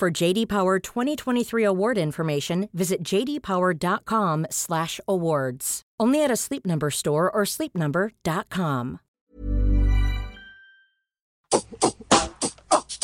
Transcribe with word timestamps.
For 0.00 0.10
JD 0.10 0.48
Power 0.48 0.78
2023 0.78 1.62
award 1.62 1.98
information, 1.98 2.70
visit 2.72 3.02
jdpower.com/awards. 3.02 5.82
Only 6.00 6.24
at 6.24 6.30
a 6.30 6.36
Sleep 6.36 6.64
Number 6.64 6.90
store 6.90 7.30
or 7.30 7.42
sleepnumber.com. 7.42 9.00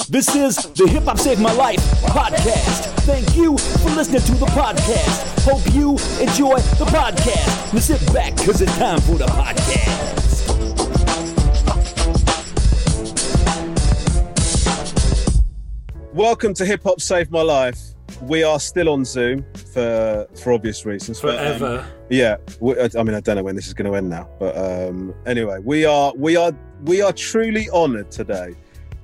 This 0.09 0.35
is 0.35 0.57
the 0.73 0.89
Hip 0.89 1.03
Hop 1.03 1.19
Saved 1.19 1.43
My 1.43 1.53
Life 1.53 1.81
podcast. 2.05 2.87
Thank 3.05 3.37
you 3.37 3.59
for 3.59 3.91
listening 3.91 4.23
to 4.23 4.33
the 4.33 4.47
podcast. 4.47 5.45
Hope 5.45 5.71
you 5.75 5.99
enjoy 6.19 6.57
the 6.79 6.87
podcast. 6.87 7.75
Now 7.75 7.81
sit 7.81 8.01
back 8.15 8.35
because 8.37 8.63
it's 8.63 8.75
time 8.79 9.03
for 9.03 9.19
the 9.19 9.27
podcast. 9.27 10.26
Welcome 16.17 16.55
to 16.55 16.65
Hip 16.65 16.83
Hop 16.85 16.99
Saved 16.99 17.31
My 17.31 17.43
Life. 17.43 17.79
We 18.23 18.43
are 18.43 18.59
still 18.59 18.89
on 18.89 19.05
Zoom 19.05 19.45
for 19.75 20.27
for 20.35 20.55
obvious 20.55 20.87
reasons. 20.87 21.21
but, 21.21 21.35
um, 21.39 21.59
Forever. 21.59 21.87
yeah, 22.09 22.39
we, 22.59 22.75
I 22.81 22.89
I 22.99 23.03
mean, 23.03 23.15
I 23.15 23.21
don't 23.21 23.37
know 23.37 23.43
when 23.43 23.55
this 23.55 23.67
is 23.67 23.75
going 23.75 23.91
to 23.91 23.99
end 23.99 24.09
now, 24.09 24.27
but 24.39 24.57
um, 24.57 25.15
anyway, 25.27 25.59
we 25.63 25.85
are 25.85 26.15
we 26.17 26.35
are 26.35 26.53
we 26.87 27.03
are 27.03 27.13
truly 27.13 27.69
honoured 27.69 28.11
today 28.11 28.55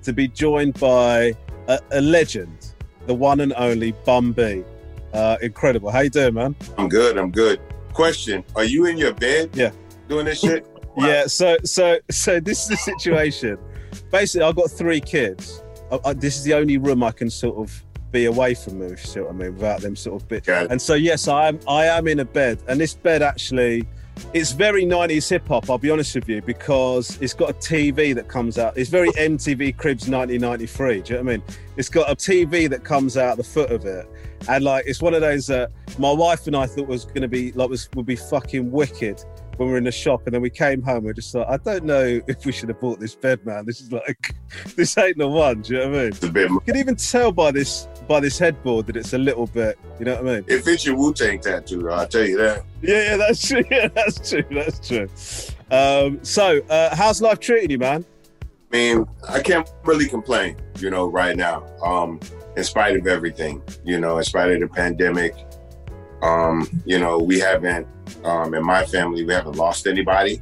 to 0.05 0.15
be 0.15 0.27
joined 0.27 0.81
by 0.81 1.37
a, 1.69 1.79
a 1.91 2.01
legend, 2.01 2.73
the 3.05 3.13
one 3.13 3.41
and 3.41 3.53
only 3.59 3.93
Bun 4.07 4.33
B. 4.33 4.65
Uh, 5.13 5.37
incredible. 5.43 5.91
How 5.91 6.01
you 6.01 6.09
doing, 6.09 6.33
man? 6.33 6.57
I'm 6.79 6.89
good. 6.89 7.19
I'm 7.19 7.31
good. 7.31 7.61
Question: 7.93 8.43
Are 8.57 8.65
you 8.65 8.87
in 8.87 8.97
your 8.97 9.13
bed? 9.13 9.51
Yeah. 9.53 9.73
Doing 10.09 10.25
this 10.25 10.41
shit? 10.41 10.67
Yeah. 10.97 11.27
So 11.27 11.59
so 11.65 11.99
so 12.11 12.41
this 12.41 12.63
is 12.63 12.69
the 12.69 12.77
situation. 12.79 13.59
Basically, 14.11 14.47
I've 14.47 14.57
got 14.57 14.71
three 14.71 15.01
kids. 15.01 15.62
I, 15.93 15.99
I, 16.07 16.13
this 16.15 16.37
is 16.37 16.45
the 16.45 16.55
only 16.55 16.79
room 16.79 17.03
I 17.03 17.13
can 17.13 17.31
sort 17.31 17.59
of 17.59 17.85
be 18.11 18.25
away 18.25 18.55
from 18.55 18.79
them, 18.79 18.93
if 18.93 19.01
you 19.01 19.07
see 19.07 19.21
what 19.21 19.31
I 19.31 19.33
mean, 19.33 19.55
without 19.55 19.81
them 19.81 19.97
sort 19.97 20.23
of 20.23 20.29
bit. 20.29 20.49
It. 20.49 20.71
And 20.71 20.81
so 20.81 20.95
yes, 20.95 21.29
I 21.29 21.49
am 21.49 21.61
I 21.69 21.87
am 21.87 22.09
in 22.09 22.21
a 22.21 22.25
bed, 22.25 22.59
and 22.69 22.81
this 22.81 22.95
bed 22.95 23.23
actually, 23.23 23.87
it's 24.33 24.53
very 24.53 24.85
'90s 24.85 25.29
hip 25.29 25.47
hop. 25.49 25.71
I'll 25.71 25.79
be 25.79 25.91
honest 25.91 26.15
with 26.15 26.29
you, 26.29 26.43
because 26.43 27.21
it's 27.21 27.35
got 27.35 27.51
a 27.51 27.55
TV 27.55 28.15
that 28.15 28.29
comes 28.29 28.59
out. 28.59 28.77
It's 28.77 28.91
very 28.91 29.11
MTV 29.11 29.77
Cribs 29.77 30.09
1993. 30.09 31.03
Do 31.03 31.15
you 31.15 31.19
know 31.19 31.25
what 31.25 31.33
I 31.33 31.37
mean? 31.37 31.45
It's 31.77 31.89
got 31.89 32.11
a 32.11 32.17
TV 32.17 32.69
that 32.71 32.85
comes 32.85 33.17
out 33.17 33.37
the 33.37 33.45
foot 33.45 33.71
of 33.71 33.85
it, 33.85 34.07
and 34.49 34.65
like 34.65 34.85
it's 34.87 35.03
one 35.03 35.15
of 35.15 35.21
those 35.21 35.47
that 35.49 35.71
my 35.99 36.13
wife 36.13 36.47
and 36.47 36.57
I 36.57 36.67
thought 36.67 36.87
was 36.87 37.05
going 37.05 37.23
to 37.23 37.29
be 37.29 37.53
like 37.53 37.69
was 37.69 37.89
would 37.95 38.07
be 38.07 38.17
fucking 38.17 38.71
wicked 38.71 39.23
when 39.57 39.69
we 39.69 39.73
were 39.73 39.79
in 39.79 39.85
the 39.85 39.93
shop, 39.93 40.23
and 40.27 40.35
then 40.35 40.43
we 40.43 40.51
came 40.51 40.83
home. 40.83 41.05
We 41.05 41.11
are 41.11 41.15
just 41.15 41.35
like, 41.35 41.49
I 41.49 41.57
don't 41.59 41.85
know 41.85 42.21
if 42.27 42.45
we 42.45 42.53
should 42.53 42.69
have 42.69 42.81
bought 42.81 43.01
this 43.01 43.15
bed, 43.15 43.45
man. 43.45 43.67
This 43.67 43.81
is 43.81 43.93
like, 43.93 44.35
this 44.77 44.97
ain't 44.99 45.19
the 45.19 45.29
one. 45.29 45.63
Do 45.63 45.75
you 45.75 45.81
know 45.81 45.89
what 45.89 45.99
I 45.99 46.01
mean? 46.01 46.09
It's 46.09 46.23
a 46.23 46.31
bit. 46.31 46.51
You 46.51 46.61
can 46.61 46.77
even 46.77 46.97
tell 46.97 47.33
by 47.33 47.51
this 47.51 47.87
by 48.07 48.21
this 48.21 48.39
headboard 48.39 48.87
that 48.87 48.97
it's 48.97 49.13
a 49.13 49.19
little 49.19 49.47
bit. 49.47 49.79
You 49.99 50.07
know 50.07 50.15
what 50.17 50.29
I 50.29 50.35
mean? 50.37 50.45
It 50.49 50.65
fits 50.65 50.85
your 50.85 50.97
Wu 50.97 51.13
Tang 51.13 51.41
tattoo. 51.41 51.91
I'll 51.91 52.07
tell 52.07 52.25
you 52.25 52.37
that. 52.39 52.65
Yeah, 52.81 53.03
yeah, 53.03 53.17
that's 53.17 53.49
true. 53.49 53.65
Yeah, 53.71 53.89
that's 53.89 54.31
true. 54.31 54.45
That's 54.51 54.87
true. 54.87 55.09
Um, 55.71 56.23
so, 56.23 56.61
uh, 56.69 56.95
how's 56.95 57.23
life 57.23 57.41
treating 57.41 57.71
you, 57.71 57.79
man? 57.79 58.05
I 58.73 58.77
mean, 58.77 59.07
I 59.29 59.41
can't 59.41 59.71
really 59.85 60.09
complain. 60.09 60.57
You 60.79 60.91
know, 60.91 61.07
right 61.07 61.37
now, 61.37 61.65
um, 61.83 62.21
in 62.57 62.65
spite 62.65 62.97
of 62.97 63.07
everything. 63.07 63.63
You 63.85 64.01
know, 64.01 64.19
in 64.19 64.25
spite 64.25 64.51
of 64.51 64.61
the 64.61 64.69
pandemic. 64.69 65.35
Um, 66.23 66.69
you 66.85 66.99
know, 67.01 67.19
we 67.19 67.41
haven't. 67.41 67.87
Um, 68.25 68.55
in 68.55 68.65
my 68.65 68.85
family, 68.85 69.25
we 69.25 69.33
haven't 69.33 69.57
lost 69.57 69.87
anybody 69.87 70.41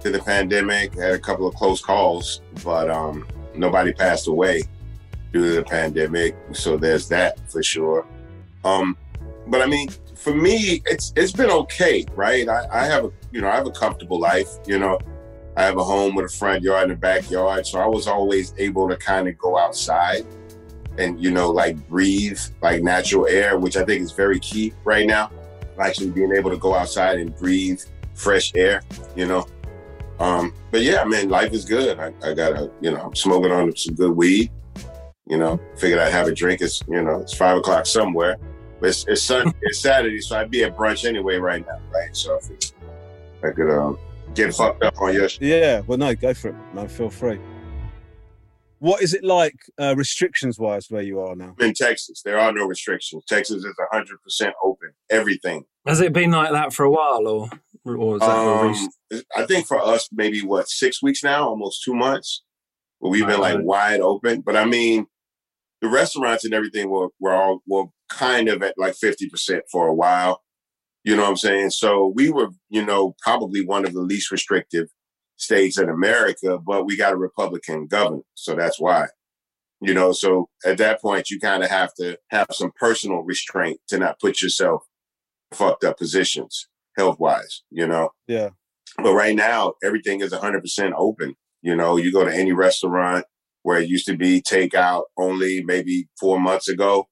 to 0.00 0.10
the 0.10 0.20
pandemic. 0.20 0.94
Had 0.94 1.12
a 1.12 1.18
couple 1.18 1.46
of 1.46 1.54
close 1.54 1.80
calls, 1.80 2.42
but 2.64 2.90
um, 2.90 3.26
nobody 3.54 3.92
passed 3.92 4.28
away 4.28 4.62
due 5.32 5.50
to 5.50 5.56
the 5.56 5.64
pandemic. 5.64 6.36
So 6.52 6.76
there's 6.76 7.08
that 7.08 7.50
for 7.50 7.62
sure. 7.62 8.06
Um, 8.64 8.96
but 9.46 9.62
I 9.62 9.66
mean, 9.66 9.88
for 10.14 10.34
me, 10.34 10.82
it's 10.86 11.12
it's 11.16 11.32
been 11.32 11.50
okay, 11.50 12.04
right? 12.14 12.48
I, 12.48 12.66
I 12.72 12.84
have 12.86 13.04
a 13.04 13.12
you 13.30 13.40
know 13.40 13.48
I 13.48 13.56
have 13.56 13.66
a 13.66 13.70
comfortable 13.70 14.18
life. 14.18 14.48
You 14.66 14.78
know, 14.78 14.98
I 15.56 15.62
have 15.62 15.76
a 15.76 15.84
home 15.84 16.14
with 16.14 16.26
a 16.26 16.34
front 16.36 16.62
yard 16.62 16.84
and 16.84 16.92
a 16.92 16.96
backyard, 16.96 17.66
so 17.66 17.78
I 17.78 17.86
was 17.86 18.06
always 18.06 18.54
able 18.58 18.88
to 18.88 18.96
kind 18.96 19.28
of 19.28 19.38
go 19.38 19.56
outside 19.56 20.26
and 20.98 21.22
you 21.22 21.30
know 21.30 21.50
like 21.50 21.76
breathe 21.88 22.40
like 22.62 22.82
natural 22.82 23.26
air, 23.26 23.58
which 23.58 23.76
I 23.76 23.84
think 23.84 24.02
is 24.02 24.12
very 24.12 24.40
key 24.40 24.72
right 24.84 25.06
now. 25.06 25.30
Actually, 25.78 26.10
being 26.10 26.32
able 26.32 26.50
to 26.50 26.56
go 26.56 26.74
outside 26.74 27.18
and 27.18 27.36
breathe 27.36 27.80
fresh 28.14 28.52
air, 28.54 28.82
you 29.14 29.26
know. 29.26 29.46
Um, 30.18 30.54
but 30.70 30.82
yeah, 30.82 31.04
man, 31.04 31.28
life 31.28 31.52
is 31.52 31.66
good. 31.66 31.98
I, 31.98 32.12
I 32.24 32.32
got 32.32 32.52
a 32.52 32.70
you 32.80 32.90
know 32.90 33.00
I'm 33.00 33.14
smoking 33.14 33.52
on 33.52 33.76
some 33.76 33.94
good 33.94 34.12
weed. 34.12 34.50
You 35.28 35.38
know, 35.38 35.60
figured 35.76 35.98
I'd 35.98 36.12
have 36.12 36.28
a 36.28 36.34
drink. 36.34 36.60
It's 36.60 36.82
you 36.88 37.02
know 37.02 37.20
it's 37.20 37.34
five 37.34 37.56
o'clock 37.58 37.86
somewhere. 37.86 38.36
But 38.80 38.90
it's, 38.90 39.06
it's 39.08 39.22
Sunday, 39.22 39.52
it's 39.62 39.80
Saturday, 39.80 40.20
so 40.20 40.38
I'd 40.38 40.50
be 40.50 40.62
at 40.64 40.76
brunch 40.76 41.04
anyway 41.08 41.36
right 41.36 41.64
now, 41.66 41.80
right? 41.92 42.14
So 42.14 42.36
if 42.36 42.50
it- 42.50 42.72
I 43.42 43.50
could 43.50 43.70
um, 43.70 43.98
get 44.34 44.54
fucked 44.54 44.82
up 44.82 45.00
on 45.00 45.12
your. 45.14 45.28
Sh- 45.28 45.38
Yeah. 45.40 45.80
Well, 45.86 45.98
no, 45.98 46.14
go 46.14 46.32
for 46.34 46.48
it. 46.48 46.54
No, 46.74 46.86
feel 46.88 47.10
free. 47.10 47.38
What 48.78 49.02
is 49.02 49.14
it 49.14 49.24
like, 49.24 49.56
uh, 49.78 49.94
restrictions 49.96 50.58
wise, 50.58 50.90
where 50.90 51.02
you 51.02 51.20
are 51.20 51.34
now? 51.34 51.54
in 51.60 51.72
Texas, 51.72 52.20
there 52.22 52.38
are 52.38 52.52
no 52.52 52.66
restrictions. 52.66 53.24
Texas 53.26 53.64
is 53.64 53.74
hundred 53.90 54.22
percent 54.22 54.54
open. 54.62 54.90
Everything. 55.10 55.64
Has 55.86 56.00
it 56.00 56.12
been 56.12 56.30
like 56.30 56.50
that 56.52 56.72
for 56.74 56.84
a 56.84 56.90
while, 56.90 57.26
or 57.26 57.48
or 57.84 58.16
is 58.16 58.20
that 58.20 58.28
Um, 58.30 58.68
recent? 58.68 58.94
I 59.34 59.46
think 59.46 59.66
for 59.66 59.80
us, 59.80 60.08
maybe 60.12 60.42
what 60.42 60.68
six 60.68 61.02
weeks 61.02 61.24
now, 61.24 61.48
almost 61.48 61.82
two 61.82 61.94
months, 61.94 62.42
where 62.98 63.10
we've 63.10 63.26
been 63.26 63.40
like 63.40 63.58
wide 63.62 64.00
open. 64.00 64.42
But 64.42 64.56
I 64.56 64.64
mean, 64.66 65.06
the 65.86 65.92
restaurants 65.92 66.44
and 66.44 66.52
everything 66.52 66.90
were 66.90 67.08
were 67.20 67.32
all 67.32 67.60
were 67.66 67.84
kind 68.10 68.48
of 68.48 68.62
at 68.62 68.74
like 68.76 68.94
fifty 68.94 69.28
percent 69.28 69.62
for 69.70 69.86
a 69.86 69.94
while. 69.94 70.42
You 71.04 71.14
know 71.14 71.22
what 71.22 71.30
I'm 71.30 71.36
saying? 71.36 71.70
So 71.70 72.12
we 72.16 72.30
were, 72.30 72.48
you 72.68 72.84
know, 72.84 73.14
probably 73.22 73.64
one 73.64 73.86
of 73.86 73.92
the 73.92 74.00
least 74.00 74.32
restrictive 74.32 74.88
states 75.36 75.78
in 75.78 75.88
America, 75.88 76.58
but 76.58 76.84
we 76.84 76.96
got 76.96 77.12
a 77.12 77.16
Republican 77.16 77.86
governor, 77.86 78.22
so 78.34 78.56
that's 78.56 78.80
why. 78.80 79.06
You 79.80 79.94
know, 79.94 80.10
so 80.10 80.48
at 80.64 80.78
that 80.78 81.00
point, 81.00 81.30
you 81.30 81.38
kind 81.38 81.62
of 81.62 81.70
have 81.70 81.94
to 82.00 82.18
have 82.30 82.48
some 82.50 82.72
personal 82.80 83.22
restraint 83.22 83.78
to 83.88 83.98
not 83.98 84.18
put 84.18 84.42
yourself 84.42 84.82
in 85.52 85.58
fucked 85.58 85.84
up 85.84 85.98
positions 85.98 86.68
health 86.96 87.20
wise. 87.20 87.62
You 87.70 87.86
know. 87.86 88.10
Yeah. 88.26 88.50
But 88.98 89.14
right 89.14 89.36
now, 89.36 89.74
everything 89.84 90.22
is 90.22 90.32
100% 90.32 90.92
open. 90.96 91.34
You 91.60 91.76
know, 91.76 91.96
you 91.96 92.10
go 92.12 92.24
to 92.24 92.34
any 92.34 92.52
restaurant 92.52 93.26
where 93.66 93.80
it 93.80 93.88
used 93.88 94.06
to 94.06 94.16
be 94.16 94.40
takeout 94.40 95.02
only 95.18 95.60
maybe 95.64 96.08
four 96.20 96.38
months 96.38 96.68
ago. 96.68 97.04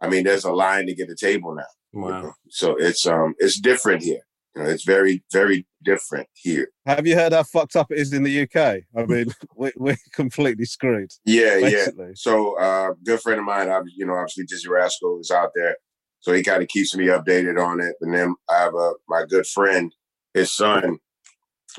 I 0.00 0.08
mean, 0.08 0.22
there's 0.22 0.44
a 0.44 0.52
line 0.52 0.86
to 0.86 0.94
get 0.94 1.10
a 1.10 1.16
table 1.16 1.52
now. 1.52 1.64
you 1.92 2.00
Wow. 2.00 2.22
know. 2.22 2.32
So 2.48 2.76
it's 2.76 3.04
um 3.08 3.34
it's 3.40 3.58
different 3.58 4.04
here. 4.04 4.20
You 4.54 4.62
know, 4.62 4.68
it's 4.68 4.84
very 4.84 5.24
very 5.32 5.66
different 5.82 6.28
here. 6.34 6.68
Have 6.86 7.08
you 7.08 7.16
heard 7.16 7.32
how 7.32 7.42
fucked 7.42 7.74
up 7.74 7.90
it 7.90 7.98
is 7.98 8.12
in 8.12 8.22
the 8.22 8.42
UK? 8.42 8.82
I 8.96 9.04
mean, 9.06 9.34
we, 9.56 9.72
we're 9.76 9.96
completely 10.12 10.64
screwed. 10.64 11.10
Yeah, 11.24 11.56
yeah. 11.56 11.70
Basically. 11.70 12.12
So, 12.14 12.56
uh, 12.56 12.90
good 13.04 13.20
friend 13.20 13.40
of 13.40 13.44
mine, 13.44 13.68
ob- 13.68 13.86
you 13.96 14.06
know, 14.06 14.14
obviously 14.14 14.44
Dizzee 14.44 14.70
Rascal 14.70 15.18
is 15.18 15.32
out 15.32 15.50
there, 15.56 15.76
so 16.20 16.32
he 16.32 16.44
kind 16.44 16.62
of 16.62 16.68
keeps 16.68 16.94
me 16.94 17.06
updated 17.06 17.60
on 17.60 17.80
it. 17.80 17.96
And 18.00 18.14
then 18.14 18.32
I 18.48 18.58
have 18.58 18.74
a 18.76 18.92
my 19.08 19.24
good 19.28 19.46
friend, 19.48 19.92
his 20.34 20.52
son 20.54 20.98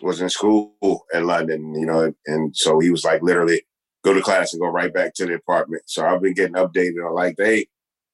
was 0.01 0.19
in 0.19 0.29
school 0.29 0.75
in 1.13 1.25
London, 1.25 1.73
you 1.79 1.85
know, 1.85 2.11
and 2.25 2.53
so 2.57 2.79
he 2.79 2.89
was 2.91 3.05
like 3.05 3.21
literally 3.23 3.61
go 4.07 4.13
to 4.13 4.21
class 4.21 4.53
and 4.53 4.61
go 4.61 4.67
right 4.67 4.93
back 4.93 5.13
to 5.15 5.25
the 5.25 5.33
apartment. 5.33 5.83
So 5.85 6.05
I've 6.05 6.21
been 6.21 6.33
getting 6.33 6.55
updated 6.55 7.05
on 7.05 7.13
like 7.13 7.35
they 7.35 7.67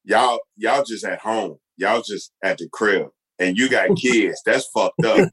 y'all 0.03 0.39
y'all 0.57 0.83
just 0.83 1.05
at 1.05 1.19
home, 1.19 1.57
y'all 1.77 2.01
just 2.01 2.31
at 2.43 2.57
the 2.57 2.67
crib, 2.69 3.09
and 3.39 3.57
you 3.57 3.69
got 3.69 3.95
kids. 3.97 4.41
That's 4.45 4.67
fucked 4.67 5.05
up. 5.05 5.29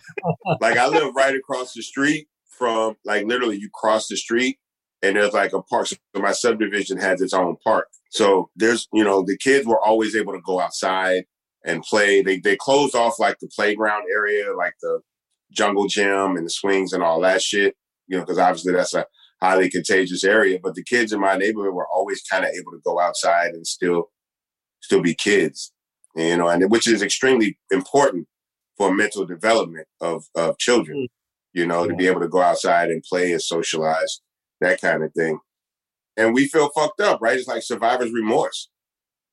like 0.60 0.76
I 0.76 0.86
live 0.88 1.14
right 1.14 1.34
across 1.34 1.72
the 1.72 1.82
street 1.82 2.28
from 2.48 2.96
like 3.04 3.26
literally 3.26 3.56
you 3.56 3.70
cross 3.72 4.06
the 4.06 4.16
street 4.16 4.58
and 5.02 5.16
there's 5.16 5.32
like 5.32 5.54
a 5.54 5.62
park. 5.62 5.86
So 5.86 5.96
my 6.16 6.32
subdivision 6.32 6.98
has 6.98 7.22
its 7.22 7.32
own 7.32 7.56
park. 7.64 7.88
So 8.10 8.50
there's, 8.54 8.86
you 8.92 9.02
know, 9.02 9.22
the 9.22 9.38
kids 9.38 9.66
were 9.66 9.80
always 9.80 10.14
able 10.14 10.34
to 10.34 10.42
go 10.44 10.60
outside 10.60 11.24
and 11.64 11.82
play. 11.82 12.20
They 12.20 12.38
they 12.38 12.56
closed 12.56 12.94
off 12.94 13.18
like 13.18 13.38
the 13.38 13.48
playground 13.48 14.04
area, 14.14 14.54
like 14.54 14.74
the 14.82 15.00
jungle 15.52 15.86
gym 15.86 16.36
and 16.36 16.44
the 16.44 16.50
swings 16.50 16.92
and 16.92 17.02
all 17.02 17.20
that 17.22 17.40
shit. 17.40 17.76
You 18.08 18.18
know, 18.18 18.24
because 18.24 18.38
obviously 18.38 18.74
that's 18.74 18.92
a 18.92 19.06
highly 19.42 19.70
contagious 19.70 20.24
area. 20.24 20.58
But 20.62 20.74
the 20.74 20.84
kids 20.84 21.12
in 21.12 21.20
my 21.20 21.36
neighborhood 21.36 21.74
were 21.74 21.88
always 21.88 22.22
kind 22.22 22.44
of 22.44 22.50
able 22.50 22.72
to 22.72 22.80
go 22.84 23.00
outside 23.00 23.52
and 23.52 23.66
still 23.66 24.10
still 24.80 25.02
be 25.02 25.14
kids, 25.14 25.72
you 26.16 26.36
know, 26.36 26.48
and 26.48 26.70
which 26.70 26.88
is 26.88 27.02
extremely 27.02 27.58
important 27.70 28.26
for 28.76 28.94
mental 28.94 29.26
development 29.26 29.86
of 30.00 30.24
of 30.34 30.58
children, 30.58 31.08
you 31.52 31.66
know, 31.66 31.86
to 31.86 31.94
be 31.94 32.06
able 32.06 32.20
to 32.20 32.28
go 32.28 32.40
outside 32.40 32.90
and 32.90 33.02
play 33.02 33.32
and 33.32 33.42
socialize, 33.42 34.20
that 34.60 34.80
kind 34.80 35.02
of 35.02 35.12
thing. 35.14 35.38
And 36.16 36.34
we 36.34 36.48
feel 36.48 36.70
fucked 36.70 37.00
up, 37.00 37.20
right? 37.22 37.38
It's 37.38 37.48
like 37.48 37.62
survivor's 37.62 38.12
remorse 38.12 38.68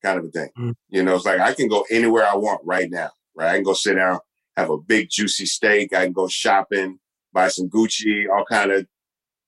kind 0.04 0.19
of 0.19 0.25
a 0.25 0.30
thing. 0.30 0.50
Mm. 0.57 0.74
You 0.89 1.04
know, 1.04 1.15
it's 1.15 1.25
like 1.25 1.39
I 1.39 1.54
can 1.54 1.68
go 1.68 1.86
anywhere 1.92 2.25
I 2.25 2.36
want 2.36 2.62
right 2.63 2.89
now, 2.89 3.09
right? 3.36 3.50
I 3.50 3.56
can 3.56 3.63
go 3.63 3.74
sit 3.74 3.95
down, 3.95 4.19
have 4.56 4.69
a 4.69 4.77
big 4.77 5.09
juicy 5.09 5.45
steak. 5.45 5.94
I 5.94 6.06
can 6.06 6.13
go 6.13 6.27
shopping, 6.27 7.00
buy 7.33 7.48
some 7.50 7.69
Gucci, 7.69 8.25
all 8.30 8.45
kind 8.45 8.71
of 8.71 8.88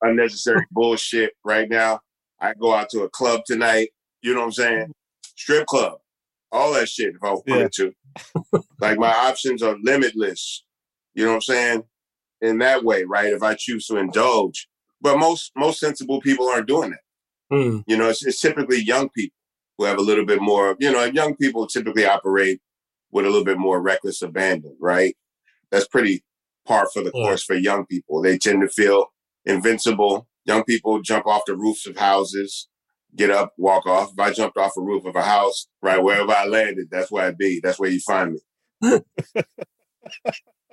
unnecessary 0.01 0.65
bullshit 0.71 1.33
right 1.43 1.69
now. 1.69 1.99
I 2.39 2.53
go 2.53 2.73
out 2.73 2.89
to 2.91 3.01
a 3.03 3.09
club 3.09 3.41
tonight. 3.45 3.89
You 4.21 4.33
know 4.33 4.41
what 4.41 4.45
I'm 4.47 4.51
saying? 4.53 4.93
Strip 5.35 5.65
club, 5.67 5.99
all 6.51 6.73
that 6.73 6.89
shit 6.89 7.15
if 7.15 7.23
I 7.23 7.31
wanted 7.47 7.71
to. 7.73 7.93
like 8.81 8.97
my 8.97 9.13
options 9.13 9.61
are 9.63 9.77
limitless. 9.83 10.63
You 11.13 11.23
know 11.25 11.31
what 11.31 11.35
I'm 11.35 11.41
saying? 11.41 11.83
In 12.41 12.57
that 12.59 12.83
way, 12.83 13.03
right? 13.03 13.33
If 13.33 13.43
I 13.43 13.55
choose 13.55 13.85
to 13.87 13.97
indulge, 13.97 14.67
but 15.01 15.17
most 15.17 15.51
most 15.55 15.79
sensible 15.79 16.21
people 16.21 16.47
aren't 16.49 16.67
doing 16.67 16.91
that. 16.91 16.99
Hmm. 17.55 17.79
You 17.87 17.97
know, 17.97 18.09
it's, 18.09 18.25
it's 18.25 18.39
typically 18.41 18.81
young 18.81 19.09
people 19.09 19.35
who 19.77 19.85
have 19.85 19.97
a 19.97 20.01
little 20.01 20.25
bit 20.25 20.41
more, 20.41 20.75
you 20.79 20.91
know, 20.91 21.03
young 21.05 21.35
people 21.35 21.65
typically 21.67 22.05
operate 22.05 22.59
with 23.11 23.25
a 23.25 23.29
little 23.29 23.45
bit 23.45 23.57
more 23.57 23.81
reckless 23.81 24.21
abandon, 24.21 24.75
right? 24.79 25.15
That's 25.71 25.87
pretty 25.87 26.23
par 26.67 26.87
for 26.93 27.01
the 27.01 27.11
Yeah. 27.13 27.23
course 27.27 27.43
for 27.43 27.55
young 27.55 27.85
people. 27.85 28.21
They 28.21 28.37
tend 28.37 28.61
to 28.61 28.67
feel 28.69 29.07
invincible. 29.45 30.27
Young 30.45 30.63
people 30.63 31.01
jump 31.01 31.27
off 31.27 31.43
the 31.45 31.55
roofs 31.55 31.85
of 31.85 31.97
houses, 31.97 32.67
get 33.15 33.29
up, 33.29 33.53
walk 33.57 33.85
off. 33.85 34.11
If 34.13 34.19
I 34.19 34.31
jumped 34.31 34.57
off 34.57 34.77
a 34.77 34.81
roof 34.81 35.05
of 35.05 35.15
a 35.15 35.21
house, 35.21 35.67
right, 35.81 36.01
wherever 36.01 36.31
I 36.31 36.45
landed, 36.45 36.87
that's 36.89 37.11
where 37.11 37.25
I'd 37.25 37.37
be. 37.37 37.59
That's 37.61 37.79
where 37.79 37.89
you 37.89 37.99
find 37.99 38.39
me. 38.81 38.99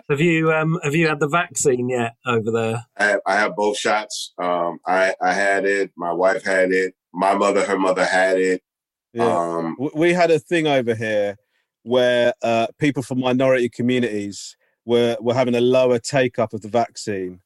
Have 0.08 0.20
you 0.20 0.52
um 0.52 0.78
have 0.84 0.94
you 0.94 1.08
had 1.08 1.18
the 1.18 1.26
vaccine 1.26 1.88
yet 1.88 2.12
over 2.24 2.52
there? 2.52 2.86
I 2.96 3.04
have, 3.04 3.20
I 3.26 3.34
have 3.34 3.56
both 3.56 3.76
shots. 3.76 4.32
Um, 4.40 4.78
I, 4.86 5.14
I 5.20 5.32
had 5.32 5.64
it. 5.64 5.90
My 5.96 6.12
wife 6.12 6.44
had 6.44 6.70
it. 6.70 6.94
My 7.12 7.34
mother, 7.34 7.66
her 7.66 7.76
mother 7.76 8.04
had 8.04 8.38
it. 8.38 8.62
Yeah. 9.12 9.24
Um, 9.24 9.76
we 9.94 10.12
had 10.12 10.30
a 10.30 10.38
thing 10.38 10.68
over 10.68 10.94
here 10.94 11.36
where 11.82 12.34
uh, 12.42 12.68
people 12.78 13.02
from 13.02 13.18
minority 13.20 13.68
communities 13.68 14.56
were, 14.84 15.16
were 15.20 15.34
having 15.34 15.56
a 15.56 15.60
lower 15.60 15.98
take 15.98 16.38
up 16.38 16.52
of 16.52 16.60
the 16.60 16.68
vaccine 16.68 17.40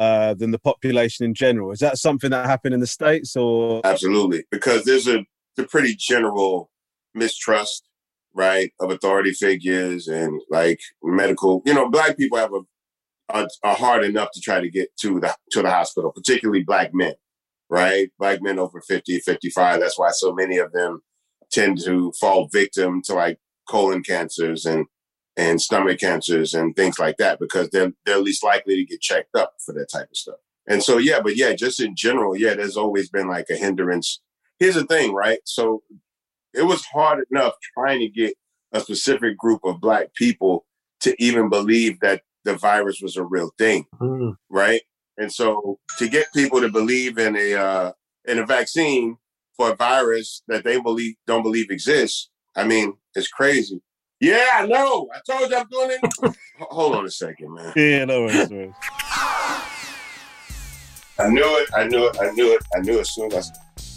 uh, 0.00 0.34
than 0.34 0.50
the 0.50 0.58
population 0.58 1.24
in 1.24 1.34
general. 1.34 1.70
Is 1.70 1.78
that 1.80 1.98
something 1.98 2.30
that 2.30 2.46
happened 2.46 2.74
in 2.74 2.80
the 2.80 2.86
States 2.86 3.36
or? 3.36 3.82
Absolutely, 3.84 4.44
because 4.50 4.84
there's 4.84 5.06
a, 5.06 5.24
a 5.58 5.64
pretty 5.64 5.94
general 5.94 6.70
mistrust, 7.14 7.86
right, 8.34 8.72
of 8.80 8.90
authority 8.90 9.32
figures 9.32 10.08
and 10.08 10.40
like 10.50 10.80
medical. 11.02 11.62
You 11.66 11.74
know, 11.74 11.88
black 11.88 12.16
people 12.16 12.38
have 12.38 12.52
a 12.54 12.60
are, 13.32 13.46
hard 13.76 14.04
enough 14.04 14.30
to 14.32 14.40
try 14.40 14.60
to 14.60 14.70
get 14.70 14.88
to 15.00 15.20
the 15.20 15.34
to 15.52 15.62
the 15.62 15.70
hospital, 15.70 16.12
particularly 16.12 16.62
black 16.62 16.94
men, 16.94 17.14
right? 17.68 18.10
Black 18.18 18.42
men 18.42 18.58
over 18.58 18.80
50, 18.80 19.20
55. 19.20 19.80
That's 19.80 19.98
why 19.98 20.10
so 20.12 20.32
many 20.32 20.58
of 20.58 20.72
them 20.72 21.02
tend 21.52 21.80
to 21.84 22.12
fall 22.18 22.48
victim 22.52 23.02
to 23.02 23.14
like 23.14 23.38
colon 23.68 24.02
cancers 24.02 24.64
and 24.64 24.86
and 25.40 25.60
stomach 25.60 25.98
cancers 25.98 26.52
and 26.52 26.76
things 26.76 26.98
like 26.98 27.16
that 27.16 27.38
because 27.40 27.70
they're 27.70 27.92
they're 28.04 28.18
least 28.18 28.44
likely 28.44 28.76
to 28.76 28.84
get 28.84 29.00
checked 29.00 29.34
up 29.34 29.54
for 29.64 29.72
that 29.72 29.88
type 29.90 30.08
of 30.10 30.16
stuff. 30.16 30.36
And 30.68 30.82
so 30.82 30.98
yeah, 30.98 31.20
but 31.20 31.36
yeah, 31.36 31.54
just 31.54 31.80
in 31.80 31.96
general, 31.96 32.36
yeah, 32.36 32.54
there's 32.54 32.76
always 32.76 33.08
been 33.08 33.26
like 33.28 33.46
a 33.50 33.56
hindrance. 33.56 34.20
Here's 34.58 34.74
the 34.74 34.84
thing, 34.84 35.14
right? 35.14 35.38
So 35.44 35.82
it 36.52 36.62
was 36.62 36.84
hard 36.84 37.24
enough 37.30 37.54
trying 37.74 38.00
to 38.00 38.08
get 38.08 38.34
a 38.72 38.80
specific 38.80 39.38
group 39.38 39.60
of 39.64 39.80
black 39.80 40.14
people 40.14 40.66
to 41.00 41.10
even 41.22 41.48
believe 41.48 41.98
that 42.00 42.22
the 42.44 42.54
virus 42.54 43.00
was 43.00 43.16
a 43.16 43.24
real 43.24 43.50
thing, 43.58 43.86
Hmm. 43.98 44.30
right? 44.50 44.82
And 45.16 45.32
so 45.32 45.78
to 45.98 46.08
get 46.08 46.32
people 46.34 46.60
to 46.60 46.68
believe 46.68 47.18
in 47.18 47.34
a 47.36 47.54
uh, 47.54 47.92
in 48.26 48.38
a 48.38 48.46
vaccine 48.46 49.16
for 49.56 49.70
a 49.70 49.76
virus 49.76 50.42
that 50.48 50.64
they 50.64 50.78
believe 50.80 51.14
don't 51.26 51.42
believe 51.42 51.70
exists, 51.70 52.28
I 52.54 52.64
mean, 52.64 52.94
it's 53.14 53.28
crazy. 53.28 53.80
Yeah, 54.20 54.48
I 54.52 54.66
know. 54.66 55.08
I 55.14 55.20
told 55.26 55.50
you 55.50 55.56
I'm 55.56 55.66
doing 55.68 55.98
it. 56.02 56.36
Hold 56.58 56.94
on 56.94 57.06
a 57.06 57.10
second, 57.10 57.54
man. 57.54 57.72
Yeah, 57.74 58.04
no 58.04 58.22
worries, 58.22 58.50
no 58.50 58.56
worries. 58.56 58.74
I 61.18 61.28
knew 61.28 61.42
it. 61.42 61.68
I 61.74 61.88
knew 61.88 62.06
it. 62.06 62.16
I 62.20 62.30
knew 62.32 62.54
it. 62.54 62.62
I 62.76 62.80
knew 62.80 62.98
it 62.98 63.00
as 63.00 63.10
soon 63.10 63.32
as 63.32 63.50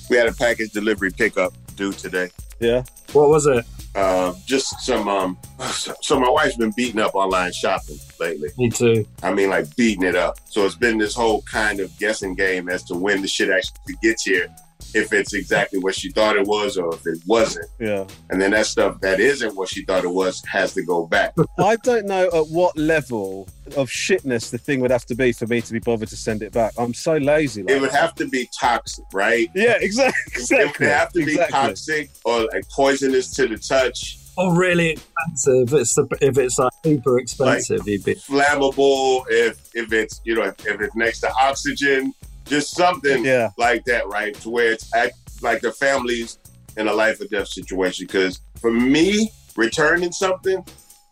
we 0.10 0.16
had 0.16 0.28
a 0.28 0.34
package 0.34 0.72
delivery 0.72 1.12
pickup 1.12 1.54
due 1.76 1.92
today. 1.92 2.30
Yeah. 2.60 2.84
What 3.12 3.30
was 3.30 3.48
it? 3.48 3.66
Uh, 3.96 4.34
just 4.46 4.80
some. 4.80 5.08
Um, 5.10 5.38
so, 5.72 5.94
so 6.02 6.20
my 6.20 6.30
wife's 6.30 6.56
been 6.56 6.74
beating 6.76 7.02
up 7.02 7.16
online 7.16 7.52
shopping 7.52 7.98
lately. 8.20 8.50
Me 8.58 8.70
too. 8.70 9.06
I 9.22 9.34
mean, 9.34 9.50
like 9.50 9.76
beating 9.76 10.04
it 10.04 10.16
up. 10.16 10.38
So 10.46 10.66
it's 10.66 10.76
been 10.76 10.98
this 10.98 11.16
whole 11.16 11.42
kind 11.44 11.82
of 11.82 11.96
guessing 12.00 12.34
game 12.34 12.70
as 12.70 12.84
to 12.86 12.96
when 12.96 13.22
the 13.22 13.28
shit 13.28 13.50
actually 13.50 13.96
gets 14.02 14.24
here, 14.24 14.48
if 14.94 15.14
it's 15.14 15.34
exactly 15.34 15.80
what 15.80 15.96
she 15.96 16.10
thought 16.12 16.36
it 16.36 16.48
was 16.48 16.78
or 16.78 16.94
if 16.94 17.06
it 17.06 17.20
wasn't. 17.26 17.70
Yeah. 17.80 18.06
And 18.30 18.42
then 18.42 18.52
that 18.52 18.66
stuff 18.66 19.00
that 19.02 19.20
isn't 19.20 19.56
what 19.56 19.70
she 19.70 19.84
thought 19.86 20.04
it 20.04 20.10
was 20.10 20.44
has 20.46 20.74
to 20.74 20.84
go 20.84 21.06
back. 21.06 21.34
I 21.60 21.76
don't 21.78 22.06
know 22.06 22.30
at 22.34 22.48
what 22.48 22.78
level 22.78 23.48
of 23.78 23.90
shitness 23.90 24.52
the 24.52 24.58
thing 24.58 24.80
would 24.82 24.92
have 24.92 25.06
to 25.06 25.16
be 25.16 25.32
for 25.32 25.48
me 25.48 25.62
to 25.62 25.74
be 25.74 25.80
bothered 25.80 26.10
to 26.10 26.18
send 26.18 26.44
it 26.44 26.52
back. 26.52 26.74
I'm 26.78 26.94
so 26.94 27.18
lazy. 27.18 27.64
Like 27.64 27.76
It 27.76 27.82
would 27.82 27.92
have 27.92 28.16
to 28.16 28.28
be 28.28 28.50
toxic, 28.60 29.06
right? 29.14 29.50
Yeah, 29.56 29.78
exactly. 29.82 30.58
It 30.58 30.80
would 30.80 30.88
have 30.88 31.12
to 31.14 31.26
be 31.26 31.32
exactly. 31.34 31.52
toxic 31.52 32.10
or 32.26 32.48
like 32.54 32.68
poisonous 32.70 33.32
to 33.36 33.48
the 33.48 33.58
touch. 33.58 34.20
Or 34.36 34.58
really 34.58 34.92
expensive. 34.92 35.74
It's 35.80 35.94
the, 35.94 36.08
if 36.20 36.40
it's 36.40 36.58
like 36.58 36.74
super 36.84 37.20
expensive, 37.20 37.88
you'd 37.88 38.04
be 38.04 38.16
flammable 38.16 39.26
if 39.30 39.70
if 39.76 39.94
it's 39.94 40.22
you 40.24 40.34
know 40.36 40.44
if, 40.44 40.66
if 40.66 40.82
it's 40.82 40.96
next 40.96 41.20
to 41.20 41.32
oxygen 41.40 42.14
just 42.46 42.76
something 42.76 43.24
Yeah. 43.26 43.50
like 43.58 43.86
that 43.86 44.08
right 44.08 44.34
to 44.42 44.50
where 44.50 44.72
it's 44.72 44.94
act, 44.96 45.16
like 45.42 45.62
the 45.62 45.72
families 45.72 46.40
in 46.78 46.88
a 46.88 46.94
life 46.94 47.20
or 47.22 47.26
death 47.26 47.48
situation 47.48 48.06
because 48.08 48.40
for 48.60 48.72
me 48.72 49.32
returning 49.56 50.12
something 50.12 50.64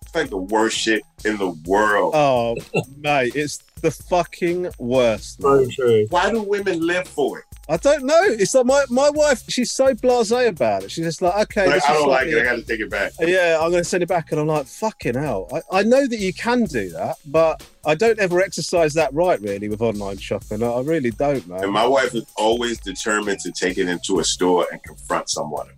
it's 0.01 0.16
like 0.16 0.30
the 0.30 0.38
worst 0.38 0.78
shit 0.78 1.04
in 1.25 1.38
the 1.38 1.51
world 1.66 2.13
Oh, 2.16 2.56
mate, 2.98 3.36
it's 3.36 3.57
the 3.81 3.92
fucking 3.92 4.69
worst. 4.80 5.42
so 5.42 5.68
true. 5.69 6.06
why 6.10 6.31
do 6.31 6.42
women 6.42 6.86
live 6.86 7.07
for 7.07 7.39
it 7.39 7.45
I 7.71 7.77
don't 7.77 8.03
know. 8.03 8.21
It's 8.23 8.53
like 8.53 8.65
my, 8.65 8.83
my 8.89 9.09
wife, 9.09 9.44
she's 9.47 9.71
so 9.71 9.94
blasé 9.94 10.50
about 10.50 10.83
it. 10.83 10.91
She's 10.91 11.06
just 11.06 11.21
like, 11.21 11.33
okay, 11.44 11.68
like, 11.68 11.75
i 11.75 11.77
is 11.77 11.83
don't 12.00 12.09
like 12.09 12.27
it 12.27 12.38
i 12.41 12.44
gotta 12.44 12.63
take 12.63 12.81
it 12.81 12.89
back 12.89 13.13
uh, 13.21 13.25
Yeah, 13.25 13.59
I'm 13.61 13.71
going 13.71 13.81
to 13.81 13.87
send 13.90 14.04
it 14.04 14.09
back. 14.09 14.30
And 14.31 14.42
I'm 14.42 14.47
like, 14.47 14.66
fucking 14.66 15.16
hell. 15.16 15.47
I, 15.54 15.80
I 15.80 15.83
know 15.83 16.06
that 16.06 16.19
you 16.19 16.33
can 16.33 16.66
do 16.66 16.90
that, 16.90 17.16
but 17.25 17.66
I 17.85 17.95
don't 17.95 18.19
ever 18.19 18.42
exercise 18.42 18.94
that 18.95 19.13
right, 19.13 19.40
really, 19.42 19.69
with 19.69 19.81
online 19.81 20.18
shopping. 20.18 20.61
I, 20.61 20.68
I 20.68 20.81
really 20.81 21.11
don't, 21.11 21.47
man. 21.47 21.63
and 21.63 21.71
my 21.71 21.85
wife 21.85 22.13
is 22.13 22.25
always 22.35 22.78
determined 22.80 23.40
to 23.40 23.51
take 23.54 23.78
it 23.78 23.87
into 23.87 24.19
a 24.19 24.23
store 24.25 24.68
and 24.71 24.83
confront 24.83 25.30
someone 25.30 25.68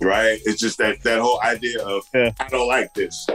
right 0.00 0.40
it's 0.44 0.58
just 0.60 0.78
that 0.78 1.00
that 1.02 1.20
whole 1.20 1.40
idea 1.42 1.80
of 1.84 2.02
Yeah. 2.14 2.30
i 2.40 2.48
don't 2.48 2.66
like 2.68 2.92
this 2.94 3.26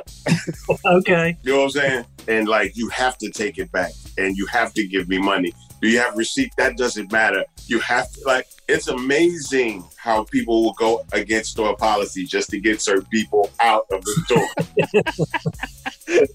Okay. 0.86 1.38
You 1.44 1.52
know 1.54 1.58
what 1.60 1.64
I'm 1.66 1.70
saying? 1.72 2.06
And 2.28 2.48
like, 2.48 2.76
you 2.76 2.90
have 2.90 3.18
to 3.20 3.30
take 3.32 3.58
it 3.58 3.72
back 3.72 3.92
and 4.18 4.36
you 4.38 4.46
have 4.48 4.74
to 4.74 4.86
give 4.88 5.08
me 5.10 5.18
money. 5.18 5.54
Do 5.82 5.90
you 5.90 6.00
have 6.00 6.18
receipt? 6.18 6.54
That 6.58 6.78
doesn't 6.78 7.12
matter. 7.12 7.46
You 7.68 7.80
have 7.80 8.12
to, 8.12 8.22
like, 8.26 8.48
it's 8.68 8.88
amazing 8.88 9.84
how 9.98 10.24
people 10.26 10.64
will 10.64 10.74
go 10.74 11.06
against 11.14 11.52
store 11.52 11.76
policy 11.76 12.26
just 12.26 12.50
to 12.52 12.60
get 12.60 12.82
certain 12.82 13.06
people 13.06 13.50
out 13.60 13.86
of 13.92 14.04
the 14.04 14.24
store. 14.26 14.48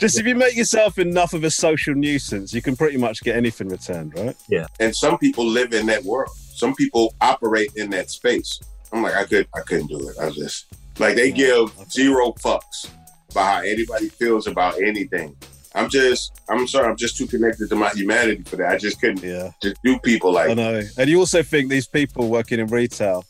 Just 0.00 0.18
if 0.18 0.26
you 0.26 0.34
make 0.34 0.56
yourself 0.56 0.98
enough 0.98 1.32
of 1.32 1.44
a 1.44 1.50
social 1.50 1.94
nuisance, 1.94 2.52
you 2.52 2.62
can 2.62 2.76
pretty 2.76 2.96
much 2.96 3.22
get 3.22 3.36
anything 3.36 3.68
returned, 3.68 4.14
right? 4.16 4.36
Yeah. 4.48 4.66
And 4.80 4.94
some 4.94 5.18
people 5.18 5.44
live 5.44 5.72
in 5.72 5.86
that 5.86 6.04
world. 6.04 6.30
Some 6.36 6.74
people 6.74 7.14
operate 7.20 7.72
in 7.76 7.90
that 7.90 8.10
space. 8.10 8.60
I'm 8.92 9.02
like, 9.02 9.14
I 9.14 9.24
could, 9.24 9.48
I 9.54 9.60
couldn't 9.60 9.88
do 9.88 10.08
it. 10.08 10.16
I 10.20 10.30
just 10.30 10.66
like, 10.98 11.16
they 11.16 11.32
give 11.32 11.72
zero 11.90 12.32
fucks 12.32 12.90
about 13.30 13.44
how 13.44 13.60
anybody 13.60 14.08
feels 14.08 14.46
about 14.46 14.80
anything. 14.80 15.34
I'm 15.74 15.88
just, 15.88 16.40
I'm 16.48 16.66
sorry, 16.66 16.88
I'm 16.88 16.96
just 16.96 17.16
too 17.16 17.26
connected 17.26 17.68
to 17.70 17.76
my 17.76 17.90
humanity 17.90 18.42
for 18.42 18.56
that. 18.56 18.72
I 18.72 18.76
just 18.76 19.00
couldn't 19.00 19.22
Yeah, 19.22 19.52
just 19.62 19.82
do 19.82 19.98
people 19.98 20.32
like 20.32 20.50
I 20.50 20.54
know. 20.54 20.82
And 20.98 21.08
you 21.08 21.18
also 21.18 21.42
think 21.42 21.70
these 21.70 21.86
people 21.86 22.28
working 22.28 22.60
in 22.60 22.66
retail, 22.66 23.24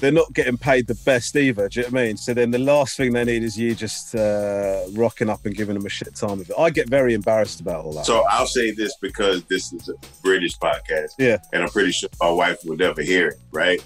they're 0.00 0.12
not 0.12 0.32
getting 0.32 0.56
paid 0.56 0.86
the 0.86 0.94
best 1.04 1.34
either. 1.36 1.68
Do 1.68 1.80
you 1.80 1.86
know 1.86 1.92
what 1.92 2.00
I 2.00 2.04
mean? 2.06 2.16
So 2.16 2.32
then 2.32 2.50
the 2.52 2.58
last 2.58 2.96
thing 2.96 3.12
they 3.12 3.24
need 3.24 3.42
is 3.42 3.58
you 3.58 3.74
just 3.74 4.14
uh, 4.14 4.82
rocking 4.92 5.28
up 5.28 5.44
and 5.44 5.56
giving 5.56 5.74
them 5.74 5.86
a 5.86 5.88
shit 5.88 6.14
time 6.14 6.40
of 6.40 6.48
it. 6.48 6.54
I 6.56 6.70
get 6.70 6.88
very 6.88 7.14
embarrassed 7.14 7.60
about 7.60 7.84
all 7.84 7.92
that. 7.94 8.06
So 8.06 8.24
I'll 8.30 8.46
say 8.46 8.70
this 8.70 8.96
because 9.02 9.42
this 9.44 9.72
is 9.72 9.88
a 9.88 9.94
British 10.22 10.56
podcast. 10.58 11.10
Yeah. 11.18 11.38
And 11.52 11.62
I'm 11.62 11.68
pretty 11.70 11.90
sure 11.90 12.08
my 12.20 12.30
wife 12.30 12.58
would 12.64 12.78
never 12.78 13.02
hear 13.02 13.28
it, 13.28 13.38
right? 13.50 13.82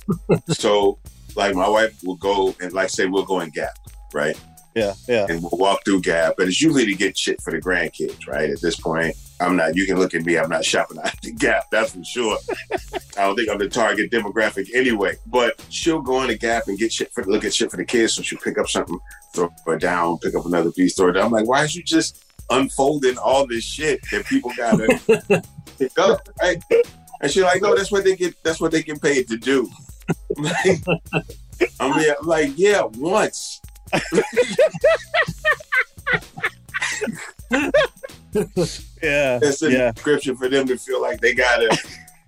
so 0.48 0.98
like 1.36 1.54
my 1.54 1.68
wife 1.68 1.96
will 2.04 2.16
go 2.16 2.54
and 2.60 2.72
like 2.72 2.90
say 2.90 3.06
we'll 3.06 3.24
go 3.24 3.40
in 3.40 3.50
Gap, 3.50 3.76
right? 4.12 4.38
Yeah, 4.74 4.94
yeah. 5.06 5.26
And 5.28 5.42
we'll 5.42 5.58
walk 5.58 5.84
through 5.84 6.00
Gap, 6.00 6.34
but 6.38 6.48
it's 6.48 6.60
usually 6.60 6.86
to 6.86 6.94
get 6.94 7.18
shit 7.18 7.40
for 7.42 7.50
the 7.50 7.60
grandkids, 7.60 8.26
right? 8.26 8.48
At 8.48 8.60
this 8.60 8.76
point, 8.80 9.14
I'm 9.38 9.56
not. 9.56 9.76
You 9.76 9.86
can 9.86 9.98
look 9.98 10.14
at 10.14 10.24
me. 10.24 10.38
I'm 10.38 10.48
not 10.48 10.64
shopping 10.64 10.98
at 11.02 11.14
the 11.22 11.32
Gap. 11.38 11.64
That's 11.70 11.94
for 11.94 12.04
sure. 12.04 12.38
I 13.18 13.24
don't 13.24 13.36
think 13.36 13.50
I'm 13.50 13.58
the 13.58 13.68
target 13.68 14.10
demographic 14.10 14.68
anyway. 14.74 15.16
But 15.26 15.62
she'll 15.68 16.00
go 16.00 16.22
in 16.22 16.28
the 16.28 16.38
Gap 16.38 16.68
and 16.68 16.78
get 16.78 16.92
shit 16.92 17.12
for 17.12 17.24
look 17.24 17.44
at 17.44 17.54
shit 17.54 17.70
for 17.70 17.76
the 17.76 17.84
kids. 17.84 18.14
So 18.14 18.22
she'll 18.22 18.38
pick 18.38 18.58
up 18.58 18.68
something, 18.68 18.98
throw 19.34 19.50
it 19.66 19.80
down, 19.80 20.18
pick 20.18 20.34
up 20.34 20.46
another 20.46 20.72
piece, 20.72 20.96
throw 20.96 21.08
it 21.08 21.12
down. 21.12 21.26
I'm 21.26 21.32
like, 21.32 21.48
why 21.48 21.64
is 21.64 21.76
you 21.76 21.82
just 21.82 22.24
unfolding 22.50 23.18
all 23.18 23.46
this 23.46 23.64
shit 23.64 24.00
that 24.10 24.26
people 24.26 24.52
gotta 24.56 25.42
pick 25.78 25.98
up, 25.98 26.28
right? 26.40 26.62
And 27.20 27.30
she's 27.30 27.42
like, 27.42 27.62
no, 27.62 27.74
that's 27.74 27.92
what 27.92 28.04
they 28.04 28.16
get. 28.16 28.34
That's 28.42 28.60
what 28.60 28.72
they 28.72 28.82
get 28.82 29.00
paid 29.00 29.28
to 29.28 29.36
do. 29.36 29.70
I'm 31.80 31.92
like, 32.24 32.52
yeah, 32.56 32.82
once. 32.82 33.60
Yeah, 39.02 39.38
That's 39.40 39.62
a 39.62 39.70
yeah. 39.70 39.92
description 39.92 40.36
for 40.36 40.48
them 40.48 40.66
to 40.68 40.78
feel 40.78 41.02
like 41.02 41.20
they 41.20 41.34
gotta 41.34 41.76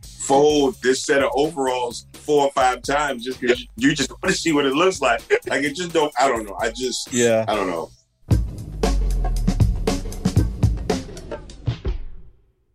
fold 0.03 0.77
this 0.83 1.05
set 1.05 1.23
of 1.23 1.31
overalls 1.35 2.07
four 2.15 2.47
or 2.47 2.53
five 2.53 2.83
times 2.83 3.25
just 3.25 3.41
because 3.41 3.67
you 3.77 3.95
just 3.95 4.11
want 4.11 4.25
to 4.25 4.33
see 4.33 4.53
what 4.53 4.67
it 4.67 4.75
looks 4.75 5.01
like. 5.01 5.23
Like 5.47 5.63
it 5.63 5.77
just 5.77 5.93
don't. 5.93 6.13
I 6.19 6.29
don't 6.29 6.45
know. 6.45 6.57
I 6.61 6.71
just. 6.71 7.13
Yeah. 7.13 7.45
I 7.49 7.55
don't 7.55 7.69
know. 7.69 7.91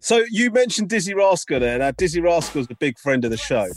So 0.10 0.26
you 0.32 0.50
mentioned 0.50 0.90
Dizzee 0.90 1.14
Rascal 1.14 1.60
there. 1.60 1.78
Now 1.78 1.92
Dizzee 1.92 2.24
Rascal's 2.24 2.66
a 2.72 2.74
big 2.74 2.98
friend 2.98 3.24
of 3.26 3.30
the 3.30 3.38
show, 3.38 3.68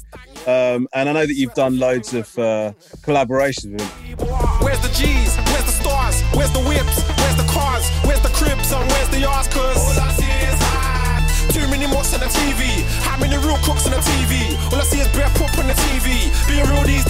um, 0.46 0.88
and 0.94 1.06
I 1.06 1.12
know 1.12 1.26
that 1.26 1.34
you've 1.34 1.52
done 1.52 1.78
loads 1.78 2.14
of 2.14 2.26
uh, 2.38 2.72
collaborations 3.04 3.72
with 3.72 3.82
him. 4.00 4.16
Where's 4.64 4.80
the 4.80 4.88
G's? 4.96 5.36
Where's 5.52 5.68
the 5.68 5.76
stars? 5.76 6.22
Where's 6.32 6.50
the 6.56 6.64
whips? 6.64 7.04
Where's 7.20 7.36
the 7.36 7.44
cars? 7.52 7.84
Where's 8.08 8.22
the 8.22 8.32
cribs? 8.32 8.72
And 8.72 8.88
where's 8.88 9.10
the 9.10 9.20
yards? 9.20 9.54
All 9.54 9.76
I 9.76 10.08
see 10.16 10.24
is 10.24 10.56
high. 10.72 11.20
Too 11.52 11.68
many 11.68 11.86
mocks 11.86 12.14
on 12.14 12.20
the 12.20 12.32
TV. 12.32 12.80
How 13.04 13.20
many 13.20 13.36
real 13.36 13.60
cooks 13.60 13.84
on 13.84 13.92
the 13.92 14.00
TV? 14.00 14.56
All 14.72 14.80
I 14.80 14.84
see 14.88 15.04
is 15.04 15.08
bread 15.12 15.28
poop 15.36 15.52
on 15.60 15.68
the 15.68 15.76
TV. 15.76 16.32
Being 16.48 16.64
real 16.64 16.80
these 16.88 17.01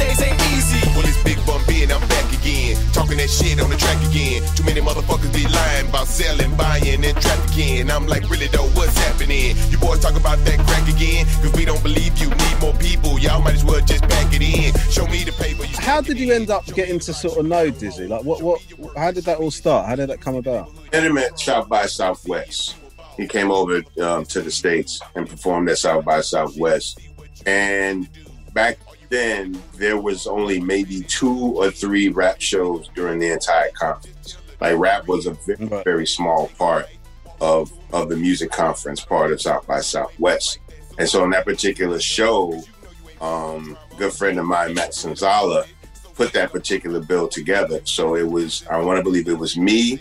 shit 3.32 3.60
on 3.60 3.70
the 3.70 3.76
track 3.76 3.96
again. 4.10 4.42
Too 4.54 4.64
many 4.64 4.80
motherfuckers 4.80 5.32
be 5.32 5.48
lying 5.48 5.88
about 5.88 6.06
selling, 6.06 6.54
buying, 6.56 7.04
and 7.04 7.16
trafficking. 7.16 7.90
I'm 7.90 8.06
like, 8.06 8.28
really 8.28 8.48
though, 8.48 8.68
what's 8.76 8.96
happening? 8.98 9.56
You 9.70 9.78
boys 9.78 10.00
talk 10.00 10.16
about 10.16 10.38
that 10.44 10.58
crack 10.66 10.86
again? 10.88 11.26
Cause 11.40 11.52
we 11.54 11.64
don't 11.64 11.82
believe 11.82 12.18
you 12.18 12.28
need 12.28 12.56
more 12.60 12.74
people. 12.74 13.18
Y'all 13.18 13.40
might 13.40 13.54
as 13.54 13.64
well 13.64 13.80
just 13.80 14.02
pack 14.04 14.32
it 14.34 14.42
in. 14.42 14.74
Show 14.90 15.06
me 15.06 15.24
the 15.24 15.32
paper. 15.32 15.64
You 15.64 15.76
How 15.78 16.00
did 16.00 16.18
you 16.18 16.32
end 16.32 16.50
up 16.50 16.66
getting 16.74 16.98
to 17.00 17.14
sort 17.14 17.38
of 17.38 17.46
know 17.46 17.70
Dizzee? 17.70 18.08
Like, 18.08 18.24
what, 18.24 18.42
what, 18.42 18.60
how 18.96 19.10
did 19.10 19.24
that 19.24 19.38
all 19.38 19.50
start? 19.50 19.86
How 19.86 19.96
did 19.96 20.10
that 20.10 20.20
come 20.20 20.36
about? 20.36 20.70
Met 20.92 21.04
him 21.04 21.16
at 21.18 21.38
South 21.38 21.68
by 21.68 21.86
Southwest. 21.86 22.76
He 23.16 23.26
came 23.26 23.50
over 23.50 23.82
um, 24.00 24.24
to 24.26 24.40
the 24.42 24.50
states 24.50 25.00
and 25.14 25.28
performed 25.28 25.68
at 25.68 25.78
South 25.78 26.04
by 26.04 26.20
Southwest. 26.20 27.00
And 27.46 28.08
back 28.52 28.78
then, 29.12 29.62
there 29.74 30.00
was 30.00 30.26
only 30.26 30.58
maybe 30.58 31.02
two 31.02 31.54
or 31.56 31.70
three 31.70 32.08
rap 32.08 32.40
shows 32.40 32.88
during 32.94 33.18
the 33.18 33.30
entire 33.30 33.70
conference. 33.78 34.38
Like 34.60 34.78
rap 34.78 35.06
was 35.06 35.26
a 35.26 35.32
very, 35.46 35.82
very 35.84 36.06
small 36.06 36.48
part 36.58 36.86
of 37.40 37.70
of 37.92 38.08
the 38.08 38.16
music 38.16 38.50
conference 38.50 39.04
part 39.04 39.30
of 39.30 39.40
South 39.40 39.66
by 39.66 39.80
Southwest. 39.80 40.60
And 40.98 41.08
so, 41.08 41.24
in 41.24 41.30
that 41.30 41.44
particular 41.44 42.00
show, 42.00 42.62
um, 43.20 43.76
a 43.92 43.96
good 43.96 44.12
friend 44.12 44.38
of 44.38 44.46
mine, 44.46 44.74
Matt 44.74 44.92
Sonzala, 44.92 45.66
put 46.14 46.32
that 46.32 46.50
particular 46.50 47.00
bill 47.00 47.28
together. 47.28 47.80
So 47.84 48.16
it 48.16 48.26
was, 48.26 48.64
I 48.70 48.78
want 48.78 48.98
to 48.98 49.02
believe 49.02 49.28
it 49.28 49.38
was 49.38 49.56
me, 49.56 50.00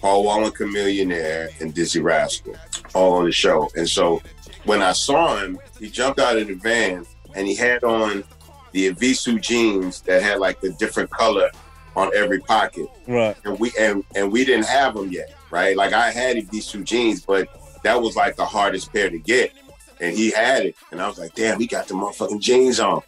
Paul 0.00 0.24
Wall 0.24 0.44
and 0.44 0.54
Chamillionaire, 0.54 1.60
and 1.60 1.74
Dizzee 1.74 2.02
Rascal 2.02 2.54
all 2.94 3.14
on 3.14 3.24
the 3.24 3.32
show. 3.32 3.68
And 3.74 3.88
so 3.88 4.22
when 4.64 4.80
I 4.82 4.92
saw 4.92 5.36
him, 5.38 5.58
he 5.80 5.90
jumped 5.90 6.20
out 6.20 6.36
of 6.36 6.46
the 6.46 6.54
van 6.54 7.06
and 7.34 7.46
he 7.46 7.54
had 7.54 7.82
on 7.84 8.24
the 8.74 8.90
Evisu 8.90 9.40
jeans 9.40 10.00
that 10.02 10.20
had 10.20 10.40
like 10.40 10.60
the 10.60 10.70
different 10.72 11.08
color 11.08 11.48
on 11.94 12.10
every 12.14 12.40
pocket. 12.40 12.88
Right. 13.06 13.36
And 13.44 13.58
we 13.58 13.72
and 13.78 14.04
and 14.16 14.30
we 14.30 14.44
didn't 14.44 14.66
have 14.66 14.94
them 14.94 15.10
yet, 15.12 15.32
right? 15.50 15.76
Like 15.76 15.92
I 15.92 16.10
had 16.10 16.36
Evisu 16.36 16.84
jeans, 16.84 17.24
but 17.24 17.48
that 17.84 18.02
was 18.02 18.16
like 18.16 18.34
the 18.34 18.44
hardest 18.44 18.92
pair 18.92 19.08
to 19.08 19.18
get. 19.18 19.52
And 20.00 20.16
he 20.16 20.32
had 20.32 20.66
it. 20.66 20.76
And 20.90 21.00
I 21.00 21.06
was 21.06 21.18
like, 21.18 21.34
damn, 21.34 21.60
he 21.60 21.68
got 21.68 21.86
the 21.86 21.94
motherfucking 21.94 22.40
jeans 22.40 22.80
on. 22.80 23.02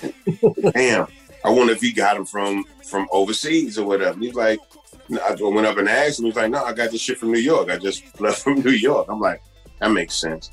damn. 0.72 1.06
I 1.44 1.50
wonder 1.50 1.74
if 1.74 1.82
he 1.82 1.92
got 1.92 2.16
them 2.16 2.24
from 2.24 2.64
from 2.82 3.06
overseas 3.12 3.78
or 3.78 3.86
whatever. 3.86 4.18
He's 4.18 4.34
like, 4.34 4.58
I 5.12 5.36
went 5.38 5.66
up 5.66 5.76
and 5.76 5.88
asked 5.88 6.18
him. 6.18 6.24
He's 6.24 6.36
like, 6.36 6.50
no, 6.50 6.64
I 6.64 6.72
got 6.72 6.92
this 6.92 7.00
shit 7.02 7.18
from 7.18 7.30
New 7.30 7.40
York. 7.40 7.70
I 7.70 7.76
just 7.76 8.18
left 8.20 8.42
from 8.42 8.60
New 8.60 8.70
York. 8.70 9.06
I'm 9.10 9.20
like, 9.20 9.42
that 9.80 9.90
makes 9.90 10.14
sense. 10.14 10.50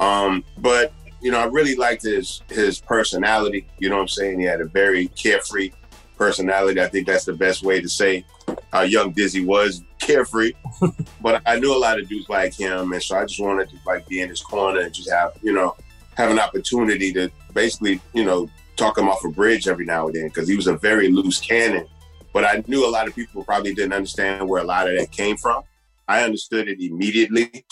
Um, 0.00 0.44
but 0.58 0.92
you 1.20 1.30
know, 1.30 1.38
I 1.38 1.46
really 1.46 1.74
liked 1.74 2.02
his 2.02 2.42
his 2.48 2.80
personality. 2.80 3.66
You 3.78 3.88
know 3.88 3.96
what 3.96 4.02
I'm 4.02 4.08
saying? 4.08 4.40
He 4.40 4.46
had 4.46 4.60
a 4.60 4.66
very 4.66 5.08
carefree 5.08 5.72
personality. 6.16 6.80
I 6.80 6.88
think 6.88 7.06
that's 7.06 7.24
the 7.24 7.32
best 7.32 7.62
way 7.62 7.80
to 7.80 7.88
say 7.88 8.24
how 8.72 8.82
young 8.82 9.12
Dizzee 9.12 9.44
was, 9.44 9.82
carefree. 9.98 10.52
but 11.20 11.42
I 11.46 11.58
knew 11.58 11.74
a 11.74 11.78
lot 11.78 11.98
of 11.98 12.08
dudes 12.08 12.28
like 12.28 12.54
him, 12.54 12.92
and 12.92 13.02
so 13.02 13.16
I 13.16 13.24
just 13.24 13.40
wanted 13.40 13.70
to 13.70 13.76
like 13.86 14.06
be 14.06 14.20
in 14.20 14.28
his 14.28 14.40
corner 14.40 14.80
and 14.80 14.92
just 14.92 15.10
have 15.10 15.32
you 15.42 15.52
know 15.52 15.74
have 16.14 16.30
an 16.30 16.38
opportunity 16.38 17.12
to 17.12 17.30
basically 17.54 18.00
you 18.12 18.24
know 18.24 18.48
talk 18.76 18.96
him 18.96 19.08
off 19.08 19.24
a 19.24 19.28
bridge 19.28 19.66
every 19.66 19.84
now 19.84 20.06
and 20.06 20.14
then 20.14 20.28
because 20.28 20.48
he 20.48 20.56
was 20.56 20.66
a 20.66 20.76
very 20.76 21.08
loose 21.08 21.40
cannon. 21.40 21.86
But 22.32 22.44
I 22.44 22.62
knew 22.68 22.86
a 22.86 22.90
lot 22.90 23.08
of 23.08 23.14
people 23.14 23.42
probably 23.42 23.74
didn't 23.74 23.92
understand 23.92 24.48
where 24.48 24.62
a 24.62 24.66
lot 24.66 24.88
of 24.88 24.96
that 24.96 25.10
came 25.10 25.36
from. 25.36 25.62
I 26.06 26.22
understood 26.22 26.68
it 26.68 26.80
immediately. 26.80 27.64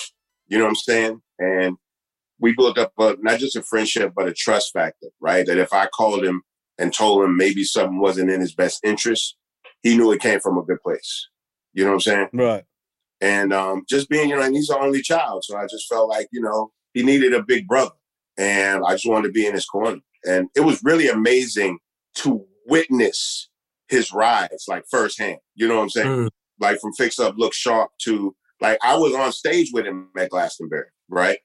You 0.48 0.58
know 0.58 0.64
what 0.64 0.70
I'm 0.70 0.76
saying? 0.76 1.22
And 1.38 1.76
we 2.38 2.54
built 2.54 2.78
up 2.78 2.92
a, 2.98 3.16
not 3.20 3.40
just 3.40 3.56
a 3.56 3.62
friendship, 3.62 4.12
but 4.14 4.28
a 4.28 4.34
trust 4.34 4.72
factor, 4.72 5.08
right? 5.20 5.46
That 5.46 5.58
if 5.58 5.72
I 5.72 5.86
called 5.86 6.24
him 6.24 6.42
and 6.78 6.92
told 6.92 7.24
him 7.24 7.36
maybe 7.36 7.64
something 7.64 7.98
wasn't 7.98 8.30
in 8.30 8.40
his 8.40 8.54
best 8.54 8.80
interest, 8.84 9.36
he 9.82 9.96
knew 9.96 10.12
it 10.12 10.20
came 10.20 10.40
from 10.40 10.58
a 10.58 10.62
good 10.62 10.82
place. 10.82 11.28
You 11.72 11.84
know 11.84 11.90
what 11.90 11.94
I'm 11.94 12.00
saying? 12.00 12.28
Right. 12.32 12.64
And 13.20 13.52
um, 13.52 13.84
just 13.88 14.08
being, 14.08 14.28
you 14.28 14.36
know, 14.36 14.42
and 14.42 14.54
he's 14.54 14.68
the 14.68 14.78
only 14.78 15.00
child. 15.00 15.44
So 15.44 15.56
I 15.56 15.66
just 15.66 15.88
felt 15.88 16.08
like, 16.08 16.28
you 16.32 16.42
know, 16.42 16.70
he 16.92 17.02
needed 17.02 17.32
a 17.32 17.42
big 17.42 17.66
brother. 17.66 17.92
And 18.38 18.82
I 18.86 18.92
just 18.92 19.08
wanted 19.08 19.28
to 19.28 19.32
be 19.32 19.46
in 19.46 19.54
his 19.54 19.64
corner. 19.64 20.00
And 20.24 20.48
it 20.54 20.60
was 20.60 20.82
really 20.84 21.08
amazing 21.08 21.78
to 22.16 22.44
witness 22.66 23.48
his 23.88 24.12
rise, 24.12 24.64
like 24.68 24.84
firsthand. 24.90 25.38
You 25.54 25.68
know 25.68 25.76
what 25.76 25.82
I'm 25.82 25.90
saying? 25.90 26.08
Mm. 26.08 26.28
Like 26.60 26.80
from 26.80 26.92
Fix 26.92 27.18
Up, 27.18 27.34
Look 27.38 27.54
Sharp 27.54 27.90
to 28.02 28.34
like 28.60 28.78
I 28.82 28.96
was 28.96 29.14
on 29.14 29.32
stage 29.32 29.70
with 29.72 29.86
him 29.86 30.08
at 30.18 30.30
Glastonbury, 30.30 30.86
right? 31.08 31.38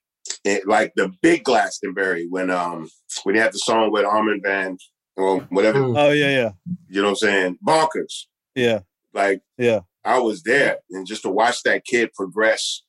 And, 0.43 0.61
like 0.65 0.93
the 0.95 1.11
big 1.21 1.43
Glastonbury 1.43 2.27
when 2.29 2.49
um 2.49 2.89
when 3.23 3.35
he 3.35 3.41
had 3.41 3.53
the 3.53 3.59
song 3.59 3.91
with 3.91 4.05
Armin 4.05 4.41
Van 4.43 4.77
or 5.15 5.41
whatever, 5.49 5.79
Mm. 5.79 5.97
Oh 5.97 6.11
yeah, 6.11 6.29
yeah, 6.29 6.51
you 6.87 7.01
know 7.01 7.09
what 7.09 7.11
I'm 7.11 7.15
saying? 7.15 7.57
Bonkers. 7.65 8.25
yeah, 8.55 8.79
Like 9.13 9.41
yeah. 9.57 9.81
I 10.03 10.17
was 10.19 10.41
there, 10.43 10.77
and 10.89 11.05
just 11.05 11.21
to 11.23 11.29
watch 11.29 11.61
that 11.63 11.85
kid 11.85 12.11
progress 12.13 12.81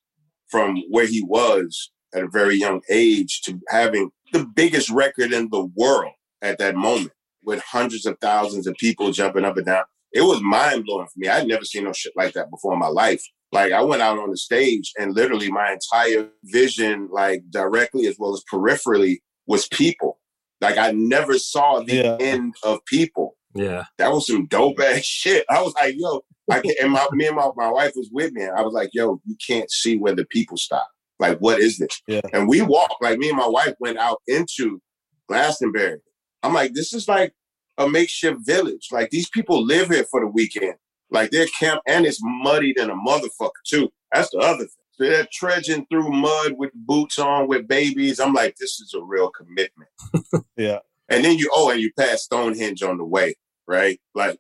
from 0.48 0.82
where 0.88 1.06
he 1.06 1.22
was 1.22 1.90
at 2.14 2.22
a 2.22 2.28
very 2.28 2.56
young 2.56 2.80
age 2.90 3.42
to 3.42 3.60
having 3.68 4.10
the 4.32 4.46
biggest 4.46 4.88
record 4.90 5.32
in 5.32 5.48
the 5.50 5.64
world 5.76 6.12
at 6.40 6.58
that 6.58 6.74
moment, 6.74 7.12
with 7.44 7.60
hundreds 7.62 8.06
of 8.06 8.16
thousands 8.20 8.66
of 8.66 8.74
people 8.76 9.12
jumping 9.12 9.44
up 9.44 9.56
and 9.58 9.66
down, 9.66 9.84
it 10.12 10.22
was 10.22 10.40
mind 10.42 10.84
blowing 10.86 11.06
for 11.06 11.18
me. 11.18 11.28
I'd 11.28 11.46
never 11.48 11.64
seen 11.64 11.84
no 11.84 11.92
shit 11.92 12.12
like 12.16 12.32
that 12.34 12.50
before 12.50 12.72
in 12.72 12.78
my 12.78 12.86
life. 12.88 13.22
Like 13.52 13.72
I 13.72 13.82
went 13.82 14.02
out 14.02 14.18
on 14.18 14.30
the 14.30 14.36
stage, 14.36 14.92
and 14.98 15.14
literally 15.14 15.50
my 15.50 15.72
entire 15.72 16.28
vision, 16.44 17.08
like 17.12 17.42
directly 17.50 18.06
as 18.06 18.16
well 18.18 18.32
as 18.34 18.42
peripherally, 18.52 19.18
was 19.46 19.66
people. 19.68 20.18
Like 20.60 20.78
I 20.78 20.92
never 20.92 21.38
saw 21.38 21.80
the 21.82 21.94
Yeah. 21.96 22.16
end 22.20 22.54
of 22.64 22.80
people 22.86 23.36
Yeah. 23.54 23.84
that 23.98 24.10
was 24.12 24.26
some 24.26 24.46
dope 24.46 24.80
ass 24.80 25.04
shit. 25.04 25.44
I 25.50 25.60
was 25.60 25.74
like, 25.80 25.94
yo, 25.98 26.22
I 26.50 26.60
can 26.60 26.74
and 26.80 26.92
my 26.92 27.06
me 27.12 27.26
and 27.26 27.36
my, 27.36 27.50
my 27.56 27.70
wife 27.70 27.92
was 27.96 28.08
with 28.12 28.32
me. 28.32 28.42
And 28.42 28.56
I 28.56 28.62
was 28.62 28.72
like, 28.72 28.90
yo, 28.94 29.20
you 29.26 29.36
can't 29.46 29.70
see 29.70 29.96
where 29.96 30.14
the 30.14 30.24
people 30.26 30.56
stop. 30.56 30.88
Like, 31.18 31.38
what 31.38 31.60
is 31.60 31.78
this? 31.78 32.00
Yeah. 32.08 32.20
And 32.32 32.48
we 32.48 32.62
walked, 32.62 33.02
like 33.02 33.18
me 33.18 33.28
and 33.28 33.36
my 33.38 33.46
wife 33.48 33.74
went 33.80 33.98
out 33.98 34.22
into 34.26 34.80
Glastonbury. 35.28 35.98
I'm 36.42 36.54
like, 36.54 36.74
this 36.74 36.92
is 36.92 37.06
like 37.08 37.32
a 37.78 37.88
makeshift 37.88 38.40
village. 38.46 38.88
Like 38.90 39.10
these 39.10 39.28
people 39.30 39.64
live 39.64 39.88
here 39.88 40.04
for 40.10 40.20
the 40.20 40.26
weekend. 40.26 40.74
Like 41.12 41.30
they're 41.30 41.46
camp 41.58 41.82
and 41.86 42.06
it's 42.06 42.20
muddy 42.22 42.72
than 42.76 42.90
a 42.90 42.96
motherfucker 42.96 43.50
too. 43.66 43.90
That's 44.12 44.30
the 44.30 44.38
other 44.38 44.64
thing. 44.64 44.68
So 44.92 45.04
they're 45.04 45.28
trudging 45.32 45.86
through 45.86 46.10
mud 46.10 46.52
with 46.58 46.70
boots 46.74 47.18
on 47.18 47.48
with 47.48 47.66
babies. 47.66 48.20
I'm 48.20 48.34
like, 48.34 48.56
this 48.56 48.80
is 48.80 48.94
a 48.94 49.02
real 49.02 49.30
commitment. 49.30 49.90
Yeah. 50.56 50.78
And 51.08 51.24
then 51.24 51.36
you 51.38 51.50
oh, 51.52 51.70
and 51.70 51.80
you 51.80 51.92
pass 51.98 52.22
Stonehenge 52.22 52.82
on 52.82 52.98
the 52.98 53.04
way, 53.04 53.34
right? 53.66 54.00
Like, 54.14 54.38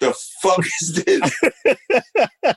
the 0.00 0.14
fuck 0.42 0.64
is 0.80 1.04
this? 1.04 1.40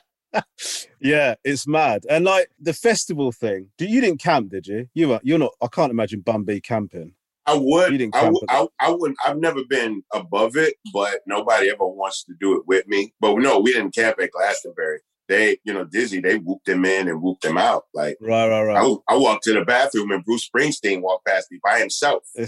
Yeah, 1.00 1.34
it's 1.44 1.66
mad. 1.66 2.04
And 2.08 2.24
like 2.24 2.50
the 2.58 2.72
festival 2.72 3.32
thing, 3.32 3.68
do- 3.78 3.86
you 3.86 4.00
didn't 4.00 4.20
camp, 4.20 4.50
did 4.50 4.66
you? 4.66 4.88
You 4.94 5.08
were. 5.08 5.20
You're 5.22 5.38
not. 5.38 5.52
I 5.62 5.68
can't 5.68 5.90
imagine 5.90 6.20
Bun 6.20 6.44
B 6.44 6.60
camping. 6.60 7.12
I 7.46 7.54
would. 7.54 8.00
You 8.00 8.10
I, 8.12 8.28
would 8.28 8.42
I, 8.48 8.66
I 8.80 8.90
wouldn't. 8.90 9.18
I've 9.24 9.38
never 9.38 9.60
been 9.68 10.02
above 10.12 10.56
it, 10.56 10.74
but 10.92 11.20
nobody 11.26 11.70
ever 11.70 11.86
wants 11.86 12.24
to 12.24 12.34
do 12.40 12.56
it 12.56 12.64
with 12.66 12.86
me. 12.88 13.14
But 13.20 13.36
no, 13.38 13.60
we 13.60 13.72
didn't 13.72 13.94
camp 13.94 14.18
at 14.20 14.32
Glastonbury. 14.32 15.00
They, 15.28 15.58
you 15.64 15.72
know, 15.72 15.84
Dizzee, 15.84 16.22
they 16.22 16.38
whooped 16.38 16.66
them 16.66 16.84
in 16.84 17.08
and 17.08 17.20
whooped 17.20 17.42
them 17.42 17.58
out. 17.58 17.84
Like 17.94 18.16
Right, 18.20 18.48
right, 18.48 18.62
right. 18.62 18.76
I, 18.76 19.14
I 19.14 19.16
walked 19.16 19.44
to 19.44 19.54
the 19.54 19.64
bathroom 19.64 20.12
and 20.12 20.24
Bruce 20.24 20.48
Springsteen 20.48 21.02
walked 21.02 21.26
past 21.26 21.48
me 21.50 21.58
by 21.64 21.78
himself. 21.78 22.22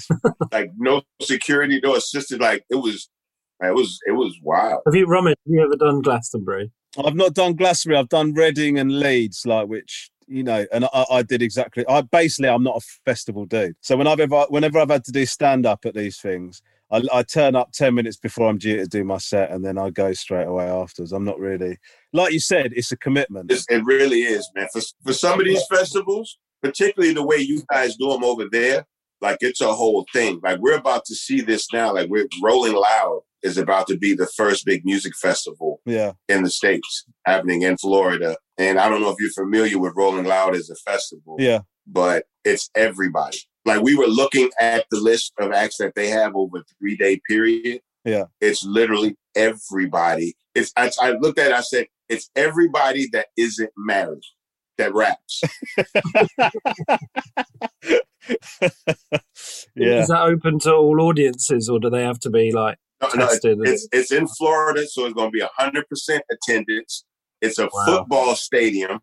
Like 0.52 0.71
no 0.78 1.02
security, 1.21 1.81
no 1.83 1.97
assistant. 1.97 2.40
Like 2.40 2.64
it 2.71 2.76
was, 2.76 3.09
it 3.61 3.75
was, 3.75 3.99
it 4.07 4.12
was 4.12 4.38
wild. 4.43 4.83
Have 4.87 4.95
you, 4.95 5.07
Roman? 5.07 5.31
Have 5.31 5.52
you 5.52 5.62
ever 5.62 5.76
done 5.76 6.00
Glastonbury? 6.00 6.71
I've 7.05 7.17
not 7.17 7.35
done 7.35 7.55
Glastonbury. 7.55 7.99
I've 7.99 8.09
done 8.09 8.33
Reading 8.33 8.78
and 8.78 8.99
Leeds, 8.99 9.45
like 9.45 9.69
which 9.69 10.11
you 10.28 10.42
know, 10.42 10.66
and 10.73 10.85
I, 10.87 11.04
I 11.11 11.23
did 11.23 11.42
exactly. 11.42 11.85
I 11.88 12.02
basically 12.02 12.49
I'm 12.49 12.62
not 12.62 12.76
a 12.76 12.87
festival 13.04 13.44
dude. 13.44 13.76
So 13.80 13.97
whenever 13.97 14.23
ever, 14.23 14.47
whenever 14.49 14.78
I've 14.78 14.90
had 14.90 15.04
to 15.04 15.12
do 15.12 15.26
stand 15.26 15.66
up 15.66 15.85
at 15.85 15.94
these 15.94 16.20
things, 16.20 16.62
I, 16.90 17.02
I 17.12 17.23
turn 17.23 17.56
up 17.56 17.73
ten 17.73 17.94
minutes 17.94 18.16
before 18.16 18.49
I'm 18.49 18.58
due 18.58 18.76
to 18.76 18.87
do 18.87 19.04
my 19.04 19.18
set, 19.18 19.50
and 19.50 19.64
then 19.64 19.78
I 19.78 19.90
go 19.90 20.12
straight 20.12 20.47
away 20.47 20.66
afterwards. 20.66 21.12
I'm 21.12 21.25
not 21.25 21.38
really, 21.38 21.78
like 22.12 22.32
you 22.32 22.40
said, 22.40 22.73
it's 22.75 22.92
a 22.92 22.97
commitment. 22.97 23.50
It 23.50 23.85
really 23.85 24.23
is, 24.23 24.49
man. 24.54 24.68
For 24.73 24.82
for 25.04 25.12
some 25.12 25.38
of 25.40 25.47
these 25.47 25.64
festivals, 25.70 26.38
particularly 26.62 27.14
the 27.14 27.26
way 27.26 27.37
you 27.37 27.62
guys 27.70 27.97
do 27.97 28.08
them 28.11 28.25
over 28.25 28.44
there, 28.50 28.87
like 29.20 29.38
it's 29.40 29.60
a 29.60 29.72
whole 29.72 30.06
thing. 30.12 30.40
Like 30.42 30.58
we're 30.60 30.76
about 30.76 31.04
to 31.06 31.14
see 31.14 31.40
this 31.40 31.72
now. 31.72 31.94
Like 31.94 32.08
we're 32.08 32.26
Rolling 32.42 32.75
Loud 32.75 33.20
is 33.42 33.56
about 33.56 33.87
to 33.87 33.96
be 33.96 34.14
the 34.14 34.26
first 34.26 34.66
big 34.66 34.84
music 34.84 35.14
festival 35.16 35.80
Yeah, 35.87 36.12
in 36.28 36.42
the 36.42 36.50
states 36.50 37.04
happening 37.25 37.62
in 37.62 37.76
Florida. 37.76 38.37
And 38.58 38.80
I 38.80 38.88
don't 38.88 39.00
know 39.00 39.10
if 39.10 39.16
you're 39.20 39.30
familiar 39.30 39.78
with 39.78 39.92
Rolling 39.96 40.25
Loud 40.25 40.56
as 40.56 40.70
a 40.70 40.75
festival. 40.90 41.37
yeah, 41.38 41.60
but 41.87 42.25
it's 42.44 42.68
everybody. 42.75 43.38
Like 43.64 43.82
we 43.82 43.96
were 43.96 44.06
looking 44.06 44.50
at 44.60 44.87
the 44.90 44.98
list 45.00 45.32
of 45.38 45.52
acts 45.52 45.76
that 45.78 45.94
they 45.94 46.08
have 46.08 46.34
over 46.34 46.58
a 46.58 46.62
three 46.78 46.96
day 46.96 47.20
period. 47.28 47.80
Yeah. 48.04 48.25
It's 48.40 48.64
literally 48.64 49.16
everybody. 49.37 50.34
It's 50.54 50.72
I, 50.76 50.90
I 51.00 51.10
looked 51.12 51.38
at 51.38 51.48
it, 51.48 51.52
I 51.54 51.60
said, 51.60 51.87
it's 52.08 52.30
everybody 52.34 53.08
that 53.12 53.26
isn't 53.37 53.70
married 53.76 54.22
that 54.78 54.94
raps. 54.94 55.42
yeah. 59.76 60.02
Is 60.02 60.08
that 60.08 60.23
open 60.23 60.58
to 60.61 60.75
all 60.75 61.00
audiences, 61.00 61.68
or 61.68 61.78
do 61.80 61.90
they 61.90 62.02
have 62.02 62.18
to 62.20 62.30
be 62.30 62.52
like 62.52 62.78
No, 63.02 63.08
no, 63.14 63.26
tested? 63.26 63.58
it's 63.62 63.88
it's 63.92 64.12
in 64.12 64.26
Florida, 64.26 64.87
so 64.87 65.04
it's 65.06 65.14
gonna 65.14 65.30
be 65.30 65.42
hundred 65.56 65.88
percent 65.88 66.23
attendance. 66.30 67.04
It's 67.40 67.58
a 67.58 67.64
Wow. 67.73 67.85
football 67.87 68.35
stadium. 68.37 69.00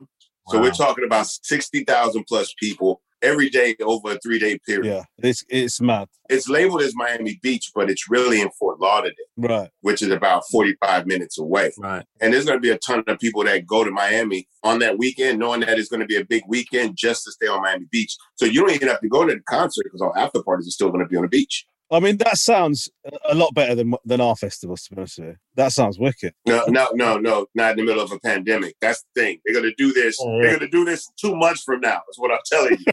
So 0.48 0.58
Wow. 0.58 0.64
we're 0.64 0.72
talking 0.72 1.06
about 1.06 1.28
sixty 1.28 1.84
thousand 1.84 2.26
plus 2.28 2.54
people 2.60 3.02
every 3.26 3.50
day 3.50 3.76
over 3.82 4.14
a 4.14 4.20
three 4.20 4.40
day 4.40 4.60
period. 4.66 4.86
Yeah, 4.94 5.04
it's 5.18 5.44
it's 5.50 5.82
mad, 5.82 6.08
It's 6.30 6.48
labeled 6.48 6.82
as 6.82 6.94
Miami 6.96 7.40
Beach, 7.42 7.72
but 7.76 7.90
it's 7.90 8.10
really 8.10 8.42
in 8.42 8.50
Fort 8.60 8.80
Lauderdale. 8.80 9.14
right? 9.38 9.70
which 9.82 10.02
is 10.02 10.10
about 10.10 10.44
45 10.52 11.06
minutes 11.08 11.38
away. 11.40 11.72
right. 11.80 12.06
And 12.22 12.34
there's 12.34 12.46
going 12.46 12.58
to 12.58 12.62
be 12.62 12.70
a 12.72 12.78
ton 12.80 13.04
of 13.08 13.20
people 13.20 13.44
that 13.44 13.66
go 13.66 13.84
to 13.84 13.92
Miami 13.92 14.48
on 14.64 14.80
that 14.80 14.98
weekend, 14.98 15.40
knowing 15.40 15.62
that 15.62 15.78
it's 15.80 15.90
going 15.90 16.00
to 16.02 16.06
be 16.06 16.18
a 16.18 16.26
big 16.26 16.44
weekend 16.48 16.96
just 16.98 17.24
to 17.26 17.32
stay 17.32 17.48
on 17.48 17.62
Miami 17.62 17.86
Beach. 17.92 18.16
So 18.36 18.46
you 18.46 18.62
don't 18.62 18.72
even 18.72 18.88
have 18.88 19.02
to 19.02 19.10
go 19.10 19.26
to 19.26 19.34
the 19.34 19.42
concert 19.50 19.84
because 19.86 20.02
all 20.02 20.14
after 20.18 20.42
parties 20.44 20.68
are 20.68 20.72
still 20.72 20.90
going 20.90 21.04
to 21.04 21.10
be 21.10 21.18
on 21.18 21.24
the 21.24 21.30
beach. 21.30 21.66
I 21.96 22.00
mean, 22.02 22.18
that 22.18 22.38
sounds 22.38 22.90
a 23.30 23.34
lot 23.34 23.54
better 23.54 23.74
than 23.74 23.94
than 24.04 24.20
our 24.20 24.36
festivals. 24.36 24.84
To 24.84 24.96
be 24.96 25.00
honest 25.00 25.20
with 25.20 25.28
you, 25.30 25.36
that 25.56 25.72
sounds 25.72 25.98
wicked. 25.98 26.34
No, 26.46 26.66
no, 26.68 26.90
no, 26.94 27.18
no, 27.18 27.48
not 27.56 27.72
in 27.72 27.78
the 27.78 27.84
middle 27.84 28.04
of 28.04 28.12
a 28.12 28.20
pandemic. 28.20 28.76
That's 28.82 29.04
the 29.16 29.22
thing. 29.22 29.40
They're 29.46 29.54
going 29.54 29.72
to 29.72 29.76
do 29.78 29.94
this. 29.94 30.18
Oh, 30.20 30.36
yeah. 30.36 30.42
They're 30.42 30.60
going 30.60 30.72
to 30.72 30.78
do 30.78 30.84
this 30.84 31.10
two 31.20 31.36
months 31.36 31.64
from 31.64 31.80
now. 31.80 32.02
Is 32.10 32.20
what 32.20 32.32
I'm 32.32 32.40
telling 32.46 32.78
you. 32.80 32.92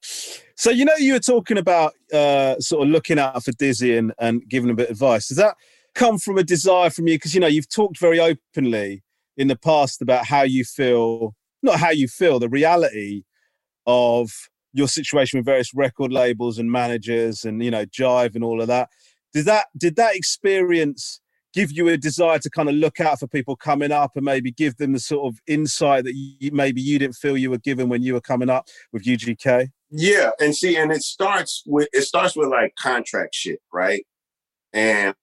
so 0.54 0.70
you 0.70 0.84
know 0.84 0.94
you 0.98 1.14
were 1.14 1.18
talking 1.18 1.58
about 1.58 1.94
uh, 2.12 2.60
sort 2.60 2.86
of 2.86 2.92
looking 2.92 3.18
out 3.18 3.42
for 3.42 3.50
Dizzee 3.52 3.98
and, 3.98 4.12
and 4.18 4.48
giving 4.48 4.70
a 4.70 4.74
bit 4.74 4.90
of 4.90 4.92
advice. 4.92 5.28
Does 5.28 5.38
that 5.38 5.56
come 5.94 6.18
from 6.18 6.38
a 6.38 6.44
desire 6.44 6.90
from 6.90 7.08
you? 7.08 7.16
Because 7.16 7.34
you 7.34 7.40
know 7.40 7.48
you've 7.48 7.68
talked 7.68 7.98
very 7.98 8.20
openly 8.20 9.02
in 9.36 9.48
the 9.48 9.56
past 9.56 10.00
about 10.00 10.26
how 10.26 10.42
you 10.42 10.64
feel, 10.64 11.34
not 11.62 11.80
how 11.80 11.90
you 11.90 12.06
feel, 12.06 12.38
the 12.38 12.48
reality 12.48 13.24
of 13.86 14.30
your 14.76 14.88
situation 14.88 15.38
with 15.38 15.46
various 15.46 15.74
record 15.74 16.12
labels 16.12 16.58
and 16.58 16.70
managers 16.70 17.44
and 17.44 17.62
you 17.62 17.70
know 17.70 17.86
Jive 17.86 18.34
and 18.34 18.44
all 18.44 18.60
of 18.60 18.68
that. 18.68 18.90
Did 19.32 19.46
that 19.46 19.66
did 19.76 19.96
that 19.96 20.14
experience 20.14 21.20
give 21.56 21.72
you 21.72 21.88
a 21.88 21.96
desire 21.96 22.38
to 22.38 22.50
kind 22.50 22.68
of 22.68 22.74
look 22.74 23.00
out 23.00 23.18
for 23.18 23.26
people 23.26 23.56
coming 23.56 23.90
up 23.90 24.12
and 24.14 24.26
maybe 24.26 24.52
give 24.52 24.76
them 24.76 24.92
the 24.92 25.00
sort 25.00 25.32
of 25.32 25.38
insight 25.46 26.04
that 26.04 26.14
you, 26.14 26.50
maybe 26.52 26.82
you 26.82 26.98
didn't 26.98 27.14
feel 27.14 27.34
you 27.34 27.48
were 27.48 27.56
given 27.56 27.88
when 27.88 28.02
you 28.02 28.12
were 28.12 28.20
coming 28.20 28.50
up 28.50 28.68
with 28.92 29.04
UGK? 29.04 29.68
Yeah, 29.90 30.30
and 30.38 30.54
see, 30.54 30.76
and 30.76 30.92
it 30.92 31.02
starts 31.02 31.62
with 31.66 31.88
it 31.92 32.02
starts 32.02 32.36
with 32.36 32.48
like 32.48 32.74
contract 32.76 33.34
shit, 33.34 33.60
right? 33.72 34.04
And 34.74 35.14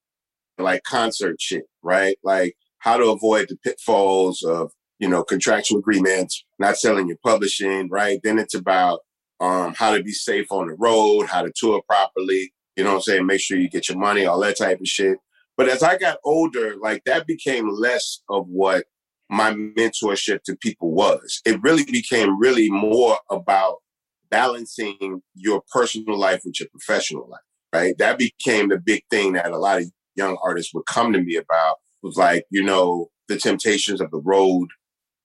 like 0.58 0.84
concert 0.84 1.40
shit, 1.40 1.66
right? 1.84 2.18
Like 2.24 2.56
how 2.80 2.98
to 2.98 3.12
avoid 3.12 3.50
the 3.50 3.58
pitfalls 3.58 4.42
of 4.42 4.72
you 4.98 5.08
know 5.08 5.24
contractual 5.24 5.78
agreements, 5.80 6.44
not 6.58 6.78
selling 6.78 7.08
your 7.08 7.18
publishing, 7.24 7.90
right? 7.90 8.20
Then 8.24 8.40
it's 8.40 8.56
about 8.56 9.02
um, 9.40 9.74
how 9.74 9.96
to 9.96 10.04
be 10.04 10.12
safe 10.12 10.52
on 10.52 10.68
the 10.68 10.76
road, 10.76 11.28
how 11.28 11.42
to 11.42 11.52
tour 11.56 11.82
properly. 11.88 12.54
You 12.76 12.84
know 12.84 12.92
what 12.92 12.96
I'm 12.98 13.02
saying? 13.02 13.26
Make 13.26 13.42
sure 13.42 13.58
you 13.58 13.70
get 13.70 13.90
your 13.90 13.98
money, 13.98 14.26
all 14.26 14.40
that 14.42 14.58
type 14.58 14.80
of 14.80 14.88
shit. 14.88 15.18
But 15.58 15.70
as 15.70 15.84
I 15.84 15.98
got 15.98 16.18
older, 16.24 16.76
like 16.82 17.04
that 17.06 17.28
became 17.28 17.70
less 17.70 18.22
of 18.30 18.48
what 18.48 18.86
my 19.30 19.52
mentorship 19.54 20.44
to 20.44 20.56
people 20.56 20.92
was. 20.92 21.42
It 21.46 21.62
really 21.62 21.86
became 21.86 22.40
really 22.40 22.70
more 22.70 23.18
about 23.30 23.78
balancing 24.30 25.22
your 25.36 25.62
personal 25.72 26.18
life 26.18 26.42
with 26.44 26.60
your 26.60 26.70
professional 26.70 27.30
life, 27.30 27.42
right? 27.74 27.96
That 28.00 28.18
became 28.18 28.70
the 28.70 28.80
big 28.80 29.04
thing 29.10 29.34
that 29.34 29.52
a 29.52 29.58
lot 29.58 29.82
of 29.82 29.92
young 30.16 30.38
artists 30.44 30.74
would 30.74 30.86
come 30.86 31.14
to 31.14 31.22
me 31.22 31.36
about 31.36 31.78
was 32.02 32.18
like, 32.18 32.46
you 32.50 32.64
know, 32.64 33.10
the 33.28 33.38
temptations 33.38 34.02
of 34.02 34.12
the 34.12 34.22
road. 34.22 34.70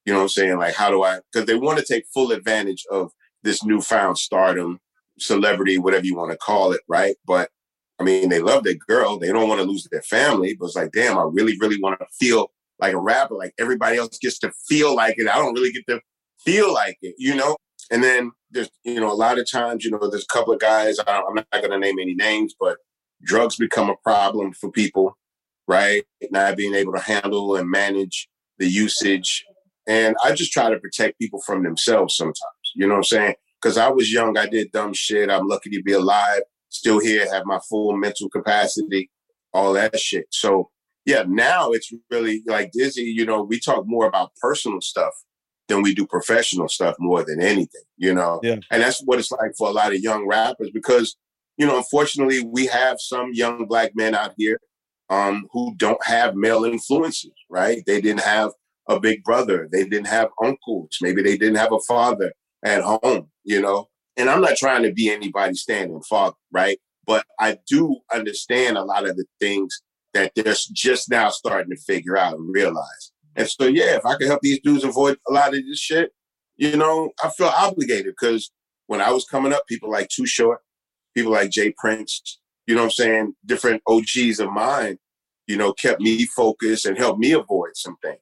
You 0.04 0.12
know 0.12 0.20
what 0.20 0.24
I'm 0.24 0.28
saying? 0.28 0.58
Like, 0.58 0.74
how 0.74 0.90
do 0.90 1.02
I, 1.02 1.20
because 1.32 1.46
they 1.46 1.56
want 1.56 1.78
to 1.78 1.84
take 1.84 2.06
full 2.14 2.32
advantage 2.32 2.84
of 2.90 3.10
this 3.42 3.64
newfound 3.64 4.18
stardom, 4.18 4.78
celebrity, 5.18 5.78
whatever 5.78 6.04
you 6.04 6.16
want 6.16 6.30
to 6.30 6.38
call 6.38 6.72
it, 6.72 6.80
right? 6.88 7.16
But 7.26 7.50
I 8.00 8.04
mean, 8.04 8.28
they 8.28 8.40
love 8.40 8.64
their 8.64 8.74
girl. 8.74 9.18
They 9.18 9.28
don't 9.32 9.48
want 9.48 9.60
to 9.60 9.66
lose 9.66 9.86
their 9.90 10.02
family, 10.02 10.56
but 10.58 10.66
it's 10.66 10.76
like, 10.76 10.92
damn, 10.92 11.18
I 11.18 11.24
really, 11.30 11.56
really 11.58 11.80
want 11.80 11.98
to 11.98 12.06
feel 12.18 12.52
like 12.78 12.94
a 12.94 12.98
rapper. 12.98 13.34
Like 13.34 13.54
everybody 13.58 13.96
else 13.96 14.18
gets 14.18 14.38
to 14.40 14.52
feel 14.68 14.94
like 14.94 15.16
it. 15.18 15.28
I 15.28 15.36
don't 15.36 15.54
really 15.54 15.72
get 15.72 15.86
to 15.88 16.00
feel 16.44 16.72
like 16.72 16.96
it, 17.02 17.16
you 17.18 17.34
know? 17.34 17.56
And 17.90 18.04
then 18.04 18.30
there's, 18.50 18.70
you 18.84 19.00
know, 19.00 19.10
a 19.10 19.14
lot 19.14 19.38
of 19.38 19.50
times, 19.50 19.84
you 19.84 19.90
know, 19.90 20.08
there's 20.08 20.26
a 20.30 20.32
couple 20.32 20.52
of 20.52 20.60
guys, 20.60 20.98
I'm 21.06 21.34
not 21.34 21.46
going 21.52 21.70
to 21.70 21.78
name 21.78 21.98
any 21.98 22.14
names, 22.14 22.54
but 22.58 22.78
drugs 23.22 23.56
become 23.56 23.90
a 23.90 23.96
problem 24.04 24.52
for 24.52 24.70
people, 24.70 25.16
right? 25.66 26.04
Not 26.30 26.56
being 26.56 26.74
able 26.74 26.92
to 26.92 27.00
handle 27.00 27.56
and 27.56 27.68
manage 27.68 28.28
the 28.58 28.68
usage. 28.68 29.44
And 29.86 30.16
I 30.22 30.32
just 30.32 30.52
try 30.52 30.70
to 30.70 30.78
protect 30.78 31.18
people 31.18 31.40
from 31.40 31.64
themselves 31.64 32.16
sometimes, 32.16 32.36
you 32.74 32.86
know 32.86 32.94
what 32.94 32.98
I'm 32.98 33.04
saying? 33.04 33.34
Because 33.60 33.76
I 33.76 33.88
was 33.88 34.12
young, 34.12 34.36
I 34.38 34.46
did 34.46 34.72
dumb 34.72 34.92
shit. 34.94 35.30
I'm 35.30 35.48
lucky 35.48 35.70
to 35.70 35.82
be 35.82 35.92
alive, 35.92 36.42
still 36.68 37.00
here, 37.00 37.30
have 37.32 37.44
my 37.44 37.58
full 37.68 37.96
mental 37.96 38.28
capacity, 38.28 39.10
all 39.52 39.72
that 39.72 39.98
shit. 39.98 40.26
So, 40.30 40.70
yeah, 41.04 41.24
now 41.26 41.72
it's 41.72 41.92
really 42.10 42.42
like 42.46 42.70
Dizzee, 42.78 43.12
you 43.14 43.26
know, 43.26 43.42
we 43.42 43.58
talk 43.58 43.84
more 43.86 44.06
about 44.06 44.30
personal 44.40 44.80
stuff 44.80 45.14
than 45.68 45.82
we 45.82 45.94
do 45.94 46.06
professional 46.06 46.68
stuff 46.68 46.96
more 46.98 47.24
than 47.24 47.40
anything, 47.40 47.82
you 47.96 48.14
know? 48.14 48.40
Yeah. 48.42 48.56
And 48.70 48.82
that's 48.82 49.02
what 49.04 49.18
it's 49.18 49.30
like 49.30 49.52
for 49.56 49.68
a 49.68 49.72
lot 49.72 49.92
of 49.92 50.00
young 50.00 50.26
rappers 50.26 50.70
because, 50.72 51.16
you 51.56 51.66
know, 51.66 51.76
unfortunately, 51.76 52.44
we 52.44 52.66
have 52.66 52.98
some 53.00 53.30
young 53.32 53.66
black 53.66 53.92
men 53.94 54.14
out 54.14 54.32
here 54.36 54.60
um, 55.10 55.46
who 55.52 55.74
don't 55.76 56.04
have 56.04 56.34
male 56.34 56.64
influences, 56.64 57.32
right? 57.50 57.82
They 57.86 58.00
didn't 58.00 58.22
have 58.22 58.50
a 58.88 58.98
big 58.98 59.22
brother, 59.22 59.68
they 59.70 59.84
didn't 59.84 60.06
have 60.06 60.30
uncles, 60.42 60.96
maybe 61.02 61.22
they 61.22 61.36
didn't 61.36 61.56
have 61.56 61.72
a 61.72 61.80
father 61.80 62.32
at 62.64 62.82
home, 62.82 63.30
you 63.44 63.60
know? 63.60 63.88
And 64.16 64.28
I'm 64.28 64.40
not 64.40 64.56
trying 64.56 64.82
to 64.82 64.92
be 64.92 65.10
anybody's 65.10 65.62
standing 65.62 66.00
father, 66.02 66.36
right? 66.52 66.78
But 67.06 67.24
I 67.38 67.58
do 67.68 67.98
understand 68.12 68.76
a 68.76 68.84
lot 68.84 69.08
of 69.08 69.16
the 69.16 69.24
things 69.40 69.82
that 70.14 70.32
they're 70.34 70.54
just 70.72 71.10
now 71.10 71.30
starting 71.30 71.70
to 71.70 71.82
figure 71.82 72.16
out 72.16 72.34
and 72.34 72.52
realize. 72.52 73.12
And 73.36 73.48
so, 73.48 73.66
yeah, 73.66 73.96
if 73.96 74.04
I 74.04 74.16
can 74.16 74.26
help 74.26 74.40
these 74.42 74.60
dudes 74.60 74.84
avoid 74.84 75.16
a 75.28 75.32
lot 75.32 75.54
of 75.54 75.64
this 75.64 75.78
shit, 75.78 76.10
you 76.56 76.76
know, 76.76 77.10
I 77.22 77.30
feel 77.30 77.46
obligated 77.46 78.14
because 78.18 78.50
when 78.88 79.00
I 79.00 79.12
was 79.12 79.24
coming 79.24 79.52
up, 79.52 79.62
people 79.68 79.90
like 79.90 80.08
Too 80.08 80.26
Short, 80.26 80.60
people 81.14 81.32
like 81.32 81.50
J 81.50 81.72
Prince, 81.78 82.40
you 82.66 82.74
know 82.74 82.84
I'm 82.84 82.90
saying? 82.90 83.34
Different 83.46 83.82
OGs 83.86 84.40
of 84.40 84.50
mine, 84.50 84.98
you 85.46 85.56
know, 85.56 85.72
kept 85.72 86.00
me 86.00 86.26
focused 86.26 86.84
and 86.84 86.98
helped 86.98 87.20
me 87.20 87.32
avoid 87.32 87.70
some 87.74 87.96
things. 88.02 88.18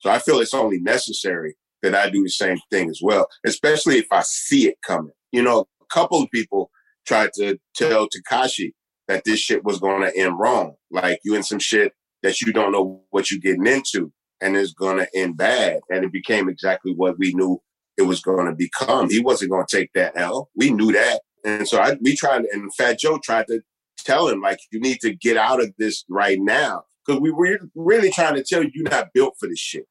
So 0.00 0.10
I 0.10 0.18
feel 0.18 0.40
it's 0.40 0.54
only 0.54 0.80
necessary 0.80 1.56
that 1.86 1.94
I 1.94 2.10
do 2.10 2.22
the 2.22 2.28
same 2.28 2.58
thing 2.70 2.90
as 2.90 3.00
well, 3.02 3.26
especially 3.46 3.98
if 3.98 4.06
I 4.10 4.22
see 4.22 4.68
it 4.68 4.76
coming. 4.86 5.12
You 5.32 5.42
know, 5.42 5.66
a 5.80 5.94
couple 5.94 6.22
of 6.22 6.30
people 6.30 6.70
tried 7.06 7.30
to 7.34 7.58
tell 7.74 8.08
Tekashi 8.08 8.72
that 9.08 9.24
this 9.24 9.38
shit 9.38 9.64
was 9.64 9.78
going 9.78 10.02
to 10.02 10.16
end 10.16 10.38
wrong. 10.38 10.74
Like 10.90 11.20
you 11.24 11.34
in 11.34 11.42
some 11.42 11.58
shit 11.58 11.92
that 12.22 12.40
you 12.40 12.52
don't 12.52 12.72
know 12.72 13.02
what 13.10 13.30
you're 13.30 13.40
getting 13.40 13.66
into 13.66 14.12
and 14.40 14.56
it's 14.56 14.72
going 14.72 14.98
to 14.98 15.08
end 15.14 15.36
bad. 15.36 15.80
And 15.88 16.04
it 16.04 16.12
became 16.12 16.48
exactly 16.48 16.92
what 16.92 17.18
we 17.18 17.32
knew 17.32 17.60
it 17.96 18.02
was 18.02 18.20
going 18.20 18.46
to 18.46 18.54
become. 18.54 19.08
He 19.08 19.20
wasn't 19.20 19.52
going 19.52 19.64
to 19.66 19.76
take 19.76 19.92
that 19.94 20.12
L. 20.16 20.50
We 20.56 20.70
knew 20.70 20.92
that. 20.92 21.20
And 21.44 21.68
so 21.68 21.78
I, 21.78 21.96
we 22.02 22.16
tried, 22.16 22.42
and 22.52 22.74
Fat 22.74 22.98
Joe 22.98 23.18
tried 23.22 23.46
to 23.46 23.60
tell 23.98 24.28
him, 24.28 24.40
like, 24.40 24.58
you 24.72 24.80
need 24.80 25.00
to 25.00 25.14
get 25.14 25.36
out 25.36 25.62
of 25.62 25.72
this 25.78 26.04
right 26.08 26.38
now. 26.40 26.82
Because 27.06 27.20
we 27.20 27.30
were 27.30 27.58
really 27.76 28.10
trying 28.10 28.34
to 28.34 28.42
tell 28.42 28.64
you, 28.64 28.70
you're 28.74 28.90
not 28.90 29.12
built 29.14 29.34
for 29.38 29.48
this 29.48 29.60
shit. 29.60 29.84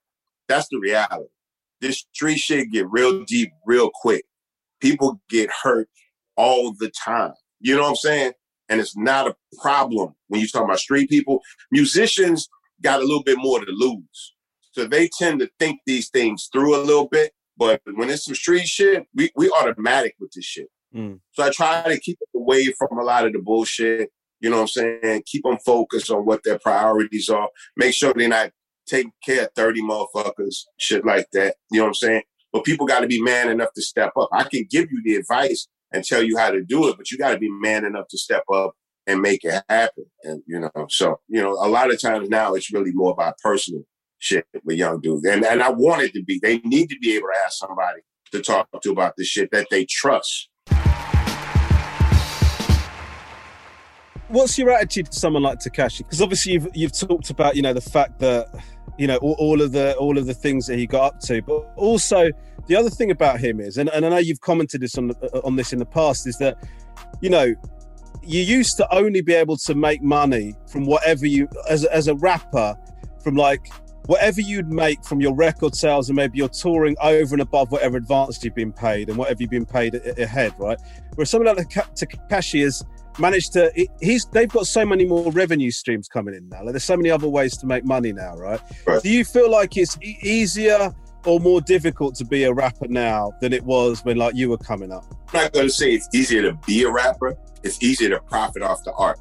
That's 0.49 0.67
the 0.69 0.77
reality. 0.77 1.29
This 1.81 2.05
street 2.13 2.38
shit 2.38 2.71
get 2.71 2.89
real 2.89 3.23
deep 3.23 3.51
real 3.65 3.91
quick. 3.93 4.25
People 4.81 5.21
get 5.29 5.49
hurt 5.63 5.89
all 6.38 6.73
the 6.79 6.89
time. 6.89 7.33
You 7.59 7.75
know 7.75 7.83
what 7.83 7.89
I'm 7.89 7.95
saying? 7.95 8.31
And 8.69 8.79
it's 8.79 8.97
not 8.97 9.27
a 9.27 9.35
problem 9.61 10.15
when 10.27 10.41
you 10.41 10.47
talk 10.47 10.63
about 10.63 10.79
street 10.79 11.09
people. 11.09 11.39
Musicians 11.71 12.47
got 12.81 12.99
a 12.99 13.03
little 13.03 13.23
bit 13.23 13.38
more 13.38 13.63
to 13.63 13.71
lose. 13.71 14.35
So 14.71 14.85
they 14.85 15.09
tend 15.17 15.39
to 15.39 15.49
think 15.59 15.79
these 15.85 16.09
things 16.09 16.49
through 16.51 16.75
a 16.75 16.83
little 16.83 17.07
bit. 17.07 17.31
But 17.57 17.81
when 17.93 18.09
it's 18.09 18.25
some 18.25 18.35
street 18.35 18.67
shit, 18.67 19.05
we, 19.15 19.31
we 19.35 19.49
automatic 19.61 20.15
with 20.19 20.31
this 20.31 20.43
shit. 20.43 20.67
Mm. 20.93 21.19
So 21.31 21.43
I 21.43 21.49
try 21.51 21.83
to 21.83 21.99
keep 21.99 22.17
away 22.35 22.73
from 22.77 22.97
a 22.99 23.03
lot 23.03 23.25
of 23.25 23.33
the 23.33 23.39
bullshit. 23.39 24.09
You 24.41 24.49
know 24.49 24.57
what 24.57 24.63
I'm 24.63 25.01
saying? 25.01 25.23
Keep 25.25 25.43
them 25.43 25.57
focused 25.65 26.11
on 26.11 26.25
what 26.25 26.43
their 26.43 26.59
priorities 26.59 27.29
are. 27.29 27.49
Make 27.77 27.93
sure 27.93 28.13
they're 28.13 28.27
not 28.27 28.51
taking 28.88 29.12
care 29.24 29.43
of 29.43 29.50
30 29.56 29.82
motherfuckers, 29.82 30.63
shit 30.78 31.06
like 31.06 31.28
that. 31.34 31.56
You 31.71 31.80
know 31.80 31.86
what 31.86 31.89
I'm 31.89 31.93
saying? 31.95 32.21
But 32.54 32.63
people 32.63 32.86
got 32.86 33.02
to 33.02 33.08
be 33.08 33.21
man 33.21 33.50
enough 33.50 33.74
to 33.76 33.82
step 33.82 34.13
up. 34.17 34.30
I 34.32 34.43
can 34.43 34.65
give 34.69 34.88
you 34.91 35.02
the 35.04 35.15
advice 35.15 35.67
and 35.91 36.04
tell 36.04 36.24
you 36.24 36.38
how 36.38 36.52
to 36.52 36.63
do 36.63 36.88
it, 36.88 36.98
but 36.98 37.12
you 37.12 37.17
got 37.17 37.32
to 37.32 37.38
be 37.38 37.50
man 37.50 37.86
enough 37.86 38.08
to 38.10 38.17
step 38.17 38.43
up 38.54 38.74
and 39.08 39.21
make 39.21 39.43
it 39.43 39.63
happen. 39.69 40.06
And, 40.24 40.41
you 40.48 40.60
know, 40.60 40.88
so, 40.89 41.19
you 41.28 41.41
know, 41.41 41.52
a 41.54 41.67
lot 41.67 41.91
of 41.93 42.02
times 42.02 42.30
now 42.30 42.54
it's 42.54 42.71
really 42.71 42.91
more 42.93 43.12
about 43.12 43.38
personal 43.39 43.84
shit 44.19 44.45
with 44.63 44.78
young 44.78 45.02
dudes. 45.02 45.26
And, 45.26 45.45
and 45.45 45.62
I 45.62 45.69
want 45.69 46.02
it 46.02 46.13
to 46.13 46.24
be, 46.24 46.39
they 46.41 46.60
need 46.60 46.89
to 46.89 46.98
be 47.00 47.15
able 47.15 47.28
to 47.28 47.45
ask 47.45 47.58
somebody 47.58 48.02
to 48.32 48.41
talk 48.41 48.67
to 48.82 48.91
about 48.91 49.15
the 49.17 49.24
shit 49.24 49.50
that 49.52 49.67
they 49.69 49.86
trust. 49.86 50.50
What's 54.28 54.58
your 54.58 54.71
attitude 54.71 55.12
to 55.12 55.19
someone 55.19 55.43
like 55.43 55.60
Tekashi? 55.60 56.00
Because 56.00 56.21
obviously 56.21 56.54
you've 56.54 56.67
you've 56.74 56.98
talked 56.98 57.30
about 57.30 57.56
you 57.56 57.62
know 57.62 57.74
the 57.74 57.82
fact 57.82 58.19
that 58.19 58.48
you 58.97 59.08
know 59.08 59.17
all, 59.17 59.36
all, 59.39 59.62
of 59.62 59.71
the 59.71 59.95
all 59.97 60.17
of 60.17 60.25
the 60.25 60.34
things 60.34 60.67
that 60.67 60.77
he 60.77 60.88
got 60.88 61.15
up 61.15 61.19
to, 61.21 61.41
but 61.41 61.71
also 61.75 62.29
the 62.67 62.75
other 62.75 62.89
thing 62.89 63.12
about 63.12 63.39
him 63.39 63.60
is, 63.60 63.77
and, 63.77 63.89
and 63.89 64.05
I 64.05 64.10
know 64.10 64.17
you've 64.17 64.41
commented 64.41 64.81
this 64.81 64.97
on 64.97 65.12
uh, 65.12 65.41
on 65.43 65.55
this 65.55 65.73
in 65.73 65.79
the 65.79 65.86
past, 65.86 66.27
is 66.27 66.38
that 66.38 66.58
you 67.21 67.29
know 67.29 67.53
you 68.23 68.41
used 68.41 68.77
to 68.77 68.95
only 68.95 69.21
be 69.21 69.34
able 69.34 69.58
to 69.58 69.75
make 69.75 70.01
money 70.01 70.55
from 70.67 70.86
whatever 70.86 71.25
you 71.25 71.47
as 71.69 71.86
as 71.86 72.08
a 72.08 72.15
rapper 72.15 72.75
from 73.23 73.36
like 73.36 73.67
whatever 74.08 74.41
you'd 74.41 74.71
make 74.71 75.03
from 75.03 75.19
your 75.19 75.34
record 75.34 75.75
sales 75.75 76.10
and 76.10 76.15
maybe 76.15 76.38
you're 76.38 76.47
touring 76.47 76.95
over 77.01 77.34
and 77.34 77.41
above 77.41 77.71
whatever 77.71 77.97
advance 77.97 78.43
you've 78.43 78.55
been 78.55 78.71
paid 78.71 79.10
and 79.10 79.17
whatever 79.17 79.41
you've 79.41 79.49
been 79.49 79.65
paid 79.65 79.95
ahead, 79.95 80.53
right? 80.58 80.79
Whereas 81.15 81.29
someone 81.29 81.55
like 81.55 81.69
Tekashi 81.69 82.63
is 82.63 82.84
managed 83.19 83.54
to 83.54 83.71
he's 84.01 84.25
they've 84.25 84.49
got 84.49 84.67
so 84.67 84.86
many 84.86 85.06
more 85.06 85.32
revenue 85.32 85.71
streams 85.71 86.08
coming 86.08 86.34
in 86.34 86.49
now. 86.49 86.63
Like 86.63 86.71
there's 86.71 86.84
so 86.84 86.97
many 86.97 87.10
other 87.10 87.28
ways 87.28 87.58
to 87.58 87.65
make 87.65 87.86
money 87.86 88.13
now 88.13 88.36
right, 88.36 88.60
right. 88.86 89.01
do 89.01 89.10
you 89.10 89.23
feel 89.23 89.49
like 89.49 89.78
it's 89.78 89.97
e- 90.01 90.17
easier 90.21 90.93
or 91.25 91.39
more 91.39 91.60
difficult 91.62 92.13
to 92.15 92.25
be 92.25 92.43
a 92.43 92.54
rapper 92.54 92.88
now 92.88 93.32
than 93.41 93.51
it 93.51 93.63
was 93.63 94.06
when 94.06 94.17
like 94.17 94.36
you 94.36 94.49
were 94.49 94.58
coming 94.58 94.91
up? 94.91 95.06
I'm 95.34 95.43
not 95.43 95.54
going 95.54 95.67
to 95.67 95.73
say 95.73 95.93
it's 95.93 96.08
easier 96.13 96.41
to 96.43 96.54
be 96.67 96.84
a 96.84 96.91
rapper. 96.91 97.36
It's 97.63 97.82
easier 97.82 98.10
to 98.10 98.19
profit 98.19 98.62
off 98.62 98.84
the 98.84 98.93
art 98.93 99.19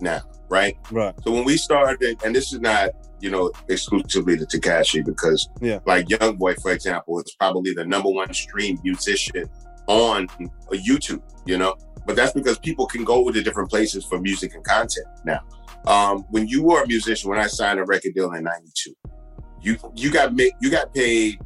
now 0.00 0.22
right? 0.52 0.76
Right. 0.90 1.14
So 1.24 1.32
when 1.32 1.44
we 1.44 1.56
started 1.56 2.22
and 2.24 2.36
this 2.36 2.52
is 2.52 2.60
not 2.60 2.90
you 3.20 3.30
know 3.30 3.50
exclusively 3.68 4.36
to 4.36 4.44
tekashi 4.44 5.04
because 5.04 5.48
yeah. 5.60 5.78
like 5.86 6.10
young 6.10 6.36
boy 6.36 6.54
for 6.54 6.72
example 6.72 7.18
is 7.20 7.34
probably 7.38 7.72
the 7.72 7.86
number 7.86 8.10
one 8.10 8.32
stream 8.34 8.78
musician 8.82 9.48
on 9.86 10.28
uh, 10.40 10.74
youtube 10.88 11.22
you 11.46 11.56
know 11.56 11.74
but 12.06 12.16
that's 12.16 12.32
because 12.32 12.58
people 12.58 12.86
can 12.86 13.04
go 13.04 13.30
to 13.30 13.42
different 13.42 13.70
places 13.70 14.04
for 14.04 14.20
music 14.20 14.54
and 14.54 14.64
content 14.64 15.06
now. 15.24 15.40
Um, 15.86 16.24
when 16.30 16.46
you 16.46 16.62
were 16.62 16.82
a 16.82 16.86
musician, 16.86 17.30
when 17.30 17.38
I 17.38 17.46
signed 17.46 17.80
a 17.80 17.84
record 17.84 18.14
deal 18.14 18.32
in 18.32 18.44
'92, 18.44 18.94
you 19.60 19.76
you 19.94 20.10
got 20.10 20.32
you 20.38 20.70
got 20.70 20.92
paid 20.94 21.38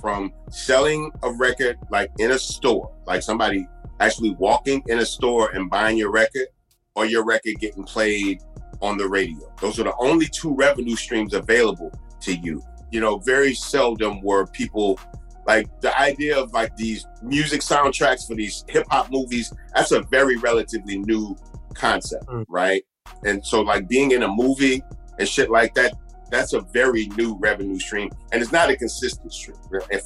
from 0.00 0.32
selling 0.50 1.10
a 1.22 1.32
record 1.32 1.78
like 1.90 2.10
in 2.18 2.32
a 2.32 2.38
store, 2.38 2.94
like 3.06 3.22
somebody 3.22 3.66
actually 4.00 4.30
walking 4.32 4.82
in 4.88 4.98
a 4.98 5.06
store 5.06 5.50
and 5.52 5.70
buying 5.70 5.96
your 5.96 6.10
record, 6.10 6.46
or 6.94 7.06
your 7.06 7.24
record 7.24 7.54
getting 7.60 7.84
played 7.84 8.40
on 8.82 8.98
the 8.98 9.08
radio. 9.08 9.52
Those 9.60 9.78
are 9.80 9.84
the 9.84 9.94
only 9.98 10.26
two 10.26 10.54
revenue 10.54 10.96
streams 10.96 11.32
available 11.32 11.92
to 12.22 12.34
you. 12.34 12.62
You 12.90 13.00
know, 13.00 13.18
very 13.18 13.54
seldom 13.54 14.20
were 14.22 14.46
people 14.48 15.00
like 15.46 15.68
the 15.80 15.98
idea 15.98 16.38
of 16.38 16.52
like 16.52 16.76
these 16.76 17.06
music 17.22 17.60
soundtracks 17.60 18.26
for 18.26 18.34
these 18.34 18.64
hip 18.68 18.86
hop 18.90 19.10
movies, 19.10 19.52
that's 19.74 19.92
a 19.92 20.02
very 20.02 20.36
relatively 20.36 20.98
new 20.98 21.36
concept, 21.74 22.26
mm. 22.26 22.44
right? 22.48 22.82
And 23.24 23.44
so 23.44 23.60
like 23.60 23.88
being 23.88 24.12
in 24.12 24.22
a 24.22 24.28
movie 24.28 24.82
and 25.18 25.28
shit 25.28 25.50
like 25.50 25.74
that, 25.74 25.94
that's 26.30 26.52
a 26.52 26.60
very 26.60 27.06
new 27.16 27.38
revenue 27.38 27.78
stream. 27.78 28.10
And 28.32 28.42
it's 28.42 28.50
not 28.50 28.70
a 28.70 28.76
consistent 28.76 29.32
stream 29.32 29.56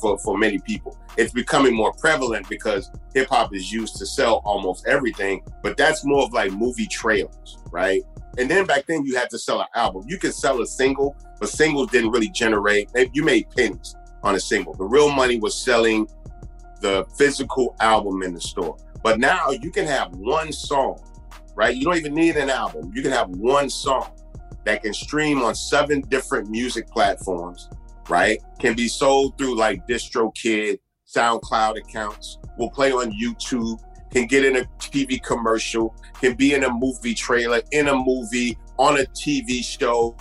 for, 0.00 0.18
for 0.18 0.36
many 0.36 0.58
people. 0.58 0.98
It's 1.16 1.32
becoming 1.32 1.74
more 1.74 1.92
prevalent 1.92 2.48
because 2.48 2.90
hip 3.14 3.28
hop 3.28 3.54
is 3.54 3.72
used 3.72 3.96
to 3.96 4.06
sell 4.06 4.42
almost 4.44 4.86
everything, 4.86 5.42
but 5.62 5.76
that's 5.76 6.04
more 6.04 6.24
of 6.24 6.32
like 6.32 6.52
movie 6.52 6.88
trailers, 6.88 7.58
right? 7.70 8.02
And 8.36 8.50
then 8.50 8.66
back 8.66 8.86
then 8.86 9.04
you 9.04 9.16
had 9.16 9.30
to 9.30 9.38
sell 9.38 9.60
an 9.60 9.68
album. 9.74 10.04
You 10.06 10.18
could 10.18 10.34
sell 10.34 10.60
a 10.60 10.66
single, 10.66 11.16
but 11.40 11.48
singles 11.48 11.90
didn't 11.90 12.10
really 12.10 12.28
generate, 12.28 12.90
you 13.12 13.24
made 13.24 13.48
pennies 13.56 13.94
on 14.22 14.34
a 14.34 14.40
single. 14.40 14.74
The 14.74 14.84
real 14.84 15.10
money 15.10 15.38
was 15.38 15.56
selling 15.56 16.08
the 16.80 17.04
physical 17.16 17.76
album 17.80 18.22
in 18.22 18.34
the 18.34 18.40
store. 18.40 18.76
But 19.02 19.18
now 19.18 19.50
you 19.50 19.70
can 19.70 19.86
have 19.86 20.14
one 20.16 20.52
song, 20.52 21.00
right? 21.54 21.74
You 21.74 21.84
don't 21.84 21.96
even 21.96 22.14
need 22.14 22.36
an 22.36 22.50
album. 22.50 22.92
You 22.94 23.02
can 23.02 23.12
have 23.12 23.28
one 23.30 23.70
song 23.70 24.10
that 24.64 24.82
can 24.82 24.92
stream 24.92 25.42
on 25.42 25.54
seven 25.54 26.00
different 26.02 26.50
music 26.50 26.88
platforms, 26.88 27.68
right? 28.08 28.38
Can 28.58 28.74
be 28.74 28.88
sold 28.88 29.38
through 29.38 29.56
like 29.56 29.86
DistroKid, 29.86 30.78
SoundCloud 31.06 31.78
accounts, 31.78 32.38
will 32.58 32.70
play 32.70 32.92
on 32.92 33.12
YouTube, 33.12 33.78
can 34.10 34.26
get 34.26 34.44
in 34.44 34.56
a 34.56 34.64
TV 34.78 35.22
commercial, 35.22 35.94
can 36.20 36.34
be 36.34 36.54
in 36.54 36.64
a 36.64 36.70
movie 36.70 37.14
trailer, 37.14 37.62
in 37.72 37.88
a 37.88 37.94
movie, 37.94 38.58
on 38.78 39.00
a 39.00 39.04
TV 39.04 39.62
show, 39.64 40.16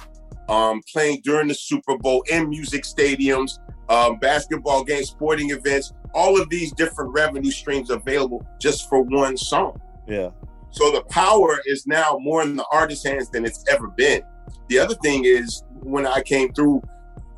um, 0.50 0.82
playing 0.92 1.22
during 1.24 1.48
the 1.48 1.54
Super 1.54 1.98
Bowl, 1.98 2.24
in 2.30 2.50
music 2.50 2.84
stadiums, 2.84 3.60
um, 3.89 4.17
basketball 4.17 4.84
games, 4.84 5.10
sporting 5.10 5.52
events, 5.52 5.93
all 6.13 6.39
of 6.39 6.50
these 6.50 6.71
different 6.73 7.12
revenue 7.13 7.52
streams 7.52 7.89
available 7.89 8.45
just 8.60 8.89
for 8.89 9.02
one 9.02 9.38
song. 9.38 9.80
Yeah. 10.08 10.30
So 10.71 10.91
the 10.91 11.04
power 11.10 11.60
is 11.65 11.88
now 11.88 12.17
more 12.19 12.41
in 12.41 12.56
the 12.56 12.65
artist's 12.71 13.06
hands 13.06 13.30
than 13.30 13.45
it's 13.45 13.63
ever 13.69 13.88
been. 13.88 14.21
The 14.67 14.80
other 14.80 14.95
thing 14.95 15.26
is 15.26 15.63
when 15.82 16.06
I 16.06 16.21
came 16.21 16.54
through, 16.54 16.82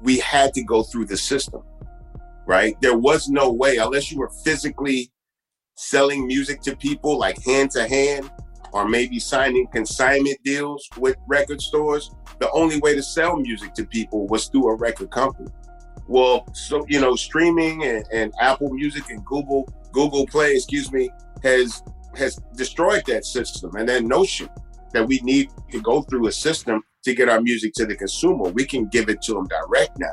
we 0.02 0.20
had 0.20 0.54
to 0.54 0.64
go 0.64 0.84
through 0.84 1.06
the 1.06 1.18
system, 1.18 1.62
right? 2.48 2.76
There 2.82 2.98
was 2.98 3.30
no 3.30 3.52
way, 3.52 3.78
unless 3.78 4.12
you 4.12 4.20
were 4.20 4.32
physically 4.44 5.12
selling 5.76 6.28
music 6.28 6.62
to 6.62 6.76
people 6.76 7.18
like 7.18 7.42
hand 7.44 7.72
to 7.72 7.88
hand, 7.88 8.30
or 8.72 8.88
maybe 8.88 9.20
signing 9.20 9.68
consignment 9.68 10.38
deals 10.44 10.88
with 10.98 11.16
record 11.28 11.62
stores, 11.62 12.12
the 12.40 12.50
only 12.52 12.80
way 12.80 12.96
to 12.96 13.04
sell 13.04 13.38
music 13.38 13.74
to 13.74 13.86
people 13.86 14.28
was 14.28 14.48
through 14.48 14.70
a 14.70 14.76
record 14.76 15.10
company. 15.12 15.50
Well, 16.10 16.48
so 16.54 16.84
you 16.90 17.00
know, 17.00 17.16
streaming 17.16 17.84
and, 17.84 18.04
and 18.12 18.34
Apple 18.42 18.72
Music 18.72 19.12
and 19.12 19.24
Google 19.24 19.72
Google 19.92 20.26
Play, 20.26 20.54
excuse 20.54 20.92
me, 20.92 21.12
has 21.44 21.84
has 22.16 22.38
destroyed 22.56 23.04
that 23.06 23.26
system 23.26 23.76
and 23.76 23.88
that 23.88 24.04
notion 24.04 24.50
that 24.92 25.08
we 25.08 25.20
need 25.20 25.52
to 25.70 25.80
go 25.82 26.02
through 26.02 26.26
a 26.26 26.32
system 26.32 26.82
to 27.04 27.14
get 27.14 27.30
our 27.30 27.40
music 27.40 27.74
to 27.76 27.86
the 27.86 27.96
consumer. 27.96 28.50
We 28.50 28.66
can 28.66 28.88
give 28.88 29.08
it 29.08 29.22
to 29.22 29.36
them 29.36 29.48
direct 29.48 30.00
now. 30.00 30.12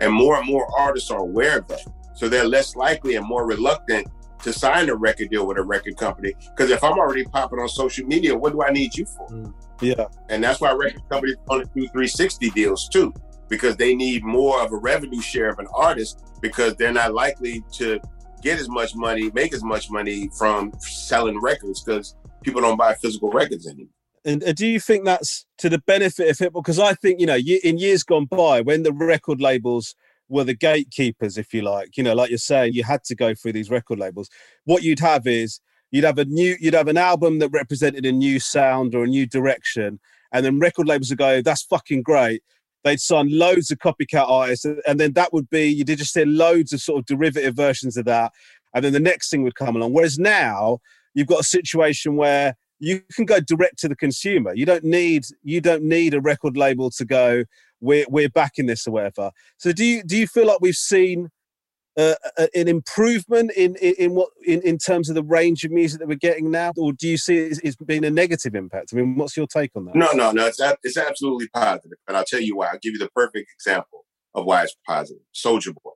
And 0.00 0.12
more 0.12 0.36
and 0.36 0.46
more 0.48 0.66
artists 0.76 1.12
are 1.12 1.20
aware 1.20 1.58
of 1.58 1.68
that. 1.68 1.86
So 2.14 2.28
they're 2.28 2.48
less 2.48 2.74
likely 2.74 3.14
and 3.14 3.24
more 3.24 3.46
reluctant 3.46 4.08
to 4.42 4.52
sign 4.52 4.88
a 4.88 4.96
record 4.96 5.30
deal 5.30 5.46
with 5.46 5.58
a 5.58 5.62
record 5.62 5.96
company. 5.96 6.34
Because 6.56 6.72
if 6.72 6.82
I'm 6.82 6.98
already 6.98 7.24
popping 7.24 7.60
on 7.60 7.68
social 7.68 8.04
media, 8.04 8.36
what 8.36 8.52
do 8.52 8.62
I 8.62 8.70
need 8.72 8.96
you 8.96 9.06
for? 9.06 9.28
Mm, 9.28 9.54
yeah. 9.80 10.06
And 10.28 10.42
that's 10.42 10.60
why 10.60 10.72
record 10.72 11.08
companies 11.08 11.36
want 11.46 11.62
to 11.62 11.70
do 11.72 11.86
360 11.86 12.50
deals 12.50 12.88
too 12.88 13.14
because 13.50 13.76
they 13.76 13.94
need 13.94 14.24
more 14.24 14.62
of 14.62 14.72
a 14.72 14.76
revenue 14.76 15.20
share 15.20 15.50
of 15.50 15.58
an 15.58 15.66
artist 15.74 16.24
because 16.40 16.74
they're 16.76 16.92
not 16.92 17.12
likely 17.12 17.62
to 17.72 18.00
get 18.40 18.58
as 18.58 18.68
much 18.68 18.94
money, 18.94 19.30
make 19.34 19.52
as 19.52 19.62
much 19.62 19.90
money 19.90 20.30
from 20.38 20.72
selling 20.78 21.38
records 21.38 21.82
because 21.82 22.16
people 22.42 22.62
don't 22.62 22.78
buy 22.78 22.94
physical 22.94 23.30
records 23.30 23.66
anymore. 23.66 23.88
And 24.24 24.42
uh, 24.44 24.52
do 24.52 24.66
you 24.66 24.80
think 24.80 25.04
that's 25.04 25.46
to 25.58 25.68
the 25.68 25.80
benefit 25.80 26.30
of 26.30 26.38
hip 26.38 26.52
hop? 26.54 26.64
Because 26.64 26.78
I 26.78 26.94
think, 26.94 27.20
you 27.20 27.26
know, 27.26 27.36
in 27.36 27.76
years 27.76 28.02
gone 28.02 28.26
by, 28.26 28.60
when 28.60 28.82
the 28.82 28.92
record 28.92 29.40
labels 29.40 29.94
were 30.28 30.44
the 30.44 30.54
gatekeepers, 30.54 31.36
if 31.36 31.52
you 31.52 31.62
like, 31.62 31.96
you 31.96 32.04
know, 32.04 32.14
like 32.14 32.30
you're 32.30 32.38
saying, 32.38 32.74
you 32.74 32.84
had 32.84 33.02
to 33.04 33.14
go 33.14 33.34
through 33.34 33.52
these 33.52 33.70
record 33.70 33.98
labels. 33.98 34.30
What 34.64 34.82
you'd 34.82 35.00
have 35.00 35.26
is 35.26 35.60
you'd 35.90 36.04
have 36.04 36.18
a 36.18 36.24
new, 36.24 36.56
you'd 36.60 36.74
have 36.74 36.88
an 36.88 36.98
album 36.98 37.40
that 37.40 37.48
represented 37.48 38.06
a 38.06 38.12
new 38.12 38.38
sound 38.38 38.94
or 38.94 39.04
a 39.04 39.08
new 39.08 39.26
direction. 39.26 39.98
And 40.32 40.46
then 40.46 40.60
record 40.60 40.86
labels 40.86 41.10
would 41.10 41.18
go, 41.18 41.42
that's 41.42 41.64
fucking 41.64 42.02
great 42.02 42.42
they'd 42.84 43.00
sign 43.00 43.28
loads 43.30 43.70
of 43.70 43.78
copycat 43.78 44.28
artists, 44.28 44.66
and 44.86 44.98
then 45.00 45.12
that 45.14 45.32
would 45.32 45.48
be 45.50 45.66
you 45.66 45.84
did 45.84 45.98
just 45.98 46.12
see 46.12 46.24
loads 46.24 46.72
of 46.72 46.80
sort 46.80 46.98
of 46.98 47.06
derivative 47.06 47.54
versions 47.54 47.96
of 47.96 48.04
that, 48.06 48.32
and 48.74 48.84
then 48.84 48.92
the 48.92 49.00
next 49.00 49.30
thing 49.30 49.42
would 49.42 49.54
come 49.54 49.76
along. 49.76 49.92
Whereas 49.92 50.18
now 50.18 50.78
you've 51.14 51.26
got 51.26 51.40
a 51.40 51.44
situation 51.44 52.16
where 52.16 52.56
you 52.78 53.02
can 53.12 53.26
go 53.26 53.40
direct 53.40 53.78
to 53.80 53.88
the 53.88 53.96
consumer. 53.96 54.54
You 54.54 54.66
don't 54.66 54.84
need 54.84 55.24
you 55.42 55.60
don't 55.60 55.82
need 55.82 56.14
a 56.14 56.20
record 56.20 56.56
label 56.56 56.90
to 56.92 57.04
go 57.04 57.44
we're 57.80 58.06
we're 58.08 58.28
backing 58.28 58.66
this 58.66 58.86
or 58.86 58.92
whatever. 58.92 59.30
So 59.58 59.72
do 59.72 59.84
you 59.84 60.02
do 60.02 60.16
you 60.16 60.26
feel 60.26 60.46
like 60.46 60.60
we've 60.60 60.74
seen 60.74 61.30
uh, 62.00 62.46
an 62.54 62.68
improvement 62.68 63.50
in, 63.56 63.76
in, 63.76 63.94
in 63.98 64.14
what 64.14 64.30
in, 64.46 64.62
in 64.62 64.78
terms 64.78 65.08
of 65.08 65.14
the 65.14 65.22
range 65.22 65.64
of 65.64 65.70
music 65.70 66.00
that 66.00 66.08
we're 66.08 66.14
getting 66.14 66.50
now, 66.50 66.72
or 66.76 66.92
do 66.92 67.08
you 67.08 67.16
see 67.16 67.38
it 67.38 67.52
as, 67.52 67.58
as 67.60 67.76
being 67.76 68.04
a 68.04 68.10
negative 68.10 68.54
impact? 68.54 68.90
I 68.92 68.96
mean, 68.96 69.16
what's 69.16 69.36
your 69.36 69.46
take 69.46 69.72
on 69.74 69.86
that? 69.86 69.94
No, 69.94 70.08
no, 70.12 70.30
no. 70.32 70.46
It's 70.46 70.60
it's 70.82 70.96
absolutely 70.96 71.48
positive. 71.48 71.98
and 72.08 72.16
I'll 72.16 72.24
tell 72.24 72.40
you 72.40 72.56
why. 72.56 72.66
I'll 72.66 72.78
give 72.80 72.92
you 72.92 72.98
the 72.98 73.10
perfect 73.14 73.50
example 73.54 74.04
of 74.34 74.44
why 74.44 74.62
it's 74.62 74.76
positive. 74.86 75.22
Soulja 75.34 75.74
Boy, 75.82 75.92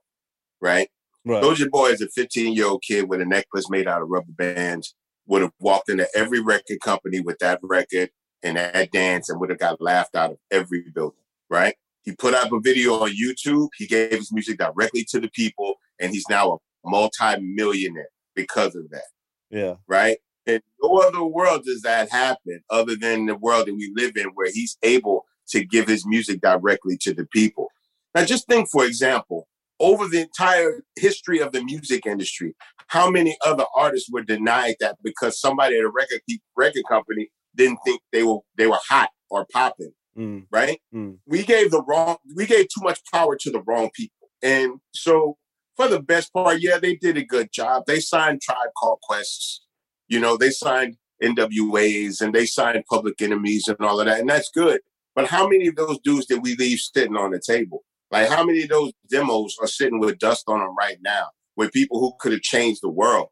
right? 0.61 0.89
Right. 1.25 1.43
Soulja 1.43 1.71
Boy 1.71 1.89
is 1.89 2.03
a 2.03 2.09
15 2.09 2.55
year 2.55 2.67
old 2.67 2.83
kid 2.87 3.09
with 3.09 3.21
a 3.21 3.25
necklace 3.25 3.71
made 3.71 3.89
out 3.89 4.03
of 4.03 4.09
rubber 4.09 4.33
bands. 4.33 4.95
Would 5.27 5.43
have 5.43 5.53
walked 5.59 5.89
into 5.89 6.07
every 6.15 6.41
record 6.41 6.81
company 6.85 7.21
with 7.21 7.39
that 7.39 7.61
record 7.63 8.11
and 8.43 8.59
that 8.59 8.91
dance, 8.91 9.31
and 9.31 9.41
would 9.41 9.49
have 9.49 9.59
got 9.59 9.81
laughed 9.81 10.15
out 10.15 10.33
of 10.33 10.39
every 10.51 10.85
building. 10.95 11.19
Right? 11.49 11.77
He 12.05 12.13
put 12.13 12.35
up 12.35 12.53
a 12.53 12.61
video 12.61 12.95
on 12.95 13.11
YouTube. 13.11 13.69
He 13.77 13.87
gave 13.87 14.11
his 14.11 14.33
music 14.33 14.59
directly 14.59 15.05
to 15.11 15.21
the 15.21 15.31
people, 15.31 15.77
and 16.01 16.13
he's 16.13 16.29
now 16.29 16.53
a 16.53 16.57
multi-millionaire 16.89 18.09
because 18.35 18.75
of 18.75 18.91
that. 18.91 19.05
Yeah. 19.51 19.75
Right. 19.87 20.19
In 20.47 20.61
no 20.83 20.99
other 20.99 21.25
world 21.25 21.63
does 21.65 21.83
that 21.83 22.11
happen 22.11 22.61
other 22.71 22.97
than 22.97 23.27
the 23.27 23.37
world 23.37 23.67
that 23.67 23.75
we 23.75 23.93
live 23.97 24.13
in, 24.17 24.27
where 24.35 24.51
he's 24.53 24.77
able 24.83 25.25
to 25.49 25.65
give 25.65 25.89
his 25.89 26.07
music 26.07 26.41
directly 26.41 26.99
to 27.03 27.15
the 27.15 27.27
people. 27.33 27.69
Now, 28.15 28.25
just 28.25 28.47
think, 28.47 28.69
for 28.71 28.85
example, 28.85 29.49
over 29.81 30.07
the 30.07 30.21
entire 30.21 30.83
history 30.97 31.41
of 31.41 31.53
the 31.53 31.65
music 31.65 32.07
industry, 32.07 32.55
how 32.89 33.11
many 33.11 33.37
other 33.45 33.65
artists 33.75 34.11
were 34.11 34.23
denied 34.23 34.77
that 34.81 34.97
because 35.03 35.41
somebody 35.41 35.77
at 35.79 35.85
a 35.85 35.89
record 35.89 36.21
record 36.57 36.85
company 36.89 37.31
didn't 37.57 37.79
think 37.85 38.01
they 38.13 38.23
were 38.23 38.41
they 38.57 38.67
were 38.67 38.79
hot 38.89 39.11
or 39.31 39.47
popping 39.53 39.93
mm. 40.17 40.47
right? 40.51 40.81
Mm. 40.95 41.19
We 41.27 41.43
gave 41.43 41.71
the 41.71 41.83
wrong, 41.83 42.17
we 42.35 42.47
gave 42.47 42.65
too 42.65 42.83
much 42.83 43.01
power 43.13 43.37
to 43.37 43.51
the 43.51 43.63
wrong 43.67 43.91
people. 43.95 44.29
And 44.43 44.81
so 44.93 45.37
for 45.77 45.89
the 45.89 46.01
best 46.01 46.33
part, 46.33 46.61
yeah, 46.61 46.79
they 46.79 46.97
did 46.97 47.17
a 47.17 47.25
good 47.25 47.53
job. 47.53 47.85
They 47.87 48.01
signed 48.01 48.41
Tribe 48.41 48.71
Called 48.79 49.01
Quests, 49.03 49.65
you 50.09 50.21
know, 50.21 50.37
they 50.37 50.51
signed 50.51 50.97
NWAs 51.23 52.21
and 52.21 52.35
they 52.35 52.47
signed 52.47 52.83
Public 52.89 53.21
Enemies 53.23 53.69
and 53.69 53.81
all 53.81 54.01
of 54.01 54.07
that. 54.07 54.21
And 54.21 54.29
that's 54.29 54.51
good. 54.51 54.81
But 55.15 55.27
how 55.27 55.49
many 55.49 55.69
of 55.69 55.77
those 55.77 55.99
dudes 56.01 56.27
did 56.27 56.43
we 56.43 56.57
leave 56.57 56.79
sitting 56.79 57.17
on 57.17 57.31
the 57.31 57.41
table? 57.41 57.85
Like 58.11 58.29
how 58.29 58.45
many 58.45 58.65
of 58.65 58.69
those 58.69 58.93
demos 59.09 59.57
are 59.61 59.67
sitting 59.67 60.01
with 60.01 60.19
dust 60.19 60.45
on 60.49 60.61
them 60.61 60.75
right 60.77 60.99
now 61.03 61.29
with 61.57 61.73
people 61.73 62.01
who 62.01 62.13
could 62.19 62.33
have 62.33 62.43
changed 62.43 62.81
the 62.83 62.91
world 62.91 63.29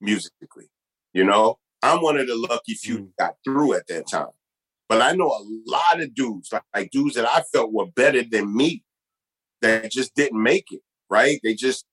musically? 0.00 0.70
You 1.12 1.24
know, 1.24 1.58
I'm 1.82 2.02
one 2.02 2.18
of 2.18 2.26
the 2.26 2.36
lucky 2.36 2.74
few 2.74 2.98
mm. 2.98 3.10
got 3.18 3.34
through 3.44 3.74
at 3.74 3.86
that 3.88 4.08
time. 4.08 4.28
But 4.88 5.02
I 5.02 5.12
know 5.12 5.26
a 5.26 5.44
lot 5.66 6.00
of 6.00 6.14
dudes, 6.14 6.50
like, 6.52 6.62
like 6.74 6.90
dudes 6.90 7.14
that 7.16 7.28
I 7.28 7.42
felt 7.52 7.72
were 7.72 7.86
better 7.86 8.22
than 8.22 8.56
me, 8.56 8.84
that 9.60 9.90
just 9.90 10.14
didn't 10.14 10.42
make 10.42 10.72
it. 10.72 10.80
Right? 11.10 11.40
They 11.42 11.54
just 11.54 11.84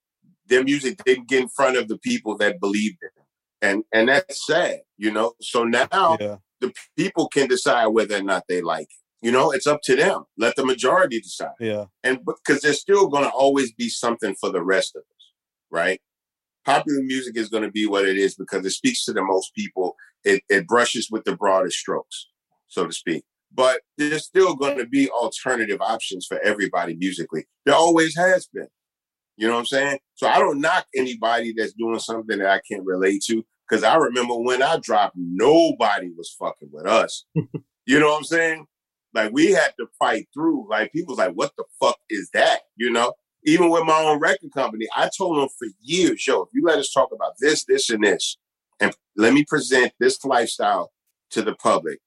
their 0.48 0.64
music 0.64 1.04
didn't 1.04 1.28
get 1.28 1.42
in 1.42 1.50
front 1.50 1.78
of 1.78 1.88
the 1.88 1.98
people 1.98 2.38
that 2.38 2.60
believed 2.60 2.98
in 3.02 3.10
them, 3.16 3.26
and 3.62 3.84
and 3.94 4.10
that's 4.10 4.46
sad. 4.46 4.82
You 4.98 5.12
know. 5.12 5.34
So 5.42 5.64
now 5.64 6.18
yeah. 6.20 6.38
the 6.62 6.74
people 6.98 7.28
can 7.28 7.48
decide 7.48 7.88
whether 7.88 8.18
or 8.18 8.24
not 8.24 8.44
they 8.48 8.62
like 8.62 8.84
it. 8.84 9.26
You 9.26 9.32
know, 9.32 9.52
it's 9.52 9.66
up 9.68 9.82
to 9.86 9.96
them. 9.96 10.26
Let 10.38 10.56
the 10.56 10.66
majority 10.66 11.20
decide. 11.20 11.56
Yeah. 11.60 11.86
And 12.04 12.20
because 12.26 12.62
there's 12.62 12.80
still 12.80 13.08
going 13.08 13.24
to 13.24 13.32
always 13.32 13.72
be 13.74 13.90
something 13.90 14.36
for 14.40 14.52
the 14.52 14.64
rest 14.64 14.96
of 14.96 15.00
us, 15.00 15.32
right? 15.72 16.00
Popular 16.64 17.02
music 17.02 17.36
is 17.36 17.50
going 17.50 17.64
to 17.64 17.72
be 17.72 17.88
what 17.88 18.06
it 18.06 18.18
is 18.18 18.36
because 18.36 18.64
it 18.66 18.72
speaks 18.72 19.04
to 19.06 19.14
the 19.14 19.24
most 19.24 19.56
people. 19.56 19.96
It, 20.24 20.44
it 20.50 20.68
brushes 20.68 21.08
with 21.10 21.24
the 21.24 21.36
broadest 21.36 21.78
strokes 21.78 22.28
so 22.76 22.86
to 22.86 22.94
speak. 22.94 23.24
But 23.54 23.82
there's 23.98 24.26
still 24.26 24.56
going 24.56 24.78
to 24.78 24.86
be 24.86 25.10
alternative 25.10 25.80
options 25.82 26.26
for 26.26 26.40
everybody 26.44 26.96
musically. 26.96 27.46
There 27.66 27.76
always 27.76 28.16
has 28.18 28.48
been. 28.54 28.68
You 29.38 29.48
know 29.48 29.54
what 29.54 29.60
I'm 29.60 29.66
saying? 29.66 30.00
So 30.16 30.28
I 30.28 30.40
don't 30.40 30.62
knock 30.62 30.86
anybody 30.96 31.54
that's 31.56 31.74
doing 31.74 32.00
something 32.00 32.38
that 32.38 32.50
I 32.50 32.62
can't 32.70 32.86
relate 32.86 33.24
to. 33.28 33.44
Cause 33.70 33.84
I 33.84 33.96
remember 33.96 34.36
when 34.36 34.62
I 34.62 34.78
dropped, 34.78 35.16
nobody 35.18 36.12
was 36.16 36.36
fucking 36.40 36.70
with 36.72 36.86
us. 36.86 37.26
you 37.36 38.00
know 38.00 38.10
what 38.10 38.18
I'm 38.20 38.24
saying? 38.24 38.66
Like 39.14 39.32
we 39.34 39.52
had 39.52 39.74
to 39.80 39.88
fight 39.98 40.28
through. 40.34 40.70
Like 40.70 40.92
people's 40.92 41.18
like, 41.18 41.34
what 41.34 41.52
the 41.58 41.64
fuck 41.80 41.98
is 42.10 42.30
that? 42.34 42.62
You 42.76 42.92
know? 42.92 43.14
Even 43.46 43.70
with 43.70 43.86
my 43.86 44.00
own 44.00 44.20
record 44.20 44.52
company, 44.54 44.88
I 44.96 45.10
told 45.16 45.38
them 45.38 45.50
for 45.58 45.68
years, 45.82 46.26
yo, 46.26 46.44
if 46.44 46.50
you 46.54 46.64
let 46.66 46.80
us 46.80 46.92
talk 46.92 47.10
about 47.14 47.34
this, 47.40 47.64
this, 47.66 47.90
and 47.92 48.04
this, 48.04 48.38
and 48.80 48.96
let 49.16 49.34
me 49.34 49.46
present 49.48 49.94
this 50.00 50.24
lifestyle 50.26 50.92
to 51.32 51.44
the 51.44 51.54
public, 51.56 52.00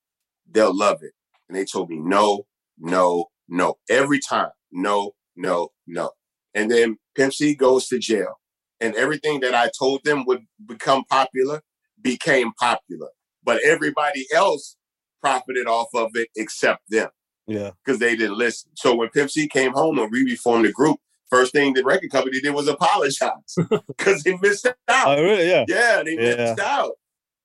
they'll 0.51 0.77
love 0.77 0.99
it. 1.03 1.12
And 1.49 1.57
they 1.57 1.64
told 1.64 1.91
me, 1.91 1.99
no, 1.99 2.47
no, 2.79 3.27
no. 3.49 3.79
Every 3.88 4.19
time, 4.19 4.51
no, 4.73 5.12
no, 5.37 5.69
no. 5.87 6.11
And 6.55 6.71
then 6.71 6.99
Pimp 7.18 7.35
C 7.35 7.54
goes 7.54 7.88
to 7.88 7.98
jail. 7.98 8.38
And 8.81 8.94
everything 8.94 9.40
that 9.40 9.54
I 9.54 9.70
told 9.76 10.04
them 10.04 10.24
would 10.26 10.46
become 10.64 11.04
popular 11.04 11.62
became 12.00 12.52
popular. 12.52 13.09
But 13.42 13.61
everybody 13.64 14.26
else 14.33 14.76
profited 15.20 15.66
off 15.66 15.88
of 15.94 16.11
it 16.14 16.28
except 16.37 16.83
them. 16.88 17.09
Yeah. 17.48 17.72
Because 17.85 17.98
they 17.98 18.14
didn't 18.14 18.38
listen. 18.38 18.70
So 18.76 18.94
when 18.94 19.09
Pimp 19.09 19.31
C 19.31 19.48
came 19.48 19.72
home 19.72 19.98
and 19.98 20.12
we 20.12 20.22
reformed 20.22 20.64
the 20.64 20.72
group, 20.72 20.98
first 21.28 21.52
thing 21.52 21.74
the 21.74 21.83
record 21.83 22.11
company 22.11 22.40
did 22.40 22.54
was 22.54 22.68
apologize 22.68 23.57
because 23.88 24.22
they 24.22 24.37
missed 24.40 24.66
out. 24.66 25.18
Oh, 25.18 25.22
really? 25.22 25.48
Yeah. 25.48 25.64
Yeah, 25.66 26.02
they 26.04 26.14
yeah. 26.14 26.37
missed 26.37 26.61
out. 26.61 26.92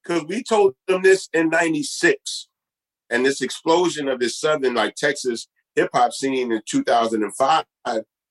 Because 0.04 0.26
we 0.26 0.44
told 0.44 0.76
them 0.88 1.02
this 1.02 1.30
in 1.34 1.50
96 1.50 2.48
and 3.10 3.26
this 3.26 3.42
explosion 3.42 4.08
of 4.08 4.20
this 4.20 4.40
southern 4.40 4.76
like 4.76 4.96
Texas 4.96 5.48
hip 5.76 5.90
hop 5.94 6.14
scene 6.14 6.52
in 6.52 6.62
2005. 6.70 7.64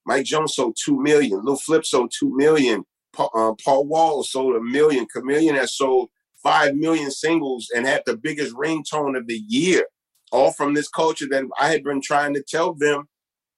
Mike 0.07 0.25
Jones 0.25 0.55
sold 0.55 0.77
two 0.83 1.01
million. 1.01 1.41
Lil 1.45 1.57
Flip 1.57 1.85
sold 1.85 2.13
two 2.19 2.35
million. 2.37 2.85
Paul, 3.13 3.31
uh, 3.35 3.55
Paul 3.63 3.87
Wall 3.87 4.23
sold 4.23 4.57
a 4.57 4.61
million. 4.61 5.07
Chamillionaire 5.15 5.69
sold 5.69 6.11
five 6.43 6.75
million 6.75 7.11
singles 7.11 7.69
and 7.75 7.87
had 7.87 8.03
the 8.07 8.17
biggest 8.17 8.55
ringtone 8.55 9.17
of 9.17 9.27
the 9.27 9.43
year. 9.47 9.87
All 10.33 10.53
from 10.53 10.75
this 10.75 10.89
culture 10.89 11.27
that 11.31 11.45
I 11.61 11.69
had 11.69 11.85
been 11.85 12.01
trying 12.03 12.35
to 12.35 12.43
tell 12.43 12.75
them 12.75 13.09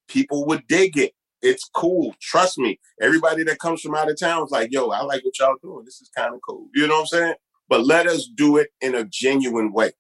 people 0.09 0.45
would 0.47 0.67
dig 0.67 0.99
it. 0.99 1.13
It's 1.41 1.69
cool. 1.75 2.15
Trust 2.21 2.59
me. 2.59 2.81
Everybody 3.01 3.45
that 3.45 3.59
comes 3.59 3.81
from 3.81 3.95
out 3.95 4.11
of 4.11 4.19
town 4.19 4.45
is 4.45 4.51
like, 4.51 4.73
yo, 4.73 4.89
I 4.89 5.03
like 5.03 5.25
what 5.25 5.39
y'all 5.39 5.57
doing. 5.63 5.85
This 5.85 6.01
is 6.01 6.11
kind 6.17 6.35
of 6.35 6.41
cool. 6.47 6.69
You 6.75 6.87
know 6.87 6.95
what 6.95 7.01
I'm 7.01 7.07
saying? 7.07 7.35
But 7.69 7.87
let 7.87 8.07
us 8.07 8.27
do 8.35 8.57
it 8.57 8.69
in 8.81 8.95
a 8.95 9.05
genuine 9.05 9.73
way. 9.73 9.93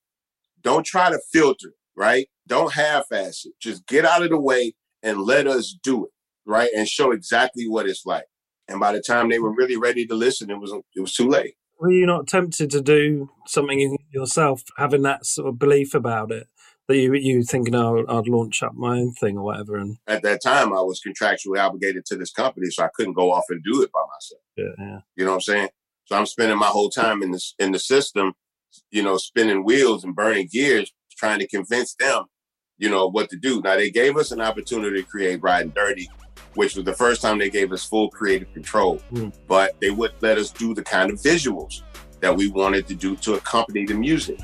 Don't 0.62 0.84
try 0.86 1.10
to 1.10 1.18
filter, 1.32 1.74
right? 1.96 2.26
Don't 2.46 2.72
half-ass 2.72 3.42
it. 3.44 3.52
Just 3.60 3.86
get 3.86 4.04
out 4.04 4.22
of 4.22 4.30
the 4.30 4.40
way 4.40 4.74
and 5.02 5.20
let 5.20 5.46
us 5.46 5.76
do 5.82 6.06
it, 6.06 6.10
right? 6.46 6.70
And 6.76 6.88
show 6.88 7.12
exactly 7.12 7.68
what 7.68 7.86
it's 7.86 8.06
like. 8.06 8.26
And 8.68 8.80
by 8.80 8.92
the 8.92 9.00
time 9.00 9.28
they 9.28 9.38
were 9.38 9.54
really 9.54 9.76
ready 9.76 10.06
to 10.06 10.14
listen, 10.14 10.50
it 10.50 10.58
was 10.58 10.72
it 10.94 11.00
was 11.00 11.14
too 11.14 11.28
late. 11.28 11.54
Were 11.78 11.90
you 11.90 12.06
not 12.06 12.28
tempted 12.28 12.70
to 12.70 12.80
do 12.80 13.30
something 13.46 13.98
yourself, 14.10 14.62
having 14.78 15.02
that 15.02 15.26
sort 15.26 15.48
of 15.48 15.58
belief 15.58 15.94
about 15.94 16.30
it? 16.30 16.46
That 16.88 16.96
you 16.96 17.14
you 17.14 17.42
thinking, 17.42 17.74
oh, 17.74 18.04
I'd 18.08 18.28
launch 18.28 18.62
up 18.62 18.74
my 18.74 18.98
own 18.98 19.12
thing 19.12 19.38
or 19.38 19.44
whatever. 19.44 19.76
And 19.76 19.96
at 20.06 20.22
that 20.22 20.42
time, 20.42 20.68
I 20.68 20.80
was 20.80 21.00
contractually 21.06 21.58
obligated 21.58 22.04
to 22.06 22.16
this 22.16 22.32
company, 22.32 22.66
so 22.70 22.84
I 22.84 22.88
couldn't 22.94 23.14
go 23.14 23.32
off 23.32 23.44
and 23.48 23.62
do 23.64 23.82
it 23.82 23.90
by 23.92 24.00
myself. 24.00 24.42
Yeah, 24.56 24.84
yeah. 24.86 24.98
You 25.16 25.24
know 25.24 25.32
what 25.32 25.36
I'm 25.36 25.40
saying? 25.42 25.68
So 26.06 26.16
I'm 26.16 26.26
spending 26.26 26.58
my 26.58 26.66
whole 26.66 26.90
time 26.90 27.22
in 27.22 27.30
this 27.30 27.54
in 27.58 27.72
the 27.72 27.78
system 27.78 28.34
you 28.90 29.02
know, 29.02 29.16
spinning 29.16 29.64
wheels 29.64 30.04
and 30.04 30.14
burning 30.14 30.48
gears, 30.50 30.92
trying 31.16 31.38
to 31.38 31.46
convince 31.46 31.94
them, 31.94 32.24
you 32.78 32.88
know, 32.90 33.08
what 33.08 33.30
to 33.30 33.36
do. 33.36 33.60
Now 33.62 33.76
they 33.76 33.90
gave 33.90 34.16
us 34.16 34.32
an 34.32 34.40
opportunity 34.40 35.02
to 35.02 35.08
create 35.08 35.42
Ridin' 35.42 35.72
Dirty, 35.74 36.08
which 36.54 36.76
was 36.76 36.84
the 36.84 36.92
first 36.92 37.22
time 37.22 37.38
they 37.38 37.50
gave 37.50 37.72
us 37.72 37.84
full 37.84 38.08
creative 38.10 38.52
control. 38.52 39.00
Mm. 39.12 39.34
But 39.46 39.78
they 39.80 39.90
wouldn't 39.90 40.22
let 40.22 40.38
us 40.38 40.50
do 40.50 40.74
the 40.74 40.82
kind 40.82 41.10
of 41.10 41.18
visuals 41.18 41.82
that 42.20 42.34
we 42.34 42.48
wanted 42.48 42.86
to 42.88 42.94
do 42.94 43.16
to 43.16 43.34
accompany 43.34 43.84
the 43.84 43.94
music. 43.94 44.38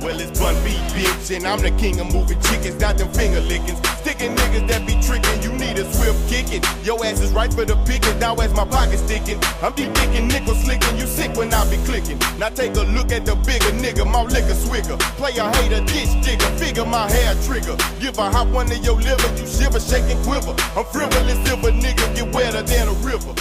Well, 0.00 0.20
it's 0.20 0.38
Bun 0.38 0.54
B, 0.64 0.70
bitch, 0.92 1.34
and 1.34 1.46
I'm 1.46 1.60
the 1.60 1.70
king 1.72 1.98
of 2.00 2.12
moving 2.12 2.40
chickens, 2.40 2.78
not 2.80 2.98
them 2.98 3.12
finger 3.12 3.40
lickings. 3.40 3.78
Sticking 4.00 4.34
niggas 4.34 4.68
that 4.68 4.86
be 4.86 5.00
tricking, 5.00 5.42
you 5.42 5.45
need 5.76 5.86
a 5.86 5.92
swift 5.92 6.28
kicking. 6.28 6.62
Your 6.84 7.04
ass 7.04 7.20
is 7.20 7.32
right 7.32 7.52
for 7.52 7.64
the 7.64 7.76
picking, 7.84 8.18
now 8.18 8.34
as 8.36 8.52
my 8.54 8.64
pocket 8.64 8.98
sticking. 8.98 9.38
I'm 9.62 9.72
deep 9.74 9.92
dicking, 9.92 10.28
nickel 10.28 10.54
slicking, 10.54 10.96
you 10.98 11.06
sick 11.06 11.36
when 11.36 11.52
I 11.52 11.68
be 11.70 11.76
clicking. 11.84 12.18
Now 12.38 12.48
take 12.48 12.74
a 12.76 12.82
look 12.96 13.12
at 13.12 13.24
the 13.26 13.34
bigger 13.36 13.72
nigga, 13.76 14.10
my 14.10 14.22
liquor 14.22 14.54
swigger. 14.54 14.98
Play 15.16 15.36
a 15.36 15.48
hater, 15.56 15.84
ditch 15.84 16.12
digger, 16.24 16.50
figure 16.58 16.84
my 16.86 17.10
hair 17.10 17.34
trigger. 17.42 17.76
Give 18.00 18.16
a 18.18 18.30
hop 18.30 18.48
one 18.48 18.70
of 18.70 18.84
your 18.84 18.96
liver, 18.96 19.28
you 19.36 19.46
shiver, 19.46 19.80
shake 19.80 20.04
and 20.04 20.22
quiver. 20.24 20.54
I'm 20.76 20.84
frivolous 20.86 21.38
if 21.44 21.60
nigga 21.60 22.14
get 22.14 22.34
wetter 22.34 22.62
than 22.62 22.88
a 22.88 22.92
river. 23.04 23.34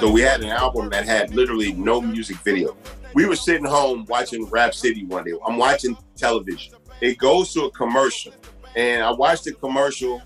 So 0.00 0.10
we 0.10 0.20
had 0.20 0.40
an 0.42 0.50
album 0.50 0.90
that 0.90 1.04
had 1.04 1.34
literally 1.34 1.72
no 1.72 2.00
music 2.00 2.38
video 2.38 2.76
we 3.14 3.26
were 3.26 3.36
sitting 3.36 3.66
home 3.66 4.06
watching 4.08 4.46
Rap 4.46 4.72
City 4.74 5.04
one 5.04 5.24
day. 5.24 5.34
I'm 5.46 5.58
watching 5.58 5.98
television. 6.16 6.76
It 7.02 7.18
goes 7.18 7.52
to 7.52 7.64
a 7.64 7.70
commercial, 7.70 8.32
and 8.74 9.02
I 9.02 9.10
watched 9.12 9.44
the 9.44 9.52
commercial, 9.52 10.22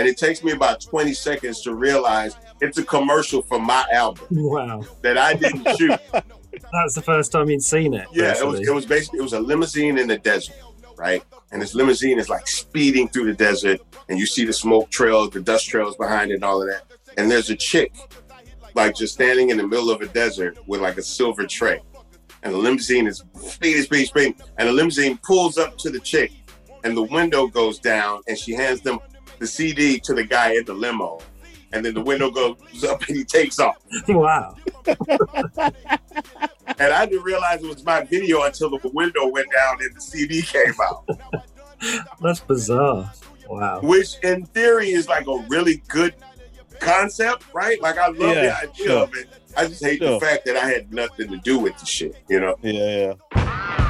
and 0.00 0.08
it 0.08 0.16
takes 0.16 0.42
me 0.42 0.52
about 0.52 0.80
20 0.80 1.12
seconds 1.12 1.60
to 1.60 1.74
realize 1.74 2.34
it's 2.62 2.78
a 2.78 2.82
commercial 2.84 3.42
for 3.42 3.58
my 3.60 3.84
album 3.92 4.26
Wow. 4.30 4.82
that 5.02 5.18
I 5.18 5.34
didn't 5.34 5.76
shoot. 5.76 6.00
That's 6.72 6.94
the 6.94 7.02
first 7.02 7.32
time 7.32 7.50
you'd 7.50 7.62
seen 7.62 7.92
it. 7.92 8.06
Yeah, 8.12 8.34
it 8.38 8.46
was 8.46 8.60
it 8.60 8.72
was 8.74 8.86
basically 8.86 9.18
it 9.18 9.22
was 9.22 9.34
a 9.34 9.40
limousine 9.40 9.98
in 9.98 10.08
the 10.08 10.16
desert, 10.18 10.56
right? 10.96 11.22
And 11.52 11.60
this 11.60 11.74
limousine 11.74 12.18
is 12.18 12.30
like 12.30 12.46
speeding 12.48 13.08
through 13.08 13.26
the 13.26 13.34
desert, 13.34 13.80
and 14.08 14.18
you 14.18 14.24
see 14.26 14.46
the 14.46 14.52
smoke 14.54 14.88
trails, 14.90 15.30
the 15.30 15.40
dust 15.40 15.68
trails 15.68 15.96
behind 15.96 16.30
it, 16.30 16.36
and 16.36 16.44
all 16.44 16.62
of 16.62 16.68
that. 16.68 16.84
And 17.18 17.30
there's 17.30 17.50
a 17.50 17.56
chick, 17.56 17.92
like 18.74 18.96
just 18.96 19.12
standing 19.14 19.50
in 19.50 19.58
the 19.58 19.66
middle 19.66 19.90
of 19.90 20.00
a 20.00 20.06
desert 20.06 20.56
with 20.66 20.80
like 20.80 20.96
a 20.96 21.02
silver 21.02 21.46
tray, 21.46 21.80
and 22.42 22.54
the 22.54 22.58
limousine 22.58 23.06
is 23.06 23.22
speeding, 23.38 23.82
speeding, 23.82 24.06
speeding, 24.06 24.34
and 24.58 24.68
the 24.68 24.72
limousine 24.72 25.18
pulls 25.18 25.58
up 25.58 25.76
to 25.78 25.90
the 25.90 26.00
chick, 26.00 26.32
and 26.84 26.96
the 26.96 27.02
window 27.02 27.46
goes 27.46 27.78
down, 27.78 28.22
and 28.28 28.36
she 28.38 28.52
hands 28.54 28.80
them 28.80 28.98
the 29.40 29.46
CD 29.48 29.98
to 30.00 30.14
the 30.14 30.22
guy 30.24 30.52
in 30.54 30.64
the 30.64 30.74
limo, 30.74 31.18
and 31.72 31.84
then 31.84 31.94
the 31.94 32.00
window 32.00 32.30
goes 32.30 32.84
up, 32.88 33.02
and 33.08 33.16
he 33.16 33.24
takes 33.24 33.58
off. 33.58 33.76
Wow. 34.08 34.54
And 36.78 36.94
I 36.94 37.04
didn't 37.04 37.24
realize 37.24 37.62
it 37.62 37.68
was 37.68 37.84
my 37.84 38.04
video 38.04 38.42
until 38.44 38.70
the 38.70 38.88
window 38.94 39.26
went 39.28 39.48
down 39.52 39.76
and 39.82 39.94
the 39.94 40.00
CD 40.00 40.40
came 40.40 40.72
out. 40.82 41.06
That's 42.22 42.40
bizarre. 42.40 43.12
Wow. 43.48 43.80
which 43.82 44.14
in 44.22 44.46
theory 44.46 44.90
is 44.90 45.06
like 45.08 45.26
a 45.26 45.44
really 45.48 45.82
good 45.88 46.14
concept, 46.78 47.44
right? 47.52 47.78
Like 47.82 47.98
I 47.98 48.06
love 48.06 48.16
the 48.16 48.24
Yeah, 48.44 48.56
idea 48.62 48.86
sure. 48.86 49.02
of 49.02 49.14
it. 49.14 49.28
I 49.56 49.66
just 49.66 49.84
hate 49.84 49.98
Sure. 50.00 50.12
the 50.12 50.20
fact 50.24 50.46
that 50.46 50.56
I 50.56 50.68
had 50.70 50.90
nothing 50.92 51.28
to 51.32 51.36
do 51.38 51.58
with 51.58 51.76
the 51.76 51.84
shit, 51.84 52.16
you 52.28 52.40
know? 52.40 52.56
Yeah, 52.62 53.14
yeah. 53.34 53.89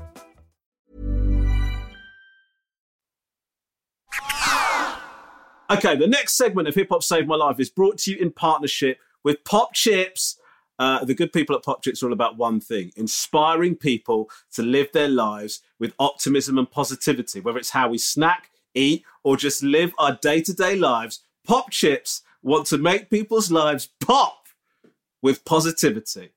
Okay, 5.71 5.95
the 5.95 6.05
next 6.05 6.33
segment 6.33 6.67
of 6.67 6.75
Hip 6.75 6.89
Hop 6.89 7.01
Saved 7.01 7.29
My 7.29 7.37
Life 7.37 7.57
is 7.57 7.69
brought 7.69 7.97
to 7.99 8.11
you 8.11 8.17
in 8.17 8.29
partnership 8.29 8.99
with 9.23 9.41
Pop 9.45 9.73
Chips. 9.73 10.37
Uh, 10.77 11.05
the 11.05 11.13
good 11.13 11.31
people 11.31 11.55
at 11.55 11.63
Pop 11.63 11.81
Chips 11.81 12.03
are 12.03 12.07
all 12.07 12.13
about 12.13 12.35
one 12.35 12.59
thing 12.59 12.91
inspiring 12.97 13.77
people 13.77 14.29
to 14.53 14.63
live 14.63 14.89
their 14.91 15.07
lives 15.07 15.61
with 15.79 15.93
optimism 15.97 16.57
and 16.57 16.69
positivity, 16.69 17.39
whether 17.39 17.57
it's 17.57 17.69
how 17.69 17.87
we 17.87 17.97
snack, 17.97 18.49
eat, 18.73 19.05
or 19.23 19.37
just 19.37 19.63
live 19.63 19.93
our 19.97 20.17
day 20.21 20.41
to 20.41 20.53
day 20.53 20.75
lives. 20.75 21.21
Pop 21.45 21.71
Chips 21.71 22.21
want 22.43 22.65
to 22.67 22.77
make 22.77 23.09
people's 23.09 23.49
lives 23.49 23.87
pop 24.01 24.47
with 25.21 25.45
positivity. 25.45 26.31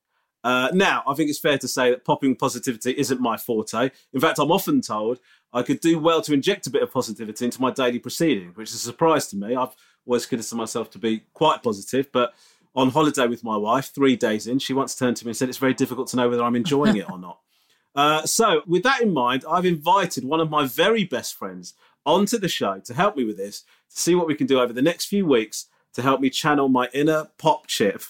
Uh, 0.45 0.69
now, 0.75 1.03
I 1.09 1.15
think 1.15 1.31
it's 1.31 1.39
fair 1.39 1.57
to 1.57 1.67
say 1.67 1.89
that 1.91 2.05
popping 2.05 2.37
positivity 2.37 2.93
isn't 2.93 3.21
my 3.21 3.39
forte. 3.39 3.91
In 4.13 4.21
fact, 4.21 4.39
I'm 4.39 4.53
often 4.53 4.83
told 4.83 5.19
I 5.55 5.63
could 5.63 5.81
do 5.81 5.99
well 5.99 6.21
to 6.21 6.35
inject 6.35 6.67
a 6.67 6.71
bit 6.71 6.83
of 6.83 6.93
positivity 6.93 7.47
into 7.47 7.63
my 7.63 7.71
daily 7.71 7.99
proceedings, 7.99 8.55
which 8.55 8.69
is 8.69 8.75
a 8.75 8.79
surprise 8.79 9.27
to 9.29 9.37
me. 9.37 9.57
I've 9.57 9.75
always 10.07 10.27
considered 10.27 10.59
myself 10.59 10.91
to 10.91 10.99
be 10.99 11.23
quite 11.33 11.63
positive, 11.63 12.13
but 12.13 12.35
on 12.77 12.91
holiday 12.91 13.27
with 13.27 13.43
my 13.43 13.57
wife, 13.57 13.93
three 13.95 14.17
days 14.17 14.47
in, 14.47 14.59
she 14.59 14.75
once 14.75 14.95
turned 14.95 15.17
to 15.17 15.25
me 15.25 15.31
and 15.31 15.37
said, 15.37 15.49
It's 15.49 15.57
very 15.57 15.75
difficult 15.75 16.09
to 16.09 16.17
know 16.17 16.29
whether 16.29 16.43
I'm 16.43 16.57
enjoying 16.57 16.97
it 16.97 17.11
or 17.11 17.19
not. 17.19 17.39
Uh, 17.97 18.27
so, 18.27 18.61
with 18.67 18.83
that 18.83 19.01
in 19.01 19.15
mind, 19.15 19.45
I've 19.49 19.65
invited 19.65 20.25
one 20.25 20.41
of 20.41 20.51
my 20.51 20.67
very 20.67 21.05
best 21.05 21.37
friends 21.37 21.75
onto 22.05 22.39
the 22.39 22.49
show 22.49 22.81
to 22.81 22.93
help 22.93 23.17
me 23.17 23.23
with 23.23 23.37
this, 23.37 23.61
to 23.61 24.01
see 24.01 24.17
what 24.17 24.27
we 24.27 24.35
can 24.35 24.49
do 24.49 24.59
over 24.59 24.73
the 24.73 24.83
next 24.83 25.05
few 25.05 25.25
weeks 25.25 25.67
to 25.95 26.03
help 26.03 26.21
me 26.21 26.31
channel 26.31 26.69
my 26.69 26.89
inner 26.93 27.29
pop 27.39 27.67
chip 27.67 28.03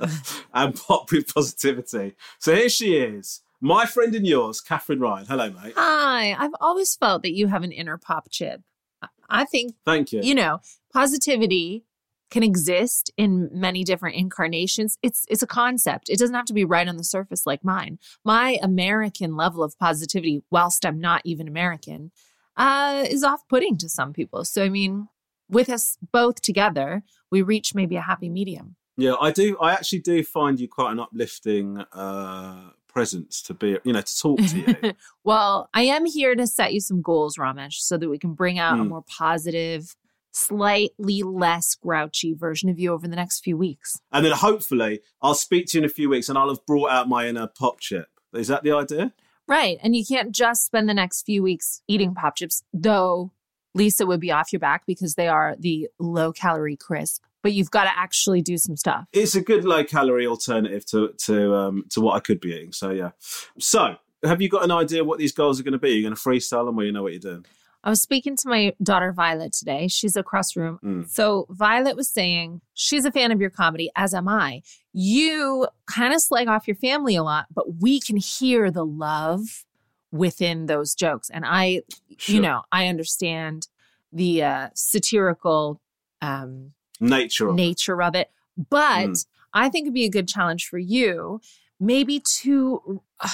and 0.54 0.74
pop 0.76 1.10
with 1.12 1.32
positivity. 1.34 2.14
So 2.38 2.54
here 2.54 2.68
she 2.68 2.96
is, 2.96 3.40
my 3.60 3.86
friend 3.86 4.14
and 4.14 4.26
yours, 4.26 4.60
Katherine 4.60 5.00
Ryan. 5.00 5.26
Hello, 5.26 5.50
mate. 5.50 5.74
Hi, 5.76 6.34
I've 6.38 6.54
always 6.60 6.94
felt 6.94 7.22
that 7.22 7.32
you 7.34 7.48
have 7.48 7.62
an 7.62 7.72
inner 7.72 7.98
pop 7.98 8.28
chip. 8.30 8.62
I- 9.02 9.08
I 9.30 9.44
think, 9.46 9.74
Thank 9.84 10.12
you. 10.12 10.20
you 10.22 10.34
know, 10.34 10.60
positivity 10.92 11.84
can 12.30 12.42
exist 12.42 13.10
in 13.16 13.48
many 13.52 13.84
different 13.84 14.16
incarnations. 14.16 14.98
It's 15.02 15.24
it's 15.28 15.42
a 15.42 15.46
concept. 15.46 16.08
It 16.08 16.18
doesn't 16.18 16.34
have 16.34 16.44
to 16.46 16.52
be 16.54 16.64
right 16.64 16.88
on 16.88 16.96
the 16.96 17.04
surface 17.04 17.46
like 17.46 17.64
mine. 17.64 17.98
My 18.24 18.58
American 18.62 19.36
level 19.36 19.62
of 19.62 19.78
positivity, 19.78 20.42
whilst 20.50 20.84
I'm 20.84 21.00
not 21.00 21.22
even 21.24 21.46
American, 21.48 22.10
uh, 22.56 23.04
is 23.08 23.22
off-putting 23.24 23.76
to 23.78 23.88
some 23.88 24.12
people. 24.12 24.44
So 24.44 24.64
I 24.64 24.68
mean, 24.68 25.08
with 25.48 25.68
us 25.68 25.98
both 26.12 26.40
together, 26.42 27.02
we 27.30 27.42
reach 27.42 27.74
maybe 27.74 27.96
a 27.96 28.00
happy 28.02 28.28
medium. 28.28 28.76
Yeah, 28.96 29.14
I 29.20 29.30
do. 29.32 29.56
I 29.60 29.72
actually 29.72 30.00
do 30.00 30.22
find 30.22 30.58
you 30.60 30.68
quite 30.68 30.92
an 30.92 31.00
uplifting 31.00 31.78
uh, 31.92 32.70
presence 32.88 33.42
to 33.42 33.54
be, 33.54 33.76
you 33.82 33.92
know, 33.92 34.00
to 34.02 34.18
talk 34.18 34.38
to 34.38 34.58
you. 34.82 34.92
well, 35.24 35.68
I 35.74 35.82
am 35.82 36.06
here 36.06 36.34
to 36.36 36.46
set 36.46 36.72
you 36.72 36.80
some 36.80 37.02
goals, 37.02 37.36
Romesh, 37.36 37.74
so 37.80 37.96
that 37.98 38.08
we 38.08 38.18
can 38.18 38.34
bring 38.34 38.58
out 38.58 38.78
a 38.78 38.82
Mm. 38.82 38.88
more 38.90 39.04
positive, 39.08 39.96
slightly 40.32 41.22
less 41.22 41.74
grouchy 41.74 42.34
version 42.34 42.68
of 42.68 42.78
you 42.78 42.92
over 42.92 43.08
the 43.08 43.16
next 43.16 43.40
few 43.40 43.56
weeks. 43.56 44.00
and 44.12 44.24
then 44.24 44.32
hopefully 44.32 45.00
I'll 45.22 45.34
speak 45.34 45.66
to 45.68 45.78
you 45.78 45.84
in 45.84 45.90
a 45.90 45.92
few 45.92 46.08
weeks 46.08 46.28
and 46.28 46.36
I'll 46.38 46.48
have 46.50 46.64
brought 46.66 46.90
out 46.90 47.08
my 47.08 47.26
inner 47.26 47.46
pop 47.48 47.80
chip. 47.80 48.08
Is 48.32 48.48
that 48.48 48.62
the 48.62 48.72
idea? 48.72 49.12
Right. 49.46 49.78
And 49.82 49.94
you 49.96 50.04
can't 50.04 50.32
just 50.32 50.64
spend 50.66 50.88
the 50.88 50.94
next 50.94 51.22
few 51.22 51.42
weeks 51.42 51.82
eating 51.88 52.14
pop 52.14 52.36
chips, 52.36 52.62
though 52.72 53.32
Lisa 53.74 54.06
would 54.06 54.20
be 54.20 54.30
off 54.30 54.52
your 54.52 54.60
back 54.60 54.84
because 54.86 55.14
they 55.14 55.28
are 55.28 55.56
the 55.58 55.88
low 55.98 56.32
calorie 56.32 56.76
crisp. 56.76 57.24
But 57.42 57.52
you've 57.52 57.70
got 57.70 57.84
to 57.84 57.90
actually 57.94 58.40
do 58.40 58.56
some 58.56 58.76
stuff. 58.76 59.04
It's 59.12 59.34
a 59.34 59.42
good 59.42 59.64
low 59.64 59.84
calorie 59.84 60.26
alternative 60.26 60.86
to 60.86 61.12
to 61.26 61.54
um, 61.54 61.84
to 61.90 62.00
what 62.00 62.16
I 62.16 62.20
could 62.20 62.40
be 62.40 62.54
eating. 62.54 62.72
So 62.72 62.90
yeah. 62.90 63.10
So 63.58 63.96
have 64.24 64.40
you 64.40 64.48
got 64.48 64.64
an 64.64 64.70
idea 64.70 65.04
what 65.04 65.18
these 65.18 65.32
goals 65.32 65.60
are 65.60 65.62
going 65.62 65.72
to 65.72 65.78
be? 65.78 65.90
You're 65.90 66.10
going 66.10 66.16
to 66.16 66.20
freestyle 66.20 66.64
them, 66.64 66.78
or 66.78 66.84
you 66.84 66.92
know 66.92 67.02
what 67.02 67.12
you're 67.12 67.20
doing? 67.20 67.44
I 67.84 67.90
was 67.90 68.00
speaking 68.00 68.34
to 68.36 68.48
my 68.48 68.72
daughter 68.82 69.12
Violet 69.12 69.52
today. 69.52 69.88
She's 69.88 70.16
across 70.16 70.56
room. 70.56 70.78
Mm. 70.82 71.10
So 71.10 71.46
Violet 71.50 71.96
was 71.96 72.08
saying 72.08 72.62
she's 72.72 73.04
a 73.04 73.12
fan 73.12 73.30
of 73.30 73.42
your 73.42 73.50
comedy, 73.50 73.90
as 73.94 74.14
am 74.14 74.26
I. 74.26 74.62
You 74.94 75.68
kind 75.86 76.14
of 76.14 76.22
slag 76.22 76.48
off 76.48 76.66
your 76.66 76.76
family 76.76 77.14
a 77.14 77.22
lot, 77.22 77.46
but 77.54 77.76
we 77.80 78.00
can 78.00 78.16
hear 78.16 78.70
the 78.70 78.86
love 78.86 79.66
within 80.14 80.66
those 80.66 80.94
jokes. 80.94 81.28
And 81.30 81.44
I, 81.46 81.82
Sure. 82.18 82.36
you 82.36 82.40
know, 82.40 82.62
I 82.70 82.86
understand 82.86 83.66
the 84.12 84.42
uh, 84.44 84.68
satirical 84.74 85.80
um, 86.22 86.72
Nature 87.00 87.48
of 87.48 87.54
it. 87.54 87.56
nature 87.56 88.00
of 88.02 88.14
it. 88.14 88.30
But 88.70 89.08
Mm. 89.08 89.26
I 89.52 89.68
think 89.68 89.84
it'd 89.86 89.94
be 89.94 90.04
a 90.04 90.10
good 90.10 90.28
challenge 90.28 90.66
for 90.66 90.78
you, 90.78 91.40
maybe 91.80 92.20
to 92.42 93.02
uh, 93.20 93.28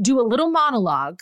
do 0.00 0.18
a 0.20 0.22
little 0.22 0.50
monologue. 0.50 1.20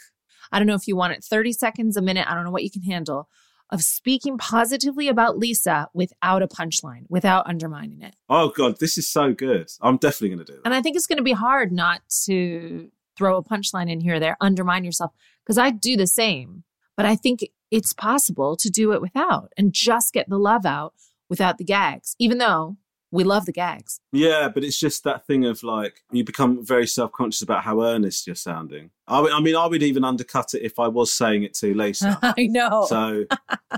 I 0.52 0.58
don't 0.58 0.66
know 0.68 0.74
if 0.74 0.86
you 0.88 0.96
want 0.96 1.12
it 1.12 1.24
30 1.24 1.52
seconds, 1.52 1.96
a 1.96 2.02
minute, 2.02 2.26
I 2.30 2.34
don't 2.34 2.44
know 2.44 2.50
what 2.50 2.62
you 2.64 2.70
can 2.70 2.82
handle 2.82 3.28
of 3.72 3.82
speaking 3.82 4.36
positively 4.38 5.06
about 5.08 5.38
Lisa 5.38 5.88
without 5.94 6.42
a 6.42 6.48
punchline, 6.48 7.04
without 7.08 7.46
undermining 7.48 8.02
it. 8.02 8.14
Oh 8.28 8.48
god, 8.48 8.78
this 8.80 8.98
is 8.98 9.08
so 9.08 9.32
good. 9.32 9.68
I'm 9.80 9.96
definitely 9.96 10.30
going 10.34 10.44
to 10.46 10.52
do 10.52 10.56
that. 10.58 10.62
And 10.64 10.74
I 10.74 10.82
think 10.82 10.96
it's 10.96 11.06
going 11.06 11.18
to 11.18 11.22
be 11.22 11.32
hard 11.32 11.70
not 11.72 12.00
to 12.26 12.90
throw 13.16 13.36
a 13.36 13.44
punchline 13.44 13.90
in 13.90 14.00
here 14.00 14.20
there, 14.20 14.36
undermine 14.40 14.84
yourself, 14.84 15.12
because 15.44 15.58
I 15.58 15.70
do 15.70 15.96
the 15.96 16.06
same. 16.06 16.64
But 16.96 17.06
I 17.06 17.16
think 17.16 17.40
it's 17.70 17.92
possible 17.92 18.56
to 18.56 18.68
do 18.68 18.92
it 18.92 19.00
without 19.00 19.52
and 19.56 19.72
just 19.72 20.12
get 20.12 20.28
the 20.28 20.38
love 20.38 20.66
out 20.66 20.94
without 21.28 21.58
the 21.58 21.64
gags, 21.64 22.16
even 22.18 22.38
though 22.38 22.76
we 23.12 23.24
love 23.24 23.46
the 23.46 23.52
gags. 23.52 24.00
Yeah, 24.12 24.48
but 24.48 24.62
it's 24.62 24.78
just 24.78 25.04
that 25.04 25.26
thing 25.26 25.44
of 25.44 25.62
like 25.62 26.02
you 26.12 26.22
become 26.24 26.64
very 26.64 26.86
self 26.86 27.12
conscious 27.12 27.42
about 27.42 27.64
how 27.64 27.82
earnest 27.82 28.26
you're 28.26 28.36
sounding. 28.36 28.90
I, 29.08 29.20
would- 29.20 29.32
I 29.32 29.40
mean, 29.40 29.56
I 29.56 29.66
would 29.66 29.82
even 29.82 30.04
undercut 30.04 30.54
it 30.54 30.62
if 30.62 30.78
I 30.78 30.86
was 30.88 31.12
saying 31.12 31.42
it 31.42 31.54
to 31.54 31.74
Lisa. 31.74 32.18
I 32.22 32.46
know. 32.46 32.86
so, 32.88 33.24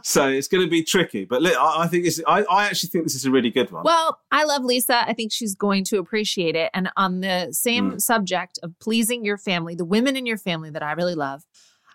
so 0.02 0.28
it's 0.28 0.48
going 0.48 0.64
to 0.64 0.70
be 0.70 0.82
tricky. 0.82 1.24
But 1.24 1.40
look, 1.42 1.56
I, 1.56 1.84
I 1.84 1.86
think 1.86 2.06
it's. 2.06 2.20
I, 2.26 2.42
I 2.42 2.66
actually 2.66 2.90
think 2.90 3.04
this 3.04 3.14
is 3.14 3.24
a 3.24 3.30
really 3.30 3.50
good 3.50 3.70
one. 3.70 3.84
Well, 3.84 4.18
I 4.30 4.44
love 4.44 4.64
Lisa. 4.64 5.08
I 5.08 5.14
think 5.14 5.32
she's 5.32 5.54
going 5.54 5.84
to 5.84 5.98
appreciate 5.98 6.54
it. 6.54 6.70
And 6.74 6.90
on 6.96 7.20
the 7.20 7.48
same 7.52 7.92
mm. 7.92 8.00
subject 8.00 8.58
of 8.62 8.78
pleasing 8.78 9.24
your 9.24 9.38
family, 9.38 9.74
the 9.74 9.84
women 9.84 10.16
in 10.16 10.26
your 10.26 10.38
family 10.38 10.70
that 10.70 10.82
I 10.82 10.92
really 10.92 11.14
love, 11.14 11.44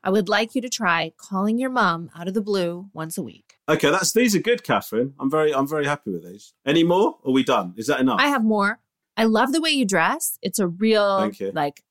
I 0.04 0.10
would 0.10 0.30
like 0.30 0.56
you 0.56 0.62
to 0.62 0.70
try 0.70 1.12
calling 1.18 1.60
your 1.60 1.70
mom 1.70 2.10
out 2.16 2.28
of 2.28 2.34
the 2.34 2.42
blue 2.42 2.90
once 2.94 3.18
a 3.18 3.24
week. 3.24 3.47
Okay, 3.70 3.92
that's 3.92 4.14
these 4.14 4.36
are 4.36 4.40
good, 4.40 4.64
Katherine. 4.64 5.14
I'm 5.20 5.30
very, 5.30 5.54
I'm 5.54 5.68
very 5.68 5.86
happy 5.86 6.12
with 6.12 6.24
these. 6.24 6.54
Any 6.66 6.84
more? 6.84 7.18
Are 7.26 7.32
we 7.32 7.44
done? 7.44 7.74
Is 7.76 7.88
that 7.88 8.00
enough? 8.00 8.20
I 8.20 8.28
have 8.28 8.44
more. 8.44 8.80
I 9.18 9.26
love 9.26 9.52
the 9.52 9.60
way 9.60 9.72
you 9.72 9.86
dress. 9.86 10.38
It's 10.42 10.60
a 10.60 10.68
real 10.68 11.32
like 11.54 11.84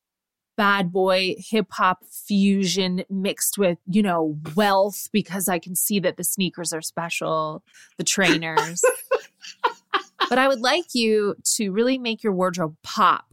bad 0.55 0.91
boy 0.91 1.35
hip 1.37 1.67
hop 1.71 2.03
fusion 2.05 3.03
mixed 3.09 3.57
with, 3.57 3.77
you 3.85 4.01
know, 4.01 4.39
wealth 4.55 5.07
because 5.11 5.47
I 5.47 5.59
can 5.59 5.75
see 5.75 5.99
that 5.99 6.17
the 6.17 6.23
sneakers 6.23 6.73
are 6.73 6.81
special, 6.81 7.63
the 7.97 8.03
trainers. 8.03 8.81
but 10.29 10.39
I 10.39 10.47
would 10.47 10.61
like 10.61 10.95
you 10.95 11.35
to 11.55 11.71
really 11.71 11.97
make 11.97 12.23
your 12.23 12.33
wardrobe 12.33 12.75
pop. 12.81 13.25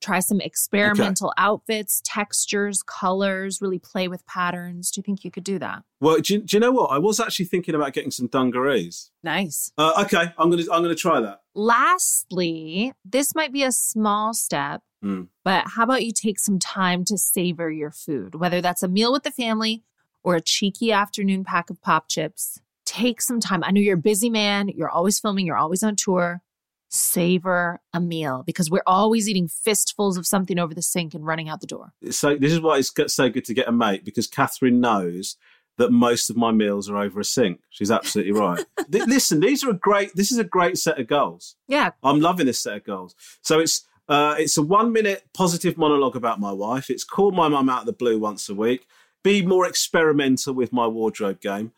Try 0.00 0.20
some 0.20 0.40
experimental 0.40 1.32
outfits, 1.38 2.00
textures, 2.04 2.82
colors, 2.82 3.60
really 3.62 3.78
play 3.78 4.08
with 4.08 4.24
patterns. 4.26 4.90
Do 4.90 4.98
you 4.98 5.02
think 5.02 5.24
you 5.24 5.30
could 5.30 5.42
do 5.44 5.58
that? 5.58 5.82
Well, 6.00 6.18
do 6.20 6.34
you, 6.34 6.40
do 6.42 6.56
you 6.56 6.60
know 6.60 6.70
what? 6.72 6.88
I 6.90 6.98
was 6.98 7.18
actually 7.18 7.46
thinking 7.46 7.74
about 7.74 7.92
getting 7.94 8.10
some 8.10 8.26
dungarees. 8.26 9.10
Nice. 9.22 9.72
Uh, 9.78 10.04
okay, 10.04 10.32
I'm 10.38 10.50
gonna, 10.50 10.64
I'm 10.70 10.82
gonna 10.82 10.94
try 10.94 11.20
that. 11.20 11.40
Lastly, 11.54 12.92
this 13.04 13.34
might 13.34 13.52
be 13.52 13.62
a 13.62 13.72
small 13.72 14.34
step, 14.34 14.82
Hmm. 15.02 15.22
but 15.44 15.64
how 15.68 15.84
about 15.84 16.04
you 16.04 16.12
take 16.12 16.38
some 16.38 16.58
time 16.58 17.04
to 17.06 17.16
savor 17.18 17.70
your 17.70 17.90
food, 17.90 18.34
whether 18.34 18.60
that's 18.60 18.82
a 18.82 18.88
meal 18.88 19.12
with 19.12 19.22
the 19.24 19.30
family 19.30 19.82
or 20.22 20.36
a 20.36 20.40
cheeky 20.40 20.92
afternoon 20.92 21.44
pack 21.44 21.70
of 21.70 21.80
pop 21.80 22.08
chips. 22.08 22.60
Take 22.84 23.20
some 23.20 23.40
time. 23.40 23.62
I 23.64 23.70
know 23.72 23.80
you're 23.80 23.94
a 23.94 24.00
busy 24.00 24.30
man, 24.30 24.68
you're 24.68 24.88
always 24.90 25.18
filming, 25.20 25.46
you're 25.46 25.56
always 25.56 25.82
on 25.82 25.96
tour. 25.96 26.42
Savor 26.88 27.80
a 27.92 28.00
meal 28.00 28.42
because 28.46 28.70
we're 28.70 28.82
always 28.86 29.28
eating 29.28 29.48
fistfuls 29.48 30.16
of 30.16 30.26
something 30.26 30.58
over 30.58 30.74
the 30.74 30.82
sink 30.82 31.14
and 31.14 31.26
running 31.26 31.48
out 31.48 31.60
the 31.60 31.66
door. 31.66 31.92
So 32.10 32.36
this 32.36 32.52
is 32.52 32.60
why 32.60 32.78
it's 32.78 33.14
so 33.14 33.28
good 33.28 33.44
to 33.46 33.54
get 33.54 33.68
a 33.68 33.72
mate 33.72 34.04
because 34.04 34.26
Katherine 34.26 34.80
knows 34.80 35.36
that 35.78 35.90
most 35.90 36.30
of 36.30 36.36
my 36.36 36.52
meals 36.52 36.88
are 36.88 36.96
over 36.96 37.20
a 37.20 37.24
sink. 37.24 37.60
She's 37.70 37.90
absolutely 37.90 38.32
right. 38.32 38.64
Th- 38.90 39.04
Listen, 39.06 39.40
these 39.40 39.62
are 39.64 39.70
a 39.70 39.74
great. 39.74 40.14
This 40.14 40.32
is 40.32 40.38
a 40.38 40.44
great 40.44 40.78
set 40.78 40.98
of 40.98 41.06
goals. 41.06 41.56
Yeah. 41.68 41.90
I'm 42.02 42.20
loving 42.20 42.46
this 42.46 42.60
set 42.60 42.76
of 42.76 42.84
goals. 42.84 43.14
So 43.42 43.58
it's 43.58 43.86
uh, 44.08 44.36
it's 44.38 44.56
a 44.56 44.62
one 44.62 44.92
minute 44.92 45.24
positive 45.34 45.76
monologue 45.76 46.16
about 46.16 46.40
my 46.40 46.52
wife. 46.52 46.90
It's 46.90 47.04
call 47.04 47.32
my 47.32 47.48
mum 47.48 47.68
out 47.68 47.80
of 47.80 47.86
the 47.86 47.92
blue 47.92 48.18
once 48.18 48.48
a 48.48 48.54
week. 48.54 48.86
Be 49.22 49.44
more 49.44 49.66
experimental 49.66 50.54
with 50.54 50.72
my 50.72 50.86
wardrobe 50.86 51.40
game, 51.40 51.72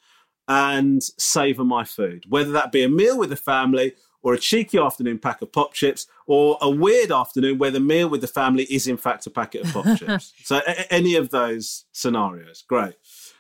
and 0.46 1.02
savor 1.18 1.64
my 1.64 1.84
food. 1.84 2.24
Whether 2.28 2.52
that 2.52 2.72
be 2.72 2.82
a 2.82 2.88
meal 2.88 3.18
with 3.18 3.30
the 3.30 3.36
family. 3.36 3.94
Or 4.22 4.34
a 4.34 4.38
cheeky 4.38 4.78
afternoon 4.78 5.18
pack 5.20 5.42
of 5.42 5.52
pop 5.52 5.72
chips, 5.74 6.06
or 6.26 6.58
a 6.60 6.68
weird 6.68 7.12
afternoon 7.12 7.58
where 7.58 7.70
the 7.70 7.78
meal 7.80 8.08
with 8.08 8.20
the 8.20 8.26
family 8.26 8.64
is 8.64 8.86
in 8.88 8.96
fact 8.96 9.26
a 9.26 9.30
packet 9.30 9.64
of 9.64 9.72
pop 9.72 9.84
chips. 9.98 10.32
So 10.42 10.60
a- 10.66 10.92
any 10.92 11.14
of 11.14 11.30
those 11.30 11.84
scenarios, 11.92 12.64
great. 12.66 12.94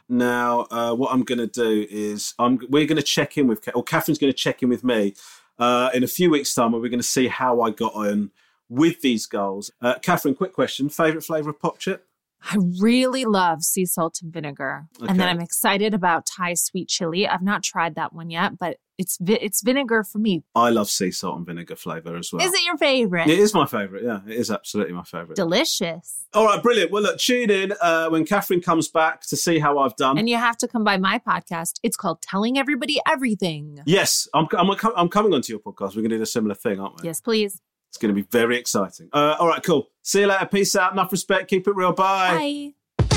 Now, 0.08 0.66
uh, 0.70 0.94
what 0.94 1.12
I'm 1.12 1.22
going 1.24 1.38
to 1.40 1.46
do 1.46 1.86
is 1.90 2.32
I'm, 2.38 2.58
we're 2.70 2.86
going 2.86 2.96
to 2.96 3.02
check 3.02 3.36
in 3.36 3.46
with, 3.48 3.68
or 3.74 3.82
Katherine's 3.82 4.18
going 4.18 4.32
to 4.32 4.38
check 4.38 4.62
in 4.62 4.68
with 4.68 4.82
me 4.84 5.14
uh, 5.58 5.90
in 5.92 6.02
a 6.02 6.06
few 6.06 6.30
weeks' 6.30 6.54
time, 6.54 6.72
where 6.72 6.80
we're 6.80 6.88
going 6.88 7.00
to 7.00 7.06
see 7.06 7.26
how 7.28 7.60
I 7.60 7.70
got 7.70 7.94
on 7.94 8.30
with 8.68 9.00
these 9.00 9.26
goals. 9.26 9.70
Uh, 9.82 9.94
Katherine, 10.00 10.34
quick 10.34 10.52
question: 10.52 10.88
favorite 10.88 11.24
flavor 11.24 11.50
of 11.50 11.58
pop 11.60 11.78
chip? 11.78 12.06
I 12.42 12.56
really 12.80 13.24
love 13.24 13.62
sea 13.62 13.84
salt 13.84 14.20
and 14.22 14.32
vinegar. 14.32 14.86
And 15.06 15.18
then 15.18 15.28
I'm 15.28 15.40
excited 15.40 15.92
about 15.92 16.24
Thai 16.26 16.54
sweet 16.54 16.88
chili. 16.88 17.26
I've 17.26 17.42
not 17.42 17.62
tried 17.62 17.96
that 17.96 18.12
one 18.12 18.30
yet, 18.30 18.58
but 18.58 18.78
it's 18.96 19.16
vi- 19.20 19.38
it's 19.40 19.62
vinegar 19.62 20.02
for 20.04 20.18
me. 20.18 20.42
I 20.54 20.70
love 20.70 20.88
sea 20.88 21.10
salt 21.10 21.36
and 21.36 21.46
vinegar 21.46 21.76
flavor 21.76 22.16
as 22.16 22.32
well. 22.32 22.44
Is 22.44 22.52
it 22.54 22.64
your 22.64 22.76
favorite? 22.76 23.28
It 23.28 23.38
is 23.38 23.54
my 23.54 23.66
favorite. 23.66 24.04
Yeah, 24.04 24.20
it 24.26 24.36
is 24.36 24.50
absolutely 24.50 24.92
my 24.94 25.02
favorite. 25.02 25.36
Delicious. 25.36 26.26
All 26.32 26.46
right, 26.46 26.62
brilliant. 26.62 26.90
Well, 26.90 27.02
look, 27.02 27.18
tune 27.18 27.50
in 27.50 27.72
uh, 27.80 28.08
when 28.08 28.24
Katherine 28.24 28.60
comes 28.60 28.88
back 28.88 29.22
to 29.28 29.36
see 29.36 29.58
how 29.58 29.78
I've 29.78 29.96
done. 29.96 30.18
And 30.18 30.28
you 30.28 30.36
have 30.36 30.56
to 30.58 30.68
come 30.68 30.84
by 30.84 30.96
my 30.96 31.18
podcast. 31.20 31.74
It's 31.82 31.96
called 31.96 32.22
Telling 32.22 32.58
Everybody 32.58 33.00
Everything. 33.06 33.80
yes, 33.86 34.28
I'm, 34.34 34.46
I'm, 34.52 34.70
I'm 34.96 35.08
coming 35.08 35.32
onto 35.34 35.52
your 35.52 35.60
podcast. 35.60 35.96
We're 35.96 36.02
to 36.02 36.08
do 36.08 36.22
a 36.22 36.26
similar 36.26 36.54
thing, 36.54 36.80
aren't 36.80 37.00
we? 37.02 37.06
Yes, 37.06 37.20
please. 37.20 37.60
It's 37.88 37.98
going 37.98 38.14
to 38.14 38.20
be 38.20 38.26
very 38.30 38.56
exciting. 38.56 39.08
Uh, 39.12 39.36
all 39.38 39.48
right, 39.48 39.62
cool. 39.62 39.88
See 40.02 40.20
you 40.20 40.26
later. 40.26 40.46
Peace 40.46 40.76
out. 40.76 40.92
Enough 40.92 41.12
respect. 41.12 41.48
Keep 41.48 41.68
it 41.68 41.74
real. 41.74 41.92
Bye. 41.92 42.72
Bye. 42.98 43.08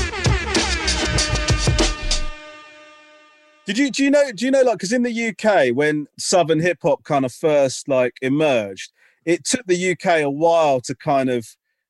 Did 3.65 3.77
you 3.77 3.91
do 3.91 4.03
you 4.03 4.11
know 4.11 4.31
do 4.33 4.45
you 4.45 4.51
know 4.51 4.63
like 4.63 4.79
because 4.79 4.91
in 4.91 5.03
the 5.03 5.29
UK 5.29 5.75
when 5.75 6.07
Southern 6.17 6.59
hip 6.59 6.79
hop 6.81 7.03
kind 7.03 7.23
of 7.23 7.31
first 7.31 7.87
like 7.87 8.15
emerged, 8.21 8.91
it 9.23 9.45
took 9.45 9.65
the 9.67 9.91
UK 9.91 10.21
a 10.21 10.29
while 10.29 10.81
to 10.81 10.95
kind 10.95 11.29
of 11.29 11.47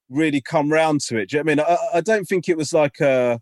really 0.10 0.42
come 0.42 0.72
round 0.72 1.02
to 1.02 1.18
it. 1.18 1.30
Do 1.30 1.38
you 1.38 1.44
know 1.44 1.54
what 1.54 1.60
I 1.60 1.64
mean? 1.64 1.78
I, 1.94 1.98
I 1.98 2.02
don't 2.02 2.26
think 2.26 2.50
it 2.50 2.58
was 2.58 2.74
like 2.74 3.00
a 3.00 3.40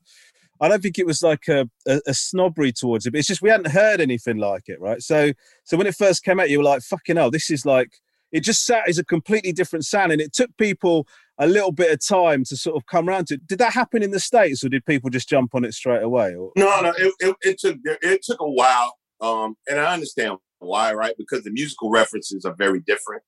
I 0.61 0.67
don't 0.67 0.81
think 0.81 0.99
it 0.99 1.05
was 1.05 1.23
like 1.23 1.47
a, 1.47 1.69
a, 1.87 2.01
a 2.07 2.13
snobbery 2.13 2.71
towards 2.71 3.05
it, 3.05 3.11
but 3.11 3.19
it's 3.19 3.27
just 3.27 3.41
we 3.41 3.49
hadn't 3.49 3.71
heard 3.71 4.01
anything 4.01 4.37
like 4.37 4.69
it, 4.69 4.79
right? 4.79 5.01
So 5.01 5.33
so 5.63 5.77
when 5.77 5.87
it 5.87 5.95
first 5.95 6.23
came 6.23 6.39
out, 6.39 6.49
you 6.49 6.59
were 6.59 6.63
like, 6.63 6.81
fucking 6.81 7.15
hell, 7.15 7.31
this 7.31 7.49
is 7.49 7.65
like 7.65 7.91
it 8.31 8.41
just 8.41 8.65
sat 8.65 8.87
as 8.87 8.97
a 8.97 9.05
completely 9.05 9.51
different 9.51 9.85
sound. 9.85 10.11
And 10.11 10.21
it 10.21 10.33
took 10.33 10.55
people 10.57 11.07
a 11.37 11.47
little 11.47 11.71
bit 11.71 11.91
of 11.91 12.05
time 12.05 12.43
to 12.45 12.57
sort 12.57 12.75
of 12.75 12.85
come 12.85 13.07
around 13.07 13.27
to 13.27 13.35
it. 13.35 13.47
Did 13.47 13.59
that 13.59 13.73
happen 13.73 14.03
in 14.03 14.11
the 14.11 14.19
States 14.19 14.63
or 14.63 14.69
did 14.69 14.85
people 14.85 15.09
just 15.09 15.29
jump 15.29 15.55
on 15.55 15.63
it 15.63 15.73
straight 15.73 16.03
away? 16.03 16.35
Or 16.35 16.51
No, 16.55 16.81
no, 16.81 16.93
it, 16.97 17.13
it, 17.19 17.35
it 17.41 17.59
took 17.59 17.77
it 17.83 18.21
took 18.23 18.39
a 18.41 18.49
while, 18.49 18.95
um, 19.21 19.55
and 19.67 19.79
I 19.79 19.93
understand 19.93 20.37
why, 20.59 20.93
right? 20.93 21.15
Because 21.17 21.43
the 21.43 21.51
musical 21.51 21.89
references 21.89 22.45
are 22.45 22.53
very 22.53 22.81
different, 22.81 23.23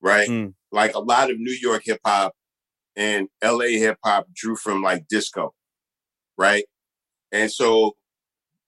right? 0.00 0.28
Mm. 0.28 0.54
Like 0.72 0.94
a 0.94 1.00
lot 1.00 1.30
of 1.30 1.38
New 1.38 1.56
York 1.60 1.82
hip 1.84 2.00
hop 2.04 2.34
and 2.96 3.28
L.A. 3.42 3.78
hip 3.78 3.98
hop 4.04 4.26
drew 4.34 4.56
from 4.56 4.82
like 4.82 5.06
disco, 5.08 5.54
right? 6.36 6.64
And 7.30 7.50
so 7.50 7.92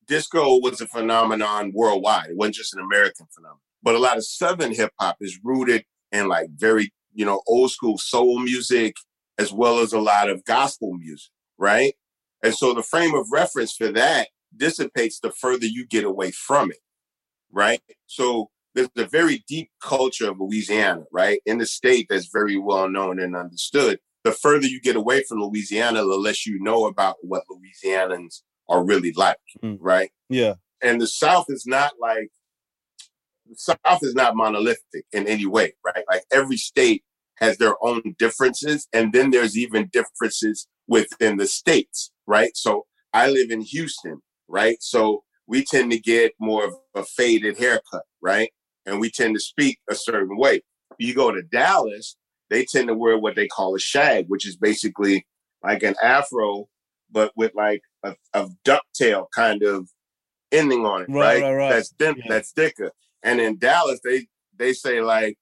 disco 0.06 0.58
was 0.60 0.80
a 0.80 0.86
phenomenon 0.86 1.72
worldwide. 1.74 2.30
It 2.30 2.36
wasn't 2.36 2.56
just 2.56 2.74
an 2.74 2.80
American 2.80 3.26
phenomenon. 3.34 3.60
But 3.82 3.94
a 3.94 3.98
lot 3.98 4.16
of 4.16 4.24
Southern 4.26 4.74
hip 4.74 4.92
hop 5.00 5.16
is 5.20 5.38
rooted 5.42 5.84
in 6.12 6.28
like 6.28 6.48
very, 6.56 6.92
you 7.14 7.24
know, 7.24 7.42
old 7.46 7.70
school 7.70 7.98
soul 7.98 8.38
music, 8.40 8.94
as 9.38 9.52
well 9.52 9.78
as 9.78 9.92
a 9.92 10.00
lot 10.00 10.28
of 10.28 10.44
gospel 10.44 10.94
music, 10.94 11.30
right? 11.58 11.94
And 12.42 12.54
so 12.54 12.74
the 12.74 12.82
frame 12.82 13.14
of 13.14 13.26
reference 13.32 13.72
for 13.72 13.88
that 13.92 14.28
dissipates 14.56 15.20
the 15.20 15.30
further 15.30 15.66
you 15.66 15.86
get 15.86 16.04
away 16.04 16.30
from 16.30 16.70
it, 16.70 16.78
right? 17.52 17.80
So 18.06 18.50
there's 18.74 18.88
a 18.96 19.04
very 19.06 19.44
deep 19.48 19.70
culture 19.82 20.30
of 20.30 20.40
Louisiana, 20.40 21.04
right? 21.12 21.40
In 21.46 21.58
the 21.58 21.66
state 21.66 22.06
that's 22.08 22.26
very 22.32 22.56
well 22.58 22.88
known 22.88 23.18
and 23.20 23.34
understood. 23.36 23.98
The 24.24 24.32
further 24.32 24.66
you 24.66 24.80
get 24.80 24.96
away 24.96 25.22
from 25.28 25.40
Louisiana, 25.40 26.00
the 26.00 26.16
less 26.16 26.46
you 26.46 26.58
know 26.60 26.86
about 26.86 27.16
what 27.22 27.44
Louisianans 27.50 28.42
are 28.68 28.84
really 28.84 29.12
like, 29.12 29.38
Mm. 29.62 29.78
right? 29.80 30.10
yeah. 30.28 30.54
And 30.80 31.00
the 31.00 31.06
South 31.08 31.46
is 31.48 31.64
not 31.66 31.94
like 32.00 32.30
the 33.48 33.56
South 33.56 34.02
is 34.02 34.14
not 34.14 34.36
monolithic 34.36 35.04
in 35.12 35.26
any 35.26 35.46
way, 35.46 35.72
right? 35.84 36.04
Like 36.10 36.22
every 36.32 36.56
state 36.56 37.02
has 37.36 37.56
their 37.58 37.74
own 37.82 38.02
differences, 38.18 38.88
and 38.92 39.12
then 39.12 39.30
there's 39.30 39.56
even 39.56 39.88
differences 39.92 40.66
within 40.88 41.36
the 41.36 41.46
states, 41.46 42.10
right? 42.26 42.50
So 42.56 42.84
I 43.12 43.28
live 43.30 43.50
in 43.50 43.60
Houston, 43.60 44.20
right? 44.48 44.76
So 44.80 45.22
we 45.46 45.64
tend 45.64 45.90
to 45.92 46.00
get 46.00 46.32
more 46.40 46.64
of 46.66 46.74
a 46.94 47.04
faded 47.04 47.58
haircut, 47.58 48.02
right? 48.20 48.50
And 48.86 49.00
we 49.00 49.10
tend 49.10 49.34
to 49.36 49.40
speak 49.40 49.78
a 49.88 49.94
certain 49.94 50.36
way. 50.36 50.62
You 50.98 51.14
go 51.14 51.30
to 51.30 51.42
Dallas, 51.42 52.16
they 52.50 52.64
tend 52.64 52.88
to 52.88 52.94
wear 52.94 53.18
what 53.18 53.36
they 53.36 53.46
call 53.46 53.74
a 53.74 53.78
shag, 53.78 54.26
which 54.28 54.46
is 54.46 54.56
basically 54.56 55.26
like 55.62 55.82
an 55.82 55.94
afro, 56.02 56.68
but 57.10 57.32
with 57.36 57.52
like 57.54 57.82
a, 58.02 58.14
a 58.34 58.48
ducktail 58.66 59.26
kind 59.34 59.62
of 59.62 59.88
ending 60.50 60.84
on 60.86 61.02
it, 61.02 61.08
Right, 61.08 61.40
right? 61.40 61.42
right, 61.42 61.54
right. 61.54 61.70
That's 61.70 61.92
thin, 61.98 62.16
Yeah. 62.18 62.24
that's 62.28 62.52
thicker. 62.52 62.90
And 63.22 63.40
in 63.40 63.58
Dallas, 63.58 64.00
they 64.04 64.26
they 64.56 64.72
say 64.72 65.00
like 65.00 65.36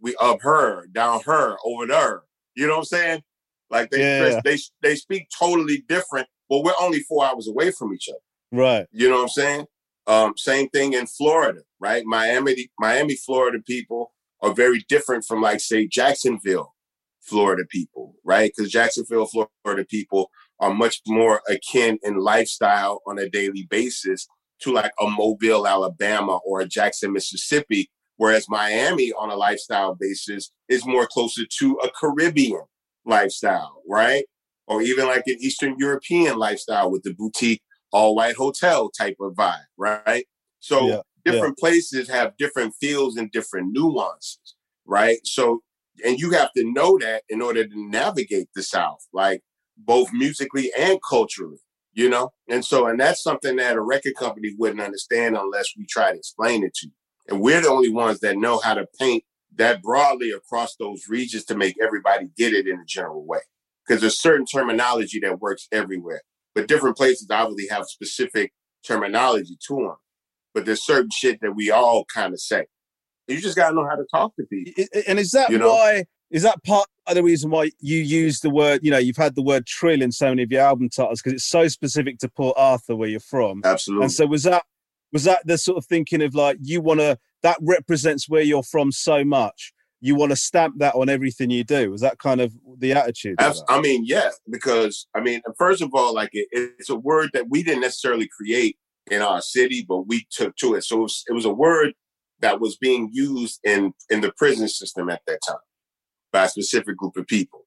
we 0.00 0.14
up 0.16 0.40
her, 0.42 0.86
down 0.88 1.20
her, 1.26 1.56
over 1.64 1.86
there. 1.86 2.22
You 2.54 2.66
know 2.66 2.74
what 2.74 2.78
I'm 2.78 2.84
saying? 2.84 3.22
Like 3.70 3.90
they 3.90 4.00
Yeah, 4.00 4.40
they 4.44 4.58
they 4.82 4.94
speak 4.94 5.28
totally 5.36 5.84
different, 5.88 6.28
but 6.48 6.62
we're 6.62 6.72
only 6.80 7.00
four 7.00 7.24
hours 7.24 7.48
away 7.48 7.70
from 7.70 7.92
each 7.92 8.08
other. 8.08 8.18
Right. 8.52 8.86
You 8.92 9.08
know 9.08 9.16
what 9.16 9.22
I'm 9.22 9.28
saying? 9.28 9.66
Um, 10.06 10.34
same 10.36 10.68
thing 10.68 10.92
in 10.92 11.06
Florida, 11.06 11.62
right? 11.80 12.04
Miami, 12.06 12.70
Miami, 12.78 13.16
Florida 13.16 13.58
people 13.66 14.12
are 14.40 14.52
very 14.52 14.84
different 14.88 15.24
from 15.24 15.42
like 15.42 15.60
say 15.60 15.86
Jacksonville, 15.86 16.74
Florida 17.20 17.64
people, 17.68 18.14
right? 18.24 18.52
Because 18.56 18.70
Jacksonville, 18.70 19.26
Florida 19.26 19.84
people 19.84 20.30
are 20.60 20.72
much 20.72 21.00
more 21.06 21.42
akin 21.48 21.98
in 22.02 22.18
lifestyle 22.18 23.02
on 23.06 23.18
a 23.18 23.28
daily 23.28 23.66
basis 23.68 24.28
to 24.60 24.72
like 24.72 24.92
a 25.00 25.08
Mobile, 25.08 25.66
Alabama 25.66 26.38
or 26.44 26.60
a 26.60 26.66
Jackson, 26.66 27.12
Mississippi, 27.12 27.90
whereas 28.16 28.46
Miami 28.48 29.12
on 29.12 29.30
a 29.30 29.36
lifestyle 29.36 29.94
basis 29.94 30.50
is 30.68 30.86
more 30.86 31.06
closer 31.06 31.42
to 31.58 31.78
a 31.84 31.90
Caribbean 31.90 32.64
lifestyle, 33.04 33.82
right? 33.88 34.24
Or 34.66 34.82
even 34.82 35.06
like 35.06 35.22
an 35.26 35.36
Eastern 35.40 35.76
European 35.78 36.38
lifestyle 36.38 36.90
with 36.90 37.02
the 37.02 37.14
boutique 37.14 37.62
all 37.92 38.14
white 38.14 38.36
hotel 38.36 38.90
type 38.90 39.16
of 39.20 39.34
vibe, 39.34 39.64
right? 39.76 40.26
So 40.60 40.88
yeah, 40.88 41.00
different 41.24 41.56
yeah. 41.58 41.68
places 41.68 42.08
have 42.08 42.36
different 42.36 42.74
feels 42.80 43.16
and 43.16 43.30
different 43.30 43.72
nuances, 43.72 44.54
right? 44.84 45.18
So, 45.24 45.60
and 46.04 46.18
you 46.18 46.32
have 46.32 46.52
to 46.56 46.64
know 46.72 46.98
that 46.98 47.22
in 47.28 47.40
order 47.40 47.66
to 47.66 47.90
navigate 47.90 48.48
the 48.54 48.62
South, 48.62 49.06
like 49.12 49.40
both 49.76 50.12
musically 50.12 50.70
and 50.76 50.98
culturally, 51.08 51.58
you 51.96 52.08
know? 52.08 52.30
And 52.48 52.64
so, 52.64 52.86
and 52.86 53.00
that's 53.00 53.22
something 53.22 53.56
that 53.56 53.74
a 53.74 53.80
record 53.80 54.14
company 54.16 54.54
wouldn't 54.56 54.80
understand 54.80 55.36
unless 55.36 55.72
we 55.76 55.86
try 55.86 56.12
to 56.12 56.18
explain 56.18 56.62
it 56.62 56.74
to 56.74 56.86
you. 56.86 56.92
And 57.28 57.40
we're 57.40 57.60
the 57.60 57.68
only 57.68 57.88
ones 57.88 58.20
that 58.20 58.36
know 58.36 58.60
how 58.60 58.74
to 58.74 58.86
paint 59.00 59.24
that 59.56 59.82
broadly 59.82 60.30
across 60.30 60.76
those 60.76 61.06
regions 61.08 61.44
to 61.46 61.56
make 61.56 61.74
everybody 61.82 62.28
get 62.36 62.52
it 62.52 62.68
in 62.68 62.78
a 62.78 62.84
general 62.86 63.26
way. 63.26 63.40
Because 63.86 64.00
there's 64.00 64.20
certain 64.20 64.46
terminology 64.46 65.18
that 65.20 65.40
works 65.40 65.66
everywhere, 65.72 66.22
but 66.54 66.68
different 66.68 66.96
places 66.96 67.28
obviously 67.30 67.68
have 67.68 67.86
specific 67.86 68.52
terminology 68.86 69.56
to 69.68 69.74
them. 69.74 69.96
But 70.54 70.66
there's 70.66 70.84
certain 70.84 71.10
shit 71.10 71.40
that 71.40 71.54
we 71.54 71.70
all 71.70 72.04
kind 72.12 72.32
of 72.32 72.40
say. 72.40 72.66
You 73.28 73.40
just 73.40 73.56
got 73.56 73.70
to 73.70 73.74
know 73.74 73.86
how 73.88 73.96
to 73.96 74.04
talk 74.12 74.34
to 74.36 74.44
people. 74.44 74.84
And 75.06 75.18
is 75.18 75.30
that 75.32 75.50
you 75.50 75.58
know? 75.58 75.72
why? 75.72 76.04
Is 76.30 76.42
that 76.42 76.62
part 76.64 76.88
of 77.06 77.14
the 77.14 77.22
reason 77.22 77.50
why 77.50 77.70
you 77.80 77.98
use 77.98 78.40
the 78.40 78.50
word? 78.50 78.80
You 78.82 78.90
know, 78.90 78.98
you've 78.98 79.16
had 79.16 79.34
the 79.34 79.42
word 79.42 79.66
trill 79.66 80.02
in 80.02 80.10
so 80.12 80.28
many 80.28 80.42
of 80.42 80.50
your 80.50 80.62
album 80.62 80.88
titles 80.88 81.22
because 81.22 81.34
it's 81.34 81.44
so 81.44 81.68
specific 81.68 82.18
to 82.18 82.28
Port 82.28 82.56
Arthur, 82.58 82.96
where 82.96 83.08
you're 83.08 83.20
from. 83.20 83.62
Absolutely. 83.64 84.04
And 84.04 84.12
so 84.12 84.26
was 84.26 84.42
that 84.42 84.64
was 85.12 85.24
that 85.24 85.46
the 85.46 85.56
sort 85.56 85.78
of 85.78 85.86
thinking 85.86 86.22
of 86.22 86.34
like 86.34 86.58
you 86.60 86.80
want 86.80 87.00
to 87.00 87.18
that 87.42 87.58
represents 87.62 88.28
where 88.28 88.42
you're 88.42 88.62
from 88.62 88.90
so 88.92 89.24
much 89.24 89.72
you 90.00 90.14
want 90.14 90.30
to 90.30 90.36
stamp 90.36 90.78
that 90.78 90.94
on 90.94 91.08
everything 91.08 91.50
you 91.50 91.64
do 91.64 91.94
is 91.94 92.00
that 92.00 92.18
kind 92.18 92.40
of 92.40 92.52
the 92.78 92.92
attitude 92.92 93.36
i 93.68 93.80
mean 93.80 94.04
yeah 94.04 94.30
because 94.50 95.06
i 95.14 95.20
mean 95.20 95.40
first 95.56 95.80
of 95.80 95.90
all 95.94 96.14
like 96.14 96.30
it, 96.32 96.48
it's 96.52 96.90
a 96.90 96.96
word 96.96 97.30
that 97.32 97.46
we 97.48 97.62
didn't 97.62 97.80
necessarily 97.80 98.28
create 98.36 98.76
in 99.10 99.22
our 99.22 99.40
city 99.40 99.84
but 99.88 100.06
we 100.06 100.26
took 100.30 100.54
to 100.56 100.74
it 100.74 100.84
so 100.84 100.98
it 100.98 101.02
was, 101.02 101.24
it 101.28 101.32
was 101.32 101.44
a 101.44 101.52
word 101.52 101.94
that 102.40 102.60
was 102.60 102.76
being 102.76 103.08
used 103.12 103.58
in 103.64 103.92
in 104.10 104.20
the 104.20 104.32
prison 104.36 104.68
system 104.68 105.08
at 105.08 105.22
that 105.26 105.40
time 105.46 105.56
by 106.36 106.44
a 106.44 106.48
specific 106.48 106.96
group 106.96 107.16
of 107.16 107.26
people 107.26 107.64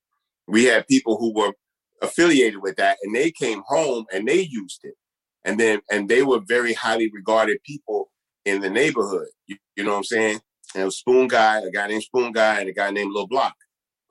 we 0.48 0.66
had 0.66 0.88
people 0.88 1.18
who 1.18 1.34
were 1.34 1.54
affiliated 2.02 2.62
with 2.62 2.76
that 2.78 2.98
and 3.04 3.16
they 3.16 3.32
came 3.32 3.62
home 3.68 4.06
and 4.14 4.28
they 4.28 4.42
used 4.42 4.80
it 4.84 4.96
and 5.46 5.60
then 5.60 5.82
and 5.92 6.10
they 6.10 6.24
were 6.24 6.40
very 6.48 6.74
highly 6.74 7.10
regarded 7.14 7.58
people 7.66 8.10
in 8.46 8.62
the 8.62 8.70
neighborhood. 8.70 9.28
You, 9.48 9.58
you 9.76 9.84
know 9.84 9.92
what 9.92 9.98
I'm 9.98 10.04
saying? 10.04 10.40
And 10.76 10.94
Spoon 10.94 11.28
Guy, 11.28 11.60
a 11.60 11.72
guy 11.72 11.88
named 11.88 12.04
Spoon 12.04 12.32
Guy, 12.32 12.60
and 12.60 12.70
a 12.70 12.74
guy 12.74 12.92
named 12.92 13.12
Lil 13.14 13.28
Block 13.28 13.56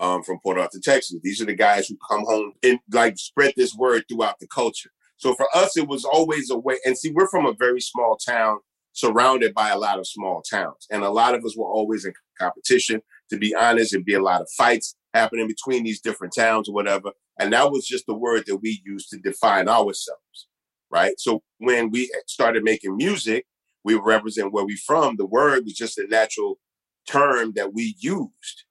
um, 0.00 0.22
from 0.22 0.38
Port 0.42 0.58
Arthur, 0.58 0.80
Texas. 0.82 1.18
These 1.22 1.40
are 1.40 1.46
the 1.46 1.54
guys 1.54 1.88
who 1.88 1.96
come 2.08 2.24
home 2.24 2.52
and 2.62 2.78
like 2.92 3.18
spread 3.18 3.54
this 3.56 3.74
word 3.74 4.04
throughout 4.08 4.38
the 4.40 4.48
culture. 4.48 4.90
So 5.16 5.34
for 5.34 5.46
us, 5.54 5.76
it 5.76 5.88
was 5.88 6.04
always 6.04 6.50
a 6.50 6.58
way. 6.58 6.78
And 6.84 6.96
see, 6.96 7.12
we're 7.12 7.28
from 7.28 7.46
a 7.46 7.54
very 7.58 7.80
small 7.80 8.16
town 8.16 8.58
surrounded 8.92 9.54
by 9.54 9.70
a 9.70 9.78
lot 9.78 9.98
of 9.98 10.06
small 10.06 10.42
towns. 10.42 10.86
And 10.90 11.04
a 11.04 11.10
lot 11.10 11.34
of 11.34 11.44
us 11.44 11.56
were 11.56 11.66
always 11.66 12.04
in 12.04 12.12
competition, 12.38 13.02
to 13.30 13.38
be 13.38 13.54
honest, 13.54 13.94
and 13.94 14.04
be 14.04 14.14
a 14.14 14.22
lot 14.22 14.40
of 14.40 14.48
fights 14.56 14.94
happening 15.14 15.46
between 15.46 15.84
these 15.84 16.00
different 16.00 16.34
towns 16.34 16.68
or 16.68 16.74
whatever. 16.74 17.12
And 17.38 17.52
that 17.52 17.70
was 17.70 17.86
just 17.86 18.06
the 18.06 18.14
word 18.14 18.44
that 18.46 18.58
we 18.58 18.82
used 18.84 19.10
to 19.10 19.18
define 19.18 19.68
ourselves. 19.68 20.46
Right. 20.90 21.14
So 21.18 21.42
when 21.58 21.90
we 21.90 22.10
started 22.26 22.64
making 22.64 22.96
music, 22.96 23.46
we 23.84 23.94
represent 23.94 24.52
where 24.52 24.64
we 24.64 24.76
from. 24.76 25.16
The 25.16 25.26
word 25.26 25.64
was 25.64 25.74
just 25.74 25.98
a 25.98 26.06
natural 26.06 26.58
term 27.06 27.52
that 27.56 27.74
we 27.74 27.94
used, 27.98 28.64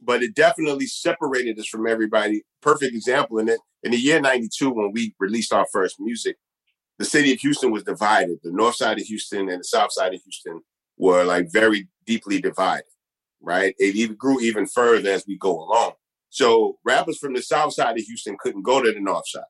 but 0.00 0.22
it 0.22 0.34
definitely 0.34 0.86
separated 0.86 1.58
us 1.58 1.66
from 1.66 1.86
everybody. 1.86 2.42
Perfect 2.62 2.94
example 2.94 3.38
in 3.38 3.48
it 3.48 3.60
in 3.82 3.92
the 3.92 3.98
year 3.98 4.20
'92 4.20 4.70
when 4.70 4.92
we 4.92 5.14
released 5.20 5.52
our 5.52 5.66
first 5.72 5.96
music, 6.00 6.36
the 6.98 7.04
city 7.04 7.32
of 7.32 7.40
Houston 7.40 7.70
was 7.70 7.84
divided. 7.84 8.38
The 8.42 8.52
north 8.52 8.76
side 8.76 8.98
of 8.98 9.04
Houston 9.04 9.48
and 9.48 9.60
the 9.60 9.64
south 9.64 9.92
side 9.92 10.14
of 10.14 10.22
Houston 10.22 10.60
were 10.96 11.24
like 11.24 11.52
very 11.52 11.88
deeply 12.06 12.40
divided. 12.40 12.84
Right, 13.44 13.74
it 13.78 13.94
even 13.94 14.16
grew 14.16 14.40
even 14.40 14.66
further 14.66 15.10
as 15.10 15.24
we 15.26 15.36
go 15.36 15.52
along. 15.52 15.92
So 16.30 16.78
rappers 16.84 17.18
from 17.18 17.34
the 17.34 17.42
south 17.42 17.74
side 17.74 17.98
of 17.98 18.04
Houston 18.04 18.36
couldn't 18.40 18.62
go 18.62 18.82
to 18.82 18.90
the 18.90 19.00
north 19.00 19.28
side, 19.28 19.44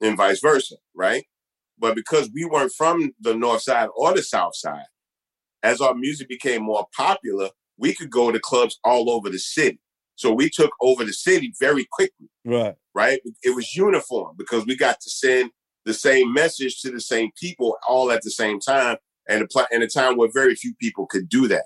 and 0.00 0.16
vice 0.16 0.40
versa. 0.40 0.76
Right. 0.94 1.24
But 1.78 1.94
because 1.94 2.30
we 2.34 2.44
weren't 2.44 2.72
from 2.72 3.12
the 3.20 3.34
north 3.34 3.62
side 3.62 3.88
or 3.96 4.14
the 4.14 4.22
south 4.22 4.56
side, 4.56 4.86
as 5.62 5.80
our 5.80 5.94
music 5.94 6.28
became 6.28 6.62
more 6.62 6.86
popular, 6.96 7.50
we 7.78 7.94
could 7.94 8.10
go 8.10 8.32
to 8.32 8.40
clubs 8.40 8.78
all 8.84 9.10
over 9.10 9.28
the 9.30 9.38
city. 9.38 9.78
So 10.14 10.32
we 10.32 10.48
took 10.48 10.70
over 10.80 11.04
the 11.04 11.12
city 11.12 11.52
very 11.60 11.86
quickly. 11.90 12.28
Right. 12.44 12.74
Right. 12.94 13.20
It 13.42 13.54
was 13.54 13.76
uniform 13.76 14.34
because 14.38 14.64
we 14.64 14.76
got 14.76 15.00
to 15.00 15.10
send 15.10 15.50
the 15.84 15.94
same 15.94 16.32
message 16.32 16.80
to 16.80 16.90
the 16.90 17.00
same 17.00 17.30
people 17.40 17.76
all 17.88 18.10
at 18.10 18.22
the 18.22 18.30
same 18.30 18.58
time, 18.58 18.96
and 19.28 19.42
a, 19.42 19.46
pl- 19.46 19.66
and 19.70 19.82
a 19.82 19.88
time 19.88 20.16
where 20.16 20.28
very 20.32 20.54
few 20.54 20.74
people 20.80 21.06
could 21.06 21.28
do 21.28 21.46
that. 21.48 21.64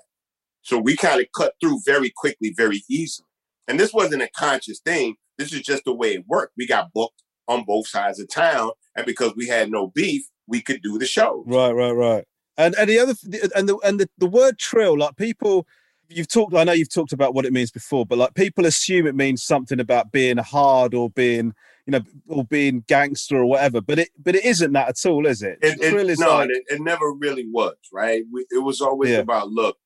So 0.61 0.77
we 0.77 0.95
kind 0.95 1.19
of 1.19 1.27
cut 1.35 1.53
through 1.59 1.81
very 1.85 2.11
quickly, 2.15 2.53
very 2.55 2.83
easily. 2.89 3.27
And 3.67 3.79
this 3.79 3.93
wasn't 3.93 4.21
a 4.21 4.29
conscious 4.35 4.79
thing. 4.79 5.15
This 5.37 5.53
is 5.53 5.61
just 5.61 5.85
the 5.85 5.93
way 5.93 6.13
it 6.13 6.25
worked. 6.27 6.53
We 6.57 6.67
got 6.67 6.93
booked 6.93 7.23
on 7.47 7.63
both 7.65 7.87
sides 7.87 8.19
of 8.19 8.29
town, 8.29 8.71
and 8.95 9.05
because 9.05 9.33
we 9.35 9.47
had 9.47 9.71
no 9.71 9.87
beef, 9.87 10.23
we 10.47 10.61
could 10.61 10.81
do 10.81 10.97
the 10.99 11.05
show. 11.05 11.43
Right, 11.47 11.71
right, 11.71 11.91
right. 11.91 12.25
And 12.57 12.75
and 12.75 12.89
the 12.89 12.99
other 12.99 13.13
and 13.55 13.69
the 13.69 13.77
and 13.83 13.99
the, 13.99 14.09
the 14.17 14.27
word 14.27 14.59
trill, 14.59 14.97
like 14.97 15.15
people 15.15 15.65
you've 16.09 16.27
talked 16.27 16.53
I 16.53 16.63
know 16.63 16.73
you've 16.73 16.93
talked 16.93 17.13
about 17.13 17.33
what 17.33 17.45
it 17.45 17.53
means 17.53 17.71
before, 17.71 18.05
but 18.05 18.17
like 18.17 18.33
people 18.35 18.65
assume 18.65 19.07
it 19.07 19.15
means 19.15 19.43
something 19.43 19.79
about 19.79 20.11
being 20.11 20.37
hard 20.37 20.93
or 20.93 21.09
being 21.09 21.53
you 21.85 21.91
know 21.91 22.01
or 22.27 22.43
being 22.45 22.83
gangster 22.87 23.37
or 23.37 23.45
whatever, 23.45 23.81
but 23.81 23.99
it 23.99 24.09
but 24.21 24.35
it 24.35 24.45
isn't 24.45 24.73
that 24.73 24.89
at 24.89 25.09
all, 25.09 25.25
is 25.25 25.41
it? 25.41 25.57
it, 25.61 25.81
it 25.81 26.09
is 26.09 26.19
no, 26.19 26.35
like... 26.35 26.49
it, 26.49 26.63
it, 26.69 26.81
never 26.81 27.13
really 27.13 27.47
was, 27.49 27.75
right? 27.91 28.23
We, 28.31 28.45
it 28.51 28.63
was 28.63 28.81
always 28.81 29.11
yeah. 29.11 29.19
about 29.19 29.49
look, 29.49 29.77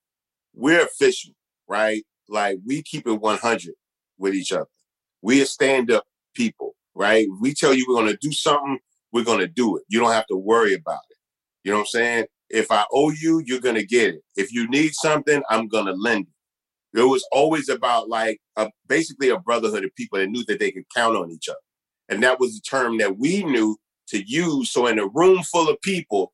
we're 0.56 0.84
official, 0.84 1.34
right? 1.68 2.04
Like 2.30 2.60
we 2.66 2.82
keep 2.82 3.08
it 3.08 3.14
100 3.14 3.74
with 4.18 4.34
each 4.34 4.52
other. 4.52 4.68
We 5.22 5.42
are 5.42 5.46
stand 5.46 5.92
up 5.92 6.06
people, 6.34 6.76
right? 6.94 7.28
we 7.40 7.54
tell 7.54 7.74
you 7.74 7.86
we're 7.88 7.96
going 7.96 8.12
to 8.12 8.18
do 8.22 8.32
something, 8.32 8.80
we're 9.12 9.24
going 9.24 9.40
to 9.40 9.48
do 9.48 9.78
it. 9.78 9.84
You 9.90 10.00
don't 10.00 10.12
have 10.12 10.28
to 10.28 10.38
worry 10.38 10.74
about 10.74 11.02
it. 11.10 11.18
You 11.64 11.72
know 11.72 11.78
what 11.80 11.84
I'm 11.84 11.88
saying? 11.88 12.26
If 12.50 12.72
I 12.72 12.86
owe 12.94 13.12
you, 13.12 13.42
you're 13.46 13.60
going 13.60 13.76
to 13.76 13.86
get 13.86 14.14
it. 14.14 14.22
If 14.36 14.54
you 14.54 14.70
need 14.70 14.94
something, 14.94 15.42
I'm 15.50 15.68
going 15.68 15.88
to 15.88 15.94
lend 15.94 16.28
it. 16.28 17.00
It 17.00 17.04
was 17.04 17.28
always 17.32 17.68
about 17.68 18.08
like 18.08 18.40
a, 18.56 18.70
basically 18.88 19.30
a 19.30 19.40
brotherhood 19.40 19.84
of 19.84 19.96
people 19.96 20.20
that 20.20 20.28
knew 20.28 20.46
that 20.46 20.60
they 20.60 20.72
could 20.72 20.86
count 20.96 21.18
on 21.18 21.32
each 21.32 21.50
other. 21.50 21.58
And 22.08 22.24
that 22.24 22.40
was 22.40 22.56
the 22.56 22.62
term 22.62 22.98
that 23.00 23.18
we 23.18 23.44
knew 23.44 23.78
to 24.10 24.24
use. 24.26 24.72
So 24.72 24.88
in 24.88 25.00
a 25.00 25.08
room 25.08 25.44
full 25.44 25.70
of 25.70 25.82
people, 25.82 26.32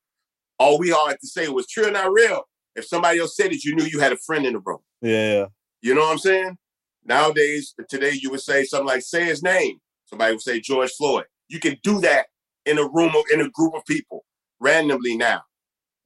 all 0.59 0.77
we 0.77 0.91
all 0.91 1.07
had 1.07 1.19
to 1.21 1.27
say 1.27 1.47
was 1.47 1.65
true 1.67 1.87
or 1.87 1.91
not 1.91 2.11
real. 2.11 2.43
If 2.75 2.85
somebody 2.85 3.19
else 3.19 3.35
said 3.35 3.51
it, 3.51 3.63
you 3.63 3.75
knew 3.75 3.85
you 3.85 3.99
had 3.99 4.13
a 4.13 4.17
friend 4.17 4.45
in 4.45 4.53
the 4.53 4.59
room. 4.59 4.79
Yeah. 5.01 5.47
You 5.81 5.95
know 5.95 6.01
what 6.01 6.11
I'm 6.11 6.17
saying? 6.19 6.57
Nowadays, 7.03 7.73
today 7.89 8.13
you 8.13 8.29
would 8.31 8.41
say 8.41 8.63
something 8.63 8.87
like, 8.87 9.01
say 9.01 9.25
his 9.25 9.41
name. 9.43 9.79
Somebody 10.05 10.33
would 10.33 10.41
say 10.41 10.59
George 10.59 10.91
Floyd. 10.91 11.25
You 11.47 11.59
can 11.59 11.77
do 11.83 11.99
that 12.01 12.27
in 12.65 12.77
a 12.77 12.87
room 12.87 13.15
of, 13.15 13.23
in 13.33 13.41
a 13.41 13.49
group 13.49 13.73
of 13.73 13.85
people 13.85 14.23
randomly 14.59 15.17
now, 15.17 15.41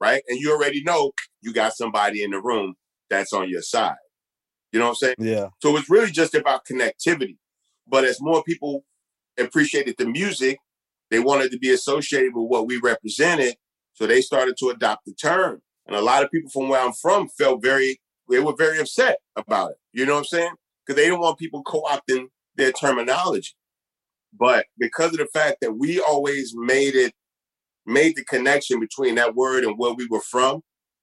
right? 0.00 0.22
And 0.28 0.40
you 0.40 0.52
already 0.52 0.82
know 0.82 1.12
you 1.42 1.52
got 1.52 1.74
somebody 1.74 2.22
in 2.22 2.30
the 2.30 2.40
room 2.40 2.74
that's 3.10 3.32
on 3.32 3.48
your 3.48 3.62
side. 3.62 3.96
You 4.72 4.80
know 4.80 4.86
what 4.86 4.90
I'm 4.90 4.96
saying? 4.96 5.14
Yeah. 5.18 5.48
So 5.62 5.76
it's 5.76 5.90
really 5.90 6.10
just 6.10 6.34
about 6.34 6.64
connectivity. 6.64 7.36
But 7.86 8.04
as 8.04 8.20
more 8.20 8.42
people 8.42 8.84
appreciated 9.38 9.96
the 9.98 10.06
music, 10.06 10.58
they 11.10 11.20
wanted 11.20 11.52
to 11.52 11.58
be 11.58 11.72
associated 11.72 12.32
with 12.34 12.48
what 12.48 12.66
we 12.66 12.80
represented. 12.82 13.54
So 13.92 14.06
they 14.06 14.20
started 14.20 14.56
to 14.58 14.70
adopt 14.70 15.04
the 15.06 15.14
term. 15.14 15.62
And 15.86 15.96
a 15.96 16.00
lot 16.00 16.24
of 16.24 16.30
people 16.30 16.50
from 16.50 16.68
where 16.68 16.80
I'm 16.80 16.92
from 16.92 17.28
felt 17.28 17.62
very, 17.62 18.00
they 18.28 18.40
were 18.40 18.54
very 18.56 18.78
upset 18.80 19.18
about 19.36 19.72
it. 19.72 19.76
You 19.92 20.06
know 20.06 20.14
what 20.14 20.20
I'm 20.20 20.24
saying? 20.24 20.54
Because 20.84 20.96
they 21.00 21.08
didn't 21.08 21.20
want 21.20 21.38
people 21.38 21.62
co 21.62 21.82
opting 21.82 22.26
their 22.56 22.72
terminology. 22.72 23.54
But 24.38 24.66
because 24.78 25.12
of 25.12 25.18
the 25.18 25.26
fact 25.26 25.58
that 25.62 25.72
we 25.72 26.00
always 26.00 26.52
made 26.56 26.94
it, 26.94 27.14
made 27.86 28.16
the 28.16 28.24
connection 28.24 28.80
between 28.80 29.14
that 29.14 29.34
word 29.34 29.64
and 29.64 29.78
where 29.78 29.94
we 29.94 30.06
were 30.06 30.20
from, 30.20 30.62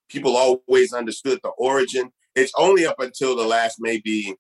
people 0.09 0.35
always 0.35 0.93
understood 0.93 1.39
the 1.43 1.49
origin. 1.57 2.11
It's 2.35 2.51
only 2.57 2.85
up 2.85 2.99
until 2.99 3.35
the 3.35 3.45
last 3.45 3.77
maybe 3.79 4.35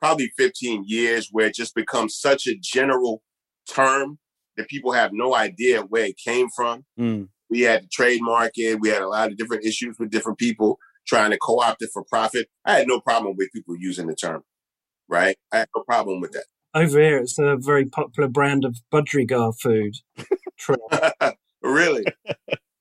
probably 0.00 0.30
15 0.36 0.84
years 0.86 1.28
where 1.30 1.46
it 1.46 1.54
just 1.54 1.74
becomes 1.74 2.18
such 2.18 2.46
a 2.46 2.56
general 2.60 3.22
term 3.68 4.18
that 4.56 4.68
people 4.68 4.92
have 4.92 5.12
no 5.12 5.34
idea 5.34 5.82
where 5.82 6.06
it 6.06 6.16
came 6.16 6.48
from. 6.54 6.84
Mm. 6.98 7.28
We 7.50 7.60
had 7.62 7.82
to 7.82 7.88
trademark 7.88 8.52
it. 8.56 8.80
We 8.80 8.88
had 8.88 9.02
a 9.02 9.08
lot 9.08 9.30
of 9.30 9.36
different 9.36 9.64
issues 9.64 9.96
with 9.98 10.10
different 10.10 10.38
people 10.38 10.78
trying 11.06 11.30
to 11.30 11.38
co-opt 11.38 11.82
it 11.82 11.90
for 11.92 12.04
profit. 12.04 12.48
I 12.64 12.78
had 12.78 12.88
no 12.88 13.00
problem 13.00 13.34
with 13.36 13.50
people 13.52 13.76
using 13.78 14.06
the 14.06 14.14
term, 14.14 14.42
right? 15.08 15.36
I 15.52 15.58
had 15.58 15.68
no 15.74 15.82
problem 15.84 16.20
with 16.20 16.32
that. 16.32 16.44
Over 16.74 17.00
here, 17.00 17.18
it's 17.18 17.38
a 17.38 17.56
very 17.58 17.86
popular 17.86 18.28
brand 18.28 18.64
of 18.64 18.78
Budgerigar 18.92 19.54
food. 19.58 19.94
Really? 21.62 22.04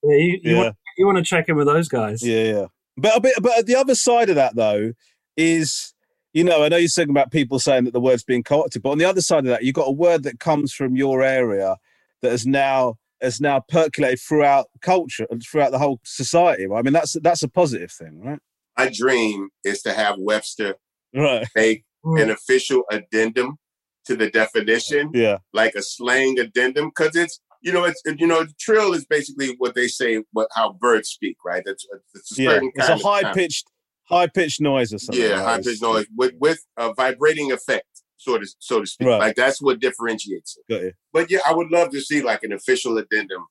Yeah, 0.03 0.15
you, 0.15 0.39
you, 0.43 0.55
Yeah. 0.55 0.57
Want, 0.57 0.75
you 0.97 1.05
want 1.05 1.17
to 1.17 1.23
check 1.23 1.49
in 1.49 1.55
with 1.55 1.67
those 1.67 1.87
guys? 1.87 2.25
Yeah, 2.25 2.43
yeah. 2.43 2.65
But 2.95 3.21
but 3.21 3.33
but 3.41 3.65
the 3.65 3.75
other 3.75 3.95
side 3.95 4.29
of 4.29 4.35
that 4.35 4.55
though 4.55 4.93
is, 5.35 5.93
you 6.33 6.43
know, 6.43 6.63
I 6.63 6.69
know 6.69 6.77
you're 6.77 6.89
talking 6.89 7.11
about 7.11 7.31
people 7.31 7.59
saying 7.59 7.85
that 7.85 7.93
the 7.93 7.99
word's 7.99 8.23
being 8.23 8.43
co-opted, 8.43 8.81
but 8.81 8.91
on 8.91 8.97
the 8.97 9.05
other 9.05 9.21
side 9.21 9.39
of 9.39 9.45
that, 9.45 9.63
you've 9.63 9.75
got 9.75 9.87
a 9.87 9.91
word 9.91 10.23
that 10.23 10.39
comes 10.39 10.73
from 10.73 10.95
your 10.95 11.21
area 11.21 11.77
that 12.21 12.31
has 12.31 12.45
now 12.45 12.95
has 13.21 13.41
now 13.41 13.61
percolated 13.69 14.19
throughout 14.19 14.67
culture 14.81 15.25
and 15.29 15.41
throughout 15.41 15.71
the 15.71 15.79
whole 15.79 15.99
society. 16.03 16.67
Right? 16.67 16.79
I 16.79 16.81
mean, 16.81 16.93
that's 16.93 17.15
that's 17.21 17.43
a 17.43 17.47
positive 17.49 17.91
thing, 17.91 18.21
right? 18.23 18.39
My 18.77 18.89
dream 18.93 19.49
is 19.63 19.81
to 19.83 19.93
have 19.93 20.15
Webster 20.19 20.75
Right. 21.15 21.47
make 21.55 21.83
Mm. 22.05 22.21
an 22.21 22.29
official 22.29 22.83
addendum 22.91 23.57
to 24.05 24.15
the 24.15 24.29
definition, 24.29 25.09
Yeah. 25.13 25.39
like 25.51 25.73
a 25.75 25.81
slang 25.81 26.39
addendum, 26.39 26.89
because 26.95 27.15
it's 27.15 27.39
you 27.61 27.71
know 27.73 27.85
it's 27.85 28.01
you 28.05 28.27
know 28.27 28.45
trill 28.59 28.93
is 28.93 29.05
basically 29.05 29.55
what 29.57 29.73
they 29.73 29.87
say 29.87 30.23
what 30.31 30.47
how 30.55 30.73
birds 30.73 31.09
speak, 31.09 31.37
right? 31.43 31.63
That's 31.65 31.85
it's 32.13 32.37
a 32.37 32.41
Yeah. 32.41 32.49
certain 32.51 32.71
It's 32.75 32.87
a 32.87 32.93
of 32.93 33.01
high 33.01 33.33
pitched 33.33 33.67
high 34.09 34.27
pitched 34.27 34.61
noise 34.61 34.93
or 34.93 34.99
something. 34.99 35.21
yeah, 35.23 35.31
right? 35.31 35.43
high 35.43 35.61
pitched 35.61 35.81
noise 35.81 36.05
with 36.15 36.33
with 36.39 36.63
a 36.77 36.93
vibrating 36.93 37.51
effect, 37.51 37.96
sort 38.17 38.41
of 38.41 38.49
so 38.59 38.81
to 38.81 38.85
speak. 38.87 39.07
Right. 39.07 39.19
Like 39.19 39.35
that's 39.35 39.61
what 39.61 39.79
differentiates 39.79 40.57
it. 40.67 40.95
But 41.13 41.31
yeah, 41.31 41.39
I 41.47 41.53
would 41.53 41.71
love 41.71 41.91
to 41.91 42.01
see 42.01 42.21
like 42.21 42.43
an 42.43 42.51
official 42.51 42.97
addendum 42.97 43.45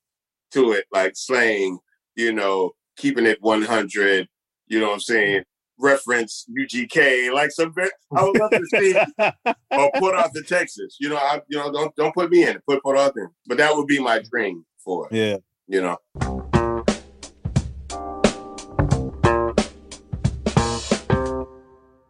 to 0.53 0.73
it, 0.73 0.85
like 0.93 1.13
slang, 1.17 1.79
you 2.15 2.33
know, 2.33 2.73
keeping 2.97 3.27
it 3.27 3.39
100, 3.41 4.29
you 4.69 4.81
know 4.81 4.87
what 4.89 4.95
I'm 4.95 5.01
saying? 5.01 5.43
Reference 5.79 6.47
UGK, 6.59 7.33
like 7.35 7.51
some 7.51 7.75
I 8.17 8.25
would 8.25 8.39
love 8.39 8.51
to 8.51 8.67
see 8.75 8.95
or 9.71 9.91
Port 9.97 10.15
Arthur, 10.15 10.43
Texas. 10.43 10.97
You 10.99 11.11
know, 11.11 11.17
I 11.17 11.43
you 11.49 11.59
know, 11.59 11.71
don't 11.71 11.95
don't 11.97 12.15
put 12.15 12.31
me 12.31 12.45
in 12.45 12.57
it, 12.57 12.63
put 12.67 12.83
Port 12.83 12.97
in. 13.17 13.29
But 13.47 13.59
that 13.59 13.77
would 13.77 13.87
be 13.87 13.99
my 14.01 14.23
dream 14.31 14.65
for 14.83 15.09
it, 15.11 15.15
Yeah. 15.15 15.37
you 15.69 15.83
know. 15.83 15.99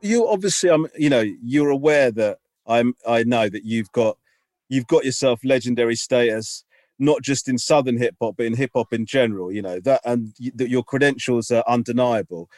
you 0.00 0.28
obviously 0.28 0.70
um 0.70 0.86
you 0.96 1.10
know 1.10 1.24
you're 1.42 1.70
aware 1.70 2.10
that 2.10 2.38
i'm 2.68 2.94
i 3.06 3.22
know 3.22 3.48
that 3.48 3.64
you've 3.64 3.90
got 3.92 4.16
you've 4.68 4.86
got 4.86 5.04
yourself 5.04 5.40
legendary 5.44 5.96
status 5.96 6.64
not 6.98 7.22
just 7.22 7.48
in 7.48 7.58
southern 7.58 7.98
hip 7.98 8.14
hop 8.20 8.36
but 8.36 8.46
in 8.46 8.54
hip 8.54 8.70
hop 8.74 8.92
in 8.92 9.04
general 9.04 9.52
you 9.52 9.62
know 9.62 9.80
that 9.80 10.00
and 10.04 10.32
that 10.54 10.70
your 10.70 10.82
credentials 10.82 11.50
are 11.50 11.64
undeniable. 11.66 12.48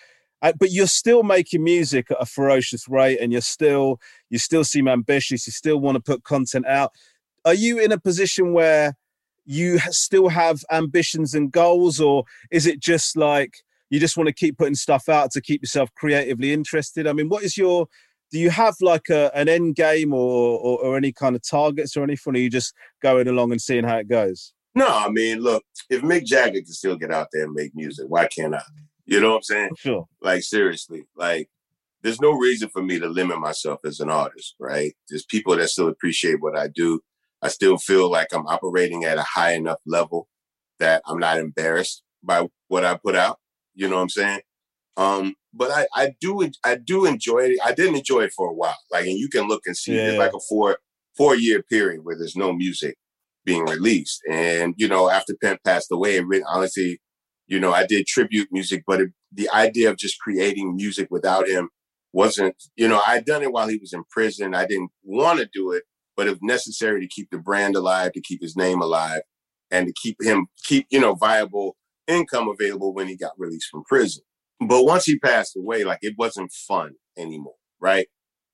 Uh, 0.40 0.52
but 0.58 0.70
you're 0.70 0.86
still 0.86 1.24
making 1.24 1.64
music 1.64 2.12
at 2.12 2.16
a 2.20 2.26
ferocious 2.26 2.88
rate 2.88 3.18
and 3.20 3.32
you're 3.32 3.40
still 3.40 3.98
you 4.30 4.38
still 4.38 4.62
seem 4.62 4.86
ambitious 4.86 5.46
you 5.46 5.52
still 5.52 5.80
want 5.80 5.96
to 5.96 6.00
put 6.00 6.22
content 6.22 6.66
out. 6.66 6.92
Are 7.44 7.54
you 7.54 7.78
in 7.78 7.90
a 7.90 7.98
position 7.98 8.52
where 8.52 8.96
you 9.46 9.78
still 9.90 10.28
have 10.28 10.64
ambitions 10.70 11.34
and 11.34 11.50
goals 11.50 12.00
or 12.00 12.24
is 12.52 12.66
it 12.66 12.78
just 12.78 13.16
like 13.16 13.56
you 13.90 13.98
just 13.98 14.16
want 14.16 14.28
to 14.28 14.32
keep 14.32 14.58
putting 14.58 14.74
stuff 14.74 15.08
out 15.08 15.32
to 15.32 15.40
keep 15.40 15.62
yourself 15.62 15.92
creatively 15.94 16.52
interested? 16.52 17.08
I 17.08 17.12
mean 17.14 17.28
what 17.28 17.42
is 17.42 17.56
your 17.56 17.88
do 18.30 18.38
you 18.38 18.50
have 18.50 18.74
like 18.80 19.08
a, 19.08 19.30
an 19.34 19.48
end 19.48 19.74
game 19.74 20.12
or, 20.12 20.58
or 20.58 20.78
or 20.84 20.96
any 20.96 21.12
kind 21.12 21.34
of 21.36 21.42
targets 21.48 21.96
or 21.96 22.02
anything 22.02 22.34
or 22.34 22.36
are 22.36 22.40
you 22.40 22.50
just 22.50 22.74
going 23.02 23.28
along 23.28 23.52
and 23.52 23.60
seeing 23.60 23.84
how 23.84 23.96
it 23.96 24.08
goes 24.08 24.52
No, 24.74 24.86
I 24.86 25.08
mean, 25.08 25.40
look, 25.40 25.64
if 25.90 26.02
Mick 26.02 26.24
Jagger 26.24 26.60
can 26.60 26.66
still 26.66 26.96
get 26.96 27.10
out 27.12 27.28
there 27.32 27.44
and 27.44 27.52
make 27.52 27.72
music, 27.74 28.06
why 28.08 28.28
can't 28.28 28.54
I? 28.54 28.62
You 29.06 29.20
know 29.20 29.30
what 29.30 29.36
I'm 29.36 29.42
saying? 29.42 29.70
sure 29.76 30.06
Like 30.20 30.42
seriously, 30.42 31.06
like 31.16 31.48
there's 32.02 32.20
no 32.20 32.32
reason 32.32 32.68
for 32.68 32.82
me 32.82 32.98
to 33.00 33.08
limit 33.08 33.40
myself 33.40 33.80
as 33.84 34.00
an 34.00 34.10
artist, 34.10 34.54
right? 34.60 34.94
There's 35.08 35.24
people 35.24 35.56
that 35.56 35.68
still 35.68 35.88
appreciate 35.88 36.40
what 36.40 36.56
I 36.56 36.68
do. 36.68 37.00
I 37.42 37.48
still 37.48 37.78
feel 37.78 38.10
like 38.10 38.28
I'm 38.32 38.46
operating 38.46 39.04
at 39.04 39.18
a 39.18 39.22
high 39.22 39.52
enough 39.52 39.78
level 39.86 40.28
that 40.78 41.02
I'm 41.06 41.18
not 41.18 41.38
embarrassed 41.38 42.02
by 42.22 42.46
what 42.68 42.84
I 42.84 42.96
put 42.96 43.16
out. 43.16 43.38
You 43.74 43.88
know 43.88 43.96
what 43.96 44.02
I'm 44.02 44.08
saying? 44.10 44.40
Um, 44.98 45.34
but 45.54 45.70
I, 45.70 45.86
I 45.94 46.14
do 46.20 46.46
I 46.64 46.74
do 46.74 47.06
enjoy 47.06 47.38
it. 47.38 47.58
I 47.64 47.72
didn't 47.72 47.96
enjoy 47.96 48.22
it 48.22 48.32
for 48.36 48.48
a 48.48 48.52
while. 48.52 48.76
Like, 48.90 49.06
and 49.06 49.16
you 49.16 49.28
can 49.28 49.46
look 49.46 49.62
and 49.64 49.76
see 49.76 49.96
Yeah, 49.96 50.12
yeah. 50.12 50.18
like 50.18 50.34
a 50.34 50.40
four 50.48 50.78
four 51.16 51.36
year 51.36 51.62
period 51.62 52.00
where 52.04 52.16
there's 52.18 52.36
no 52.36 52.52
music 52.52 52.96
being 53.44 53.64
released. 53.64 54.20
And 54.30 54.74
you 54.76 54.88
know, 54.88 55.08
after 55.08 55.34
Pimp 55.40 55.62
passed 55.64 55.90
away, 55.92 56.16
it 56.16 56.26
really, 56.26 56.44
honestly, 56.48 57.00
you 57.46 57.60
know, 57.60 57.72
I 57.72 57.86
did 57.86 58.06
tribute 58.06 58.48
music, 58.50 58.82
but 58.86 59.00
it, 59.00 59.10
the 59.32 59.48
idea 59.50 59.88
of 59.88 59.96
just 59.96 60.18
creating 60.20 60.74
music 60.74 61.08
without 61.10 61.48
him 61.48 61.68
wasn't, 62.12 62.56
you 62.76 62.88
know, 62.88 63.00
I'd 63.06 63.24
done 63.24 63.42
it 63.42 63.52
while 63.52 63.68
he 63.68 63.76
was 63.76 63.92
in 63.92 64.02
prison. 64.10 64.54
I 64.54 64.66
didn't 64.66 64.90
want 65.04 65.38
to 65.38 65.48
do 65.52 65.70
it, 65.72 65.84
but 66.16 66.26
if 66.26 66.38
necessary 66.42 67.00
to 67.00 67.08
keep 67.08 67.30
the 67.30 67.38
brand 67.38 67.76
alive, 67.76 68.12
to 68.12 68.20
keep 68.20 68.42
his 68.42 68.56
name 68.56 68.80
alive, 68.80 69.22
and 69.70 69.86
to 69.86 69.92
keep 70.02 70.16
him 70.20 70.48
keep, 70.64 70.86
you 70.90 70.98
know, 70.98 71.14
viable 71.14 71.76
income 72.08 72.48
available 72.48 72.92
when 72.92 73.06
he 73.06 73.16
got 73.16 73.32
released 73.38 73.68
from 73.70 73.84
prison. 73.84 74.24
But 74.60 74.84
once 74.84 75.04
he 75.04 75.18
passed 75.18 75.56
away, 75.56 75.84
like 75.84 76.00
it 76.02 76.14
wasn't 76.18 76.52
fun 76.52 76.94
anymore, 77.16 77.56
right? 77.80 78.08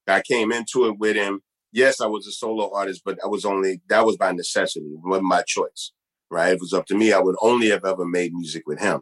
I 0.06 0.20
came 0.20 0.52
into 0.52 0.86
it 0.86 0.98
with 0.98 1.16
him. 1.16 1.40
Yes, 1.72 2.00
I 2.00 2.06
was 2.06 2.26
a 2.26 2.32
solo 2.32 2.70
artist, 2.74 3.02
but 3.04 3.18
I 3.24 3.26
was 3.26 3.44
only 3.44 3.80
that 3.88 4.04
was 4.04 4.16
by 4.16 4.32
necessity, 4.32 4.86
it 4.86 5.00
wasn't 5.02 5.26
my 5.26 5.42
choice, 5.42 5.92
right? 6.30 6.48
If 6.48 6.56
it 6.56 6.60
was 6.60 6.74
up 6.74 6.86
to 6.86 6.94
me, 6.94 7.12
I 7.12 7.20
would 7.20 7.36
only 7.40 7.70
have 7.70 7.84
ever 7.84 8.04
made 8.04 8.32
music 8.32 8.64
with 8.66 8.80
him. 8.80 9.00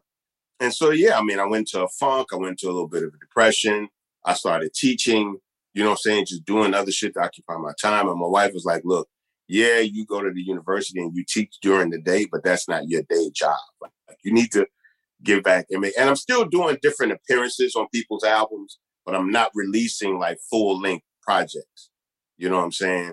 And 0.61 0.73
so, 0.73 0.91
yeah, 0.91 1.19
I 1.19 1.23
mean, 1.23 1.41
I 1.41 1.47
went 1.47 1.69
to 1.69 1.85
a 1.85 1.89
funk, 1.89 2.29
I 2.33 2.37
went 2.37 2.59
to 2.61 2.67
a 2.67 2.73
little 2.73 2.89
bit 2.89 3.03
of 3.03 3.09
a 3.09 3.19
depression. 3.19 3.89
I 4.25 4.35
started 4.35 4.73
teaching, 4.73 5.39
you 5.75 5.83
know 5.83 5.91
what 5.91 5.95
I'm 6.07 6.13
saying, 6.13 6.27
just 6.27 6.45
doing 6.45 6.73
other 6.73 6.93
shit 6.93 7.15
to 7.15 7.21
occupy 7.21 7.57
my 7.57 7.73
time. 7.81 8.09
And 8.09 8.21
my 8.21 8.27
wife 8.29 8.53
was 8.55 8.65
like, 8.65 8.83
look, 8.85 9.09
yeah, 9.49 9.81
you 9.81 10.07
go 10.07 10.23
to 10.23 10.31
the 10.31 10.41
university 10.41 11.01
and 11.01 11.15
you 11.17 11.25
teach 11.29 11.57
during 11.61 11.91
the 11.91 12.01
day, 12.01 12.27
but 12.31 12.45
that's 12.45 12.69
not 12.69 12.89
your 12.89 13.03
day 13.03 13.31
job. 13.35 13.59
Like, 13.81 13.91
you 14.23 14.33
need 14.33 14.53
to 14.53 14.67
give 15.25 15.43
back. 15.43 15.67
And 15.71 15.81
make- 15.81 15.99
and 15.99 16.09
I'm 16.09 16.17
still 16.17 16.45
doing 16.45 16.79
different 16.83 17.13
appearances 17.13 17.75
on 17.75 17.87
people's 17.93 18.25
albums, 18.25 18.79
but 19.05 19.15
I'm 19.15 19.31
not 19.31 19.51
releasing 19.55 20.19
like 20.19 20.39
full 20.51 20.81
length 20.81 21.05
projects. 21.23 21.91
You 22.37 22.49
know 22.49 22.57
what 22.57 22.65
I'm 22.65 22.73
saying? 22.73 23.13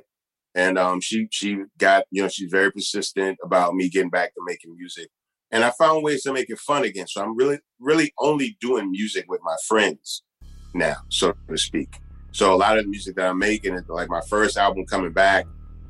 And 0.55 0.77
um, 0.77 0.99
she 0.99 1.27
she 1.31 1.59
got 1.77 2.05
you 2.11 2.23
know 2.23 2.27
she's 2.27 2.51
very 2.51 2.71
persistent 2.71 3.37
about 3.43 3.75
me 3.75 3.89
getting 3.89 4.09
back 4.09 4.33
to 4.33 4.41
making 4.45 4.75
music, 4.75 5.09
and 5.51 5.63
I 5.63 5.71
found 5.71 6.03
ways 6.03 6.23
to 6.23 6.33
make 6.33 6.49
it 6.49 6.59
fun 6.59 6.83
again. 6.83 7.07
So 7.07 7.21
I'm 7.21 7.37
really 7.37 7.59
really 7.79 8.13
only 8.19 8.57
doing 8.59 8.89
music 8.89 9.25
with 9.29 9.41
my 9.43 9.55
friends 9.67 10.23
now, 10.73 10.95
so 11.09 11.33
to 11.47 11.57
speak. 11.57 11.97
So 12.31 12.53
a 12.53 12.57
lot 12.57 12.77
of 12.77 12.85
the 12.85 12.89
music 12.89 13.15
that 13.15 13.29
I'm 13.29 13.37
making, 13.37 13.77
like 13.87 14.09
my 14.09 14.21
first 14.27 14.57
album 14.57 14.85
coming 14.85 15.11
back, 15.13 15.45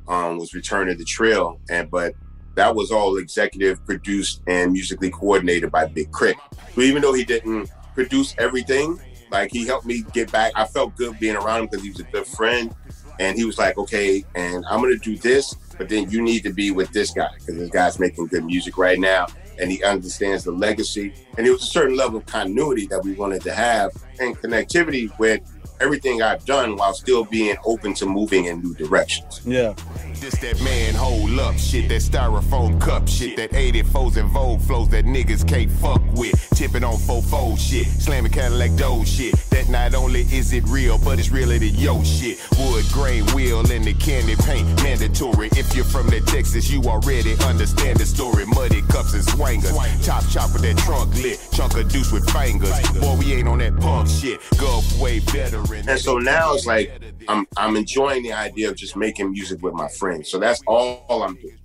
um, 0.08 0.38
was 0.38 0.54
Return 0.54 0.88
of 0.88 0.98
the 0.98 1.04
Trill, 1.04 1.58
and 1.70 1.90
but 1.90 2.12
that 2.60 2.74
was 2.74 2.92
all 2.92 3.16
executive 3.16 3.82
produced 3.86 4.42
and 4.46 4.72
musically 4.72 5.10
coordinated 5.10 5.72
by 5.72 5.86
Big 5.86 6.12
Crit. 6.12 6.36
So 6.74 6.82
even 6.82 7.00
though 7.00 7.14
he 7.14 7.24
didn't 7.24 7.70
produce 7.94 8.34
everything, 8.36 9.00
like 9.30 9.50
he 9.50 9.66
helped 9.66 9.86
me 9.86 10.04
get 10.12 10.30
back. 10.30 10.52
I 10.54 10.66
felt 10.66 10.94
good 10.96 11.18
being 11.18 11.36
around 11.36 11.60
him 11.60 11.66
because 11.66 11.82
he 11.82 11.90
was 11.90 12.00
a 12.00 12.04
good 12.04 12.26
friend. 12.26 12.74
And 13.18 13.36
he 13.36 13.44
was 13.44 13.58
like, 13.58 13.78
okay, 13.78 14.24
and 14.34 14.64
I'm 14.68 14.80
gonna 14.82 14.96
do 14.96 15.16
this, 15.16 15.54
but 15.78 15.88
then 15.88 16.10
you 16.10 16.20
need 16.22 16.42
to 16.42 16.52
be 16.52 16.70
with 16.70 16.90
this 16.92 17.12
guy 17.12 17.30
because 17.38 17.56
this 17.56 17.70
guy's 17.70 17.98
making 17.98 18.26
good 18.26 18.44
music 18.44 18.76
right 18.76 18.98
now 18.98 19.26
and 19.58 19.70
he 19.70 19.82
understands 19.82 20.44
the 20.44 20.52
legacy. 20.52 21.14
And 21.38 21.46
it 21.46 21.50
was 21.50 21.62
a 21.62 21.66
certain 21.66 21.96
level 21.96 22.18
of 22.18 22.26
continuity 22.26 22.86
that 22.88 23.02
we 23.02 23.12
wanted 23.12 23.42
to 23.42 23.54
have 23.54 23.92
and 24.20 24.36
connectivity 24.38 25.16
with 25.18 25.40
everything 25.80 26.22
I've 26.22 26.44
done 26.44 26.76
while 26.76 26.92
still 26.92 27.24
being 27.24 27.56
open 27.64 27.94
to 27.94 28.06
moving 28.06 28.44
in 28.44 28.60
new 28.60 28.74
directions. 28.74 29.40
yeah 29.46 29.72
This 30.20 30.38
that 30.40 30.60
man 30.62 30.94
hold 30.94 31.38
up 31.38 31.56
shit, 31.56 31.88
that 31.88 32.02
styrofoam 32.02 32.78
cup 32.80 33.08
shit, 33.08 33.36
that 33.38 33.50
84s 33.52 34.18
and 34.18 34.28
Vogue 34.30 34.60
flows 34.60 34.88
that 34.90 35.06
niggas 35.06 35.48
can't 35.48 35.70
fuck 35.70 36.02
with. 36.12 36.36
Tipping 36.54 36.84
on 36.84 36.96
fofo 36.96 37.58
shit, 37.58 37.86
slamming 37.86 38.30
Cadillac 38.30 38.76
dough 38.76 39.04
shit. 39.04 39.34
That 39.50 39.70
not 39.70 39.94
only 39.94 40.22
is 40.22 40.52
it 40.52 40.64
real, 40.64 40.98
but 40.98 41.18
it's 41.18 41.30
really 41.30 41.56
the 41.56 41.68
yo 41.68 42.02
shit. 42.02 42.38
Wood 42.58 42.84
grain 42.92 43.24
wheel 43.32 43.60
and 43.60 43.84
the 43.84 43.94
candy 43.94 44.36
paint 44.36 44.66
mandatory. 44.82 45.48
If 45.52 45.74
you're 45.74 45.86
from 45.86 46.08
the 46.08 46.20
Texas, 46.20 46.70
you 46.70 46.82
already 46.82 47.34
understand 47.44 47.98
the 47.98 48.06
story. 48.06 48.44
Muddy 48.44 48.82
cups 48.82 49.14
and 49.14 49.24
swangers, 49.24 49.74
top 50.04 50.28
chop 50.28 50.52
with 50.52 50.62
that 50.62 50.76
trunk 50.78 51.14
lit, 51.22 51.40
chunk 51.52 51.74
of 51.78 51.90
deuce 51.90 52.12
with 52.12 52.28
fingers. 52.30 52.78
Boy, 53.00 53.16
we 53.16 53.32
ain't 53.32 53.48
on 53.48 53.58
that 53.58 53.78
punk 53.80 54.09
shit. 54.10 54.40
Gulf 54.58 54.98
way 54.98 55.18
veteran. 55.20 55.88
And 55.88 55.98
so 55.98 56.18
now 56.18 56.54
it's 56.54 56.66
like 56.66 56.90
I'm 57.28 57.46
I'm 57.56 57.76
enjoying 57.76 58.22
the 58.22 58.32
idea 58.32 58.68
of 58.70 58.76
just 58.76 58.96
making 58.96 59.30
music 59.32 59.62
with 59.62 59.74
my 59.74 59.88
friends. 59.88 60.30
So 60.30 60.38
that's 60.38 60.62
all 60.66 61.22
I'm 61.22 61.34
doing 61.36 61.58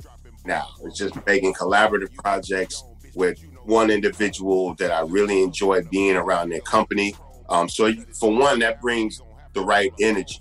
now. 0.45 0.67
It's 0.83 0.97
just 0.97 1.15
making 1.25 1.53
collaborative 1.53 2.13
projects 2.15 2.83
with 3.15 3.39
one 3.63 3.89
individual 3.89 4.75
that 4.75 4.91
I 4.91 5.01
really 5.01 5.41
enjoy 5.41 5.81
being 5.91 6.15
around 6.15 6.49
their 6.49 6.61
company. 6.61 7.15
Um, 7.49 7.67
so 7.69 7.91
for 8.19 8.31
one, 8.35 8.59
that 8.59 8.81
brings 8.81 9.21
the 9.53 9.61
right 9.61 9.91
energy 9.99 10.39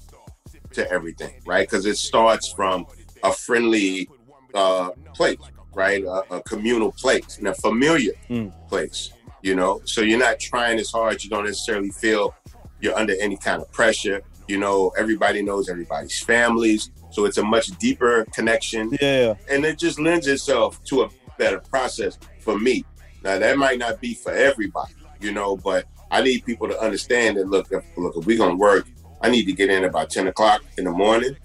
to 0.72 0.90
everything, 0.90 1.32
right? 1.46 1.66
Because 1.68 1.86
it 1.86 1.96
starts 1.96 2.52
from 2.52 2.86
a 3.22 3.32
friendly 3.32 4.08
uh, 4.54 4.90
place, 5.14 5.38
right? 5.72 6.02
A, 6.04 6.34
a 6.36 6.42
communal 6.42 6.92
place 6.92 7.38
and 7.38 7.48
a 7.48 7.54
familiar 7.54 8.12
Mm. 8.28 8.52
place, 8.68 9.10
you 9.44 9.54
know? 9.54 9.80
So 9.84 10.00
you're 10.00 10.18
not 10.18 10.40
trying 10.40 10.78
as 10.78 10.90
hard. 10.90 11.22
You 11.22 11.30
don't 11.30 11.44
necessarily 11.44 11.90
feel 11.90 12.34
you're 12.80 12.96
under 12.96 13.14
any 13.20 13.36
kind 13.36 13.60
of 13.60 13.70
pressure. 13.70 14.22
You 14.48 14.58
know, 14.58 14.92
everybody 14.98 15.42
knows 15.42 15.68
everybody's 15.68 16.18
families. 16.18 16.90
So 17.10 17.26
it's 17.26 17.38
a 17.38 17.44
much 17.44 17.66
deeper 17.78 18.24
connection. 18.32 18.96
Yeah. 19.00 19.34
And 19.48 19.64
it 19.64 19.78
just 19.78 20.00
lends 20.00 20.26
itself 20.26 20.82
to 20.84 21.02
a 21.02 21.10
better 21.38 21.60
process 21.60 22.18
for 22.40 22.58
me. 22.58 22.84
Now 23.22 23.38
that 23.38 23.56
might 23.58 23.78
not 23.78 24.00
be 24.00 24.14
for 24.14 24.32
everybody, 24.32 24.94
you 25.20 25.32
know, 25.32 25.56
but 25.56 25.86
I 26.10 26.22
need 26.22 26.44
people 26.44 26.68
to 26.68 26.78
understand 26.80 27.36
that 27.36 27.48
look, 27.48 27.70
if, 27.70 27.84
look, 27.96 28.16
if 28.16 28.26
we're 28.26 28.38
gonna 28.38 28.56
work, 28.56 28.86
I 29.20 29.30
need 29.30 29.44
to 29.44 29.52
get 29.52 29.70
in 29.70 29.84
about 29.84 30.10
10 30.10 30.26
o'clock 30.26 30.62
in 30.78 30.84
the 30.84 30.90
morning 30.90 31.36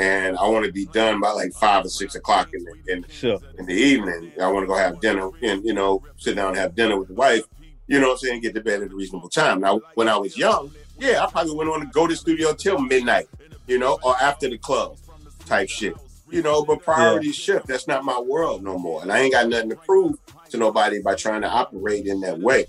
and 0.00 0.38
I 0.38 0.48
want 0.48 0.64
to 0.64 0.72
be 0.72 0.86
done 0.86 1.20
by 1.20 1.30
like 1.32 1.52
five 1.52 1.84
or 1.84 1.90
six 1.90 2.14
o'clock 2.14 2.48
in 2.54 2.64
the 2.64 2.92
in, 2.92 3.04
sure. 3.10 3.38
in 3.58 3.66
the 3.66 3.74
evening. 3.74 4.32
I 4.40 4.50
want 4.50 4.62
to 4.62 4.66
go 4.66 4.74
have 4.74 4.98
dinner 5.00 5.28
and 5.42 5.62
you 5.62 5.74
know 5.74 6.02
sit 6.16 6.36
down 6.36 6.48
and 6.48 6.56
have 6.56 6.74
dinner 6.74 6.98
with 6.98 7.08
the 7.08 7.14
wife. 7.14 7.42
You 7.86 8.00
know 8.00 8.08
what 8.08 8.12
I'm 8.12 8.18
saying? 8.18 8.40
Get 8.40 8.54
to 8.54 8.62
bed 8.62 8.82
at 8.82 8.92
a 8.92 8.94
reasonable 8.94 9.28
time. 9.28 9.60
Now, 9.60 9.80
when 9.94 10.08
I 10.08 10.16
was 10.16 10.38
young, 10.38 10.70
yeah, 10.98 11.22
I 11.22 11.30
probably 11.30 11.54
wouldn't 11.54 11.76
want 11.76 11.82
to 11.82 11.90
go 11.90 12.06
to 12.06 12.14
the 12.14 12.16
studio 12.16 12.54
till 12.54 12.78
midnight, 12.78 13.28
you 13.66 13.78
know, 13.78 13.98
or 14.02 14.16
after 14.22 14.48
the 14.48 14.56
club 14.56 14.96
type 15.44 15.68
shit. 15.68 15.94
You 16.30 16.42
know, 16.42 16.64
but 16.64 16.82
priorities 16.82 17.36
yeah. 17.36 17.56
shift. 17.56 17.66
That's 17.66 17.86
not 17.86 18.04
my 18.04 18.18
world 18.18 18.62
no 18.62 18.78
more. 18.78 19.02
And 19.02 19.12
I 19.12 19.18
ain't 19.18 19.32
got 19.32 19.48
nothing 19.48 19.70
to 19.70 19.76
prove 19.76 20.16
to 20.50 20.56
nobody 20.56 21.02
by 21.02 21.14
trying 21.14 21.42
to 21.42 21.48
operate 21.48 22.06
in 22.06 22.20
that 22.20 22.38
way. 22.38 22.66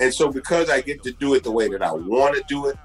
And 0.00 0.12
so 0.12 0.32
because 0.32 0.68
I 0.68 0.80
get 0.80 1.02
to 1.04 1.12
do 1.12 1.34
it 1.34 1.44
the 1.44 1.52
way 1.52 1.68
that 1.68 1.82
I 1.82 1.92
want 1.92 2.34
to 2.36 2.42
do 2.48 2.66
it, 2.66 2.76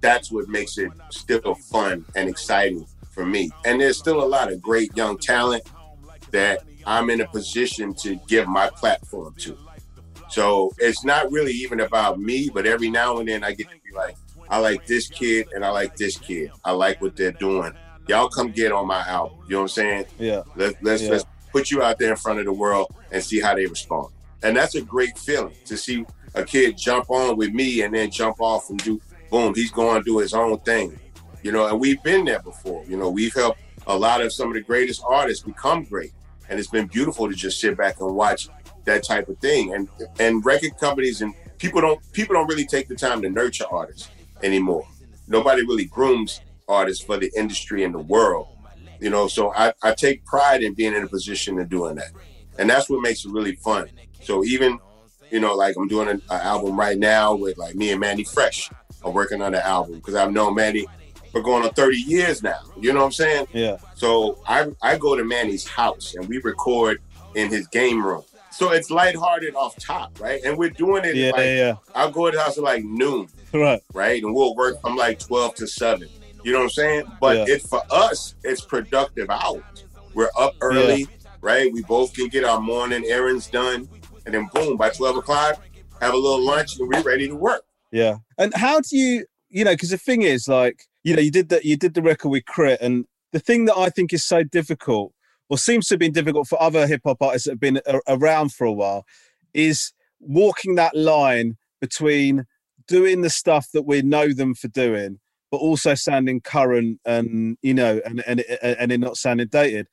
that's 0.00 0.32
what 0.32 0.48
makes 0.48 0.78
it 0.78 0.90
still 1.10 1.54
fun 1.54 2.06
and 2.16 2.28
exciting 2.28 2.86
for 3.18 3.26
me. 3.26 3.50
And 3.64 3.80
there's 3.80 3.98
still 3.98 4.22
a 4.22 4.24
lot 4.24 4.52
of 4.52 4.62
great 4.62 4.96
young 4.96 5.18
talent 5.18 5.64
that 6.30 6.62
I'm 6.86 7.10
in 7.10 7.20
a 7.20 7.26
position 7.26 7.92
to 7.94 8.14
give 8.28 8.46
my 8.46 8.70
platform 8.70 9.34
to. 9.38 9.58
So 10.28 10.70
it's 10.78 11.04
not 11.04 11.32
really 11.32 11.52
even 11.52 11.80
about 11.80 12.20
me, 12.20 12.48
but 12.48 12.64
every 12.64 12.90
now 12.90 13.18
and 13.18 13.28
then 13.28 13.42
I 13.42 13.54
get 13.54 13.68
to 13.70 13.76
be 13.84 13.92
like, 13.92 14.14
I 14.48 14.58
like 14.58 14.86
this 14.86 15.08
kid 15.08 15.48
and 15.52 15.64
I 15.64 15.70
like 15.70 15.96
this 15.96 16.16
kid. 16.16 16.52
I 16.64 16.70
like 16.70 17.02
what 17.02 17.16
they're 17.16 17.32
doing. 17.32 17.72
Y'all 18.06 18.28
come 18.28 18.52
get 18.52 18.70
on 18.70 18.86
my 18.86 19.00
album. 19.08 19.38
You 19.48 19.54
know 19.54 19.58
what 19.58 19.62
I'm 19.62 19.68
saying? 19.68 20.04
Yeah. 20.20 20.42
Let, 20.54 20.80
let's 20.82 21.02
yeah. 21.02 21.10
let's 21.10 21.24
put 21.50 21.72
you 21.72 21.82
out 21.82 21.98
there 21.98 22.10
in 22.10 22.16
front 22.16 22.38
of 22.38 22.44
the 22.44 22.52
world 22.52 22.94
and 23.10 23.22
see 23.22 23.40
how 23.40 23.56
they 23.56 23.66
respond. 23.66 24.12
And 24.44 24.56
that's 24.56 24.76
a 24.76 24.80
great 24.80 25.18
feeling 25.18 25.54
to 25.64 25.76
see 25.76 26.06
a 26.36 26.44
kid 26.44 26.78
jump 26.78 27.10
on 27.10 27.36
with 27.36 27.50
me 27.50 27.82
and 27.82 27.92
then 27.92 28.12
jump 28.12 28.40
off 28.40 28.70
and 28.70 28.78
do 28.78 29.00
boom, 29.30 29.54
he's 29.54 29.70
going 29.70 30.00
to 30.00 30.04
do 30.04 30.18
his 30.18 30.34
own 30.34 30.58
thing. 30.60 30.98
You 31.42 31.52
know, 31.52 31.66
and 31.66 31.78
we've 31.78 32.02
been 32.02 32.24
there 32.24 32.40
before. 32.40 32.84
You 32.86 32.96
know, 32.96 33.10
we've 33.10 33.34
helped 33.34 33.60
a 33.86 33.96
lot 33.96 34.20
of 34.20 34.32
some 34.32 34.48
of 34.48 34.54
the 34.54 34.60
greatest 34.60 35.02
artists 35.06 35.42
become 35.42 35.84
great. 35.84 36.12
And 36.48 36.58
it's 36.58 36.68
been 36.68 36.86
beautiful 36.86 37.28
to 37.28 37.34
just 37.34 37.60
sit 37.60 37.76
back 37.76 38.00
and 38.00 38.14
watch 38.14 38.48
that 38.84 39.04
type 39.04 39.28
of 39.28 39.38
thing. 39.38 39.74
And 39.74 39.88
and 40.18 40.44
record 40.44 40.78
companies 40.78 41.20
and 41.22 41.34
people 41.58 41.80
don't 41.80 42.00
people 42.12 42.34
don't 42.34 42.48
really 42.48 42.66
take 42.66 42.88
the 42.88 42.96
time 42.96 43.22
to 43.22 43.30
nurture 43.30 43.66
artists 43.70 44.08
anymore. 44.42 44.86
Nobody 45.26 45.62
really 45.62 45.84
grooms 45.84 46.40
artists 46.68 47.04
for 47.04 47.16
the 47.16 47.30
industry 47.36 47.84
and 47.84 47.94
the 47.94 47.98
world. 47.98 48.48
You 49.00 49.10
know, 49.10 49.28
so 49.28 49.52
I, 49.54 49.72
I 49.82 49.92
take 49.92 50.24
pride 50.24 50.62
in 50.62 50.74
being 50.74 50.94
in 50.94 51.04
a 51.04 51.08
position 51.08 51.58
of 51.58 51.68
doing 51.68 51.96
that. 51.96 52.10
And 52.58 52.68
that's 52.68 52.90
what 52.90 53.00
makes 53.00 53.24
it 53.24 53.30
really 53.30 53.54
fun. 53.54 53.88
So 54.20 54.44
even, 54.44 54.78
you 55.30 55.38
know, 55.38 55.54
like 55.54 55.76
I'm 55.76 55.86
doing 55.86 56.08
an, 56.08 56.22
album 56.30 56.78
right 56.78 56.98
now 56.98 57.34
with 57.34 57.56
like 57.58 57.76
me 57.76 57.92
and 57.92 58.00
Mannie 58.00 58.24
Fresh 58.24 58.70
are 59.04 59.12
working 59.12 59.40
on 59.40 59.52
the 59.52 59.64
album 59.64 59.94
because 59.94 60.16
I've 60.16 60.32
known 60.32 60.56
Mannie 60.56 60.86
for 61.32 61.40
going 61.42 61.64
on 61.64 61.70
30 61.74 61.96
years 61.96 62.42
now. 62.42 62.60
You 62.80 62.92
know 62.92 63.00
what 63.00 63.06
I'm 63.06 63.12
saying? 63.12 63.46
Yeah. 63.52 63.76
So 63.94 64.38
I 64.46 64.68
I 64.82 64.96
go 64.98 65.16
to 65.16 65.24
Mannie's 65.24 65.66
house 65.66 66.14
and 66.14 66.26
we 66.28 66.38
record 66.38 67.00
in 67.34 67.48
his 67.50 67.66
game 67.68 68.04
room. 68.04 68.22
So 68.50 68.72
it's 68.72 68.90
lighthearted 68.90 69.54
off 69.54 69.76
top, 69.76 70.18
right? 70.20 70.40
And 70.44 70.56
we're 70.58 70.70
doing 70.70 71.04
it. 71.04 71.14
Yeah, 71.14 71.30
like, 71.30 71.44
yeah. 71.44 71.74
I'll 71.94 72.10
go 72.10 72.30
to 72.30 72.36
the 72.36 72.42
house 72.42 72.58
at 72.58 72.64
like 72.64 72.82
noon, 72.84 73.28
Right. 73.52 73.80
right? 73.92 74.20
And 74.22 74.34
we'll 74.34 74.56
work 74.56 74.80
from 74.80 74.96
like 74.96 75.18
12 75.20 75.54
to 75.56 75.66
7. 75.68 76.08
You 76.42 76.52
know 76.52 76.58
what 76.58 76.64
I'm 76.64 76.70
saying? 76.70 77.04
But 77.20 77.36
Yeah. 77.48 77.54
it 77.54 77.62
for 77.62 77.82
us, 77.90 78.34
it's 78.42 78.60
productive 78.62 79.30
hours. 79.30 79.62
We're 80.14 80.30
up 80.36 80.54
early, 80.60 81.06
right? 81.40 81.72
We 81.72 81.82
both 81.82 82.14
can 82.14 82.28
get 82.28 82.42
our 82.44 82.60
morning 82.60 83.04
errands 83.06 83.46
done. 83.48 83.88
And 84.24 84.34
then 84.34 84.48
boom, 84.52 84.76
by 84.76 84.90
12 84.90 85.18
o'clock, 85.18 85.62
have 86.00 86.14
a 86.14 86.16
little 86.16 86.44
lunch 86.44 86.78
and 86.78 86.88
we're 86.88 87.02
ready 87.02 87.28
to 87.28 87.34
work. 87.36 87.62
Yeah. 87.92 88.16
And 88.38 88.52
how 88.54 88.80
do 88.80 88.96
you, 88.96 89.24
you 89.50 89.64
know, 89.64 89.72
because 89.72 89.90
the 89.90 89.98
thing 89.98 90.22
is, 90.22 90.48
like, 90.48 90.84
you 91.08 91.16
know, 91.16 91.22
you 91.22 91.30
did 91.30 91.48
that, 91.48 91.64
you 91.64 91.76
did 91.76 91.94
the 91.94 92.02
record 92.02 92.28
with 92.28 92.44
K.R.I.T., 92.46 92.84
and 92.84 93.06
the 93.32 93.40
thing 93.40 93.64
that 93.64 93.76
I 93.76 93.88
think 93.88 94.12
is 94.12 94.24
so 94.24 94.42
difficult, 94.42 95.12
or 95.48 95.56
seems 95.56 95.88
to 95.88 95.94
have 95.94 96.00
been 96.00 96.12
difficult 96.12 96.48
for 96.48 96.60
other 96.62 96.86
hip 96.86 97.00
hop 97.04 97.22
artists 97.22 97.46
that 97.46 97.52
have 97.52 97.60
been 97.60 97.80
a- 97.86 98.00
around 98.08 98.52
for 98.52 98.66
a 98.66 98.72
while, 98.72 99.06
is 99.54 99.92
walking 100.20 100.74
that 100.74 100.94
line 100.94 101.56
between 101.80 102.44
doing 102.86 103.22
the 103.22 103.30
stuff 103.30 103.68
that 103.72 103.82
we 103.82 104.02
know 104.02 104.34
them 104.34 104.54
for 104.54 104.68
doing, 104.68 105.18
but 105.50 105.58
also 105.58 105.94
sounding 105.94 106.42
current 106.42 107.00
and 107.06 107.56
you 107.62 107.72
know, 107.72 108.00
and 108.04 108.22
and 108.26 108.40
and 108.62 108.92
it 108.92 108.98
not 108.98 109.16
sounding 109.16 109.48
dated. 109.48 109.86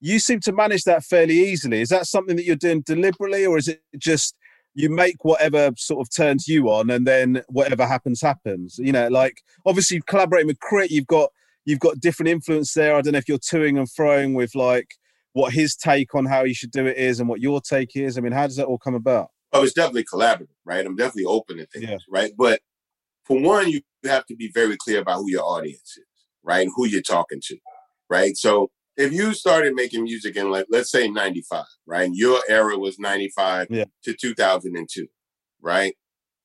You 0.00 0.18
seem 0.18 0.40
to 0.40 0.52
manage 0.52 0.84
that 0.84 1.04
fairly 1.04 1.38
easily. 1.38 1.80
Is 1.80 1.88
that 1.90 2.06
something 2.06 2.36
that 2.36 2.44
you're 2.44 2.56
doing 2.56 2.82
deliberately, 2.82 3.46
or 3.46 3.56
is 3.56 3.68
it 3.68 3.80
just 3.98 4.34
you 4.74 4.88
make 4.88 5.24
whatever 5.24 5.70
sort 5.76 6.00
of 6.06 6.14
turns 6.14 6.46
you 6.48 6.70
on 6.70 6.90
and 6.90 7.06
then 7.06 7.42
whatever 7.48 7.86
happens 7.86 8.20
happens 8.20 8.78
you 8.78 8.92
know 8.92 9.08
like 9.08 9.42
obviously 9.66 10.00
collaborating 10.06 10.46
with 10.46 10.58
K.R.I.T. 10.60 10.94
you've 10.94 11.06
got 11.06 11.30
you've 11.64 11.80
got 11.80 12.00
different 12.00 12.28
influence 12.30 12.72
there 12.74 12.94
i 12.94 13.00
don't 13.00 13.12
know 13.12 13.18
if 13.18 13.28
you're 13.28 13.38
toing 13.38 13.78
and 13.78 13.90
throwing 13.90 14.34
with 14.34 14.54
like 14.54 14.88
what 15.32 15.52
his 15.52 15.76
take 15.76 16.14
on 16.14 16.24
how 16.26 16.44
you 16.44 16.54
should 16.54 16.70
do 16.70 16.86
it 16.86 16.96
is 16.96 17.20
and 17.20 17.28
what 17.28 17.40
your 17.40 17.60
take 17.60 17.96
is 17.96 18.16
i 18.16 18.20
mean 18.20 18.32
how 18.32 18.46
does 18.46 18.56
that 18.56 18.66
all 18.66 18.78
come 18.78 18.94
about 18.94 19.28
Oh, 19.52 19.64
it's 19.64 19.72
definitely 19.72 20.04
collaborative, 20.04 20.46
right? 20.64 20.86
I'm 20.86 20.94
definitely 20.94 21.24
open 21.24 21.56
to 21.56 21.66
things, 21.66 21.84
Yeah. 21.88 21.96
right? 22.08 22.30
But 22.38 22.60
for 23.24 23.40
one, 23.40 23.68
you 23.68 23.80
have 24.04 24.24
to 24.26 24.36
be 24.36 24.48
very 24.54 24.76
clear 24.76 25.00
about 25.00 25.16
who 25.18 25.28
your 25.30 25.42
audience 25.42 25.96
is, 25.96 26.04
right? 26.44 26.68
Who 26.76 26.86
you're 26.86 27.02
talking 27.02 27.40
to, 27.46 27.56
right? 28.08 28.36
So 28.36 28.70
if 28.96 29.12
you 29.12 29.32
started 29.34 29.74
making 29.74 30.04
music 30.04 30.36
in 30.36 30.50
like 30.50 30.66
let's 30.70 30.90
say 30.90 31.08
95, 31.08 31.64
right? 31.86 32.04
And 32.06 32.16
your 32.16 32.40
era 32.48 32.78
was 32.78 32.98
95 32.98 33.68
Yeah. 33.70 33.84
to 34.04 34.14
2002, 34.14 35.06
right? 35.60 35.94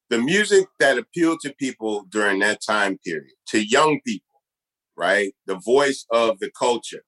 The 0.10 0.20
music 0.20 0.68
that 0.80 0.98
appealed 0.98 1.40
to 1.42 1.54
people 1.56 2.06
during 2.10 2.40
that 2.40 2.60
time 2.66 2.98
period, 3.04 3.34
to 3.48 3.66
young 3.66 4.00
people, 4.06 4.42
right? 4.96 5.34
The 5.48 5.56
voice 5.56 6.06
of 6.12 6.40
the 6.40 6.52
culture, 6.58 7.04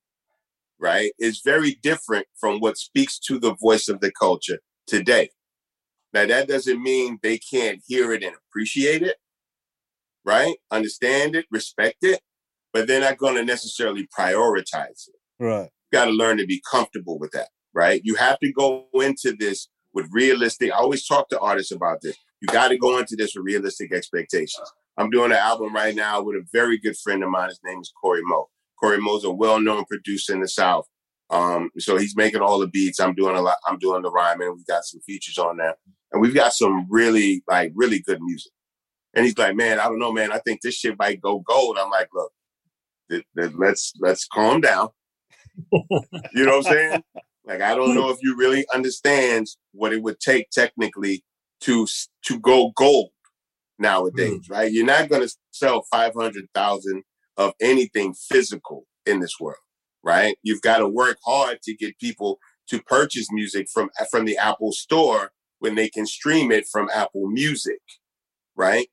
right? 0.80 1.12
Is 1.20 1.42
very 1.46 1.78
different 1.84 2.26
from 2.40 2.60
what 2.60 2.78
speaks 2.78 3.20
to 3.20 3.40
the 3.40 3.56
voice 3.56 3.88
of 3.88 4.00
the 4.02 4.12
culture 4.20 4.60
today. 4.88 5.30
Now 6.14 6.26
that 6.26 6.48
doesn't 6.48 6.82
mean 6.82 7.20
they 7.22 7.38
can't 7.38 7.82
hear 7.86 8.14
it 8.14 8.24
and 8.24 8.36
appreciate 8.50 9.04
it, 9.04 9.18
right? 10.26 10.56
Understand 10.72 11.36
it, 11.36 11.46
respect 11.52 11.98
it, 12.02 12.22
but 12.74 12.88
they're 12.88 13.02
not 13.02 13.18
going 13.18 13.36
to 13.36 13.46
necessarily 13.46 14.08
prioritize 14.18 15.08
it. 15.08 15.16
Right 15.40 15.70
You 15.92 16.00
got 16.00 16.06
to 16.06 16.12
learn 16.12 16.38
to 16.38 16.46
be 16.46 16.62
comfortable 16.70 17.20
with 17.20 17.32
that, 17.32 17.50
right? 17.74 18.02
You 18.04 18.16
have 18.16 18.40
to 18.40 18.52
go 18.52 18.88
into 18.94 19.36
this 19.38 19.70
with 19.94 20.08
realistic. 20.12 20.72
I 20.72 20.78
always 20.78 21.06
talk 21.06 21.30
to 21.30 21.40
artists 21.40 21.72
about 21.72 22.02
this. 22.02 22.16
You 22.42 22.48
got 22.48 22.70
to 22.70 22.78
go 22.78 23.00
into 23.00 23.16
this 23.16 23.36
with 23.36 23.46
realistic 23.46 23.94
expectations. 23.94 24.72
I'm 24.98 25.10
doing 25.10 25.32
an 25.32 25.38
album 25.38 25.74
right 25.74 25.96
now 25.96 26.22
with 26.22 26.36
a 26.36 26.46
very 26.52 26.78
good 26.78 26.98
friend 26.98 27.24
of 27.24 27.30
mine. 27.30 27.50
His 27.50 27.60
name 27.64 27.80
is 27.80 27.92
Corey 28.02 28.22
Mo. 28.24 28.50
Corey 28.80 29.00
Mo's 29.00 29.24
a 29.24 29.32
well-known 29.32 29.86
producer 29.86 30.34
in 30.34 30.42
the 30.42 30.48
South. 30.48 30.88
Um, 31.30 31.70
so 31.78 31.98
he's 31.98 32.16
making 32.16 32.42
all 32.42 32.60
the 32.60 32.68
beats. 32.68 33.00
I'm 33.00 33.14
doing 33.14 33.36
a 33.36 33.42
lot. 33.42 33.58
I'm 33.68 33.80
doing 33.80 34.02
the 34.02 34.12
rhyming. 34.12 34.54
We've 34.56 34.66
got 34.66 34.86
some 34.86 35.02
features 35.02 35.38
on 35.38 35.58
there, 35.58 35.76
and 36.12 36.22
we've 36.22 36.34
got 36.34 36.54
some 36.54 36.88
really 36.90 37.44
like 37.48 37.74
really 37.76 38.00
good 38.00 38.20
music. 38.22 38.52
And 39.14 39.26
he's 39.26 39.38
like, 39.38 39.56
"Man, 39.56 39.80
I 39.80 39.86
don't 39.86 40.00
know, 40.00 40.14
man. 40.14 40.32
I 40.32 40.40
think 40.40 40.62
this 40.62 40.76
shit 40.76 40.98
might 40.98 41.22
go 41.22 41.40
gold." 41.40 41.78
I'm 41.78 41.90
like, 41.90 42.08
"Look, 42.14 42.32
th- 43.12 43.26
th- 43.38 43.52
let's 43.58 43.94
let's 44.00 44.26
calm 44.26 44.62
down." 44.62 44.90
You 45.72 46.46
know 46.46 46.58
what 46.58 46.68
I'm 46.68 46.74
saying? 46.74 47.04
Like, 47.46 47.62
I 47.62 47.76
don't 47.76 47.96
know 47.96 48.10
if 48.10 48.18
you 48.22 48.36
really 48.36 48.66
understands 48.74 49.58
what 49.72 49.94
it 49.94 50.02
would 50.02 50.20
take 50.20 50.50
technically 50.50 51.24
to 51.62 51.88
to 52.26 52.40
go 52.40 52.72
gold 52.76 53.12
nowadays, 53.80 54.42
hmm. 54.48 54.54
right? 54.54 54.72
You're 54.72 54.86
not 54.86 55.10
going 55.10 55.28
to 55.28 55.34
sell 55.52 55.84
five 55.90 56.14
hundred 56.14 56.46
thousand 56.54 57.04
of 57.38 57.54
anything 57.62 58.14
physical 58.14 58.86
in 59.06 59.20
this 59.20 59.40
world, 59.40 59.58
right? 60.04 60.38
You've 60.44 60.62
got 60.62 60.80
to 60.80 60.88
work 60.88 61.18
hard 61.26 61.62
to 61.64 61.76
get 61.76 62.00
people 62.00 62.40
to 62.70 62.82
purchase 62.82 63.28
music 63.32 63.68
from 63.74 63.90
from 64.12 64.26
the 64.26 64.38
Apple 64.38 64.72
Store 64.72 65.32
when 65.60 65.76
they 65.76 65.90
can 65.90 66.06
stream 66.06 66.52
it 66.52 66.68
from 66.68 66.90
Apple 66.94 67.28
Music, 67.28 67.80
right? 68.56 68.88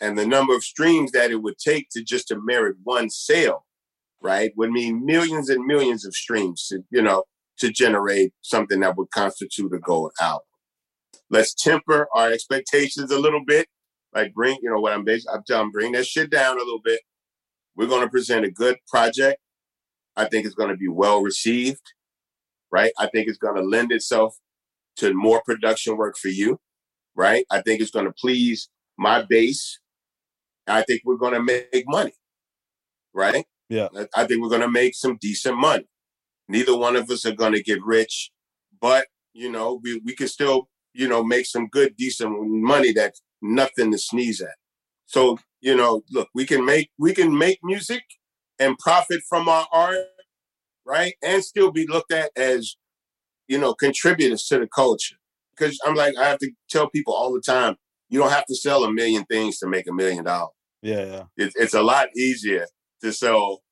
And 0.00 0.16
the 0.16 0.26
number 0.26 0.54
of 0.54 0.62
streams 0.62 1.12
that 1.12 1.30
it 1.30 1.42
would 1.42 1.58
take 1.58 1.88
to 1.90 2.02
just 2.02 2.28
to 2.28 2.40
merit 2.40 2.76
one 2.84 3.10
sale, 3.10 3.66
right, 4.22 4.52
would 4.56 4.70
mean 4.70 5.04
millions 5.04 5.50
and 5.50 5.64
millions 5.66 6.06
of 6.06 6.14
streams, 6.14 6.66
to, 6.68 6.82
you 6.90 7.02
know, 7.02 7.24
to 7.58 7.70
generate 7.70 8.32
something 8.42 8.80
that 8.80 8.96
would 8.96 9.10
constitute 9.10 9.72
a 9.74 9.78
gold 9.78 10.12
album. 10.20 10.44
Let's 11.30 11.54
temper 11.54 12.08
our 12.14 12.30
expectations 12.32 13.10
a 13.10 13.18
little 13.18 13.44
bit. 13.46 13.68
Like 14.14 14.34
bring, 14.34 14.58
you 14.62 14.70
know, 14.70 14.80
what 14.80 14.92
I'm 14.92 15.04
basically, 15.04 15.36
I'm 15.36 15.44
telling, 15.46 15.70
bring 15.70 15.92
that 15.92 16.06
shit 16.06 16.30
down 16.30 16.56
a 16.56 16.64
little 16.64 16.80
bit. 16.82 17.00
We're 17.76 17.88
going 17.88 18.02
to 18.02 18.10
present 18.10 18.44
a 18.46 18.50
good 18.50 18.76
project. 18.88 19.40
I 20.16 20.26
think 20.26 20.46
it's 20.46 20.54
going 20.54 20.70
to 20.70 20.76
be 20.76 20.88
well 20.88 21.22
received, 21.22 21.82
right? 22.72 22.92
I 22.98 23.08
think 23.08 23.28
it's 23.28 23.38
going 23.38 23.56
to 23.56 23.62
lend 23.62 23.92
itself 23.92 24.36
to 24.96 25.14
more 25.14 25.42
production 25.44 25.96
work 25.96 26.16
for 26.16 26.28
you, 26.28 26.58
right? 27.14 27.44
I 27.50 27.62
think 27.62 27.80
it's 27.80 27.92
going 27.92 28.06
to 28.06 28.14
please 28.20 28.68
my 28.98 29.24
base. 29.28 29.78
I 30.66 30.82
think 30.82 31.02
we're 31.04 31.16
going 31.16 31.34
to 31.34 31.42
make 31.42 31.84
money. 31.86 32.14
right? 33.14 33.44
Yeah. 33.68 33.88
I- 33.96 34.08
I 34.16 34.26
think 34.26 34.42
we're 34.42 34.48
gonna 34.50 34.70
make 34.70 34.94
some 34.94 35.18
decent 35.20 35.56
money. 35.58 35.86
Neither 36.48 36.76
one 36.76 36.96
of 36.96 37.10
us 37.10 37.26
are 37.26 37.32
gonna 37.32 37.60
get 37.60 37.82
rich, 37.84 38.30
but 38.80 39.06
you 39.34 39.50
know, 39.52 39.80
we, 39.82 40.00
we 40.04 40.14
can 40.16 40.26
still, 40.26 40.68
you 40.94 41.06
know, 41.06 41.22
make 41.22 41.46
some 41.46 41.68
good, 41.68 41.96
decent 41.96 42.30
money 42.48 42.92
that's 42.92 43.22
nothing 43.40 43.92
to 43.92 43.98
sneeze 43.98 44.40
at. 44.40 44.56
So, 45.06 45.38
you 45.60 45.76
know, 45.76 46.02
look, 46.10 46.28
we 46.34 46.44
can 46.44 46.64
make 46.64 46.90
we 46.98 47.14
can 47.14 47.36
make 47.36 47.60
music 47.62 48.02
and 48.58 48.76
profit 48.78 49.20
from 49.28 49.48
our 49.48 49.66
art, 49.72 49.96
right? 50.84 51.14
And 51.22 51.44
still 51.44 51.70
be 51.70 51.86
looked 51.86 52.12
at 52.12 52.30
as, 52.36 52.76
you 53.46 53.58
know, 53.58 53.74
contributors 53.74 54.44
to 54.46 54.58
the 54.58 54.66
culture. 54.66 55.16
Because 55.56 55.78
I'm 55.84 55.94
like, 55.94 56.16
I 56.16 56.28
have 56.28 56.38
to 56.38 56.50
tell 56.70 56.88
people 56.90 57.14
all 57.14 57.32
the 57.32 57.40
time, 57.40 57.76
you 58.08 58.18
don't 58.18 58.30
have 58.30 58.46
to 58.46 58.54
sell 58.54 58.84
a 58.84 58.92
million 58.92 59.24
things 59.24 59.58
to 59.58 59.66
make 59.68 59.88
a 59.88 59.92
million 59.92 60.24
dollars. 60.24 60.54
Yeah, 60.82 61.04
yeah. 61.04 61.24
It, 61.36 61.52
it's 61.56 61.74
a 61.74 61.82
lot 61.82 62.08
easier 62.16 62.66
to 63.02 63.12
sell 63.12 63.62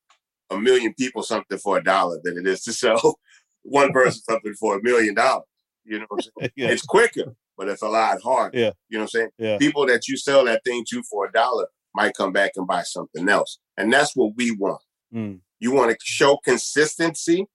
a 0.51 0.59
million 0.59 0.95
people 0.95 1.22
something 1.22 1.59
for 1.59 1.79
a 1.79 1.85
dollar 1.85 2.20
than 2.22 2.39
it 2.39 2.47
is 2.47 2.62
to 2.64 2.72
sell 2.72 3.18
one 3.62 3.93
person 3.93 4.22
something 4.22 4.55
for 4.55 4.79
a 4.79 4.83
million 4.83 5.14
dollars. 5.14 5.47
You 5.85 6.01
know 6.01 6.07
what 6.09 6.24
I'm 6.24 6.31
saying? 6.41 6.53
Yeah. 6.57 6.68
It's 6.68 6.83
quicker, 6.83 7.35
but 7.57 7.68
it's 7.68 7.83
a 7.83 7.89
lot 7.89 8.20
harder. 8.22 8.59
Yeah. 8.59 8.70
You 8.89 8.99
know 8.99 9.03
what 9.03 9.03
I'm 9.03 9.09
saying? 9.09 9.31
Yeah. 9.39 9.59
People 9.59 9.87
that 9.87 10.09
you 10.09 10.16
sell 10.16 10.45
that 10.45 10.62
thing 10.64 10.85
to 10.91 11.03
for 11.03 11.27
a 11.27 11.33
dollar 11.33 11.66
might 11.95 12.14
come 12.14 12.33
back 12.33 12.53
and 12.57 12.66
buy 12.66 12.83
something 12.83 13.29
else. 13.29 13.59
And 13.77 13.93
that's 13.93 14.14
what 14.14 14.33
we 14.37 14.53
want. 14.53 14.83
Mm. 15.14 15.41
You 15.59 15.72
want 15.72 15.91
to 15.91 15.97
show 16.03 16.39
consistency 16.45 17.47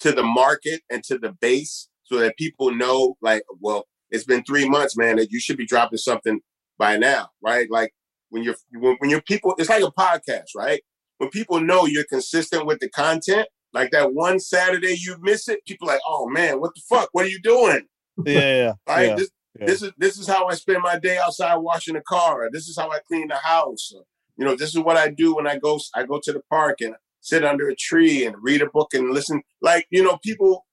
to 0.00 0.12
the 0.12 0.22
market 0.22 0.82
and 0.90 1.02
to 1.04 1.18
the 1.18 1.32
base 1.40 1.88
so 2.04 2.18
that 2.18 2.36
people 2.36 2.74
know, 2.74 3.16
like, 3.22 3.42
well, 3.60 3.86
it's 4.10 4.24
been 4.24 4.44
three 4.44 4.68
months, 4.68 4.96
man, 4.96 5.16
that 5.16 5.30
you 5.30 5.40
should 5.40 5.56
be 5.56 5.66
dropping 5.66 5.98
something 5.98 6.40
by 6.78 6.98
now, 6.98 7.30
right? 7.42 7.70
Like 7.70 7.94
when 8.28 8.42
you're 8.42 8.56
when, 8.72 8.96
when 8.98 9.08
you're 9.08 9.22
people, 9.22 9.54
it's 9.56 9.70
like 9.70 9.82
a 9.82 9.90
podcast, 9.92 10.48
right? 10.56 10.82
When 11.22 11.30
people 11.30 11.60
know 11.60 11.86
you're 11.86 12.02
consistent 12.02 12.66
with 12.66 12.80
the 12.80 12.88
content, 12.88 13.46
like 13.72 13.92
that 13.92 14.12
one 14.12 14.40
Saturday 14.40 14.96
you 14.98 15.14
miss 15.20 15.48
it, 15.48 15.64
people 15.64 15.86
like, 15.86 16.00
oh 16.04 16.28
man, 16.28 16.60
what 16.60 16.74
the 16.74 16.80
fuck? 16.88 17.10
What 17.12 17.24
are 17.24 17.28
you 17.28 17.40
doing? 17.40 17.86
Yeah, 18.26 18.40
yeah. 18.40 18.72
Right? 18.88 19.10
yeah. 19.10 19.14
This, 19.14 19.30
yeah. 19.60 19.66
this 19.66 19.82
is 19.82 19.92
this 19.98 20.18
is 20.18 20.26
how 20.26 20.48
I 20.48 20.54
spend 20.54 20.82
my 20.82 20.98
day 20.98 21.18
outside 21.18 21.54
washing 21.58 21.94
the 21.94 22.00
car. 22.00 22.42
Or 22.42 22.50
this 22.50 22.66
is 22.66 22.76
how 22.76 22.90
I 22.90 22.98
clean 23.06 23.28
the 23.28 23.36
house. 23.36 23.92
Or, 23.94 24.02
you 24.36 24.44
know, 24.44 24.56
this 24.56 24.74
is 24.74 24.80
what 24.80 24.96
I 24.96 25.10
do 25.10 25.36
when 25.36 25.46
I 25.46 25.58
go 25.58 25.78
I 25.94 26.02
go 26.02 26.18
to 26.24 26.32
the 26.32 26.42
park 26.50 26.80
and 26.80 26.96
sit 27.20 27.44
under 27.44 27.68
a 27.68 27.76
tree 27.76 28.26
and 28.26 28.34
read 28.42 28.60
a 28.60 28.68
book 28.68 28.92
and 28.92 29.10
listen. 29.10 29.42
Like, 29.60 29.86
you 29.90 30.02
know, 30.02 30.18
people 30.24 30.66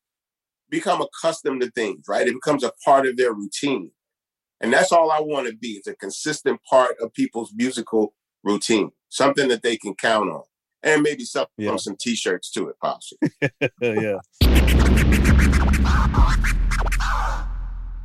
become 0.67 0.99
accustomed 0.99 1.61
to 1.61 1.69
things, 1.69 2.05
right? 2.09 2.27
It 2.27 2.33
becomes 2.33 2.63
a 2.63 2.73
part 2.83 3.05
of 3.05 3.17
their 3.17 3.35
routine. 3.35 3.91
And 4.61 4.73
that's 4.73 4.91
all 4.91 5.11
I 5.11 5.19
want 5.19 5.47
to 5.47 5.55
be. 5.55 5.73
It's 5.73 5.87
a 5.87 5.95
consistent 5.95 6.59
part 6.67 6.95
of 6.99 7.13
people's 7.13 7.53
musical 7.55 8.15
routine, 8.43 8.89
something 9.09 9.47
that 9.49 9.63
they 9.63 9.77
can 9.77 9.95
count 9.95 10.29
on. 10.29 10.43
And 10.81 11.01
maybe 11.03 11.25
some 11.25 11.47
Yeah. 11.57 11.75
some 11.75 11.97
t-shirts 11.99 12.49
to 12.51 12.69
it, 12.69 12.75
possibly. 12.81 13.29
yeah. 13.81 14.19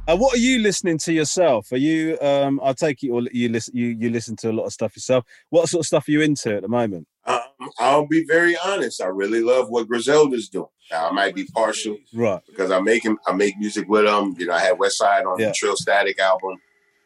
Uh, 0.06 0.16
what 0.16 0.34
are 0.34 0.38
you 0.38 0.58
listening 0.58 0.98
to 0.98 1.12
yourself? 1.14 1.72
Are 1.72 1.78
you? 1.78 2.18
Um, 2.20 2.60
I 2.62 2.74
take 2.74 3.02
it 3.02 3.06
you 3.06 3.26
you 3.32 3.48
listen 3.48 3.74
you 3.74 3.86
you 3.98 4.10
listen 4.10 4.36
to 4.36 4.50
a 4.50 4.52
lot 4.52 4.64
of 4.64 4.72
stuff 4.72 4.94
yourself. 4.96 5.24
What 5.48 5.68
sort 5.70 5.80
of 5.80 5.86
stuff 5.86 6.06
are 6.08 6.10
you 6.10 6.20
into 6.20 6.54
at 6.56 6.60
the 6.62 6.68
moment? 6.68 7.06
Um, 7.24 7.40
I'll 7.78 8.06
be 8.06 8.24
very 8.28 8.54
honest. 8.62 9.00
I 9.00 9.06
really 9.06 9.40
love 9.40 9.70
what 9.70 9.88
Griselda's 9.88 10.50
doing. 10.50 10.66
Now, 10.90 11.08
I 11.08 11.12
might 11.12 11.34
be 11.34 11.44
partial 11.54 11.96
Right. 12.12 12.42
because 12.46 12.70
I 12.70 12.80
make 12.80 13.02
him, 13.02 13.18
I 13.26 13.32
make 13.32 13.56
music 13.56 13.88
with 13.88 14.04
him. 14.04 14.34
You 14.38 14.46
know, 14.48 14.52
I 14.52 14.58
had 14.60 14.78
West 14.78 14.98
Side 14.98 15.24
on 15.24 15.38
Yeah. 15.38 15.46
the 15.46 15.52
TrillStatik 15.52 16.18
album 16.18 16.58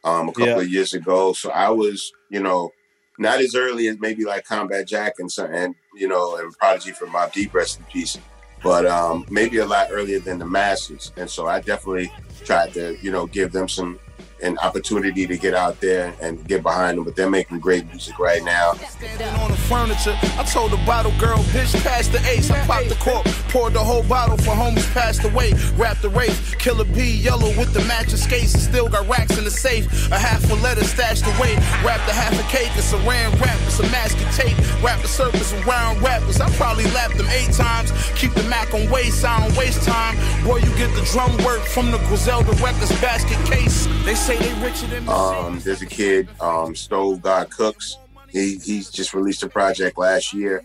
um, 0.02 0.28
a 0.30 0.32
couple 0.32 0.48
Yeah. 0.48 0.58
of 0.58 0.68
years 0.68 0.92
ago. 0.94 1.32
So 1.34 1.50
I 1.50 1.68
was, 1.70 2.10
you 2.32 2.40
know, 2.40 2.70
not 3.18 3.40
as 3.40 3.54
early 3.54 3.88
as 3.88 3.98
maybe 3.98 4.24
like 4.24 4.44
Combat 4.44 4.86
Jack 4.86 5.14
and 5.18 5.30
some, 5.30 5.52
and 5.52 5.74
you 5.94 6.08
know, 6.08 6.36
and 6.36 6.56
Prodigy 6.58 6.92
from 6.92 7.10
Mobb 7.10 7.32
Deep, 7.32 7.52
rest 7.52 7.78
in 7.78 7.84
peace. 7.86 8.18
But 8.62 8.86
um, 8.86 9.24
maybe 9.30 9.58
a 9.58 9.66
lot 9.66 9.88
earlier 9.90 10.18
than 10.18 10.38
the 10.38 10.46
masses. 10.46 11.12
And 11.16 11.30
so 11.30 11.46
I 11.46 11.60
definitely 11.60 12.12
tried 12.44 12.72
to, 12.74 12.96
you 13.00 13.12
know, 13.12 13.26
give 13.26 13.52
them 13.52 13.68
some 13.68 14.00
an 14.42 14.58
opportunity 14.58 15.26
to 15.26 15.36
get 15.36 15.54
out 15.54 15.80
there 15.80 16.14
and 16.20 16.46
get 16.46 16.62
behind 16.62 16.98
them. 16.98 17.04
But 17.04 17.16
they're 17.16 17.30
making 17.30 17.60
great 17.60 17.86
music 17.86 18.18
right 18.18 18.42
now. 18.42 18.74
Standing 18.74 19.28
on 19.40 19.50
the 19.50 19.56
furniture. 19.56 20.16
I 20.38 20.44
told 20.44 20.72
the 20.72 20.76
bottle 20.78 21.12
girl, 21.18 21.38
bitch, 21.54 21.74
pass 21.82 22.08
the 22.08 22.18
ace. 22.28 22.50
I 22.50 22.64
popped 22.66 22.88
the 22.88 22.96
cork, 22.96 23.24
poured 23.48 23.74
the 23.74 23.80
whole 23.80 24.02
bottle 24.04 24.36
for 24.36 24.54
homies 24.54 24.88
passed 24.92 25.24
away. 25.24 25.52
Wrapped 25.76 26.02
the 26.02 26.10
race, 26.10 26.54
killer 26.56 26.84
B, 26.84 27.16
yellow 27.16 27.48
with 27.58 27.72
the 27.72 27.84
matching 27.84 28.16
skates. 28.16 28.54
And 28.54 28.62
still 28.62 28.88
got 28.88 29.08
racks 29.08 29.38
in 29.38 29.44
the 29.44 29.50
safe. 29.50 29.86
A 30.10 30.18
half 30.18 30.50
a 30.50 30.54
letter 30.56 30.84
stashed 30.84 31.26
away. 31.26 31.56
Wrapped 31.84 32.08
a 32.08 32.12
half 32.12 32.34
a 32.38 32.42
cake, 32.50 32.70
it's 32.76 32.92
a 32.92 32.98
ran 32.98 33.30
wrap, 33.40 33.58
it's 33.66 33.80
a 33.80 33.88
mask 33.90 34.16
of 34.18 34.30
tape. 34.34 34.56
Wrap 34.82 35.00
the 35.02 35.08
surface 35.08 35.52
around 35.64 36.02
rappers. 36.02 36.40
I 36.40 36.48
probably 36.56 36.84
lapped 36.92 37.16
them 37.16 37.28
eight 37.28 37.52
times. 37.52 37.92
Keep 38.16 38.34
the 38.34 38.42
Mac 38.44 38.72
on 38.74 38.88
waste, 38.90 39.24
I 39.24 39.40
don't 39.40 39.56
waste 39.56 39.82
time. 39.82 40.16
Boy, 40.44 40.58
you 40.58 40.70
get 40.76 40.94
the 40.94 41.02
drum 41.12 41.36
work 41.44 41.60
from 41.60 41.90
the 41.90 41.98
Griselda 42.08 42.52
Records 42.62 42.90
basket 43.00 43.38
case. 43.46 43.86
They 44.04 44.14
say 44.28 44.36
they 44.36 44.62
richer 44.62 44.86
than 44.88 45.06
me. 45.06 45.10
Um, 45.10 45.58
there's 45.60 45.80
a 45.80 45.86
kid, 45.86 46.28
um, 46.40 46.74
Stove 46.74 47.22
God 47.22 47.50
Cooks. 47.50 47.96
He 48.28 48.58
he's 48.58 48.90
just 48.90 49.14
released 49.14 49.42
a 49.42 49.48
project 49.48 49.96
last 49.96 50.34
year 50.34 50.62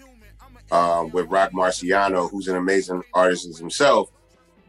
um, 0.71 1.11
with 1.11 1.27
Roc 1.27 1.51
Marciano, 1.51 2.29
who's 2.29 2.49
an 2.49 2.57
amazing 2.57 3.03
artist 3.13 3.57
himself. 3.57 4.09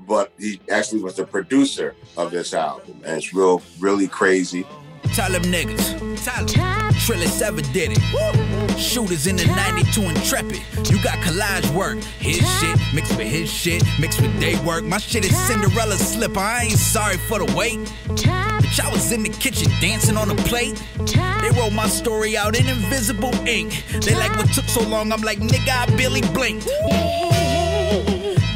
But 0.06 0.32
he 0.38 0.60
actually 0.70 1.02
was 1.02 1.16
the 1.16 1.26
producer 1.26 1.94
of 2.16 2.30
this 2.30 2.54
album, 2.54 3.00
and 3.04 3.16
it's 3.16 3.34
real, 3.34 3.62
really 3.80 4.06
crazy. 4.06 4.64
Tell 5.14 5.30
them 5.30 5.42
niggas. 5.42 6.24
Tell 6.24 6.44
them. 6.44 6.92
Trillis 6.94 7.42
ever 7.42 7.60
did 7.60 7.92
it. 7.92 8.78
Shooters 8.78 9.26
in 9.26 9.36
the 9.36 9.46
92 9.46 10.02
Intrepid. 10.02 10.62
You 10.90 11.02
got 11.02 11.18
collage 11.18 11.72
work. 11.74 12.02
His 12.18 12.38
shit 12.58 12.78
mixed 12.92 13.16
with 13.16 13.28
his 13.28 13.50
shit, 13.50 13.82
mixed 14.00 14.20
with 14.20 14.38
day 14.40 14.58
work. 14.64 14.84
My 14.84 14.98
shit 14.98 15.24
is 15.24 15.36
Cinderella 15.36 15.96
slipper. 15.96 16.40
I 16.40 16.64
ain't 16.64 16.78
sorry 16.78 17.16
for 17.16 17.44
the 17.44 17.54
wait. 17.56 17.78
Bitch, 18.64 18.80
I 18.80 18.90
was 18.90 19.12
in 19.12 19.22
the 19.22 19.28
kitchen 19.28 19.70
dancing 19.78 20.16
on 20.16 20.30
a 20.30 20.34
plate. 20.34 20.82
They 20.96 21.50
wrote 21.50 21.74
my 21.74 21.86
story 21.86 22.34
out 22.34 22.58
in 22.58 22.66
invisible 22.66 23.34
ink. 23.46 23.84
They 24.00 24.14
like 24.14 24.34
what 24.36 24.50
took 24.54 24.64
so 24.64 24.80
long. 24.88 25.12
I'm 25.12 25.20
like, 25.20 25.38
nigga, 25.38 25.68
I 25.68 25.96
barely 25.96 26.22
blinked. 26.32 26.66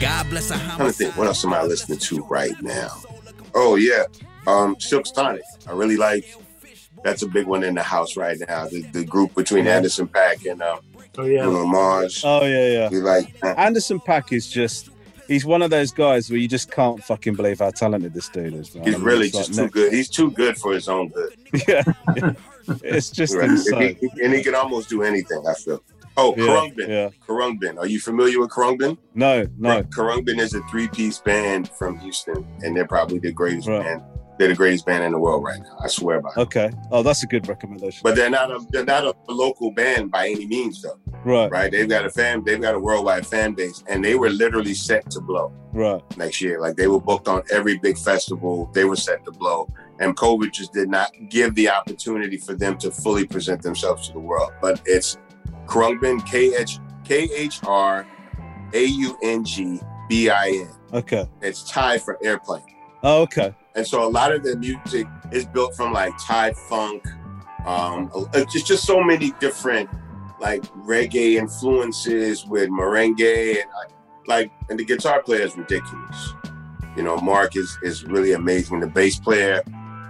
God 0.01 0.31
bless 0.31 0.51
a 0.51 0.55
I'm 0.55 0.77
trying 0.77 0.89
to 0.89 0.93
think, 0.95 1.15
what 1.19 1.27
else 1.27 1.45
am 1.45 1.53
I 1.53 1.63
listening 1.63 1.99
to 1.99 2.25
right 2.25 2.55
now? 2.63 3.03
Oh 3.55 3.77
yeah, 3.77 4.05
um, 4.47 4.81
Silk 4.81 5.07
Sonic. 5.07 5.43
I 5.67 5.73
really 5.73 5.99
like. 5.99 6.25
That's 7.05 7.21
a 7.21 7.29
big 7.29 7.47
one 7.47 7.63
in 7.63 7.75
the 7.75 7.83
house 7.83 8.17
right 8.17 8.39
now. 8.49 8.67
The, 8.67 8.81
the 8.93 9.05
group 9.05 9.35
between 9.35 9.67
Anderson 9.67 10.09
.Paak 10.09 10.51
and 10.51 10.63
um, 10.63 10.81
Oh 11.19 11.27
yeah. 11.27 11.43
Bruno 11.43 11.67
Mars. 11.67 12.23
Oh 12.25 12.47
yeah, 12.47 12.67
yeah. 12.69 12.89
We 12.89 13.01
like. 13.01 13.35
uh, 13.43 13.49
Anderson 13.59 14.01
.Paak 14.01 14.33
is 14.33 14.49
just. 14.49 14.89
He's 15.29 15.45
one 15.45 15.63
of 15.63 15.71
those 15.71 15.93
guys 15.93 16.31
where 16.31 16.39
you 16.39 16.49
just 16.49 16.71
can't 16.71 17.03
fucking 17.05 17.35
believe 17.35 17.59
how 17.61 17.71
talented 17.71 18.15
this 18.15 18.29
dude 18.31 18.55
is. 18.55 18.75
Man. 18.75 18.85
He's 18.85 18.95
I 18.95 18.97
mean, 18.99 19.07
really 19.07 19.27
it's 19.27 19.35
like 19.37 19.47
just 19.47 19.57
too 19.59 19.63
next- 19.63 19.75
good. 19.75 19.93
He's 19.93 20.09
too 20.09 20.31
good 20.33 20.57
for 20.59 20.73
his 20.73 20.89
own 20.89 21.09
good. 21.11 21.35
Yeah, 21.69 21.83
it's 22.83 23.11
just 23.11 23.35
Right. 23.37 23.51
insane. 23.51 23.97
He- 24.01 24.25
and 24.25 24.33
he 24.35 24.43
can 24.43 24.55
almost 24.55 24.89
do 24.89 25.03
anything. 25.03 25.43
I 25.47 25.55
feel. 25.55 25.83
Oh, 26.17 26.35
Yeah, 26.37 26.45
Khruangbin. 27.29 27.69
yeah. 27.69 27.79
Are 27.79 27.87
you 27.87 28.01
familiar 28.01 28.41
with 28.41 28.51
Khruangbin? 28.51 28.99
No, 29.15 29.47
no. 29.57 29.83
Khruangbin 29.85 30.41
is 30.41 30.53
a 30.55 30.61
three-piece 30.69 31.19
band 31.21 31.69
from 31.69 31.97
Houston, 32.01 32.45
and 32.65 32.77
they're 32.77 32.89
probably 32.89 33.21
the 33.21 33.31
greatest 33.31 33.69
Right. 33.69 33.83
band. 33.85 34.03
They're 34.39 34.49
the 34.49 34.55
greatest 34.55 34.87
band 34.87 35.05
in 35.05 35.13
the 35.13 35.19
world 35.19 35.43
right 35.43 35.61
now. 35.61 35.77
I 35.83 35.89
swear 35.89 36.21
by 36.21 36.31
it. 36.31 36.39
Okay. 36.39 36.71
Oh, 36.93 37.03
that's 37.03 37.25
a 37.25 37.27
good 37.27 37.49
recommendation. 37.49 38.01
But 38.05 38.15
they're 38.15 38.31
not 38.31 38.51
a 38.51 38.65
they're 38.71 38.85
not 38.85 39.05
a 39.05 39.33
local 39.33 39.73
band 39.73 40.11
by 40.11 40.29
any 40.29 40.47
means, 40.47 40.81
though. 40.83 40.99
Right, 41.25 41.51
Right? 41.51 41.71
They've 41.73 41.89
got 41.89 42.05
a 42.05 42.11
fan. 42.11 42.45
They've 42.45 42.61
got 42.61 42.75
a 42.75 42.79
worldwide 42.79 43.27
fan 43.27 43.55
base, 43.55 43.83
and 43.89 44.05
they 44.05 44.15
were 44.15 44.31
literally 44.31 44.75
set 44.75 45.11
to 45.11 45.21
blow 45.21 45.53
right. 45.73 46.01
next 46.17 46.41
year. 46.41 46.61
Like 46.61 46.77
they 46.77 46.87
were 46.87 47.01
booked 47.01 47.27
on 47.27 47.43
every 47.51 47.79
big 47.79 47.99
festival. 47.99 48.71
They 48.73 48.85
were 48.85 48.97
set 48.97 49.25
to 49.25 49.33
blow, 49.33 49.69
and 49.99 50.17
COVID 50.17 50.53
just 50.53 50.73
did 50.73 50.89
not 50.89 51.11
give 51.29 51.55
the 51.57 51.69
opportunity 51.71 52.37
for 52.37 52.55
them 52.55 52.79
to 52.79 52.91
fully 52.91 53.27
present 53.27 53.63
themselves 53.63 54.07
to 54.09 54.13
the 54.13 54.21
world. 54.21 54.53
But 54.61 54.81
it's 54.87 55.19
Khruangbin, 55.67 56.25
K 56.27 56.55
H 56.55 56.79
K 57.05 57.29
H 57.35 57.61
R 57.67 58.07
A 58.73 58.85
U 58.85 59.19
N 59.23 59.45
G 59.45 59.81
B 60.09 60.31
I 60.31 60.49
N. 60.49 60.71
Okay. 60.93 61.29
It's 61.43 61.69
Thai 61.69 61.99
for 61.99 62.19
airplane. 62.23 62.63
Oh, 63.03 63.23
okay. 63.23 63.55
And 63.79 63.87
so 63.87 64.05
a 64.05 64.11
lot 64.11 64.33
of 64.33 64.43
the 64.43 64.57
music 64.57 65.07
is 65.31 65.47
built 65.47 65.77
from 65.77 65.93
like 65.93 66.13
Thai 66.19 66.53
funk, 66.53 67.07
um, 67.65 68.11
it's 68.35 68.65
just 68.65 68.85
so 68.85 69.05
many 69.05 69.31
different 69.39 69.89
like 70.41 70.65
reggae 70.79 71.35
influences 71.35 72.45
with 72.45 72.71
merengue 72.71 73.61
and 73.61 73.71
like, 73.73 73.91
like 74.27 74.53
and 74.69 74.81
the 74.81 74.85
guitar 74.85 75.23
player 75.23 75.43
is 75.43 75.57
ridiculous. 75.57 76.35
You 76.97 77.05
know, 77.05 77.19
Mark 77.19 77.55
is 77.55 77.79
is 77.85 78.03
really 78.03 78.33
amazing. 78.33 78.81
The 78.81 78.89
bass 78.89 79.21
player 79.21 79.63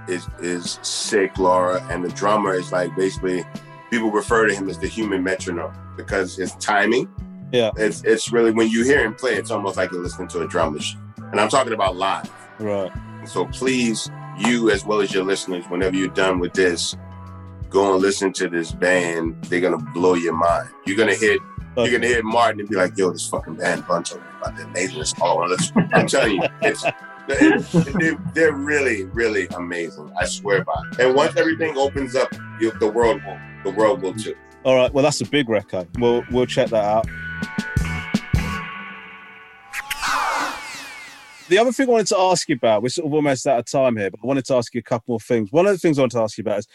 is 0.09 0.27
is 0.41 0.79
sick, 0.81 1.37
Laura, 1.37 1.87
and 1.91 2.03
the 2.03 2.09
drummer 2.09 2.55
is 2.55 2.73
like 2.73 2.97
basically 2.97 3.45
people 3.91 4.11
refer 4.11 4.47
to 4.47 4.55
him 4.55 4.71
as 4.71 4.79
the 4.79 4.89
human 4.89 5.23
metronome 5.23 5.75
because 5.95 6.37
his 6.37 6.55
timing. 6.55 7.07
Yeah. 7.53 7.73
It's 7.77 8.03
it's 8.05 8.33
really 8.33 8.51
when 8.51 8.71
you 8.71 8.83
hear 8.83 9.05
him 9.05 9.15
play, 9.15 9.35
it's 9.35 9.51
almost 9.51 9.77
like 9.77 9.93
you're 9.93 10.03
listening 10.03 10.29
to 10.29 10.41
a 10.41 10.49
drum 10.49 10.73
machine. 10.73 11.03
And 11.33 11.39
I'm 11.39 11.51
talking 11.51 11.75
about 11.75 11.97
live. 11.97 12.33
Right. 12.59 12.91
So 13.29 13.45
please, 13.47 14.11
you 14.39 14.71
as 14.71 14.85
well 14.85 15.01
as 15.01 15.13
your 15.13 15.25
listeners, 15.25 15.65
whenever 15.67 15.97
you're 15.97 16.09
done 16.09 16.39
with 16.39 16.55
this, 16.55 16.97
go 17.69 17.93
and 17.93 18.03
listen 18.03 18.33
to 18.35 18.49
this 18.49 18.73
band. 18.73 19.45
They're 19.45 19.61
gonna 19.61 19.79
blow 19.79 20.15
your 20.15 20.35
mind. 20.35 20.71
You're 20.87 20.97
gonna 20.97 21.15
hit 21.15 21.41
you're 21.77 21.93
gonna 21.93 22.09
hit 22.09 22.25
Martin 22.25 22.61
and 22.61 22.69
be 22.69 22.77
like, 22.77 22.97
"Yo, 22.97 23.11
this 23.11 23.29
fucking 23.29 23.55
band 23.55 23.81
me 23.83 23.95
about 24.41 24.57
the 24.57 24.65
amazing 24.65 25.05
song." 25.05 25.57
I'm 25.93 26.07
telling 26.07 26.37
you, 26.37 26.43
it's 26.63 26.85
they're, 27.29 28.17
they're 28.35 28.53
really, 28.53 29.05
really 29.05 29.47
amazing. 29.49 30.11
I 30.19 30.25
swear 30.25 30.65
by. 30.65 30.73
It. 30.93 31.01
And 31.01 31.15
once 31.15 31.37
everything 31.37 31.77
opens 31.77 32.17
up, 32.17 32.33
you, 32.59 32.73
the 32.81 32.89
world 32.89 33.21
will, 33.25 33.39
the 33.65 33.71
world 33.71 34.03
will 34.03 34.15
too. 34.15 34.35
All 34.65 34.75
right, 34.75 34.93
well 34.93 35.05
that's 35.05 35.21
a 35.21 35.27
big 35.27 35.49
record. 35.49 35.87
We'll 35.99 36.25
we'll 36.31 36.47
check 36.47 36.71
that 36.71 36.85
out. 36.85 37.07
The 41.49 41.59
other 41.59 41.73
thing 41.73 41.89
I 41.89 41.93
wanted 41.93 42.07
to 42.09 42.19
ask 42.19 42.49
you 42.49 42.57
about, 42.57 42.83
we're 42.83 42.91
sort 42.91 43.07
of 43.07 43.15
almost 43.15 43.47
out 43.47 43.59
of 43.59 43.65
time 43.65 43.97
here, 43.97 44.11
but 44.11 44.21
I 44.23 44.27
wanted 44.27 44.45
to 44.47 44.55
ask 44.55 44.75
you 44.75 44.81
a 44.81 44.83
couple 44.83 45.13
more 45.13 45.21
things. 45.21 45.51
One 45.51 45.67
of 45.67 45.73
the 45.73 45.79
things 45.79 45.99
I 45.99 46.03
want 46.03 46.13
to 46.13 46.21
ask 46.21 46.37
you 46.37 46.43
about 46.43 46.59
is 46.59 46.69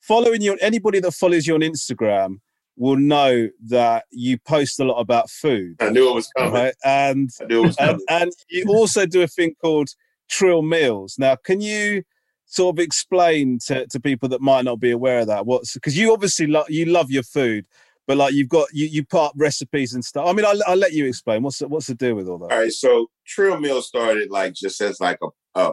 following 0.00 0.40
you. 0.40 0.56
Anybody 0.60 1.00
that 1.00 1.12
follows 1.12 1.46
you 1.46 1.54
on 1.54 1.60
Instagram 1.60 2.36
will 2.76 2.96
know 2.96 3.48
that 3.68 4.04
you 4.10 4.38
post 4.38 4.80
a 4.80 4.84
lot 4.84 4.98
about 4.98 5.30
food. 5.30 5.76
I 5.80 5.90
knew 5.90 6.10
it 6.10 6.14
was 6.14 6.28
coming. 6.36 6.52
Right? 6.52 6.74
And, 6.84 7.30
I 7.40 7.44
knew 7.44 7.64
it 7.64 7.66
was 7.66 7.76
coming. 7.76 8.00
And, 8.08 8.22
and 8.22 8.32
you 8.48 8.64
also 8.68 9.06
do 9.06 9.22
a 9.22 9.28
thing 9.28 9.54
called 9.60 9.90
Trill 10.28 10.62
Meals. 10.62 11.16
Now, 11.18 11.36
can 11.36 11.60
you 11.60 12.02
sort 12.46 12.76
of 12.76 12.82
explain 12.82 13.58
to, 13.66 13.86
to 13.86 14.00
people 14.00 14.28
that 14.30 14.40
might 14.40 14.64
not 14.64 14.80
be 14.80 14.90
aware 14.90 15.20
of 15.20 15.26
that? 15.28 15.46
What's 15.46 15.74
because 15.74 15.96
you 15.96 16.12
obviously 16.12 16.46
lo- 16.46 16.64
you 16.68 16.86
love 16.86 17.10
your 17.10 17.22
food, 17.22 17.66
but 18.06 18.16
like 18.16 18.34
you've 18.34 18.48
got 18.48 18.68
you 18.72 18.86
you 18.86 19.04
put 19.04 19.26
up 19.26 19.32
recipes 19.36 19.94
and 19.94 20.04
stuff. 20.04 20.26
I 20.26 20.32
mean, 20.32 20.44
I'll, 20.44 20.60
I'll 20.66 20.76
let 20.76 20.92
you 20.92 21.06
explain. 21.06 21.42
What's 21.42 21.58
the, 21.58 21.68
what's 21.68 21.86
the 21.86 21.94
deal 21.94 22.14
with 22.14 22.28
all 22.28 22.38
that? 22.38 22.52
All 22.52 22.58
right, 22.58 22.72
so 22.72 23.08
Trill 23.26 23.58
Meal 23.60 23.82
started 23.82 24.30
like 24.30 24.54
just 24.54 24.80
as 24.80 25.00
like 25.00 25.18
a, 25.22 25.60
a 25.60 25.72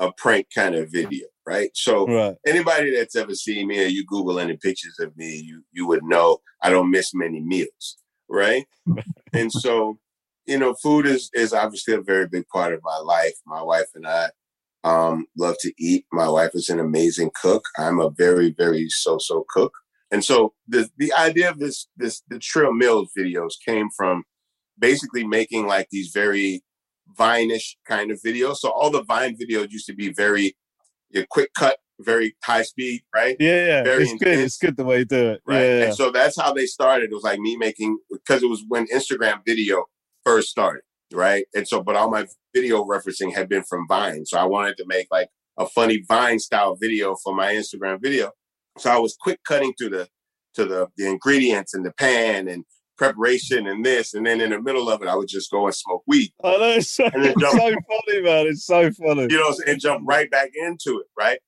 a 0.00 0.12
prank 0.12 0.48
kind 0.52 0.74
of 0.74 0.90
video, 0.90 1.26
right? 1.46 1.70
So 1.74 2.06
right. 2.06 2.34
anybody 2.46 2.94
that's 2.94 3.16
ever 3.16 3.34
seen 3.34 3.68
me 3.68 3.84
or 3.84 3.86
you 3.88 4.04
Google 4.06 4.40
any 4.40 4.56
pictures 4.56 4.98
of 4.98 5.16
me, 5.16 5.36
you 5.36 5.62
you 5.72 5.86
would 5.86 6.02
know 6.02 6.38
I 6.62 6.70
don't 6.70 6.90
miss 6.90 7.14
many 7.14 7.40
meals, 7.40 7.98
right? 8.28 8.66
and 9.32 9.52
so, 9.52 9.98
you 10.46 10.58
know, 10.58 10.74
food 10.74 11.06
is 11.06 11.30
is 11.34 11.52
obviously 11.52 11.94
a 11.94 12.00
very 12.00 12.26
big 12.26 12.48
part 12.48 12.72
of 12.72 12.80
my 12.82 12.98
life. 12.98 13.34
My 13.46 13.62
wife 13.62 13.88
and 13.94 14.06
I 14.06 14.30
um, 14.84 15.26
love 15.36 15.56
to 15.60 15.72
eat. 15.78 16.06
My 16.12 16.28
wife 16.28 16.50
is 16.54 16.70
an 16.70 16.80
amazing 16.80 17.30
cook. 17.40 17.64
I'm 17.78 18.00
a 18.00 18.10
very 18.10 18.54
very 18.56 18.88
so 18.88 19.18
so 19.18 19.44
cook. 19.50 19.72
And 20.10 20.24
so 20.24 20.54
the 20.66 20.88
the 20.98 21.12
idea 21.14 21.50
of 21.50 21.58
this 21.58 21.88
this 21.96 22.22
the 22.28 22.38
Trill 22.38 22.72
Mealz 22.72 23.08
videos 23.18 23.52
came 23.64 23.88
from 23.96 24.24
basically 24.78 25.26
making 25.26 25.66
like 25.66 25.88
these 25.90 26.10
very 26.12 26.62
Vine-ish 27.18 27.76
kind 27.86 28.12
of 28.12 28.20
videos. 28.24 28.58
So 28.58 28.70
all 28.70 28.90
the 28.90 29.02
Vine 29.02 29.36
videos 29.36 29.70
used 29.70 29.86
to 29.86 29.94
be 29.94 30.12
very 30.12 30.56
you 31.10 31.20
know, 31.20 31.26
quick 31.28 31.52
cut, 31.54 31.78
very 31.98 32.36
high 32.44 32.62
speed, 32.62 33.02
right? 33.14 33.36
Yeah, 33.40 33.66
yeah. 33.66 33.82
Very 33.82 34.04
it's 34.04 34.22
good. 34.22 34.38
It's 34.38 34.56
good 34.56 34.76
the 34.76 34.84
way 34.84 35.00
you 35.00 35.04
do 35.04 35.30
it. 35.30 35.42
Right. 35.46 35.56
Yeah, 35.56 35.78
yeah. 35.78 35.84
And 35.86 35.94
so 35.94 36.10
that's 36.10 36.40
how 36.40 36.52
they 36.52 36.66
started. 36.66 37.10
It 37.10 37.14
was 37.14 37.24
like 37.24 37.40
me 37.40 37.56
making 37.56 37.98
because 38.12 38.42
it 38.42 38.48
was 38.48 38.62
when 38.68 38.86
Instagram 38.86 39.40
video 39.44 39.86
first 40.24 40.50
started, 40.50 40.82
right? 41.12 41.46
And 41.54 41.66
so, 41.66 41.82
but 41.82 41.96
all 41.96 42.10
my 42.10 42.26
video 42.54 42.84
referencing 42.84 43.34
had 43.34 43.48
been 43.48 43.64
from 43.64 43.86
Vine. 43.88 44.26
So 44.26 44.38
I 44.38 44.44
wanted 44.44 44.76
to 44.78 44.84
make 44.86 45.08
like 45.10 45.28
a 45.58 45.66
funny 45.66 46.04
Vine 46.08 46.38
style 46.38 46.76
video 46.80 47.16
for 47.22 47.34
my 47.34 47.52
Instagram 47.54 48.00
video. 48.00 48.32
So 48.80 48.90
I 48.90 48.98
was 48.98 49.16
quick 49.20 49.40
cutting 49.46 49.72
through 49.78 49.90
the 49.90 50.08
to 50.54 50.64
the 50.64 50.88
the 50.96 51.06
ingredients 51.08 51.74
in 51.74 51.82
the 51.82 51.92
pan 51.92 52.48
and 52.48 52.64
preparation 52.96 53.66
and 53.66 53.84
this, 53.84 54.12
and 54.14 54.26
then 54.26 54.40
in 54.40 54.50
the 54.50 54.60
middle 54.60 54.90
of 54.90 55.00
it, 55.02 55.08
I 55.08 55.16
would 55.16 55.28
just 55.28 55.50
go 55.50 55.64
and 55.66 55.74
smoke 55.74 56.02
weed. 56.06 56.32
Know 56.42 56.56
it's 56.60 56.90
so, 56.92 57.04
And 57.06 57.24
then 57.24 57.34
jump- 57.40 57.58
so 57.58 57.58
funny, 57.70 58.22
man. 58.22 58.46
It's 58.46 58.66
so 58.66 58.90
funny. 58.92 59.22
you 59.22 59.38
know, 59.38 59.54
and 59.66 59.80
jump 59.80 60.02
right 60.06 60.30
back 60.30 60.50
into 60.54 60.98
it, 61.00 61.06
right? 61.18 61.38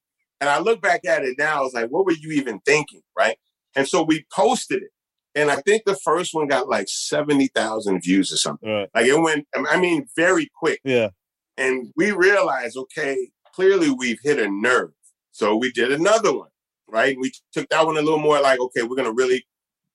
And 0.40 0.48
I 0.48 0.58
look 0.60 0.80
back 0.80 1.04
at 1.04 1.22
it 1.24 1.36
now, 1.38 1.58
I 1.58 1.60
was 1.60 1.74
like, 1.74 1.88
what 1.90 2.04
were 2.06 2.12
you 2.12 2.30
even 2.32 2.58
thinking, 2.60 3.02
right? 3.16 3.36
And 3.76 3.86
so 3.86 4.02
we 4.02 4.24
posted 4.34 4.82
it. 4.82 4.90
And 5.34 5.50
I 5.50 5.56
think 5.56 5.82
the 5.86 5.94
first 5.96 6.34
one 6.34 6.48
got 6.48 6.68
like 6.68 6.88
70,000 6.88 8.00
views 8.02 8.32
or 8.32 8.36
something. 8.36 8.68
Right. 8.68 8.88
Like 8.94 9.06
it 9.06 9.18
went, 9.20 9.46
I 9.54 9.78
mean, 9.78 10.06
very 10.16 10.50
quick. 10.58 10.80
Yeah. 10.84 11.10
And 11.56 11.92
we 11.96 12.10
realized, 12.12 12.76
okay, 12.76 13.16
clearly 13.54 13.90
we've 13.90 14.18
hit 14.22 14.38
a 14.40 14.48
nerve. 14.50 14.90
So 15.30 15.54
we 15.56 15.70
did 15.70 15.92
another 15.92 16.36
one, 16.36 16.48
right? 16.92 17.16
We 17.18 17.32
took 17.52 17.68
that 17.70 17.86
one 17.86 17.96
a 17.96 18.02
little 18.02 18.20
more 18.20 18.40
like, 18.40 18.60
okay, 18.60 18.82
we're 18.82 19.02
to 19.02 19.12
really, 19.12 19.44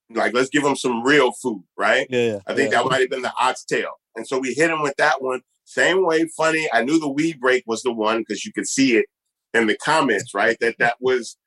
like, 0.10 0.34
let's 0.34 0.50
give 0.50 0.64
them 0.64 0.76
some 0.76 1.04
real 1.04 1.32
food, 1.32 1.64
right? 1.78 2.08
Yeah. 2.10 2.40
I 2.48 2.56
think 2.56 2.72
yeah. 2.72 2.82
that 2.82 2.90
might 2.90 3.02
have 3.02 3.10
been 3.10 3.22
the 3.22 3.34
oxtail. 3.40 3.92
And 4.16 4.28
so 4.28 4.40
we 4.40 4.54
hit 4.54 4.72
him 4.72 4.82
with 4.82 4.96
that 4.98 5.22
one. 5.22 5.42
Same 5.64 6.06
way, 6.06 6.28
funny. 6.36 6.68
I 6.74 6.84
knew 6.84 7.00
the 7.00 7.10
weed 7.10 7.40
break 7.40 7.64
was 7.68 7.84
the 7.84 7.94
one 7.94 8.20
because 8.20 8.46
you 8.46 8.52
could 8.52 8.68
see 8.68 8.98
it 8.98 9.06
in 9.54 9.68
the 9.68 9.78
comments, 9.78 10.34
right? 10.34 10.58
That 10.60 10.76
that 10.80 10.96
was 11.00 11.38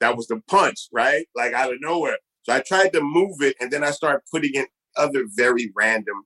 that 0.00 0.16
was 0.16 0.26
the 0.26 0.40
punch, 0.48 0.88
right? 0.92 1.26
Like 1.34 1.52
out 1.52 1.72
of 1.72 1.78
nowhere. 1.80 2.18
So 2.42 2.52
I 2.52 2.60
tried 2.60 2.92
to 2.94 3.00
move 3.00 3.40
it, 3.40 3.56
and 3.60 3.70
then 3.70 3.84
I 3.84 3.92
started 3.92 4.22
putting 4.32 4.54
in 4.54 4.66
other 4.96 5.24
very 5.36 5.70
random 5.76 6.24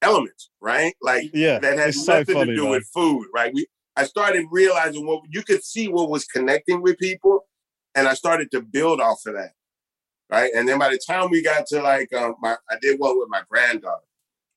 elements, 0.00 0.50
right? 0.60 0.94
Like 1.02 1.30
Yeah, 1.34 1.58
that 1.58 1.78
has 1.78 1.96
it's 1.96 2.06
so 2.06 2.20
nothing 2.20 2.34
funny, 2.34 2.50
to 2.52 2.56
do 2.56 2.62
man. 2.62 2.70
with 2.72 2.86
food, 2.94 3.26
right? 3.34 3.52
We 3.54 3.66
I 3.96 4.04
started 4.04 4.46
realizing 4.50 5.06
what 5.06 5.20
you 5.28 5.42
could 5.42 5.62
see 5.62 5.88
what 5.88 6.08
was 6.08 6.24
connecting 6.24 6.80
with 6.82 6.96
people, 6.98 7.44
and 7.94 8.08
I 8.08 8.14
started 8.14 8.50
to 8.52 8.62
build 8.62 9.00
off 9.00 9.20
of 9.26 9.34
that, 9.34 9.52
right? 10.30 10.50
And 10.54 10.68
then 10.68 10.78
by 10.78 10.90
the 10.90 11.00
time 11.06 11.30
we 11.30 11.42
got 11.42 11.66
to 11.68 11.82
like 11.82 12.12
um, 12.12 12.34
my, 12.40 12.56
I 12.70 12.76
did 12.80 12.98
one 12.98 13.18
with 13.18 13.28
my 13.30 13.42
granddaughter 13.48 14.02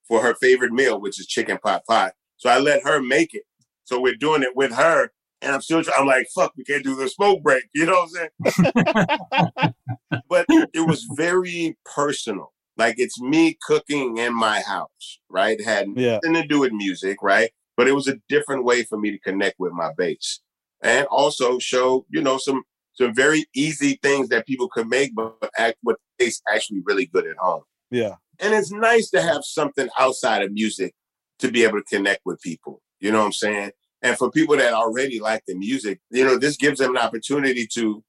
for 0.07 0.21
her 0.21 0.35
favorite 0.35 0.71
meal, 0.73 0.99
which 1.01 1.19
is 1.19 1.27
chicken 1.27 1.57
pot 1.63 1.83
pie. 1.87 2.11
So 2.37 2.49
I 2.49 2.59
let 2.59 2.83
her 2.83 3.01
make 3.01 3.33
it. 3.33 3.43
So 3.85 3.99
we're 4.01 4.15
doing 4.15 4.43
it 4.43 4.55
with 4.55 4.73
her, 4.73 5.11
and 5.41 5.53
I'm 5.53 5.61
still. 5.61 5.83
I'm 5.97 6.07
like, 6.07 6.27
fuck, 6.35 6.53
we 6.57 6.63
can't 6.63 6.83
do 6.83 6.95
the 6.95 7.07
smoke 7.07 7.43
break. 7.43 7.63
You 7.73 7.85
know 7.85 7.93
what 7.93 8.03
I'm 8.03 8.09
saying? 8.09 9.73
but 10.29 10.47
it 10.49 10.87
was 10.87 11.05
very 11.15 11.77
personal. 11.95 12.51
Like 12.77 12.95
it's 12.97 13.21
me 13.21 13.57
cooking 13.61 14.17
in 14.17 14.33
my 14.33 14.61
house, 14.61 15.19
right? 15.29 15.59
It 15.59 15.63
had 15.65 15.87
Yeah. 15.95 16.19
nothing 16.23 16.33
to 16.41 16.47
do 16.47 16.59
with 16.61 16.73
music, 16.73 17.17
right? 17.21 17.51
But 17.77 17.87
it 17.87 17.93
was 17.93 18.07
a 18.07 18.17
different 18.27 18.65
way 18.65 18.83
for 18.83 18.97
me 18.97 19.11
to 19.11 19.19
connect 19.19 19.55
with 19.59 19.71
my 19.73 19.91
base, 19.97 20.41
and 20.81 21.05
also 21.07 21.59
show 21.59 22.05
you 22.09 22.21
know 22.21 22.37
some 22.37 22.63
some 22.95 23.13
very 23.13 23.45
easy 23.53 23.99
things 24.01 24.29
that 24.29 24.47
people 24.47 24.69
could 24.69 24.87
make, 24.87 25.13
but 25.15 25.35
act 25.57 25.77
what 25.81 25.97
tastes 26.19 26.41
actually 26.51 26.81
really 26.85 27.05
good 27.05 27.27
at 27.27 27.37
home. 27.37 27.63
Yeah. 27.91 28.15
And 28.39 28.53
it's 28.53 28.71
nice 28.71 29.09
to 29.11 29.21
have 29.21 29.43
something 29.43 29.87
outside 29.97 30.41
of 30.41 30.51
music 30.51 30.93
to 31.39 31.51
be 31.51 31.63
able 31.63 31.79
to 31.79 31.83
connect 31.83 32.21
with 32.25 32.41
people. 32.41 32.81
You 32.99 33.11
know 33.11 33.19
what 33.19 33.25
I'm 33.25 33.33
saying? 33.33 33.71
And 34.01 34.17
for 34.17 34.31
people 34.31 34.57
that 34.57 34.73
already 34.73 35.19
like 35.19 35.43
the 35.47 35.55
music, 35.55 35.99
you 36.09 36.23
know, 36.23 36.37
this 36.37 36.57
gives 36.57 36.79
them 36.79 36.91
an 36.91 37.01
opportunity 37.01 37.67
to 37.73 38.03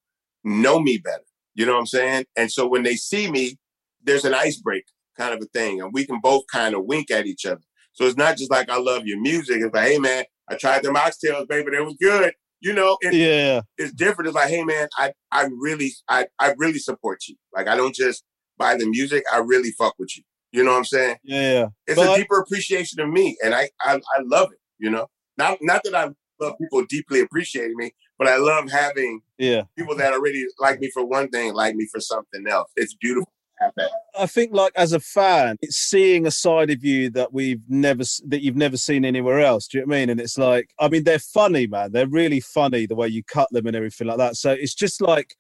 know 0.45 0.81
me 0.81 0.99
better. 0.99 1.25
You 1.55 1.67
know 1.67 1.73
what 1.73 1.81
I'm 1.81 1.87
saying? 1.87 2.27
And 2.37 2.51
so 2.51 2.67
when 2.67 2.83
they 2.83 2.97
see 2.97 3.31
me, 3.31 3.59
there's 4.03 4.25
an 4.25 4.35
icebreaker 4.35 4.93
kind 5.17 5.33
of 5.35 5.41
a 5.41 5.47
thing, 5.47 5.81
and 5.81 5.93
we 5.93 6.05
can 6.05 6.21
both 6.21 6.45
kind 6.53 6.75
of 6.75 6.85
wink 6.85 7.11
at 7.11 7.27
each 7.27 7.47
other. 7.47 7.63
So 7.93 8.05
it's 8.05 8.19
not 8.19 8.37
just 8.37 8.51
like 8.51 8.69
I 8.69 8.79
love 8.79 9.07
your 9.07 9.19
music. 9.21 9.57
It's 9.61 9.75
like, 9.75 9.89
hey 9.89 9.99
man, 9.99 10.25
I 10.49 10.57
tried 10.57 10.83
them 10.83 10.95
oxtails, 10.95 11.49
baby, 11.49 11.71
they 11.71 11.81
was 11.81 11.97
good. 12.01 12.35
You 12.67 12.73
know, 12.73 12.99
it, 13.01 13.15
Yeah. 13.15 13.61
it's 13.79 13.93
different. 13.93 14.27
It's 14.27 14.35
like, 14.35 14.49
hey 14.49 14.65
man, 14.65 14.89
I 14.99 15.13
I 15.31 15.49
really 15.57 15.93
I 16.09 16.27
I 16.41 16.53
really 16.59 16.81
support 16.81 17.21
you. 17.29 17.37
Like 17.55 17.69
I 17.69 17.77
don't 17.77 17.95
just 17.95 18.25
buy 18.59 18.77
the 18.77 18.87
music, 18.87 19.23
I 19.33 19.39
really 19.39 19.71
fuck 19.79 19.95
with 20.01 20.17
you. 20.17 20.25
You 20.51 20.65
know 20.65 20.73
what 20.73 20.79
I'm 20.79 20.85
saying? 20.85 21.17
Yeah. 21.23 21.69
It's 21.87 21.97
But 21.97 22.13
a 22.13 22.21
deeper 22.21 22.41
appreciation 22.41 22.99
of 23.01 23.09
me, 23.09 23.37
and 23.45 23.55
I, 23.55 23.71
I 23.81 23.95
I 24.17 24.21
love 24.25 24.51
it. 24.51 24.59
You 24.79 24.91
know, 24.91 25.07
not 25.39 25.59
not 25.61 25.83
that 25.85 25.95
I 25.95 26.11
love 26.41 26.55
people 26.61 26.85
deeply 26.89 27.21
appreciating 27.21 27.77
me, 27.77 27.93
but 28.19 28.27
I 28.27 28.37
love 28.39 28.69
having 28.69 29.21
Yeah. 29.39 29.63
people 29.79 29.95
that 29.99 30.13
already 30.13 30.45
like 30.59 30.81
me 30.81 30.91
for 30.91 31.07
one 31.07 31.29
thing, 31.29 31.55
like 31.55 31.77
me 31.77 31.87
for 31.93 32.01
something 32.01 32.49
else. 32.49 32.73
It's 32.75 32.95
beautiful 32.95 33.31
to. 33.61 33.91
I 34.19 34.27
think, 34.27 34.53
like 34.53 34.73
as 34.77 34.93
a 34.93 35.01
fan, 35.01 35.57
it's 35.63 35.77
seeing 35.77 36.27
a 36.27 36.31
side 36.31 36.71
of 36.71 36.85
you 36.85 37.11
that 37.11 37.33
we've 37.33 37.61
never 37.69 38.05
that 38.29 38.43
you've 38.43 38.57
never 38.57 38.77
seen 38.77 39.05
anywhere 39.05 39.41
else. 39.41 39.69
Do 39.69 39.79
you 39.79 39.85
know 39.85 39.89
what 39.89 39.97
I 39.97 40.01
mean? 40.01 40.11
And 40.11 40.21
it's 40.21 40.39
like, 40.39 40.71
I 40.79 40.89
mean, 40.89 41.05
they're 41.05 41.19
funny, 41.19 41.67
man. 41.67 41.93
They're 41.93 42.09
really 42.09 42.41
funny 42.41 42.87
the 42.87 42.95
way 42.95 43.09
you 43.09 43.23
cut 43.25 43.49
them 43.51 43.67
and 43.67 43.77
everything 43.77 44.07
like 44.07 44.19
that. 44.19 44.37
So 44.37 44.53
it's 44.53 44.75
just 44.75 45.01
like, 45.01 45.37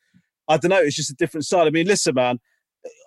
I 0.48 0.56
don't 0.56 0.70
know. 0.70 0.80
It's 0.80 0.96
just 0.96 1.10
a 1.10 1.14
different 1.16 1.46
side. 1.46 1.66
I 1.66 1.70
mean, 1.70 1.86
listen, 1.86 2.14
man. 2.14 2.38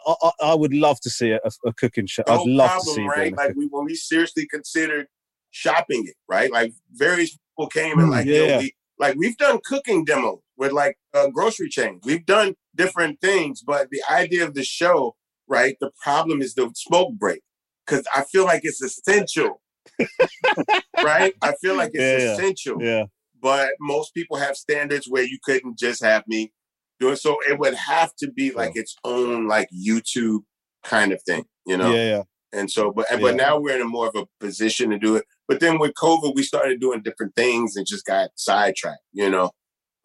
I, 0.05 0.14
I, 0.22 0.32
I 0.43 0.55
would 0.55 0.74
love 0.74 0.99
to 1.01 1.10
see 1.10 1.32
a, 1.32 1.39
a 1.66 1.74
cooking 1.74 2.05
show. 2.05 2.24
The 2.26 2.34
I'd 2.34 2.45
love 2.47 2.70
to 2.70 2.74
problem, 2.76 2.95
see 2.95 3.01
you 3.01 3.10
right? 3.10 3.36
Like 3.38 3.55
we 3.55 3.68
when 3.68 3.86
we 3.86 3.95
seriously 3.95 4.45
considered 4.47 5.07
shopping 5.51 6.05
it, 6.05 6.16
right? 6.28 6.51
Like 6.51 6.74
various 6.91 7.32
people 7.32 7.68
came 7.70 7.97
and 7.99 8.10
like, 8.10 8.26
Mm, 8.26 8.30
yeah, 8.30 8.36
yo, 8.36 8.45
yeah. 8.45 8.57
we, 8.60 8.74
like 8.99 9.16
we've 9.16 9.38
done 9.38 9.60
cooking 9.64 10.03
demos 10.03 10.39
with 10.60 10.72
like 10.74 10.97
uh, 11.16 11.30
grocery 11.30 11.70
chains. 11.70 12.01
We've 12.05 12.26
done 12.26 12.53
different 12.76 13.20
things, 13.22 13.64
but 13.66 13.89
the 13.89 14.01
idea 14.12 14.45
of 14.45 14.53
the 14.53 14.64
show, 14.64 15.16
right? 15.47 15.76
The 15.80 15.89
problem 16.03 16.41
is 16.43 16.53
the 16.53 16.70
smoke 16.76 17.14
break 17.18 17.41
because 17.88 18.05
I 18.14 18.24
feel 18.26 18.45
like 18.45 18.62
it's 18.64 18.82
essential, 18.82 19.62
right? 21.03 21.34
I 21.41 21.53
feel 21.62 21.76
like 21.76 21.91
it's 21.93 22.03
Yeah, 22.03 22.28
yeah. 22.28 22.34
essential, 22.34 22.84
yeah. 22.84 23.05
but 23.41 23.72
most 23.80 24.14
people 24.14 24.38
have 24.38 24.55
standards 24.57 25.07
where 25.10 25.24
you 25.24 25.39
couldn't 25.43 25.80
just 25.80 26.03
have 26.03 26.24
me 26.28 26.51
doing. 26.99 27.16
So 27.16 27.38
it 27.49 27.57
would 27.57 27.74
have 27.76 28.14
to 28.20 28.30
be 28.32 28.51
like 28.51 28.74
its 28.76 28.95
own 29.03 29.47
like 29.47 29.70
YouTube 29.74 30.41
kind 30.84 31.12
of 31.14 31.22
thing, 31.24 31.45
you 31.66 31.78
know? 31.78 31.93
Yeah. 31.93 32.03
Yeah. 32.18 32.24
And 32.51 32.70
so, 32.70 32.91
but 32.91 33.05
Yeah. 33.12 33.18
but 33.22 33.36
now 33.36 33.60
we're 33.60 33.76
in 33.76 33.82
a 33.82 33.86
more 33.86 34.07
of 34.07 34.16
a 34.16 34.26
position 34.43 34.89
to 34.89 34.99
do 34.99 35.16
it. 35.16 35.26
But 35.47 35.60
then 35.62 35.80
with 35.80 35.93
COVID, 35.93 36.36
we 36.36 36.43
started 36.43 36.80
doing 36.82 37.01
different 37.01 37.36
things 37.36 37.76
and 37.76 37.86
just 37.88 38.05
got 38.05 38.32
sidetracked, 38.36 39.01
you 39.14 39.30
know. 39.30 39.51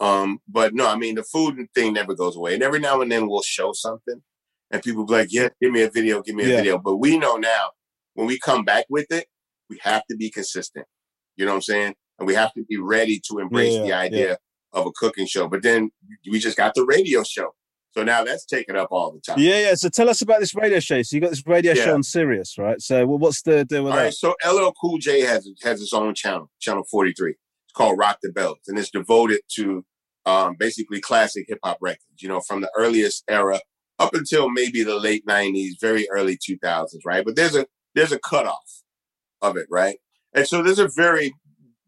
Um, 0.01 0.38
but 0.49 0.74
no, 0.74 0.88
I 0.88 0.97
mean 0.97 1.14
the 1.14 1.22
food 1.22 1.57
thing 1.74 1.92
never 1.95 2.14
goes 2.14 2.36
away. 2.36 2.55
And 2.55 2.62
every 2.62 2.80
now 2.80 3.01
and 3.01 3.11
then 3.11 3.28
we'll 3.28 3.42
show 3.42 3.72
something, 3.72 4.22
and 4.70 4.82
people 4.82 5.07
be 5.07 5.12
like, 5.14 5.28
"Yeah, 5.30 5.49
give 5.62 5.72
me 5.72 5.82
a 5.82 5.90
video, 5.90 6.20
give 6.22 6.34
me 6.34 6.45
a 6.45 6.49
Yeah. 6.49 6.57
video." 6.57 6.78
But 6.78 6.97
we 6.97 7.18
know 7.18 7.36
now 7.36 7.70
when 8.14 8.26
we 8.26 8.38
come 8.38 8.64
back 8.64 8.86
with 8.88 9.11
it, 9.12 9.26
we 9.70 9.78
have 9.82 10.03
to 10.11 10.16
be 10.16 10.30
consistent. 10.30 10.86
You 11.36 11.45
know 11.47 11.53
what 11.53 11.57
I'm 11.57 11.62
saying? 11.62 11.95
And 12.18 12.26
we 12.26 12.34
have 12.34 12.53
to 12.55 12.64
be 12.64 12.76
ready 12.76 13.20
to 13.30 13.38
embrace 13.38 13.74
Yeah, 13.74 13.80
the 13.82 13.88
yeah. 13.88 13.99
idea 13.99 14.38
of 14.72 14.86
a 14.86 14.92
cooking 14.92 15.26
show. 15.26 15.49
But 15.49 15.62
then 15.62 15.90
we 16.30 16.38
just 16.38 16.57
got 16.57 16.74
the 16.74 16.84
radio 16.84 17.22
show, 17.22 17.55
so 17.92 18.03
now 18.03 18.24
that's 18.24 18.45
taken 18.45 18.74
up 18.76 18.88
all 18.90 19.12
the 19.12 19.20
time. 19.20 19.38
Yeah, 19.38 19.61
yeah. 19.61 19.74
So 19.74 19.88
tell 19.88 20.09
us 20.09 20.20
about 20.22 20.40
this 20.40 20.55
radio 20.57 20.80
show. 20.80 21.01
So 21.03 21.14
you 21.16 21.20
got 21.20 21.30
this 21.30 21.47
radio 21.47 21.72
Yeah. 21.72 21.84
show 21.84 21.95
on 21.95 22.03
Sirius, 22.03 22.59
right? 22.59 22.80
So 22.80 23.07
well, 23.07 23.18
what's 23.18 23.42
the 23.42 23.64
deal 23.64 23.84
with 23.84 23.92
All 23.92 23.99
that? 23.99 24.05
right, 24.07 24.12
so 24.12 24.34
LL 24.45 24.72
Cool 24.80 24.99
J 24.99 25.20
has 25.20 25.49
has 25.62 25.80
its 25.80 25.92
own 25.92 26.14
channel, 26.14 26.51
channel 26.61 26.82
43. 26.90 27.36
Called 27.77 27.99
Rock 27.99 28.18
the 28.22 28.33
Bells, 28.33 28.59
and 28.68 28.79
it's 28.79 28.91
devoted 28.91 29.41
to 29.57 29.85
um, 30.27 30.57
basically 30.59 31.01
classic 31.01 31.47
hip 31.49 31.59
hop 31.62 31.79
records, 31.81 32.20
you 32.20 32.29
know, 32.29 32.41
from 32.41 32.61
the 32.61 32.70
earliest 32.77 33.25
era 33.29 33.61
up 33.99 34.14
until 34.14 34.51
maybe 34.51 34.83
the 34.83 34.99
late 34.99 35.25
90s, 35.27 35.72
very 35.81 36.09
early 36.11 36.37
2000s, 36.37 36.89
right? 37.05 37.25
But 37.25 37.37
there's 37.37 37.55
a 37.55 37.66
there's 37.95 38.12
a 38.12 38.18
cutoff 38.18 38.83
of 39.43 39.57
it, 39.57 39.66
right? 39.70 39.99
And 40.33 40.47
so 40.47 40.62
there's 40.62 40.79
a 40.79 40.89
very 40.89 41.33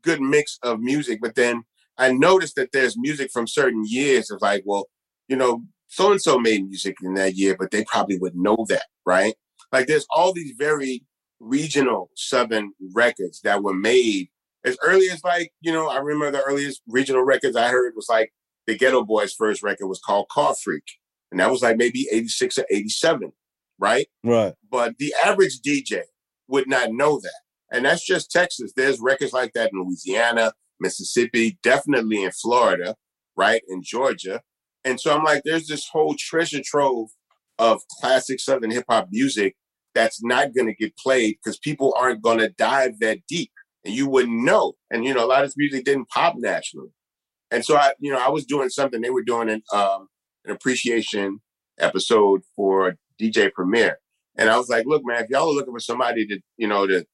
good 0.03 0.21
mix 0.21 0.59
of 0.63 0.81
music, 0.81 1.19
but 1.21 1.35
then 1.35 1.65
I 1.99 2.13
noticed 2.13 2.55
that 2.57 2.71
there's 2.73 2.97
music 2.97 3.31
from 3.33 3.47
certain 3.47 3.85
years 3.87 4.31
of 4.31 4.41
like, 4.41 4.63
well, 4.67 4.87
you 5.29 5.37
know, 5.37 5.63
so 5.89 6.13
and 6.13 6.21
so 6.21 6.39
made 6.39 6.65
music 6.67 6.97
in 7.03 7.15
that 7.15 7.35
year, 7.35 7.57
but 7.59 7.71
they 7.71 7.85
probably 7.85 8.19
would 8.19 8.37
know 8.37 8.67
that, 8.69 8.85
right? 9.05 9.35
Like 9.73 9.87
there's 9.87 10.07
all 10.11 10.33
these 10.33 10.55
very 10.57 11.03
regional 11.41 12.11
southern 12.15 12.73
records 12.95 13.41
that 13.43 13.63
were 13.63 13.75
made 13.75 14.29
as 14.67 14.77
early 14.83 15.07
as 15.11 15.23
like, 15.25 15.53
you 15.61 15.73
know, 15.73 15.89
I 15.89 15.99
remember 15.99 16.31
the 16.31 16.43
earliest 16.43 16.83
regional 16.89 17.23
records 17.23 17.57
I 17.57 17.69
heard 17.69 17.95
was 17.95 18.09
like 18.11 18.33
the 18.67 18.77
Ghetto 18.77 19.05
Boys' 19.05 19.33
first 19.33 19.63
record 19.63 19.87
was 19.87 20.01
called 20.05 20.29
Car 20.29 20.55
Freak. 20.63 20.83
And 21.31 21.41
that 21.41 21.51
was 21.51 21.63
like 21.63 21.77
maybe 21.77 22.07
86 22.13 22.59
or 22.59 22.67
87, 22.71 23.33
right? 23.79 24.09
Right. 24.25 24.55
But 24.71 24.99
the 24.99 25.15
average 25.25 25.61
DJ 25.61 26.03
would 26.49 26.69
not 26.69 26.93
know 26.93 27.21
that. 27.21 27.41
And 27.73 27.85
that's 27.85 28.05
just 28.05 28.31
Texas. 28.31 28.73
There's 28.77 29.01
records 29.01 29.33
like 29.33 29.53
that 29.55 29.71
in 29.73 29.83
Louisiana, 29.83 30.53
Mississippi, 30.81 31.59
definitely 31.63 32.23
in 32.23 32.31
Florida, 32.33 32.97
right? 33.37 33.63
In 33.69 33.83
Georgia. 33.83 34.41
And 34.85 35.01
so 35.01 35.17
I'm 35.17 35.25
like, 35.25 35.43
there's 35.45 35.67
this 35.67 35.89
whole 35.89 36.15
treasure 36.19 36.63
trove 36.65 37.09
of 37.59 37.81
classic 38.01 38.41
Southern 38.41 38.71
hip 38.71 38.85
hop 38.89 39.09
music 39.11 39.57
that's 39.95 40.23
not 40.23 40.55
going 40.55 40.69
to 40.69 40.75
get 40.75 40.97
played 40.97 41.37
because 41.43 41.59
people 41.59 41.95
aren't 41.99 42.23
going 42.23 42.39
to 42.39 42.51
dive 42.51 42.99
that 43.01 43.19
deep 43.29 43.51
and 43.87 43.95
you 43.95 44.09
wouldn't 44.09 44.43
know. 44.43 44.75
And, 44.91 45.05
you 45.05 45.15
know, 45.15 45.25
a 45.25 45.29
lot 45.29 45.45
of 45.45 45.49
this 45.49 45.57
music 45.57 45.85
didn't 45.85 46.09
pop 46.09 46.35
nationally. 46.37 46.91
And 47.51 47.65
so 47.65 47.77
I, 47.77 47.93
you 48.01 48.13
know, 48.13 48.19
I 48.19 48.29
was 48.29 48.45
doing 48.45 48.69
something, 48.69 49.01
they 49.01 49.11
were 49.11 49.23
doing 49.23 49.49
an, 49.49 49.63
um, 49.73 50.09
an 50.45 50.51
appreciation 50.51 51.41
episode 51.79 52.43
for 52.57 52.97
DJ 53.21 53.53
Premier. 53.53 53.99
And 54.37 54.51
I 54.51 54.59
was 54.59 54.69
like, 54.69 54.87
look, 54.87 55.03
man, 55.05 55.23
if 55.23 55.31
y'all 55.31 55.51
are 55.51 55.55
looking 55.55 55.73
for 55.73 55.81
somebody 55.81 56.27
to, 56.27 56.41
you 56.57 56.67
know, 56.67 56.87
to 56.87 57.07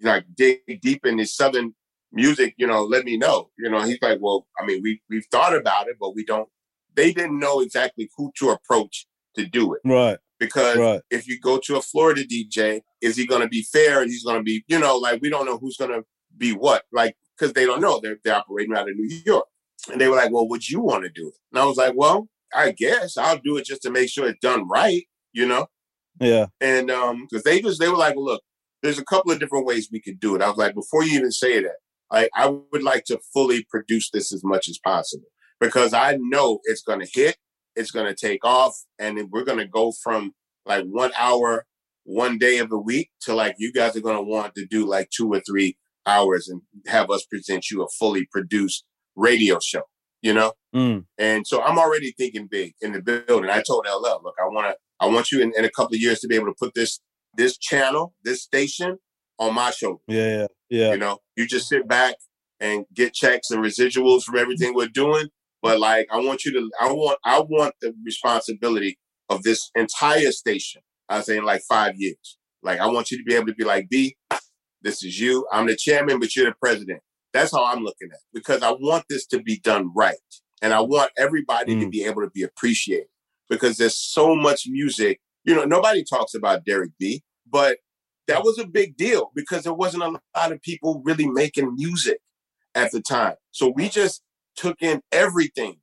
like 0.00 0.24
dig 0.34 0.60
deep 0.80 1.04
in 1.04 1.18
this 1.18 1.36
Southern 1.36 1.74
music, 2.12 2.54
you 2.56 2.66
know, 2.66 2.84
let 2.84 3.04
me 3.04 3.18
know. 3.18 3.50
You 3.58 3.70
know, 3.70 3.82
he's 3.82 4.00
like, 4.00 4.18
well, 4.20 4.46
I 4.58 4.64
mean, 4.64 4.80
we 4.82 5.00
we've 5.10 5.26
thought 5.30 5.54
about 5.54 5.88
it, 5.88 5.96
but 6.00 6.14
we 6.14 6.24
don't. 6.24 6.48
They 6.94 7.12
didn't 7.12 7.38
know 7.38 7.60
exactly 7.60 8.08
who 8.16 8.32
to 8.38 8.50
approach 8.50 9.06
to 9.34 9.44
do 9.44 9.74
it 9.74 9.80
Right. 9.84 10.18
Because 10.38 10.76
Right. 10.76 11.00
if 11.10 11.26
you 11.26 11.38
go 11.40 11.58
to 11.58 11.76
a 11.76 11.82
Florida 11.82 12.24
DJ, 12.24 12.82
is 13.00 13.16
he 13.16 13.26
going 13.26 13.42
to 13.42 13.48
be 13.48 13.62
fair? 13.62 14.02
And 14.02 14.10
he's 14.10 14.24
going 14.24 14.38
to 14.38 14.42
be, 14.42 14.64
you 14.68 14.78
know, 14.78 14.96
like 14.96 15.20
we 15.22 15.30
don't 15.30 15.46
know 15.46 15.58
who's 15.58 15.76
going 15.76 15.90
to 15.92 16.04
be 16.36 16.52
what, 16.52 16.84
like 16.92 17.16
because 17.38 17.52
they 17.52 17.64
don't 17.66 17.80
know 17.80 18.00
they're 18.02 18.18
they're 18.24 18.36
operating 18.36 18.74
out 18.76 18.88
of 18.88 18.96
New 18.96 19.20
York. 19.24 19.46
And 19.90 20.00
they 20.00 20.08
were 20.08 20.16
like, 20.16 20.32
well, 20.32 20.48
would 20.48 20.68
you 20.68 20.80
want 20.80 21.04
to 21.04 21.10
do 21.10 21.28
it? 21.28 21.34
And 21.52 21.60
I 21.60 21.64
was 21.64 21.76
like, 21.76 21.94
well, 21.96 22.28
I 22.54 22.72
guess 22.72 23.16
I'll 23.16 23.38
do 23.38 23.56
it 23.56 23.66
just 23.66 23.82
to 23.82 23.90
make 23.90 24.08
sure 24.10 24.28
it's 24.28 24.40
done 24.40 24.68
right, 24.68 25.04
you 25.32 25.46
know. 25.46 25.66
Yeah. 26.20 26.46
And 26.60 26.90
um, 26.90 27.26
because 27.28 27.44
they 27.44 27.60
just 27.60 27.80
they 27.80 27.88
were 27.88 27.96
like, 27.96 28.16
well, 28.16 28.24
look, 28.24 28.42
there's 28.82 28.98
a 28.98 29.04
couple 29.04 29.32
of 29.32 29.38
different 29.38 29.66
ways 29.66 29.88
we 29.90 30.00
could 30.00 30.20
do 30.20 30.34
it. 30.34 30.42
I 30.42 30.48
was 30.48 30.56
like, 30.56 30.74
before 30.74 31.04
you 31.04 31.16
even 31.18 31.32
say 31.32 31.62
that, 31.62 31.76
I 32.10 32.28
I 32.34 32.46
would 32.72 32.82
like 32.82 33.04
to 33.04 33.20
fully 33.32 33.64
produce 33.70 34.10
this 34.10 34.32
as 34.32 34.42
much 34.44 34.68
as 34.68 34.78
possible 34.78 35.26
because 35.60 35.92
I 35.92 36.18
know 36.20 36.60
it's 36.64 36.82
going 36.82 37.00
to 37.00 37.08
hit, 37.12 37.36
it's 37.76 37.90
going 37.90 38.06
to 38.06 38.14
take 38.14 38.44
off, 38.44 38.74
and 38.98 39.18
then 39.18 39.28
we're 39.30 39.44
going 39.44 39.58
to 39.58 39.68
go 39.68 39.92
from 40.02 40.32
like 40.64 40.84
one 40.84 41.12
hour, 41.18 41.66
one 42.04 42.38
day 42.38 42.58
of 42.58 42.70
the 42.70 42.78
week 42.78 43.10
to 43.22 43.34
like 43.34 43.54
you 43.58 43.72
guys 43.72 43.96
are 43.96 44.00
going 44.00 44.16
to 44.16 44.22
want 44.22 44.54
to 44.54 44.66
do 44.66 44.86
like 44.86 45.10
two 45.10 45.32
or 45.32 45.40
three 45.40 45.76
hours 46.06 46.48
and 46.48 46.62
have 46.86 47.10
us 47.10 47.24
present 47.24 47.70
you 47.70 47.82
a 47.82 47.88
fully 47.98 48.26
produced 48.30 48.84
radio 49.16 49.58
show, 49.60 49.82
you 50.22 50.32
know. 50.32 50.52
Mm. 50.74 51.04
And 51.18 51.46
so 51.46 51.62
I'm 51.62 51.78
already 51.78 52.12
thinking 52.12 52.46
big 52.50 52.74
in 52.80 52.92
the 52.92 53.02
building. 53.02 53.50
I 53.50 53.62
told 53.62 53.86
LL, 53.86 54.22
look, 54.22 54.34
I 54.40 54.46
want 54.46 54.68
to, 54.68 54.76
I 55.00 55.06
want 55.06 55.32
you 55.32 55.42
in, 55.42 55.52
in 55.56 55.64
a 55.64 55.70
couple 55.70 55.94
of 55.94 56.00
years 56.00 56.20
to 56.20 56.28
be 56.28 56.36
able 56.36 56.46
to 56.46 56.54
put 56.58 56.74
this, 56.74 57.00
this 57.36 57.58
channel, 57.58 58.14
this 58.24 58.42
station 58.42 58.98
on 59.38 59.54
my. 59.54 59.72
Yeah. 59.82 59.96
Yeah. 60.08 60.46
Yeah. 60.68 60.92
You 60.92 60.98
know, 60.98 61.18
you 61.36 61.46
just 61.46 61.68
sit 61.68 61.86
back 61.86 62.16
and 62.60 62.86
get 62.94 63.14
checks 63.14 63.50
and 63.50 63.62
residuals 63.62 64.22
from 64.22 64.38
everything 64.38 64.74
we're 64.74 64.88
doing. 64.88 65.28
But 65.62 65.80
like, 65.80 66.06
I 66.10 66.18
want 66.18 66.44
you 66.44 66.52
to, 66.52 66.70
I 66.80 66.92
want, 66.92 67.18
I 67.24 67.40
want 67.40 67.74
the 67.80 67.94
responsibility 68.04 68.98
of 69.28 69.42
this 69.42 69.70
entire 69.74 70.32
station. 70.32 70.82
I 71.08 71.20
say 71.20 71.38
in 71.38 71.44
like 71.44 71.62
five 71.68 71.94
years. 71.96 72.38
Like, 72.62 72.80
I 72.80 72.86
want 72.86 73.10
you 73.10 73.18
to 73.18 73.24
be 73.24 73.34
able 73.34 73.46
to 73.46 73.54
be 73.54 73.64
like, 73.64 73.88
B, 73.88 74.16
this 74.82 75.02
is 75.02 75.18
you. 75.20 75.46
I'm 75.52 75.66
the 75.66 75.76
chairman, 75.76 76.20
but 76.20 76.34
you're 76.34 76.46
the 76.46 76.54
president. 76.60 77.00
That's 77.32 77.52
how 77.52 77.64
I'm 77.64 77.82
looking 77.82 78.08
at 78.10 78.16
it 78.16 78.34
because 78.34 78.62
I 78.62 78.70
want 78.72 79.04
this 79.10 79.26
to 79.28 79.40
be 79.42 79.58
done 79.60 79.90
right. 79.94 80.16
And 80.62 80.72
I 80.72 80.80
want 80.80 81.10
everybody 81.18 81.78
to 81.78 81.86
mm. 81.86 81.90
be 81.90 82.04
able 82.04 82.22
to 82.22 82.30
be 82.30 82.42
appreciated 82.42 83.08
because 83.50 83.76
there's 83.76 83.98
so 83.98 84.34
much 84.34 84.64
music. 84.66 85.20
You 85.44 85.54
know, 85.54 85.64
nobody 85.64 86.02
talks 86.02 86.34
about 86.34 86.64
Derek 86.64 86.92
B, 86.98 87.22
but 87.50 87.78
that 88.26 88.42
was 88.42 88.58
a 88.58 88.66
big 88.66 88.96
deal 88.96 89.30
because 89.34 89.64
there 89.64 89.74
wasn't 89.74 90.02
a 90.02 90.18
lot 90.36 90.52
of 90.52 90.62
people 90.62 91.02
really 91.04 91.28
making 91.28 91.74
music 91.74 92.18
at 92.74 92.90
the 92.90 93.00
time. 93.00 93.34
So 93.50 93.72
we 93.74 93.88
just 93.88 94.22
took 94.56 94.82
in 94.82 95.02
everything. 95.12 95.76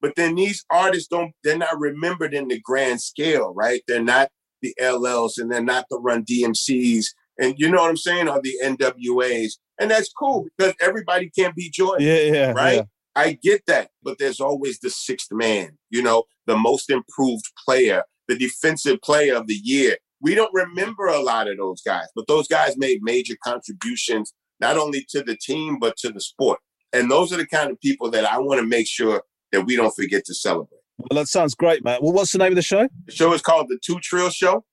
But 0.00 0.14
then 0.16 0.34
these 0.34 0.64
artists 0.70 1.08
don't, 1.08 1.32
they're 1.42 1.58
not 1.58 1.78
remembered 1.78 2.34
in 2.34 2.48
the 2.48 2.60
grand 2.60 3.00
scale, 3.00 3.52
right? 3.54 3.82
They're 3.88 4.02
not 4.02 4.30
the 4.62 4.74
LLs 4.80 5.32
and 5.38 5.50
they're 5.50 5.62
not 5.62 5.86
the 5.90 5.98
Run 5.98 6.24
DMCs. 6.24 7.06
And 7.38 7.54
you 7.58 7.70
know 7.70 7.82
what 7.82 7.90
I'm 7.90 7.96
saying? 7.96 8.28
Or 8.28 8.40
the 8.40 8.54
NWAs. 8.62 9.52
And 9.80 9.90
that's 9.90 10.12
cool 10.12 10.46
because 10.56 10.74
everybody 10.80 11.30
can't 11.30 11.54
be 11.54 11.70
Jordan. 11.70 12.06
Yeah. 12.06 12.20
Yeah. 12.20 12.52
Right? 12.52 12.76
yeah. 12.76 12.82
I 13.16 13.38
get 13.42 13.62
that, 13.66 13.88
but 14.02 14.18
there's 14.18 14.40
always 14.40 14.78
the 14.78 14.90
sixth 14.90 15.32
man, 15.32 15.78
you 15.88 16.02
know, 16.02 16.24
the 16.46 16.56
most 16.56 16.90
improved 16.90 17.50
player, 17.64 18.02
the 18.28 18.36
defensive 18.36 19.00
player 19.00 19.34
of 19.34 19.46
the 19.46 19.58
year. 19.64 19.96
We 20.20 20.34
don't 20.34 20.52
remember 20.52 21.06
a 21.06 21.20
lot 21.20 21.48
of 21.48 21.56
those 21.56 21.80
guys, 21.80 22.08
but 22.14 22.26
those 22.28 22.46
guys 22.46 22.76
made 22.76 22.98
major 23.00 23.34
contributions, 23.42 24.34
not 24.60 24.76
only 24.76 25.06
to 25.10 25.22
the 25.22 25.36
team, 25.36 25.78
but 25.80 25.96
to 25.98 26.10
the 26.10 26.20
sport. 26.20 26.58
And 26.92 27.10
those 27.10 27.32
are 27.32 27.36
the 27.36 27.46
kind 27.46 27.70
of 27.70 27.80
people 27.80 28.10
that 28.10 28.24
I 28.24 28.38
want 28.38 28.60
to 28.60 28.66
make 28.66 28.86
sure 28.86 29.22
that 29.52 29.62
we 29.62 29.76
don't 29.76 29.94
forget 29.94 30.24
to 30.26 30.34
celebrate. 30.34 30.80
Well, 30.98 31.20
that 31.20 31.28
sounds 31.28 31.54
great, 31.54 31.84
man. 31.84 31.98
Well, 32.00 32.12
what's 32.12 32.32
the 32.32 32.38
name 32.38 32.52
of 32.52 32.56
the 32.56 32.62
show? 32.62 32.88
The 33.06 33.12
show 33.12 33.32
is 33.32 33.42
called 33.42 33.66
The 33.68 33.78
Two 33.84 34.00
Trill 34.00 34.30
Show. 34.30 34.64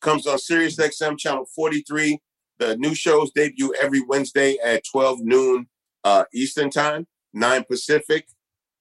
Comes 0.00 0.26
on 0.26 0.38
Sirius 0.38 0.76
XM 0.76 1.18
channel 1.18 1.44
43. 1.54 2.18
The 2.58 2.76
new 2.76 2.94
shows 2.94 3.30
debut 3.32 3.72
every 3.80 4.00
Wednesday 4.00 4.56
at 4.64 4.82
12 4.90 5.20
noon 5.20 5.68
uh, 6.04 6.24
Eastern 6.34 6.70
time, 6.70 7.06
9 7.32 7.64
Pacific. 7.64 8.26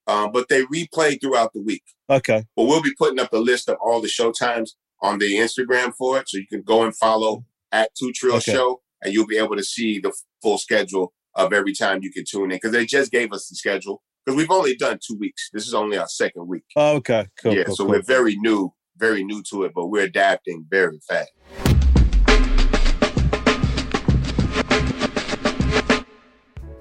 Uh, 0.08 0.28
but 0.28 0.48
they 0.48 0.64
replay 0.64 1.20
throughout 1.20 1.54
the 1.54 1.62
week. 1.62 1.84
Okay. 2.10 2.46
But 2.56 2.66
we'll 2.66 2.82
be 2.82 2.94
putting 2.98 3.20
up 3.20 3.34
a 3.34 3.38
list 3.38 3.70
of 3.70 3.78
all 3.84 4.02
the 4.02 4.08
show 4.08 4.32
times 4.32 4.76
on 5.02 5.20
the 5.20 5.36
Instagram 5.36 5.94
for 5.96 6.18
it. 6.18 6.30
So 6.30 6.38
you 6.38 6.48
can 6.48 6.62
go 6.62 6.84
and 6.84 6.96
follow 6.96 7.46
at 7.72 7.94
Two 7.96 8.12
Trill 8.14 8.38
Okay. 8.38 8.54
Show 8.54 8.82
and 9.02 9.14
you'll 9.14 9.28
be 9.28 9.38
able 9.38 9.56
to 9.56 9.64
see 9.64 10.00
the 10.00 10.14
full 10.42 10.58
schedule 10.58 11.14
of 11.38 11.54
every 11.54 11.74
time 11.74 12.00
you 12.02 12.12
can 12.12 12.26
tune 12.28 12.52
in. 12.52 12.58
Because 12.58 12.72
they 12.72 12.86
just 12.86 13.12
gave 13.12 13.32
us 13.32 13.48
the 13.48 13.56
schedule. 13.56 14.02
Because 14.26 14.38
we've 14.38 14.52
only 14.52 14.76
done 14.76 15.00
two 15.06 15.16
weeks. 15.18 15.50
This 15.54 15.68
is 15.68 15.74
only 15.74 15.98
our 15.98 16.08
second 16.08 16.48
week. 16.48 16.66
Oh, 16.76 16.96
okay. 16.98 17.28
Cool. 17.42 17.54
yeah, 17.54 17.64
cool, 17.64 17.76
so 17.76 17.84
cool. 17.86 17.94
we're 17.94 18.02
very 18.02 18.36
new, 18.38 18.74
very 18.98 19.24
new 19.24 19.42
to 19.52 19.64
it, 19.64 19.72
but 19.74 19.88
we're 19.88 20.04
adapting 20.04 20.66
very 20.70 21.00
fast. 21.08 21.32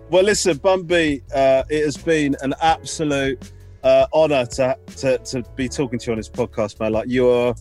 Well, 0.09 0.23
listen, 0.23 0.57
Bun 0.59 0.85
B, 0.85 1.23
uh, 1.35 1.65
it 1.69 1.85
has 1.85 1.97
been 1.97 2.37
an 2.41 2.55
absolute 2.63 3.53
uh, 3.83 4.07
honor 4.13 4.47
to, 4.47 4.79
to 4.97 5.19
to 5.19 5.43
be 5.57 5.69
talking 5.69 5.99
to 5.99 6.07
you 6.07 6.13
on 6.13 6.19
this 6.19 6.29
podcast, 6.29 6.81
man. 6.81 6.93
Like 6.93 7.07
you're, 7.09 7.55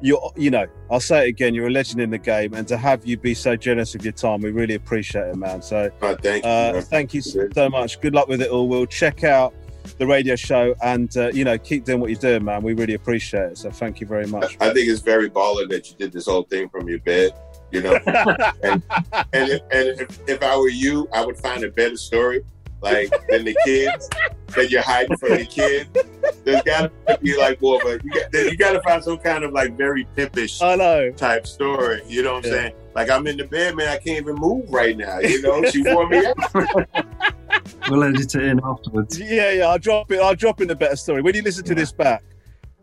you're, 0.00 0.32
you 0.36 0.50
know, 0.50 0.66
I'll 0.90 1.00
say 1.00 1.26
it 1.26 1.28
again, 1.28 1.54
you're 1.54 1.68
a 1.68 1.70
legend 1.70 2.00
in 2.00 2.10
the 2.10 2.18
game, 2.18 2.54
and 2.54 2.66
to 2.68 2.76
have 2.76 3.06
you 3.06 3.16
be 3.16 3.34
so 3.34 3.56
generous 3.56 3.94
with 3.94 4.04
your 4.04 4.12
time, 4.12 4.40
we 4.40 4.50
really 4.50 4.74
appreciate 4.74 5.28
it, 5.28 5.36
man. 5.36 5.62
So, 5.62 5.90
thank 6.00 6.24
you. 6.24 6.50
uh, 6.50 6.80
thank 6.82 7.14
you 7.14 7.22
so 7.22 7.68
much. 7.68 8.00
Good 8.00 8.14
luck 8.14 8.28
with 8.28 8.42
it 8.42 8.50
all. 8.50 8.68
We'll 8.68 8.86
check 8.86 9.24
out 9.24 9.54
the 9.98 10.06
radio 10.06 10.36
show, 10.36 10.74
and 10.82 11.14
uh, 11.16 11.30
you 11.32 11.44
know, 11.44 11.56
keep 11.56 11.84
doing 11.84 12.00
what 12.00 12.10
you're 12.10 12.20
doing, 12.20 12.44
man. 12.44 12.62
We 12.62 12.74
really 12.74 12.94
appreciate 12.94 13.52
it. 13.52 13.58
So, 13.58 13.70
thank 13.70 14.00
you 14.00 14.06
very 14.06 14.26
much. 14.26 14.56
I 14.60 14.72
think 14.72 14.88
it's 14.88 15.00
very 15.00 15.30
baller 15.30 15.68
that 15.70 15.90
you 15.90 15.96
did 15.96 16.12
this 16.12 16.26
whole 16.26 16.42
thing 16.42 16.68
from 16.68 16.88
your 16.88 17.00
bed. 17.00 17.32
You 17.72 17.82
know, 17.82 17.98
and 18.62 18.82
and, 19.32 19.50
if, 19.50 19.62
and 19.72 20.00
if, 20.00 20.28
if 20.28 20.42
I 20.42 20.56
were 20.56 20.68
you, 20.68 21.08
I 21.12 21.24
would 21.24 21.36
find 21.36 21.64
a 21.64 21.70
better 21.70 21.96
story, 21.96 22.44
like 22.92 23.10
than 23.28 23.44
the 23.44 23.56
kids. 23.64 24.08
that 24.54 24.70
you're 24.70 24.82
hiding 24.82 25.16
from 25.18 25.30
the 25.30 25.44
kids. 25.44 25.88
There's 26.44 26.62
got 26.62 26.90
to 27.08 27.18
be 27.18 27.36
like 27.36 27.60
more 27.60 27.76
of 27.82 27.86
a 27.88 28.00
you 28.04 28.10
got, 28.10 28.32
you 28.52 28.56
got 28.56 28.72
to 28.72 28.82
find 28.82 29.02
some 29.02 29.18
kind 29.18 29.44
of 29.44 29.52
like 29.52 29.76
very 29.76 30.06
pimpish 30.16 30.62
I 30.62 30.76
know. 30.76 31.10
type 31.12 31.46
story. 31.46 32.00
You 32.06 32.22
know 32.22 32.34
what 32.34 32.46
I'm 32.46 32.52
Yeah. 32.52 32.58
saying? 32.58 32.74
Like 32.94 33.10
I'm 33.10 33.26
in 33.26 33.36
the 33.36 33.44
bed, 33.44 33.76
man. 33.76 33.88
I 33.88 33.96
can't 33.98 34.18
even 34.20 34.36
move 34.36 34.70
right 34.70 34.96
now. 34.96 35.18
You 35.18 35.42
know, 35.42 35.62
she 35.64 35.82
wore 35.82 36.08
me 36.08 36.24
out. 36.24 36.86
We'll 37.90 38.02
edit 38.04 38.34
it 38.34 38.42
in 38.42 38.60
afterwards. 38.64 39.18
Yeah, 39.20 39.50
yeah. 39.52 39.66
I'll 39.66 39.78
drop 39.78 40.10
it. 40.10 40.20
I'll 40.20 40.34
drop 40.34 40.60
in 40.60 40.70
a 40.70 40.74
better 40.74 40.96
story 40.96 41.22
when 41.22 41.34
you 41.34 41.42
listen 41.42 41.64
to 41.64 41.74
this 41.74 41.92
back. 41.92 42.22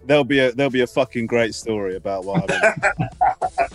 There'll 0.05 0.23
be 0.23 0.39
a 0.39 0.51
there'll 0.51 0.69
be 0.69 0.81
a 0.81 0.87
fucking 0.87 1.27
great 1.27 1.55
story 1.55 1.95
about 1.95 2.25
what 2.25 2.49
happened. 2.49 2.83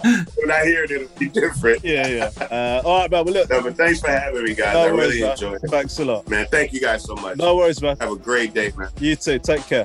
when 0.37 0.51
I 0.51 0.65
hear 0.65 0.85
it, 0.85 0.91
it'll 0.91 1.09
be 1.19 1.29
different. 1.29 1.83
yeah, 1.83 2.07
yeah. 2.07 2.31
Uh, 2.41 2.83
all 2.85 3.01
right, 3.01 3.11
man. 3.11 3.25
Well, 3.25 3.35
look. 3.35 3.51
No, 3.51 3.63
but 3.63 3.77
thanks 3.77 4.01
for 4.01 4.11
having 4.11 4.45
me, 4.45 4.55
guys. 4.55 4.75
No 4.75 4.81
I 4.81 4.93
worries, 4.93 5.09
really 5.09 5.21
man. 5.23 5.31
enjoyed 5.33 5.65
it. 5.65 5.71
Thanks 5.71 5.99
a 5.99 6.05
lot. 6.05 6.29
Man, 6.29 6.47
thank 6.51 6.73
you 6.73 6.81
guys 6.81 7.05
so 7.05 7.15
much. 7.17 7.39
No 7.39 7.57
worries, 7.57 7.81
man. 7.81 7.97
Have 8.01 8.13
a 8.13 8.17
great 8.17 8.53
day, 8.53 8.73
man. 8.77 8.91
You 8.99 9.17
too. 9.17 9.39
Take 9.39 9.67
care. 9.67 9.85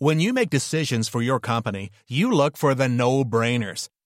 When 0.00 0.20
you 0.20 0.32
make 0.32 0.48
decisions 0.48 1.08
for 1.08 1.20
your 1.20 1.40
company, 1.40 1.90
you 2.06 2.30
look 2.30 2.56
for 2.56 2.72
the 2.72 2.88
no 2.88 3.24
brainers. 3.24 3.88